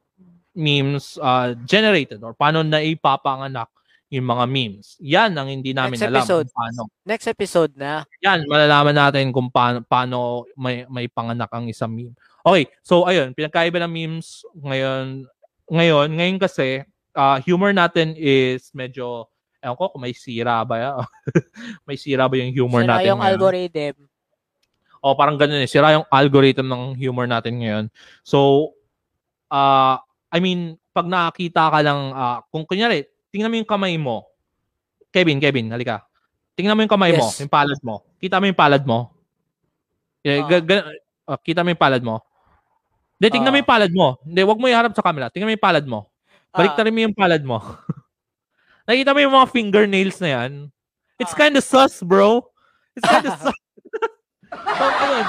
memes 0.57 1.21
uh, 1.21 1.53
generated 1.69 2.25
or 2.25 2.33
paano 2.33 2.65
na 2.65 2.81
ipapanganak 2.81 3.69
yung 4.09 4.25
mga 4.25 4.45
memes? 4.47 4.95
Yan 5.03 5.35
ang 5.35 5.51
hindi 5.51 5.75
namin 5.75 5.99
Next 5.99 6.07
alam 6.07 6.23
episode. 6.23 6.47
kung 6.47 6.57
paano. 6.57 6.81
Next 7.03 7.27
episode 7.27 7.73
na. 7.75 8.07
Yan, 8.23 8.47
malalaman 8.47 8.95
natin 8.95 9.35
kung 9.35 9.51
paano, 9.51 9.83
paano 9.83 10.47
may, 10.55 10.87
may 10.87 11.11
panganak 11.11 11.51
ang 11.51 11.67
isang 11.67 11.91
meme. 11.91 12.15
Okay, 12.47 12.71
so 12.87 13.03
ayun, 13.11 13.35
pinagkaiba 13.35 13.83
ng 13.83 13.91
memes 13.91 14.47
ngayon. 14.55 15.27
Ngayon, 15.67 16.09
ngayon 16.15 16.39
kasi, 16.39 16.87
uh, 17.19 17.43
humor 17.43 17.75
natin 17.75 18.15
is 18.15 18.71
medyo, 18.71 19.27
ewan 19.67 19.77
ko 19.77 19.91
kung 19.91 20.03
may 20.03 20.15
sira 20.15 20.63
ba 20.63 20.75
ya? 20.79 20.91
may 21.89 21.99
sira 21.99 22.25
ba 22.25 22.35
yung 22.39 22.55
humor 22.55 22.87
Sira 22.87 22.97
natin 22.97 23.07
yung 23.11 23.21
ngayon? 23.21 23.33
algorithm. 23.35 23.97
O 25.03 25.15
parang 25.15 25.37
ganun 25.37 25.61
eh, 25.61 25.69
sira 25.69 25.93
yung 25.93 26.07
algorithm 26.09 26.67
ng 26.67 26.83
humor 26.95 27.27
natin 27.27 27.59
ngayon. 27.59 27.85
So, 28.23 28.73
uh, 29.51 29.99
I 30.31 30.39
mean, 30.39 30.75
pag 30.91 31.07
nakakita 31.07 31.69
ka 31.69 31.79
lang, 31.83 32.11
uh, 32.11 32.39
kung 32.49 32.65
kunyari, 32.65 33.05
tingnan 33.31 33.51
mo 33.51 33.59
yung 33.59 33.69
kamay 33.69 33.95
mo. 33.99 34.27
Kevin, 35.11 35.39
Kevin, 35.39 35.71
halika. 35.71 36.07
Tingnan 36.57 36.75
mo 36.75 36.83
yung 36.83 36.91
kamay 36.91 37.13
mo, 37.13 37.27
Yes. 37.29 37.39
yung 37.41 37.53
palad 37.53 37.79
mo. 37.85 38.03
Kita 38.17 38.41
mo 38.41 38.49
yung 38.49 38.57
palad 38.57 38.83
mo. 38.83 39.13
Eh, 40.25 40.41
Ah. 40.41 40.49
ga- 40.49 40.65
ga- 40.65 40.89
ah, 41.29 41.39
kita 41.39 41.61
mo 41.61 41.69
yung 41.71 41.79
palad 41.79 42.03
mo. 42.03 42.19
Hindi, 43.17 43.29
tingnan 43.31 43.53
mo 43.53 43.57
Ah. 43.57 43.63
yung 43.63 43.71
palad 43.71 43.93
mo. 43.93 44.07
Hindi, 44.25 44.41
wag 44.43 44.59
mo 44.59 44.67
iharap 44.67 44.93
sa 44.93 45.05
camera. 45.05 45.29
Tingnan 45.29 45.49
mo 45.49 45.55
yung 45.55 45.63
palad 45.63 45.85
mo. 45.85 46.09
Ah, 46.51 46.65
Baliktarin 46.65 46.93
mo 46.93 47.01
yung 47.05 47.15
palad 47.17 47.43
mo. 47.45 47.61
Nakita 48.87 49.11
mo 49.13 49.19
yung 49.19 49.35
mga 49.35 49.51
fingernails 49.51 50.19
na 50.23 50.29
yan? 50.31 50.53
It's 51.19 51.35
Ah. 51.35 51.39
kinda 51.43 51.59
sus, 51.59 51.99
bro. 52.07 52.47
It's 52.95 53.03
kinda 53.03 53.31
sus. 53.43 53.57
so, 54.55 54.85
ayun. 54.87 55.27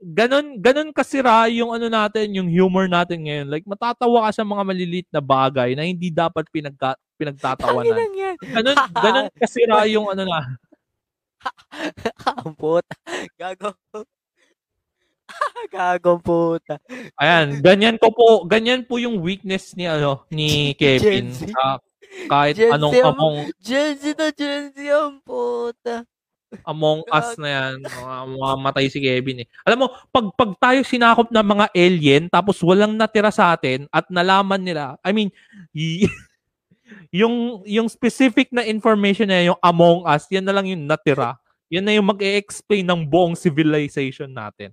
Ganon, 0.00 0.46
ganon 0.60 0.90
kasira 0.96 1.48
yung 1.52 1.72
ano 1.76 1.88
natin, 1.92 2.32
yung 2.32 2.48
humor 2.48 2.88
natin 2.88 3.24
ngayon. 3.28 3.46
Like, 3.52 3.64
matatawa 3.68 4.28
ka 4.28 4.40
sa 4.40 4.44
mga 4.44 4.62
maliliit 4.64 5.08
na 5.12 5.20
bagay 5.20 5.76
na 5.76 5.84
hindi 5.84 6.08
dapat 6.08 6.48
pinagka, 6.48 6.96
pinagtatawanan. 7.20 8.08
Ganon, 8.40 8.76
ganon 9.04 9.26
kasira 9.36 9.84
yung 9.88 10.08
ano 10.08 10.24
na. 10.24 10.40
Puta. 12.58 12.94
Gago. 13.38 13.74
Gagong 15.74 16.20
puta. 16.20 16.78
Ayan, 17.16 17.62
ganyan 17.62 17.96
ko 17.96 18.10
po, 18.10 18.26
ganyan 18.44 18.82
po 18.82 18.98
yung 18.98 19.22
weakness 19.22 19.72
ni 19.74 19.86
ano 19.86 20.26
ni 20.28 20.48
Kevin. 20.80 21.30
Gen 21.30 21.50
Z. 21.50 21.54
Ah, 21.54 21.78
kahit 22.28 22.54
Gen 22.58 22.70
Z 22.70 22.74
anong 22.74 22.94
ang- 22.94 23.08
among 23.14 23.36
Gen 23.58 23.92
Z 23.96 24.02
na 24.14 24.28
Gen 24.30 24.64
Z 24.70 24.76
ang 24.90 25.16
puta. 25.22 26.02
Among 26.62 27.02
Us 27.10 27.34
na 27.34 27.48
yan. 27.50 27.82
Mga, 27.82 28.16
mga 28.30 28.50
matay 28.62 28.86
si 28.86 29.02
Kevin 29.02 29.42
eh. 29.42 29.46
Alam 29.66 29.78
mo, 29.84 29.86
pag, 30.14 30.26
pag 30.38 30.50
tayo 30.54 30.86
sinakop 30.86 31.26
ng 31.26 31.46
mga 31.50 31.66
alien, 31.74 32.24
tapos 32.30 32.62
walang 32.62 32.94
natira 32.94 33.34
sa 33.34 33.50
atin, 33.50 33.90
at 33.90 34.06
nalaman 34.06 34.62
nila, 34.62 34.94
I 35.02 35.10
mean, 35.10 35.34
y- 35.74 36.06
yung, 37.10 37.66
yung 37.66 37.90
specific 37.90 38.54
na 38.54 38.62
information 38.62 39.26
na 39.26 39.42
yung 39.42 39.58
Among 39.58 40.06
Us, 40.06 40.30
yan 40.30 40.46
na 40.46 40.54
lang 40.54 40.70
yung 40.70 40.86
natira. 40.86 41.34
Yan 41.74 41.82
na 41.82 41.96
yung 41.98 42.06
mag-e-explain 42.06 42.86
ng 42.86 43.02
buong 43.02 43.34
civilization 43.34 44.30
natin. 44.30 44.70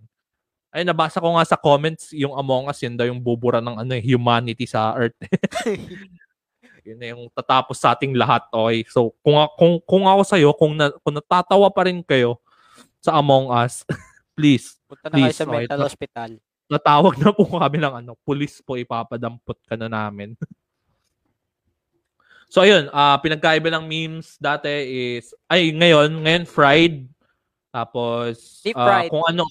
Ay, 0.71 0.87
nabasa 0.87 1.19
ko 1.19 1.35
nga 1.35 1.43
sa 1.43 1.59
comments, 1.59 2.15
yung 2.15 2.31
Among 2.31 2.71
Us, 2.71 2.79
yun 2.79 2.95
daw 2.95 3.03
yung 3.03 3.19
bubura 3.19 3.59
ng 3.59 3.83
ano, 3.83 3.91
humanity 3.99 4.63
sa 4.63 4.95
Earth. 4.95 5.19
yun 6.87 6.95
na 6.95 7.11
yung 7.11 7.27
tatapos 7.35 7.75
sa 7.75 7.91
ating 7.91 8.15
lahat, 8.15 8.47
okay? 8.47 8.87
So, 8.87 9.11
kung, 9.19 9.35
kung, 9.59 9.83
kung 9.83 10.03
ako 10.07 10.21
sa'yo, 10.23 10.55
kung, 10.55 10.79
na, 10.79 10.87
kung 11.03 11.19
natatawa 11.19 11.67
pa 11.67 11.91
rin 11.91 11.99
kayo 11.99 12.39
sa 13.03 13.19
Among 13.19 13.51
Us, 13.51 13.83
please, 14.39 14.79
Punta 14.87 15.11
na 15.11 15.19
kayo 15.19 15.27
Please, 15.27 15.35
sa 15.35 15.43
okay, 15.43 15.55
mental 15.59 15.81
hospital. 15.83 16.31
natawag 16.71 17.15
na 17.19 17.29
po 17.35 17.43
kami 17.51 17.77
ng 17.83 17.93
ano, 17.99 18.11
pulis 18.23 18.63
po, 18.63 18.79
ipapadampot 18.79 19.59
ka 19.67 19.75
na 19.75 19.91
namin. 19.91 20.39
so, 22.53 22.63
ayun, 22.63 22.87
ah 22.95 23.19
pinagkaiba 23.19 23.67
ng 23.75 23.83
memes 23.83 24.39
dati 24.39 24.71
is, 25.19 25.35
ay, 25.51 25.75
ngayon, 25.75 26.15
ngayon, 26.23 26.47
fried. 26.47 27.11
Tapos, 27.75 28.63
Deep 28.63 28.79
fried. 28.79 29.11
kung 29.11 29.27
ano, 29.27 29.43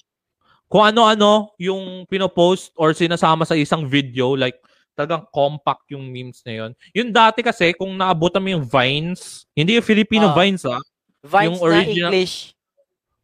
kung 0.71 0.87
ano-ano 0.87 1.51
yung 1.59 2.07
pinopost 2.07 2.71
or 2.79 2.95
sinasama 2.95 3.43
sa 3.43 3.59
isang 3.59 3.83
video, 3.83 4.39
like, 4.39 4.55
talagang 4.95 5.27
compact 5.29 5.83
yung 5.91 6.07
memes 6.07 6.39
na 6.47 6.63
yun. 6.63 6.71
Yung 6.95 7.11
dati 7.11 7.43
kasi, 7.43 7.75
kung 7.75 7.91
naabutan 7.91 8.39
mo 8.39 8.55
yung 8.55 8.63
Vines, 8.63 9.43
hindi 9.51 9.75
yung 9.75 9.83
Filipino 9.83 10.31
Ah. 10.31 10.35
Vines, 10.35 10.63
ah. 10.63 10.79
Vines 11.21 11.47
Yung 11.51 11.57
na 11.59 11.65
original- 11.67 12.11
English. 12.15 12.35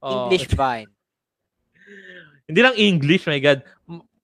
Oh, 0.04 0.28
English 0.28 0.52
Vine. 0.52 0.92
Hindi 2.48 2.60
lang 2.64 2.76
English, 2.80 3.28
my 3.28 3.40
God. 3.42 3.60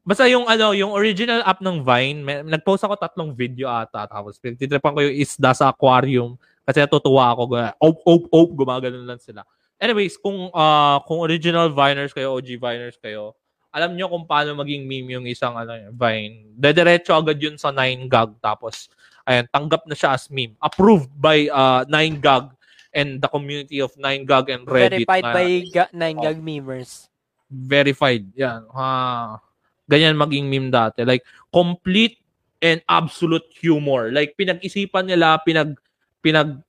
Basta 0.03 0.27
yung 0.27 0.47
ano, 0.47 0.71
yung 0.71 0.91
original 0.91 1.43
app 1.43 1.59
ng 1.59 1.83
Vine, 1.83 2.19
may, 2.23 2.35
nag-post 2.43 2.83
ako 2.83 2.95
tatlong 2.95 3.31
video 3.31 3.67
ata 3.67 4.03
tapos 4.03 4.35
pinagtitripan 4.39 4.95
ko 4.95 4.99
yung 4.99 5.15
isda 5.15 5.51
sa 5.51 5.71
aquarium 5.71 6.35
kasi 6.63 6.79
natutuwa 6.79 7.31
ako. 7.35 7.41
Op, 7.79 7.97
op, 8.03 8.23
op, 8.31 8.49
gumagano 8.55 8.99
lang 9.03 9.19
sila. 9.19 9.43
Anyways, 9.83 10.15
kung 10.15 10.47
ah, 10.55 11.03
kung 11.03 11.19
original 11.19 11.67
Viners 11.67 12.15
kayo, 12.15 12.39
OG 12.39 12.55
Viners 12.55 12.95
kayo, 12.95 13.35
alam 13.67 13.91
nyo 13.99 14.07
kung 14.07 14.23
paano 14.23 14.55
maging 14.55 14.87
meme 14.87 15.19
yung 15.19 15.27
isang 15.27 15.59
ano, 15.59 15.75
Vine. 15.91 16.55
Dediretso 16.55 17.11
agad 17.11 17.35
yun 17.35 17.59
sa 17.59 17.75
9gag 17.75 18.39
tapos 18.39 18.87
ayan, 19.27 19.43
tanggap 19.51 19.83
na 19.83 19.95
siya 19.97 20.15
as 20.15 20.31
meme. 20.31 20.55
Approved 20.63 21.11
by 21.19 21.51
uh, 21.51 21.83
9gag 21.91 22.55
and 22.93 23.19
the 23.19 23.27
community 23.27 23.81
of 23.81 23.91
9gag 23.99 24.53
and 24.53 24.63
Reddit. 24.69 25.03
Verified 25.03 25.25
na- 25.25 25.35
by 25.35 25.49
ga- 25.67 25.91
9gag 25.91 26.37
memers. 26.39 27.11
verified. 27.53 28.25
Yan. 28.33 28.65
Ha. 28.73 29.37
Ganyan 29.85 30.17
maging 30.17 30.49
meme 30.49 30.73
dati. 30.73 31.05
Like, 31.05 31.21
complete 31.53 32.17
and 32.57 32.81
absolute 32.89 33.45
humor. 33.53 34.09
Like, 34.09 34.33
pinag-isipan 34.33 35.05
nila, 35.05 35.37
pinag, 35.45 35.77
pinag, 36.25 36.65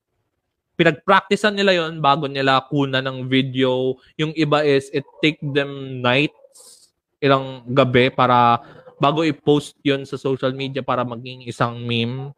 pinag-practicean 0.75 1.55
nila 1.55 1.73
yon 1.75 2.03
bago 2.03 2.27
nila 2.27 2.63
kuna 2.67 2.99
ng 3.01 3.27
video. 3.31 3.99
Yung 4.19 4.35
iba 4.35 4.63
is, 4.67 4.91
it 4.91 5.07
take 5.23 5.39
them 5.41 6.03
nights, 6.03 6.91
ilang 7.23 7.63
gabi 7.71 8.11
para 8.11 8.61
bago 8.99 9.23
i-post 9.27 9.79
yon 9.83 10.07
sa 10.07 10.19
social 10.19 10.55
media 10.55 10.83
para 10.83 11.03
maging 11.03 11.47
isang 11.47 11.79
meme. 11.83 12.35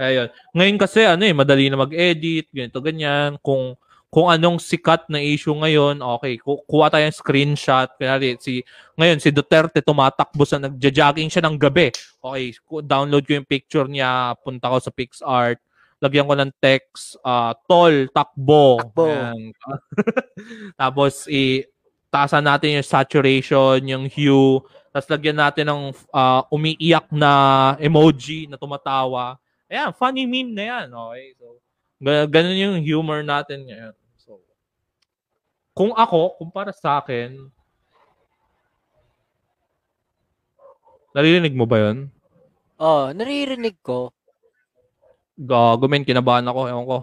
Ayun. 0.00 0.28
Ngayon 0.56 0.76
kasi 0.80 1.04
ano 1.04 1.22
eh, 1.24 1.34
madali 1.36 1.68
na 1.68 1.80
mag-edit, 1.80 2.48
ganito 2.50 2.80
ganyan. 2.80 3.36
Kung 3.40 3.76
kung 4.12 4.28
anong 4.28 4.60
sikat 4.60 5.08
na 5.08 5.24
issue 5.24 5.56
ngayon, 5.56 6.04
okay, 6.04 6.36
ku- 6.36 6.60
kuha 6.68 6.92
tayong 6.92 7.16
screenshot. 7.16 7.88
Kaya 7.96 8.20
si, 8.36 8.60
ngayon, 9.00 9.16
si 9.16 9.32
Duterte 9.32 9.80
tumatakbo 9.80 10.44
sa 10.44 10.60
nagja-jogging 10.60 11.32
siya 11.32 11.48
ng 11.48 11.56
gabi. 11.56 11.88
Okay, 12.20 12.52
download 12.84 13.24
ko 13.24 13.40
yung 13.40 13.48
picture 13.48 13.88
niya, 13.88 14.36
punta 14.44 14.68
ko 14.68 14.76
sa 14.84 14.92
PixArt, 14.92 15.56
lagyan 16.02 16.26
ko 16.26 16.34
ng 16.34 16.52
text, 16.58 17.14
ah, 17.22 17.54
tol, 17.70 18.10
takbo. 18.10 18.82
Takbo. 18.82 19.38
Tapos, 20.82 21.30
i 21.30 21.62
taasan 22.12 22.44
natin 22.44 22.76
yung 22.76 22.84
saturation, 22.84 23.80
yung 23.88 24.04
hue, 24.04 24.60
tapos 24.92 25.08
lagyan 25.08 25.40
natin 25.40 25.64
ng 25.64 25.82
ah, 26.12 26.44
umiiyak 26.52 27.08
na 27.08 27.32
emoji 27.80 28.44
na 28.44 28.60
tumatawa. 28.60 29.40
Ayan, 29.72 29.96
funny 29.96 30.28
meme 30.28 30.52
na 30.52 30.64
yan. 30.68 30.86
Okay, 30.92 31.32
so, 31.40 31.56
ga- 31.96 32.28
ganun 32.28 32.60
yung 32.60 32.76
humor 32.84 33.24
natin 33.24 33.64
ngayon. 33.64 33.96
So, 34.20 34.44
kung 35.72 35.96
ako, 35.96 36.36
kumpara 36.36 36.76
sa 36.76 37.00
akin, 37.00 37.48
naririnig 41.16 41.56
mo 41.56 41.64
ba 41.64 41.88
yun? 41.88 42.12
Oh, 42.76 43.08
naririnig 43.16 43.80
ko. 43.80 44.12
Gago, 45.36 45.88
men, 45.88 46.04
kinabahan 46.04 46.44
ako. 46.44 46.60
Ewan 46.68 46.86
ko. 46.86 46.98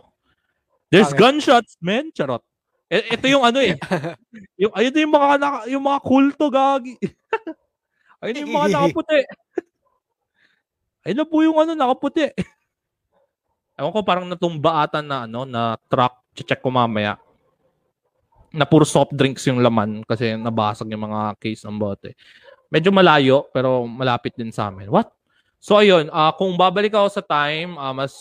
There's 0.89 1.13
Bakit? 1.13 1.21
gunshots, 1.21 1.73
men. 1.81 2.13
Charot. 2.13 2.41
E- 2.89 3.13
ito 3.13 3.25
yung 3.29 3.45
ano 3.45 3.61
eh. 3.61 3.77
yung, 4.61 4.73
ayun 4.73 4.97
yung 4.97 5.13
mga, 5.13 5.27
naka, 5.37 5.59
yung 5.69 5.83
mga 5.85 5.99
kulto, 6.01 6.45
gagi. 6.49 6.97
ayun 8.21 8.41
yung 8.45 8.55
mga 8.57 8.67
nakaputi. 8.73 9.19
ayun 11.05 11.17
na 11.21 11.25
po 11.29 11.37
yung 11.45 11.57
ano, 11.61 11.71
nakaputi. 11.77 12.33
Ewan 13.77 13.93
ko, 13.93 14.01
parang 14.01 14.25
natumba 14.25 14.83
ata 14.83 15.05
na, 15.05 15.29
ano, 15.29 15.45
na 15.45 15.77
truck. 15.85 16.25
Check 16.33 16.63
ko 16.63 16.73
mamaya. 16.73 17.21
Na 18.49 18.65
puro 18.65 18.87
soft 18.87 19.13
drinks 19.13 19.45
yung 19.45 19.61
laman 19.61 20.01
kasi 20.07 20.33
nabasag 20.33 20.89
yung 20.89 21.05
mga 21.05 21.37
case 21.37 21.61
ng 21.67 21.77
bote. 21.77 22.17
Medyo 22.73 22.89
malayo, 22.89 23.45
pero 23.53 23.85
malapit 23.85 24.33
din 24.33 24.49
sa 24.49 24.73
amin. 24.73 24.89
What? 24.89 25.18
So 25.59 25.75
ayun, 25.75 26.07
ah 26.15 26.31
kung 26.33 26.55
babalik 26.55 26.95
ako 26.95 27.07
sa 27.11 27.23
time, 27.23 27.75
ah, 27.75 27.91
mas 27.91 28.15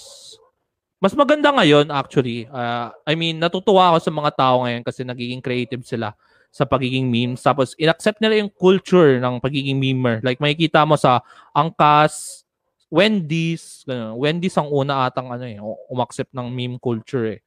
mas 0.98 1.14
maganda 1.14 1.54
ngayon 1.54 1.86
actually. 1.94 2.50
Ah, 2.50 2.90
I 3.06 3.14
mean, 3.14 3.38
natutuwa 3.38 3.94
ako 3.94 3.98
sa 4.02 4.12
mga 4.12 4.30
tao 4.34 4.66
ngayon 4.66 4.82
kasi 4.82 5.06
nagiging 5.06 5.38
creative 5.38 5.86
sila 5.86 6.12
sa 6.50 6.66
pagiging 6.66 7.06
memes. 7.06 7.38
Tapos 7.38 7.78
inaccept 7.78 8.18
nila 8.18 8.42
yung 8.42 8.50
culture 8.50 9.22
ng 9.22 9.38
pagiging 9.38 9.78
memer. 9.78 10.18
Like 10.26 10.42
makikita 10.42 10.82
mo 10.82 10.98
sa 10.98 11.22
Angkas, 11.54 12.42
Wendy's, 12.90 13.86
ganun. 13.86 14.18
Wendy's 14.18 14.58
ang 14.58 14.66
una 14.74 15.06
atang 15.06 15.30
ano 15.30 15.44
eh, 15.46 15.62
umaccept 15.92 16.34
ng 16.34 16.50
meme 16.50 16.82
culture 16.82 17.38
eh. 17.38 17.40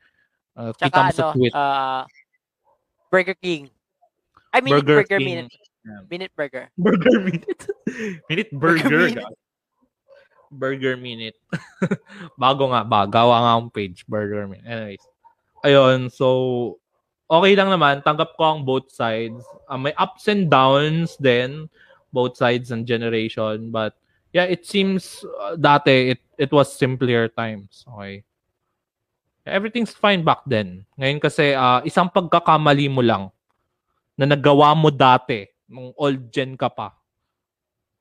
Kita 0.55 0.88
Tsaka 0.88 0.99
mo 1.03 1.11
sa 1.11 1.23
ano, 1.27 1.34
tweet. 1.35 1.51
ah, 1.51 2.03
Burger 3.11 3.35
King. 3.35 3.68
I 4.55 4.63
mean, 4.63 4.80
Burger 4.80 5.03
Burger, 5.03 5.19
King. 5.19 5.51
Minute. 5.51 5.55
Minute 6.07 6.34
Burger. 6.38 6.65
Burger 6.80 7.19
Minute. 7.19 7.61
minute 8.31 8.51
Burger. 8.55 8.88
Burger 8.88 9.19
Minute. 9.19 9.40
Burger 10.52 10.99
Minute. 10.99 11.40
Bago 12.41 12.69
nga 12.76 12.84
ba? 12.84 13.07
Gawa 13.07 13.36
nga 13.41 13.53
ang 13.57 13.72
page. 13.72 14.03
Burger 14.06 14.45
Minute. 14.45 14.68
Anyways. 14.68 15.03
Ayun. 15.64 16.11
So, 16.11 16.28
okay 17.32 17.56
lang 17.56 17.72
naman. 17.72 18.03
Tanggap 18.03 18.36
ko 18.36 18.44
ang 18.44 18.61
both 18.68 18.91
sides. 18.91 19.41
Ah, 19.72 19.80
may 19.80 19.95
ups 19.95 20.28
and 20.28 20.52
downs 20.52 21.15
din. 21.15 21.72
Both 22.11 22.36
sides 22.36 22.69
ng 22.76 22.84
generation. 22.84 23.72
But, 23.72 23.95
yeah, 24.36 24.45
it 24.45 24.68
seems 24.68 25.23
uh, 25.40 25.56
dati, 25.56 26.14
it, 26.14 26.22
it 26.36 26.52
was 26.52 26.76
simpler 26.76 27.32
times. 27.32 27.88
Okay. 27.88 28.28
Everything's 29.48 29.95
fine 29.95 30.22
back 30.22 30.44
then. 30.45 30.84
Ngayon 30.99 31.23
kasi, 31.23 31.56
ah, 31.56 31.80
isang 31.88 32.11
pagkakamali 32.11 32.91
mo 32.91 33.02
lang 33.02 33.32
na 34.19 34.28
nagawa 34.28 34.76
mo 34.76 34.91
dati, 34.91 35.48
nung 35.72 35.95
old 35.95 36.30
gen 36.30 36.60
ka 36.60 36.68
pa, 36.68 36.94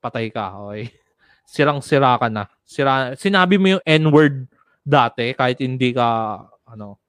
patay 0.02 0.28
ka, 0.28 0.52
okay? 0.58 0.90
Sirang-sira 1.50 2.14
ka 2.14 2.30
na. 2.30 2.46
Sira, 2.62 3.18
sinabi 3.18 3.58
mo 3.58 3.74
yung 3.74 3.82
N-word 3.82 4.46
dati, 4.86 5.34
kahit 5.34 5.58
hindi 5.58 5.90
ka, 5.90 6.38
ano, 6.70 7.02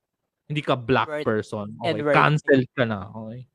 hindi 0.50 0.66
ka 0.66 0.74
black 0.74 1.22
Word. 1.22 1.26
person. 1.30 1.78
Okay? 1.78 2.02
N-word. 2.02 2.16
Cancelled 2.18 2.70
ka 2.74 2.84
na, 2.90 3.06
okay? 3.14 3.46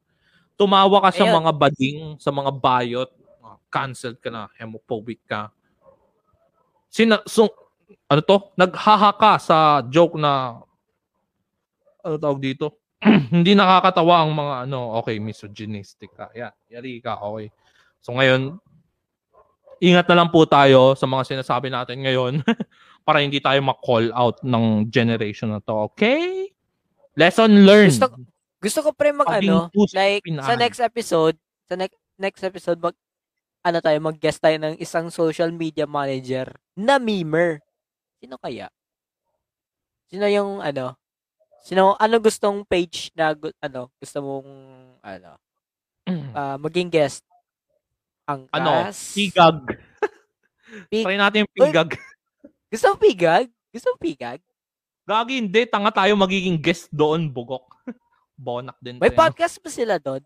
Tumawa 0.54 1.10
ka 1.10 1.10
sa 1.10 1.26
Ayun. 1.26 1.42
mga 1.42 1.52
bading, 1.58 2.00
sa 2.22 2.30
mga 2.30 2.50
bayot, 2.54 3.10
ah, 3.42 3.58
cancelled 3.66 4.22
ka 4.22 4.30
na, 4.30 4.46
homophobic 4.62 5.18
ka. 5.26 5.50
Sina, 6.86 7.18
so, 7.26 7.50
ano 8.06 8.22
to? 8.22 8.54
Naghaha 8.54 9.10
ka 9.18 9.42
sa 9.42 9.82
joke 9.90 10.14
na, 10.14 10.62
ano 12.06 12.14
tawag 12.14 12.38
dito? 12.38 12.78
hindi 13.34 13.58
nakakatawa 13.58 14.22
ang 14.22 14.32
mga 14.32 14.54
ano, 14.70 14.94
okay, 15.02 15.18
misogynistic 15.18 16.14
ka. 16.14 16.30
Yeah, 16.30 16.54
yari 16.70 17.02
ka, 17.02 17.18
okay. 17.18 17.50
So 18.00 18.14
ngayon, 18.14 18.62
ingat 19.82 20.06
na 20.08 20.16
lang 20.22 20.28
po 20.32 20.44
tayo 20.48 20.96
sa 20.96 21.04
mga 21.04 21.36
sinasabi 21.36 21.68
natin 21.68 22.02
ngayon 22.02 22.40
para 23.06 23.22
hindi 23.22 23.38
tayo 23.38 23.60
ma-call 23.62 24.10
out 24.12 24.40
ng 24.42 24.88
generation 24.88 25.52
na 25.52 25.60
to, 25.62 25.92
okay? 25.92 26.50
Lesson 27.16 27.64
learned. 27.64 27.96
Gusto, 27.96 28.08
gusto 28.60 28.78
ko 28.84 28.90
pre 28.92 29.12
mag 29.12 29.28
ano, 29.28 29.72
like 29.96 30.24
sa 30.42 30.54
next 30.56 30.80
episode, 30.80 31.36
sa 31.68 31.76
next 31.76 31.96
next 32.16 32.42
episode 32.44 32.80
mag 32.80 32.96
ano 33.66 33.78
tayo, 33.82 33.98
mag-guest 33.98 34.38
tayo 34.38 34.56
ng 34.62 34.78
isang 34.78 35.10
social 35.10 35.50
media 35.50 35.90
manager 35.90 36.54
na 36.78 37.02
memer. 37.02 37.58
Sino 38.22 38.38
kaya? 38.38 38.70
Sino 40.06 40.30
yung 40.30 40.62
ano? 40.62 40.94
Sino, 41.66 41.98
ano 41.98 42.14
gustong 42.22 42.62
page 42.62 43.10
na, 43.18 43.34
ano, 43.58 43.90
gusto 43.98 44.18
mong, 44.22 44.50
ano, 45.02 45.34
ah, 46.30 46.54
maging 46.62 46.86
guest? 46.94 47.26
Ang 48.26 48.50
ano, 48.50 48.90
pigag. 49.14 49.58
Pig- 50.90 51.06
Try 51.06 51.16
natin 51.16 51.46
yung 51.46 51.54
pigag. 51.54 51.94
Gusto 52.66 52.86
mo 52.90 52.96
pigag? 52.98 53.46
Gusto 53.70 53.94
mo 53.94 53.96
pigag? 54.02 54.42
Gagi, 55.06 55.38
hindi. 55.38 55.62
Tanga 55.70 55.94
tayo 55.94 56.18
magiging 56.18 56.58
guest 56.58 56.90
doon, 56.90 57.30
bugok. 57.30 57.70
Bonak 58.36 58.74
din. 58.82 58.98
May 58.98 59.14
tayo. 59.14 59.22
podcast 59.30 59.62
ba 59.62 59.70
sila 59.70 59.94
doon? 60.02 60.20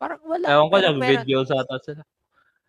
Parang 0.00 0.18
wala. 0.24 0.48
Ewan 0.48 0.66
ko 0.72 0.76
lang, 0.80 0.96
video 0.98 1.44
sa 1.44 1.60
atas 1.60 1.80
sila. 1.84 2.02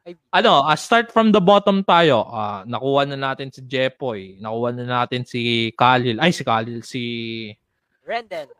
Ay, 0.04 0.20
Ano, 0.36 0.68
ah, 0.68 0.76
start 0.76 1.16
from 1.16 1.32
the 1.32 1.40
bottom 1.40 1.80
tayo. 1.88 2.28
Ah, 2.28 2.68
nakuha 2.68 3.08
na 3.08 3.16
natin 3.16 3.48
si 3.48 3.64
Jepoy. 3.64 4.36
Nakuha 4.44 4.76
na 4.76 4.84
natin 4.84 5.24
si 5.24 5.72
Khalil. 5.80 6.20
Ay, 6.20 6.36
si 6.36 6.44
Khalil. 6.44 6.84
Si, 6.84 7.02
Rendel. 8.04 8.52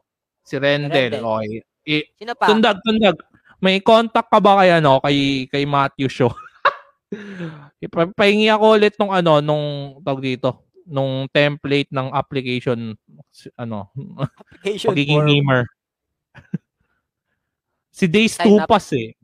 si 0.48 0.56
Rendel. 0.56 1.20
Rendel. 1.20 1.24
Okay. 1.28 1.52
I- 1.84 2.08
Sino 2.16 2.32
pa? 2.40 2.48
tundag, 2.48 2.80
tundag. 2.88 3.20
May 3.64 3.80
contact 3.80 4.28
ka 4.28 4.44
ba 4.44 4.60
kay, 4.60 4.76
ano, 4.76 5.00
kay, 5.00 5.48
kay 5.48 5.64
Matthew 5.64 6.12
Show? 6.12 6.36
Pahingi 8.20 8.52
ako 8.52 8.76
ulit 8.76 9.00
nung 9.00 9.16
ano, 9.16 9.40
nung 9.40 9.96
tawag 10.04 10.20
dito, 10.20 10.68
nung 10.84 11.32
template 11.32 11.88
ng 11.88 12.12
application, 12.12 12.92
ano, 13.56 13.88
Application 14.20 14.92
pagiging 14.92 15.24
form. 15.24 15.32
gamer. 15.32 15.62
si 18.04 18.12
Days 18.12 18.36
Sign 18.36 18.60
up. 18.60 18.68
Tupas 18.68 18.92
eh. 19.00 19.16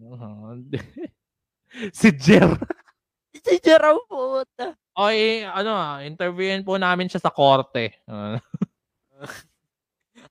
si 1.99 2.07
Jer. 2.16 2.56
Si 3.44 3.60
Jerome 3.60 4.07
po. 4.07 4.40
Okay, 4.95 5.44
ano 5.44 5.76
ah, 5.76 5.99
interviewin 5.99 6.64
po 6.64 6.80
namin 6.80 7.11
siya 7.11 7.20
sa 7.20 7.36
korte. 7.36 7.91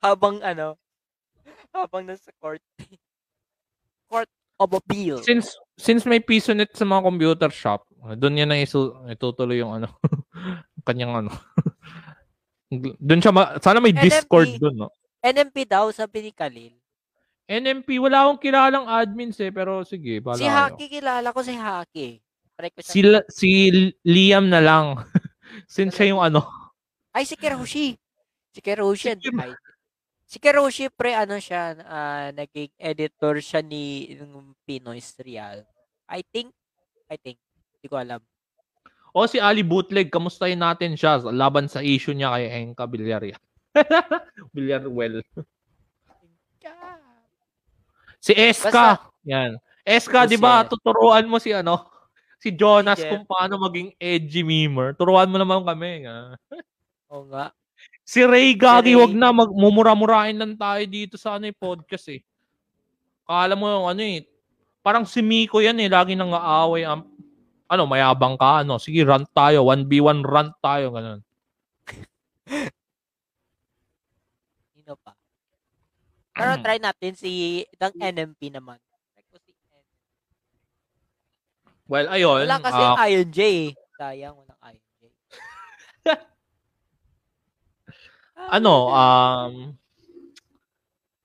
Habang 0.01 0.41
ano, 0.41 0.81
habang 1.77 2.09
nasa 2.09 2.33
court. 2.41 2.65
Court 4.09 4.29
of 4.59 4.73
appeal. 4.73 5.21
since 5.23 5.55
since 5.79 6.03
may 6.03 6.19
piso 6.19 6.51
net 6.51 6.73
sa 6.75 6.83
mga 6.83 7.05
computer 7.05 7.51
shop, 7.53 7.87
doon 8.17 8.35
niya 8.35 8.47
na 8.49 8.59
isu, 8.59 9.07
itutuloy 9.07 9.61
yung 9.61 9.79
ano, 9.79 9.93
kanyang 10.89 11.23
ano. 11.23 11.31
doon 12.99 13.21
siya 13.23 13.33
ma- 13.33 13.57
sana 13.63 13.79
may 13.79 13.95
NMP. 13.95 14.05
Discord 14.05 14.51
doon, 14.59 14.75
no. 14.77 14.89
NMP 15.19 15.65
daw, 15.65 15.89
sabi 15.91 16.29
ni 16.29 16.33
Khalil. 16.33 16.75
NMP, 17.49 17.97
wala 17.97 18.29
akong 18.29 18.41
kilalang 18.45 18.85
admins 18.85 19.41
eh, 19.41 19.49
pero 19.49 19.81
sige, 19.81 20.21
bala 20.21 20.37
Si 20.37 20.45
kayo. 20.45 20.53
Haki, 20.53 20.85
kilala 20.93 21.29
ko 21.33 21.41
si 21.41 21.55
Haki. 21.57 22.09
Si, 22.85 23.01
La- 23.01 23.25
si 23.31 23.51
Liam 24.05 24.53
na 24.53 24.61
lang. 24.61 25.01
Since 25.71 25.97
siya 25.97 26.13
yung 26.13 26.21
ano. 26.21 26.45
Ay, 27.15 27.25
si 27.25 27.41
Kiroshi. 27.41 27.97
Si 28.53 28.61
Kiroshi. 28.61 29.17
Si 29.17 29.25
Kir- 29.25 29.41
ay, 29.41 29.57
si 30.29 30.37
Kiroshi, 30.37 30.93
pre, 30.93 31.17
ano 31.17 31.41
siya, 31.41 31.73
ah, 31.89 32.29
naging 32.37 32.69
editor 32.77 33.41
siya 33.41 33.65
ni 33.65 34.13
ng 34.13 34.53
Pinoy 34.69 35.01
Serial. 35.01 35.65
I 36.05 36.21
think, 36.21 36.53
I 37.09 37.17
think, 37.17 37.41
hindi 37.81 37.89
ko 37.89 37.97
alam. 37.97 38.21
O 39.17 39.25
si 39.25 39.41
Ali 39.41 39.65
Bootleg, 39.65 40.13
kamustahin 40.13 40.61
natin 40.61 40.93
siya 40.93 41.25
laban 41.33 41.65
sa 41.65 41.81
issue 41.81 42.13
niya 42.13 42.37
kay 42.37 42.45
Enka 42.61 42.85
Villarreal. 42.85 43.41
Villarreal. 44.55 45.25
Si 48.21 48.37
Eska. 48.37 49.01
Yan. 49.25 49.57
Eska, 49.81 50.29
di 50.29 50.37
ba, 50.37 50.69
tuturuan 50.69 51.25
mo 51.25 51.41
si 51.41 51.57
ano, 51.57 51.89
si 52.37 52.53
Jonas 52.53 53.01
Si 53.01 53.09
kung 53.09 53.25
paano 53.25 53.57
maging 53.57 53.97
edgy 53.97 54.45
memer. 54.45 54.93
Turuan 54.93 55.33
mo 55.33 55.41
naman 55.41 55.65
kami. 55.65 56.05
nga. 56.05 56.37
Oo 57.09 57.25
nga. 57.33 57.49
Si 58.09 58.25
Ray 58.25 58.57
Gagi, 58.57 58.97
Ray. 58.97 59.05
wag 59.05 59.13
na 59.13 59.37
magmumura-murahin 59.37 60.41
lang 60.41 60.57
tayo 60.57 60.81
dito 60.89 61.21
sa 61.21 61.37
ano 61.37 61.45
eh, 61.45 61.53
podcast 61.53 62.09
eh. 62.09 62.25
Kala 63.29 63.53
mo 63.53 63.69
yung 63.69 63.85
ano 63.93 64.01
eh, 64.01 64.25
parang 64.81 65.05
si 65.05 65.21
Miko 65.21 65.61
yan 65.61 65.77
eh, 65.77 65.93
lagi 65.93 66.17
nang 66.17 66.33
aaway. 66.33 66.89
Ang, 66.89 67.05
ano, 67.69 67.85
mayabang 67.85 68.41
ka, 68.41 68.65
ano, 68.65 68.81
sige, 68.81 69.05
rant 69.05 69.29
tayo, 69.37 69.69
1v1 69.69 70.25
rant 70.25 70.57
tayo, 70.65 70.89
ganun. 70.97 71.21
Sino 74.73 74.97
pa? 74.97 75.13
Pero 76.33 76.65
try 76.65 76.81
natin 76.81 77.13
si 77.13 77.61
ng 77.77 77.93
NMP 77.93 78.49
naman. 78.49 78.81
Si. 79.37 79.53
Well, 81.85 82.09
ayun. 82.09 82.49
Wala 82.49 82.57
kasi 82.65 82.81
ah, 82.81 83.05
Iron 83.13 83.29
J. 83.29 83.39
eh. 83.45 83.77
Sayang, 84.01 84.33
walang 84.33 84.61
Iron 84.65 84.89
J. 84.97 85.13
Ah, 86.09 86.25
ano, 88.39 88.75
um, 88.89 89.53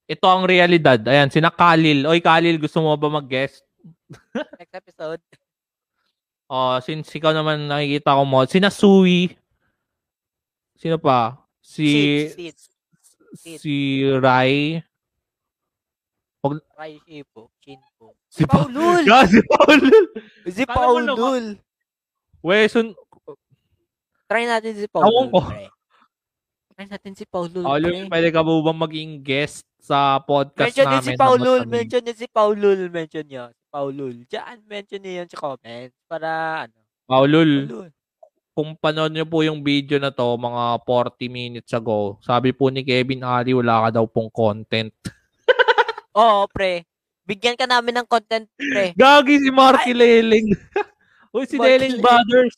ito 0.03 0.25
ang 0.25 0.43
realidad. 0.43 0.99
Ayan, 1.05 1.29
sina 1.29 1.49
Khalil. 1.49 2.05
Oy, 2.05 2.19
Khalil, 2.19 2.57
gusto 2.57 2.81
mo 2.81 2.97
ba 2.97 3.07
mag-guest? 3.07 3.61
Next 4.59 4.73
episode. 4.73 5.21
Oh, 6.49 6.77
since 6.81 7.09
ikaw 7.09 7.31
naman 7.31 7.65
nakikita 7.65 8.13
ko 8.13 8.23
mo, 8.25 8.45
sina 8.45 8.69
Sui. 8.69 9.31
Sino 10.75 10.99
pa? 10.99 11.39
Si 11.63 12.27
Sid, 12.29 12.57
Sid. 13.33 13.57
si 13.57 13.75
Rai. 14.19 14.83
Rai 16.75 16.99
Shipo. 17.07 17.47
Shinpo. 17.63 18.19
Si 18.27 18.43
Pa- 18.43 18.67
Paulul! 18.67 19.07
Yeah, 19.07 19.23
si 19.31 19.39
Paulul. 19.47 20.03
Si 20.43 20.61
Kala 20.67 20.75
mo 20.75 20.99
naman- 20.99 21.07
Paulul! 21.15 21.45
Weson, 22.43 22.91
Try 24.27 24.43
natin 24.43 24.75
si 24.75 24.85
Paulul, 24.91 25.31
ko. 25.31 25.39
pre. 25.39 25.71
Try 26.73 26.89
natin 26.89 27.13
si 27.13 27.25
Paulul, 27.29 27.61
Paulul, 27.61 28.09
pre. 28.09 28.09
pwede 28.09 28.29
ka 28.33 28.41
ba 28.41 28.49
bang 28.49 28.81
maging 28.81 29.11
guest 29.21 29.61
sa 29.77 30.17
podcast 30.17 30.73
Mention 30.73 30.89
namin? 30.89 31.05
si 31.05 31.13
Paulul. 31.13 31.59
Matamig? 31.61 31.73
Mention 31.77 32.01
niyo 32.01 32.15
si 32.17 32.27
Paulul. 32.33 32.79
Mention 32.89 33.25
niyo. 33.29 33.43
Si 33.53 33.65
Paulul. 33.69 34.15
Diyan, 34.25 34.57
mention 34.65 34.99
niyo 35.05 35.13
yan 35.21 35.27
sa 35.29 35.37
comments. 35.37 35.95
Para, 36.09 36.29
ano. 36.65 36.77
Paulul, 37.05 37.51
Paulul. 37.69 37.89
kung 38.57 38.69
panood 38.73 39.13
niyo 39.13 39.25
po 39.29 39.45
yung 39.45 39.61
video 39.61 40.01
na 40.01 40.09
to, 40.09 40.33
mga 40.33 40.63
40 40.81 41.29
minutes 41.29 41.71
ago, 41.77 42.17
sabi 42.25 42.49
po 42.49 42.73
ni 42.73 42.81
Kevin 42.81 43.21
Ali, 43.21 43.53
wala 43.53 43.85
ka 43.85 44.01
daw 44.01 44.05
pong 44.09 44.33
content. 44.33 44.89
Oo, 46.17 46.49
pre. 46.49 46.89
Bigyan 47.29 47.53
ka 47.53 47.69
namin 47.69 48.01
ng 48.01 48.07
content, 48.09 48.49
pre. 48.57 48.97
Gagi 48.97 49.45
si 49.45 49.53
Marky 49.53 49.93
Leling. 49.93 50.57
Uy, 51.37 51.45
si 51.45 51.61
Leling. 51.61 52.01
Brothers. 52.01 52.57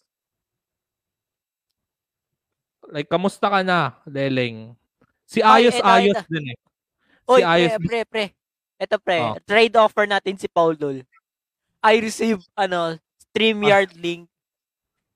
Like, 2.90 3.10
kamusta 3.10 3.50
ka 3.50 3.62
na, 3.66 3.98
Leling? 4.06 4.78
Si 5.26 5.42
Ay, 5.42 5.66
Ayos 5.66 5.82
eto, 5.82 5.90
Ayos 5.90 6.18
eto. 6.22 6.30
din 6.30 6.46
eh. 6.54 6.58
Oy, 7.26 7.42
Ayos 7.42 7.74
pre, 7.82 7.88
pre, 7.88 8.02
pre. 8.06 8.26
Ito, 8.78 8.98
pre. 9.02 9.20
Oh. 9.22 9.36
Trade 9.42 9.76
offer 9.82 10.06
natin 10.06 10.38
si 10.38 10.46
Paulul. 10.46 11.02
I 11.82 11.94
receive, 12.02 12.42
ano, 12.54 12.98
StreamYard 13.18 13.94
link. 13.98 14.30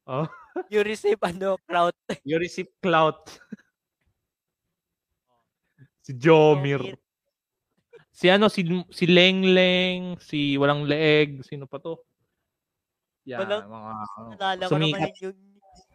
Oh. 0.06 0.26
You 0.74 0.82
receive, 0.84 1.22
ano, 1.22 1.56
clout. 1.70 1.96
You 2.28 2.42
receive 2.42 2.68
clout. 2.82 3.30
si 6.04 6.12
Jomir. 6.18 6.98
Si 8.10 8.28
ano, 8.28 8.50
si, 8.50 8.66
si 8.92 9.06
Lengleng, 9.08 10.20
si 10.20 10.58
Walang 10.60 10.84
Leeg, 10.84 11.46
sino 11.48 11.70
pa 11.70 11.80
to? 11.80 12.02
Yan, 13.30 13.46
Walang- 13.46 13.70
mga 13.70 13.92
Nalala 14.36 14.64
ko 14.66 14.76
naman 14.76 15.00
yung, 15.22 15.38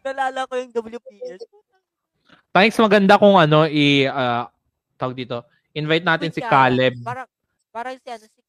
nalala 0.01 0.39
ko 0.47 0.53
yung 0.55 0.71
WPS. 0.73 1.43
Thanks, 2.55 2.79
maganda 2.79 3.19
kung 3.19 3.35
ano, 3.35 3.67
i, 3.67 4.07
ah, 4.07 4.47
tawag 4.95 5.19
dito, 5.19 5.43
invite 5.75 6.07
natin 6.07 6.31
si 6.31 6.39
Caleb. 6.39 7.03
Parang, 7.03 7.27
parang 7.67 7.99
si, 7.99 8.07
ano, 8.07 8.23
si, 8.31 8.39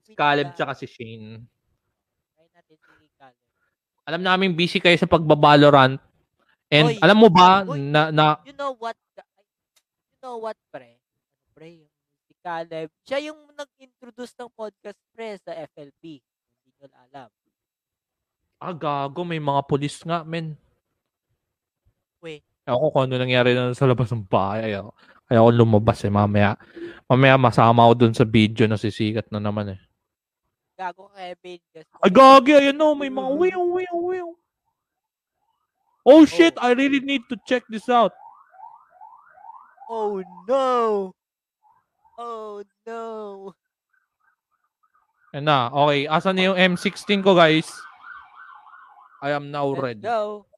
si 0.00 0.12
Caleb 0.16 0.56
tsaka 0.56 0.72
si 0.72 0.88
Shane. 0.88 1.44
Try 2.32 2.48
natin 2.56 2.76
si 2.80 3.08
Caleb. 3.20 3.44
Alam 4.08 4.22
namin 4.24 4.56
busy 4.56 4.80
kayo 4.80 4.96
sa 4.96 5.04
pagbabalorant. 5.04 6.00
And 6.72 6.88
Oy, 6.88 6.96
alam 7.04 7.20
mo 7.20 7.28
ba 7.28 7.68
oy. 7.68 7.76
na, 7.76 8.08
na 8.08 8.40
You 8.48 8.56
know 8.56 8.72
what, 8.80 8.96
you 10.08 10.16
know 10.24 10.40
what, 10.40 10.56
pre? 10.72 10.96
Ano, 10.96 11.52
pre? 11.52 11.84
Si 12.24 12.32
Caleb. 12.40 12.88
Siya 13.04 13.28
yung 13.28 13.44
nag-introduce 13.52 14.40
ng 14.40 14.48
podcast, 14.56 14.96
pre, 15.12 15.36
sa 15.36 15.52
FLP. 15.52 16.24
Hindi 16.64 16.70
nyo 16.80 16.88
alam. 16.96 17.28
ah 18.60 18.72
gago 18.72 19.20
may 19.20 19.40
mga 19.40 19.60
pulis 19.68 20.00
nga 20.00 20.24
men. 20.24 20.56
Ako 22.68 22.92
kung 22.92 23.02
ano 23.08 23.16
nangyari 23.16 23.56
na 23.56 23.72
sa 23.72 23.88
labas 23.88 24.12
ng 24.12 24.26
bahay. 24.28 24.72
Ayaw, 24.72 24.92
kaya 25.26 25.38
ako 25.40 25.50
lumabas 25.54 26.02
eh 26.04 26.12
mamaya. 26.12 26.58
Mamaya 27.08 27.38
masama 27.40 27.86
ako 27.86 27.92
dun 28.06 28.14
sa 28.14 28.26
video 28.28 28.66
na 28.68 28.76
sisikat 28.76 29.26
na 29.32 29.40
naman 29.40 29.74
eh. 29.74 29.80
Gago 30.76 31.12
Kevin. 31.12 31.60
Kasi, 31.72 31.88
Ay 32.00 32.10
gagi, 32.12 32.52
ayun 32.56 32.76
no, 32.76 32.96
may 32.96 33.12
mga 33.12 33.30
wiyo, 33.36 33.60
wiyo, 33.68 33.94
wiyo. 34.00 34.26
Oh 36.04 36.24
shit, 36.24 36.56
I 36.56 36.72
really 36.72 37.04
need 37.04 37.20
to 37.28 37.36
check 37.44 37.60
this 37.68 37.88
out. 37.92 38.16
Oh, 39.90 40.22
no! 40.48 41.12
Oh, 42.16 42.62
no! 42.86 43.52
Yan 45.34 45.44
na, 45.46 45.70
okay. 45.70 46.06
Asan 46.10 46.38
na 46.38 46.50
yung 46.50 46.58
M16 46.58 47.22
ko 47.22 47.36
guys? 47.38 47.68
I 49.22 49.30
am 49.36 49.52
now 49.52 49.68
Let's 49.70 49.82
ready. 49.82 50.02
go. 50.02 50.49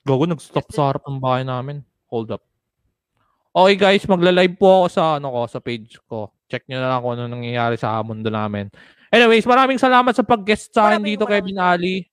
Gago, 0.00 0.24
nag-stop 0.24 0.66
sa 0.72 0.92
harap 0.92 1.04
ng 1.04 1.20
bahay 1.20 1.44
namin. 1.44 1.84
Hold 2.08 2.32
up. 2.32 2.42
Okay 3.50 3.74
guys, 3.74 4.06
magla-live 4.06 4.54
po 4.54 4.84
ako 4.84 4.86
sa 4.88 5.02
ano 5.18 5.28
ko, 5.34 5.40
sa 5.50 5.58
page 5.58 5.98
ko. 6.06 6.30
Check 6.46 6.70
nyo 6.70 6.78
na 6.78 6.88
lang 6.94 7.00
kung 7.02 7.14
ano 7.18 7.26
nangyayari 7.26 7.74
sa 7.74 7.98
mundo 8.06 8.30
namin. 8.30 8.70
Anyways, 9.10 9.42
maraming 9.42 9.78
salamat 9.78 10.14
sa 10.14 10.22
pag-guest 10.22 10.70
sa 10.70 10.90
akin 10.90 11.02
Maraming- 11.02 11.18
dito, 11.18 11.24
Kevin 11.26 11.58
Ali. 11.58 12.06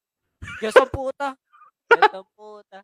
Diyos 0.57 0.73
ang 0.73 0.89
puta. 0.89 1.37
Diyos 1.93 2.13
ang 2.13 2.29
puta. 2.33 2.77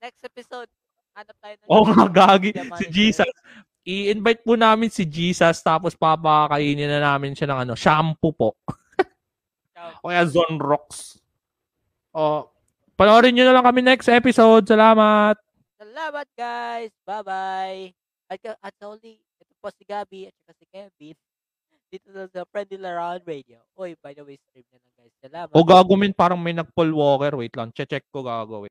Next 0.00 0.24
episode, 0.24 0.68
hanap 1.12 1.36
tayo 1.36 1.54
ng... 1.54 1.68
Oo 1.68 1.84
nga, 1.92 2.04
gagi. 2.08 2.50
Si 2.80 2.86
Jesus. 2.88 3.28
I-invite 3.82 4.42
po 4.46 4.54
namin 4.56 4.88
si 4.88 5.04
Jesus 5.04 5.60
tapos 5.60 5.92
papakainin 5.98 6.88
na 6.88 7.02
namin 7.02 7.36
siya 7.36 7.50
ng 7.52 7.58
ano, 7.68 7.72
shampoo 7.76 8.32
po. 8.32 8.50
O 10.00 10.08
kaya 10.08 10.22
Zone 10.30 10.56
Rocks. 10.62 11.18
O, 12.14 12.46
panoorin 13.02 13.34
nyo 13.34 13.44
na 13.50 13.54
lang 13.58 13.66
kami 13.66 13.82
next 13.82 14.06
episode. 14.06 14.62
Salamat! 14.62 15.34
Salamat 15.82 16.26
guys. 16.38 16.94
Bye-bye. 17.02 17.90
At, 18.30 18.38
at 18.62 18.76
only, 18.86 19.18
ito 19.18 19.52
po 19.58 19.74
si 19.74 19.82
Gabi 19.82 20.30
at 20.30 20.34
saka 20.38 20.54
si 20.54 20.64
Kevin. 20.70 21.18
Dito 21.90 22.08
na 22.14 22.30
sa 22.30 22.46
Friendly 22.48 22.78
Laron 22.78 23.20
Radio. 23.26 23.58
Oy, 23.74 23.98
by 23.98 24.14
the 24.14 24.22
way, 24.22 24.38
stream 24.38 24.64
na 24.70 24.78
lang 24.78 24.94
guys. 24.94 25.14
Salamat. 25.18 25.52
O 25.52 25.66
gago 25.66 25.92
min, 25.98 26.14
parang 26.14 26.38
may 26.38 26.54
nag-Paul 26.54 26.94
Walker. 26.94 27.34
Wait 27.42 27.52
lang, 27.58 27.74
check 27.74 27.90
ko 28.14 28.22
gago. 28.22 28.62
Wait. 28.62 28.70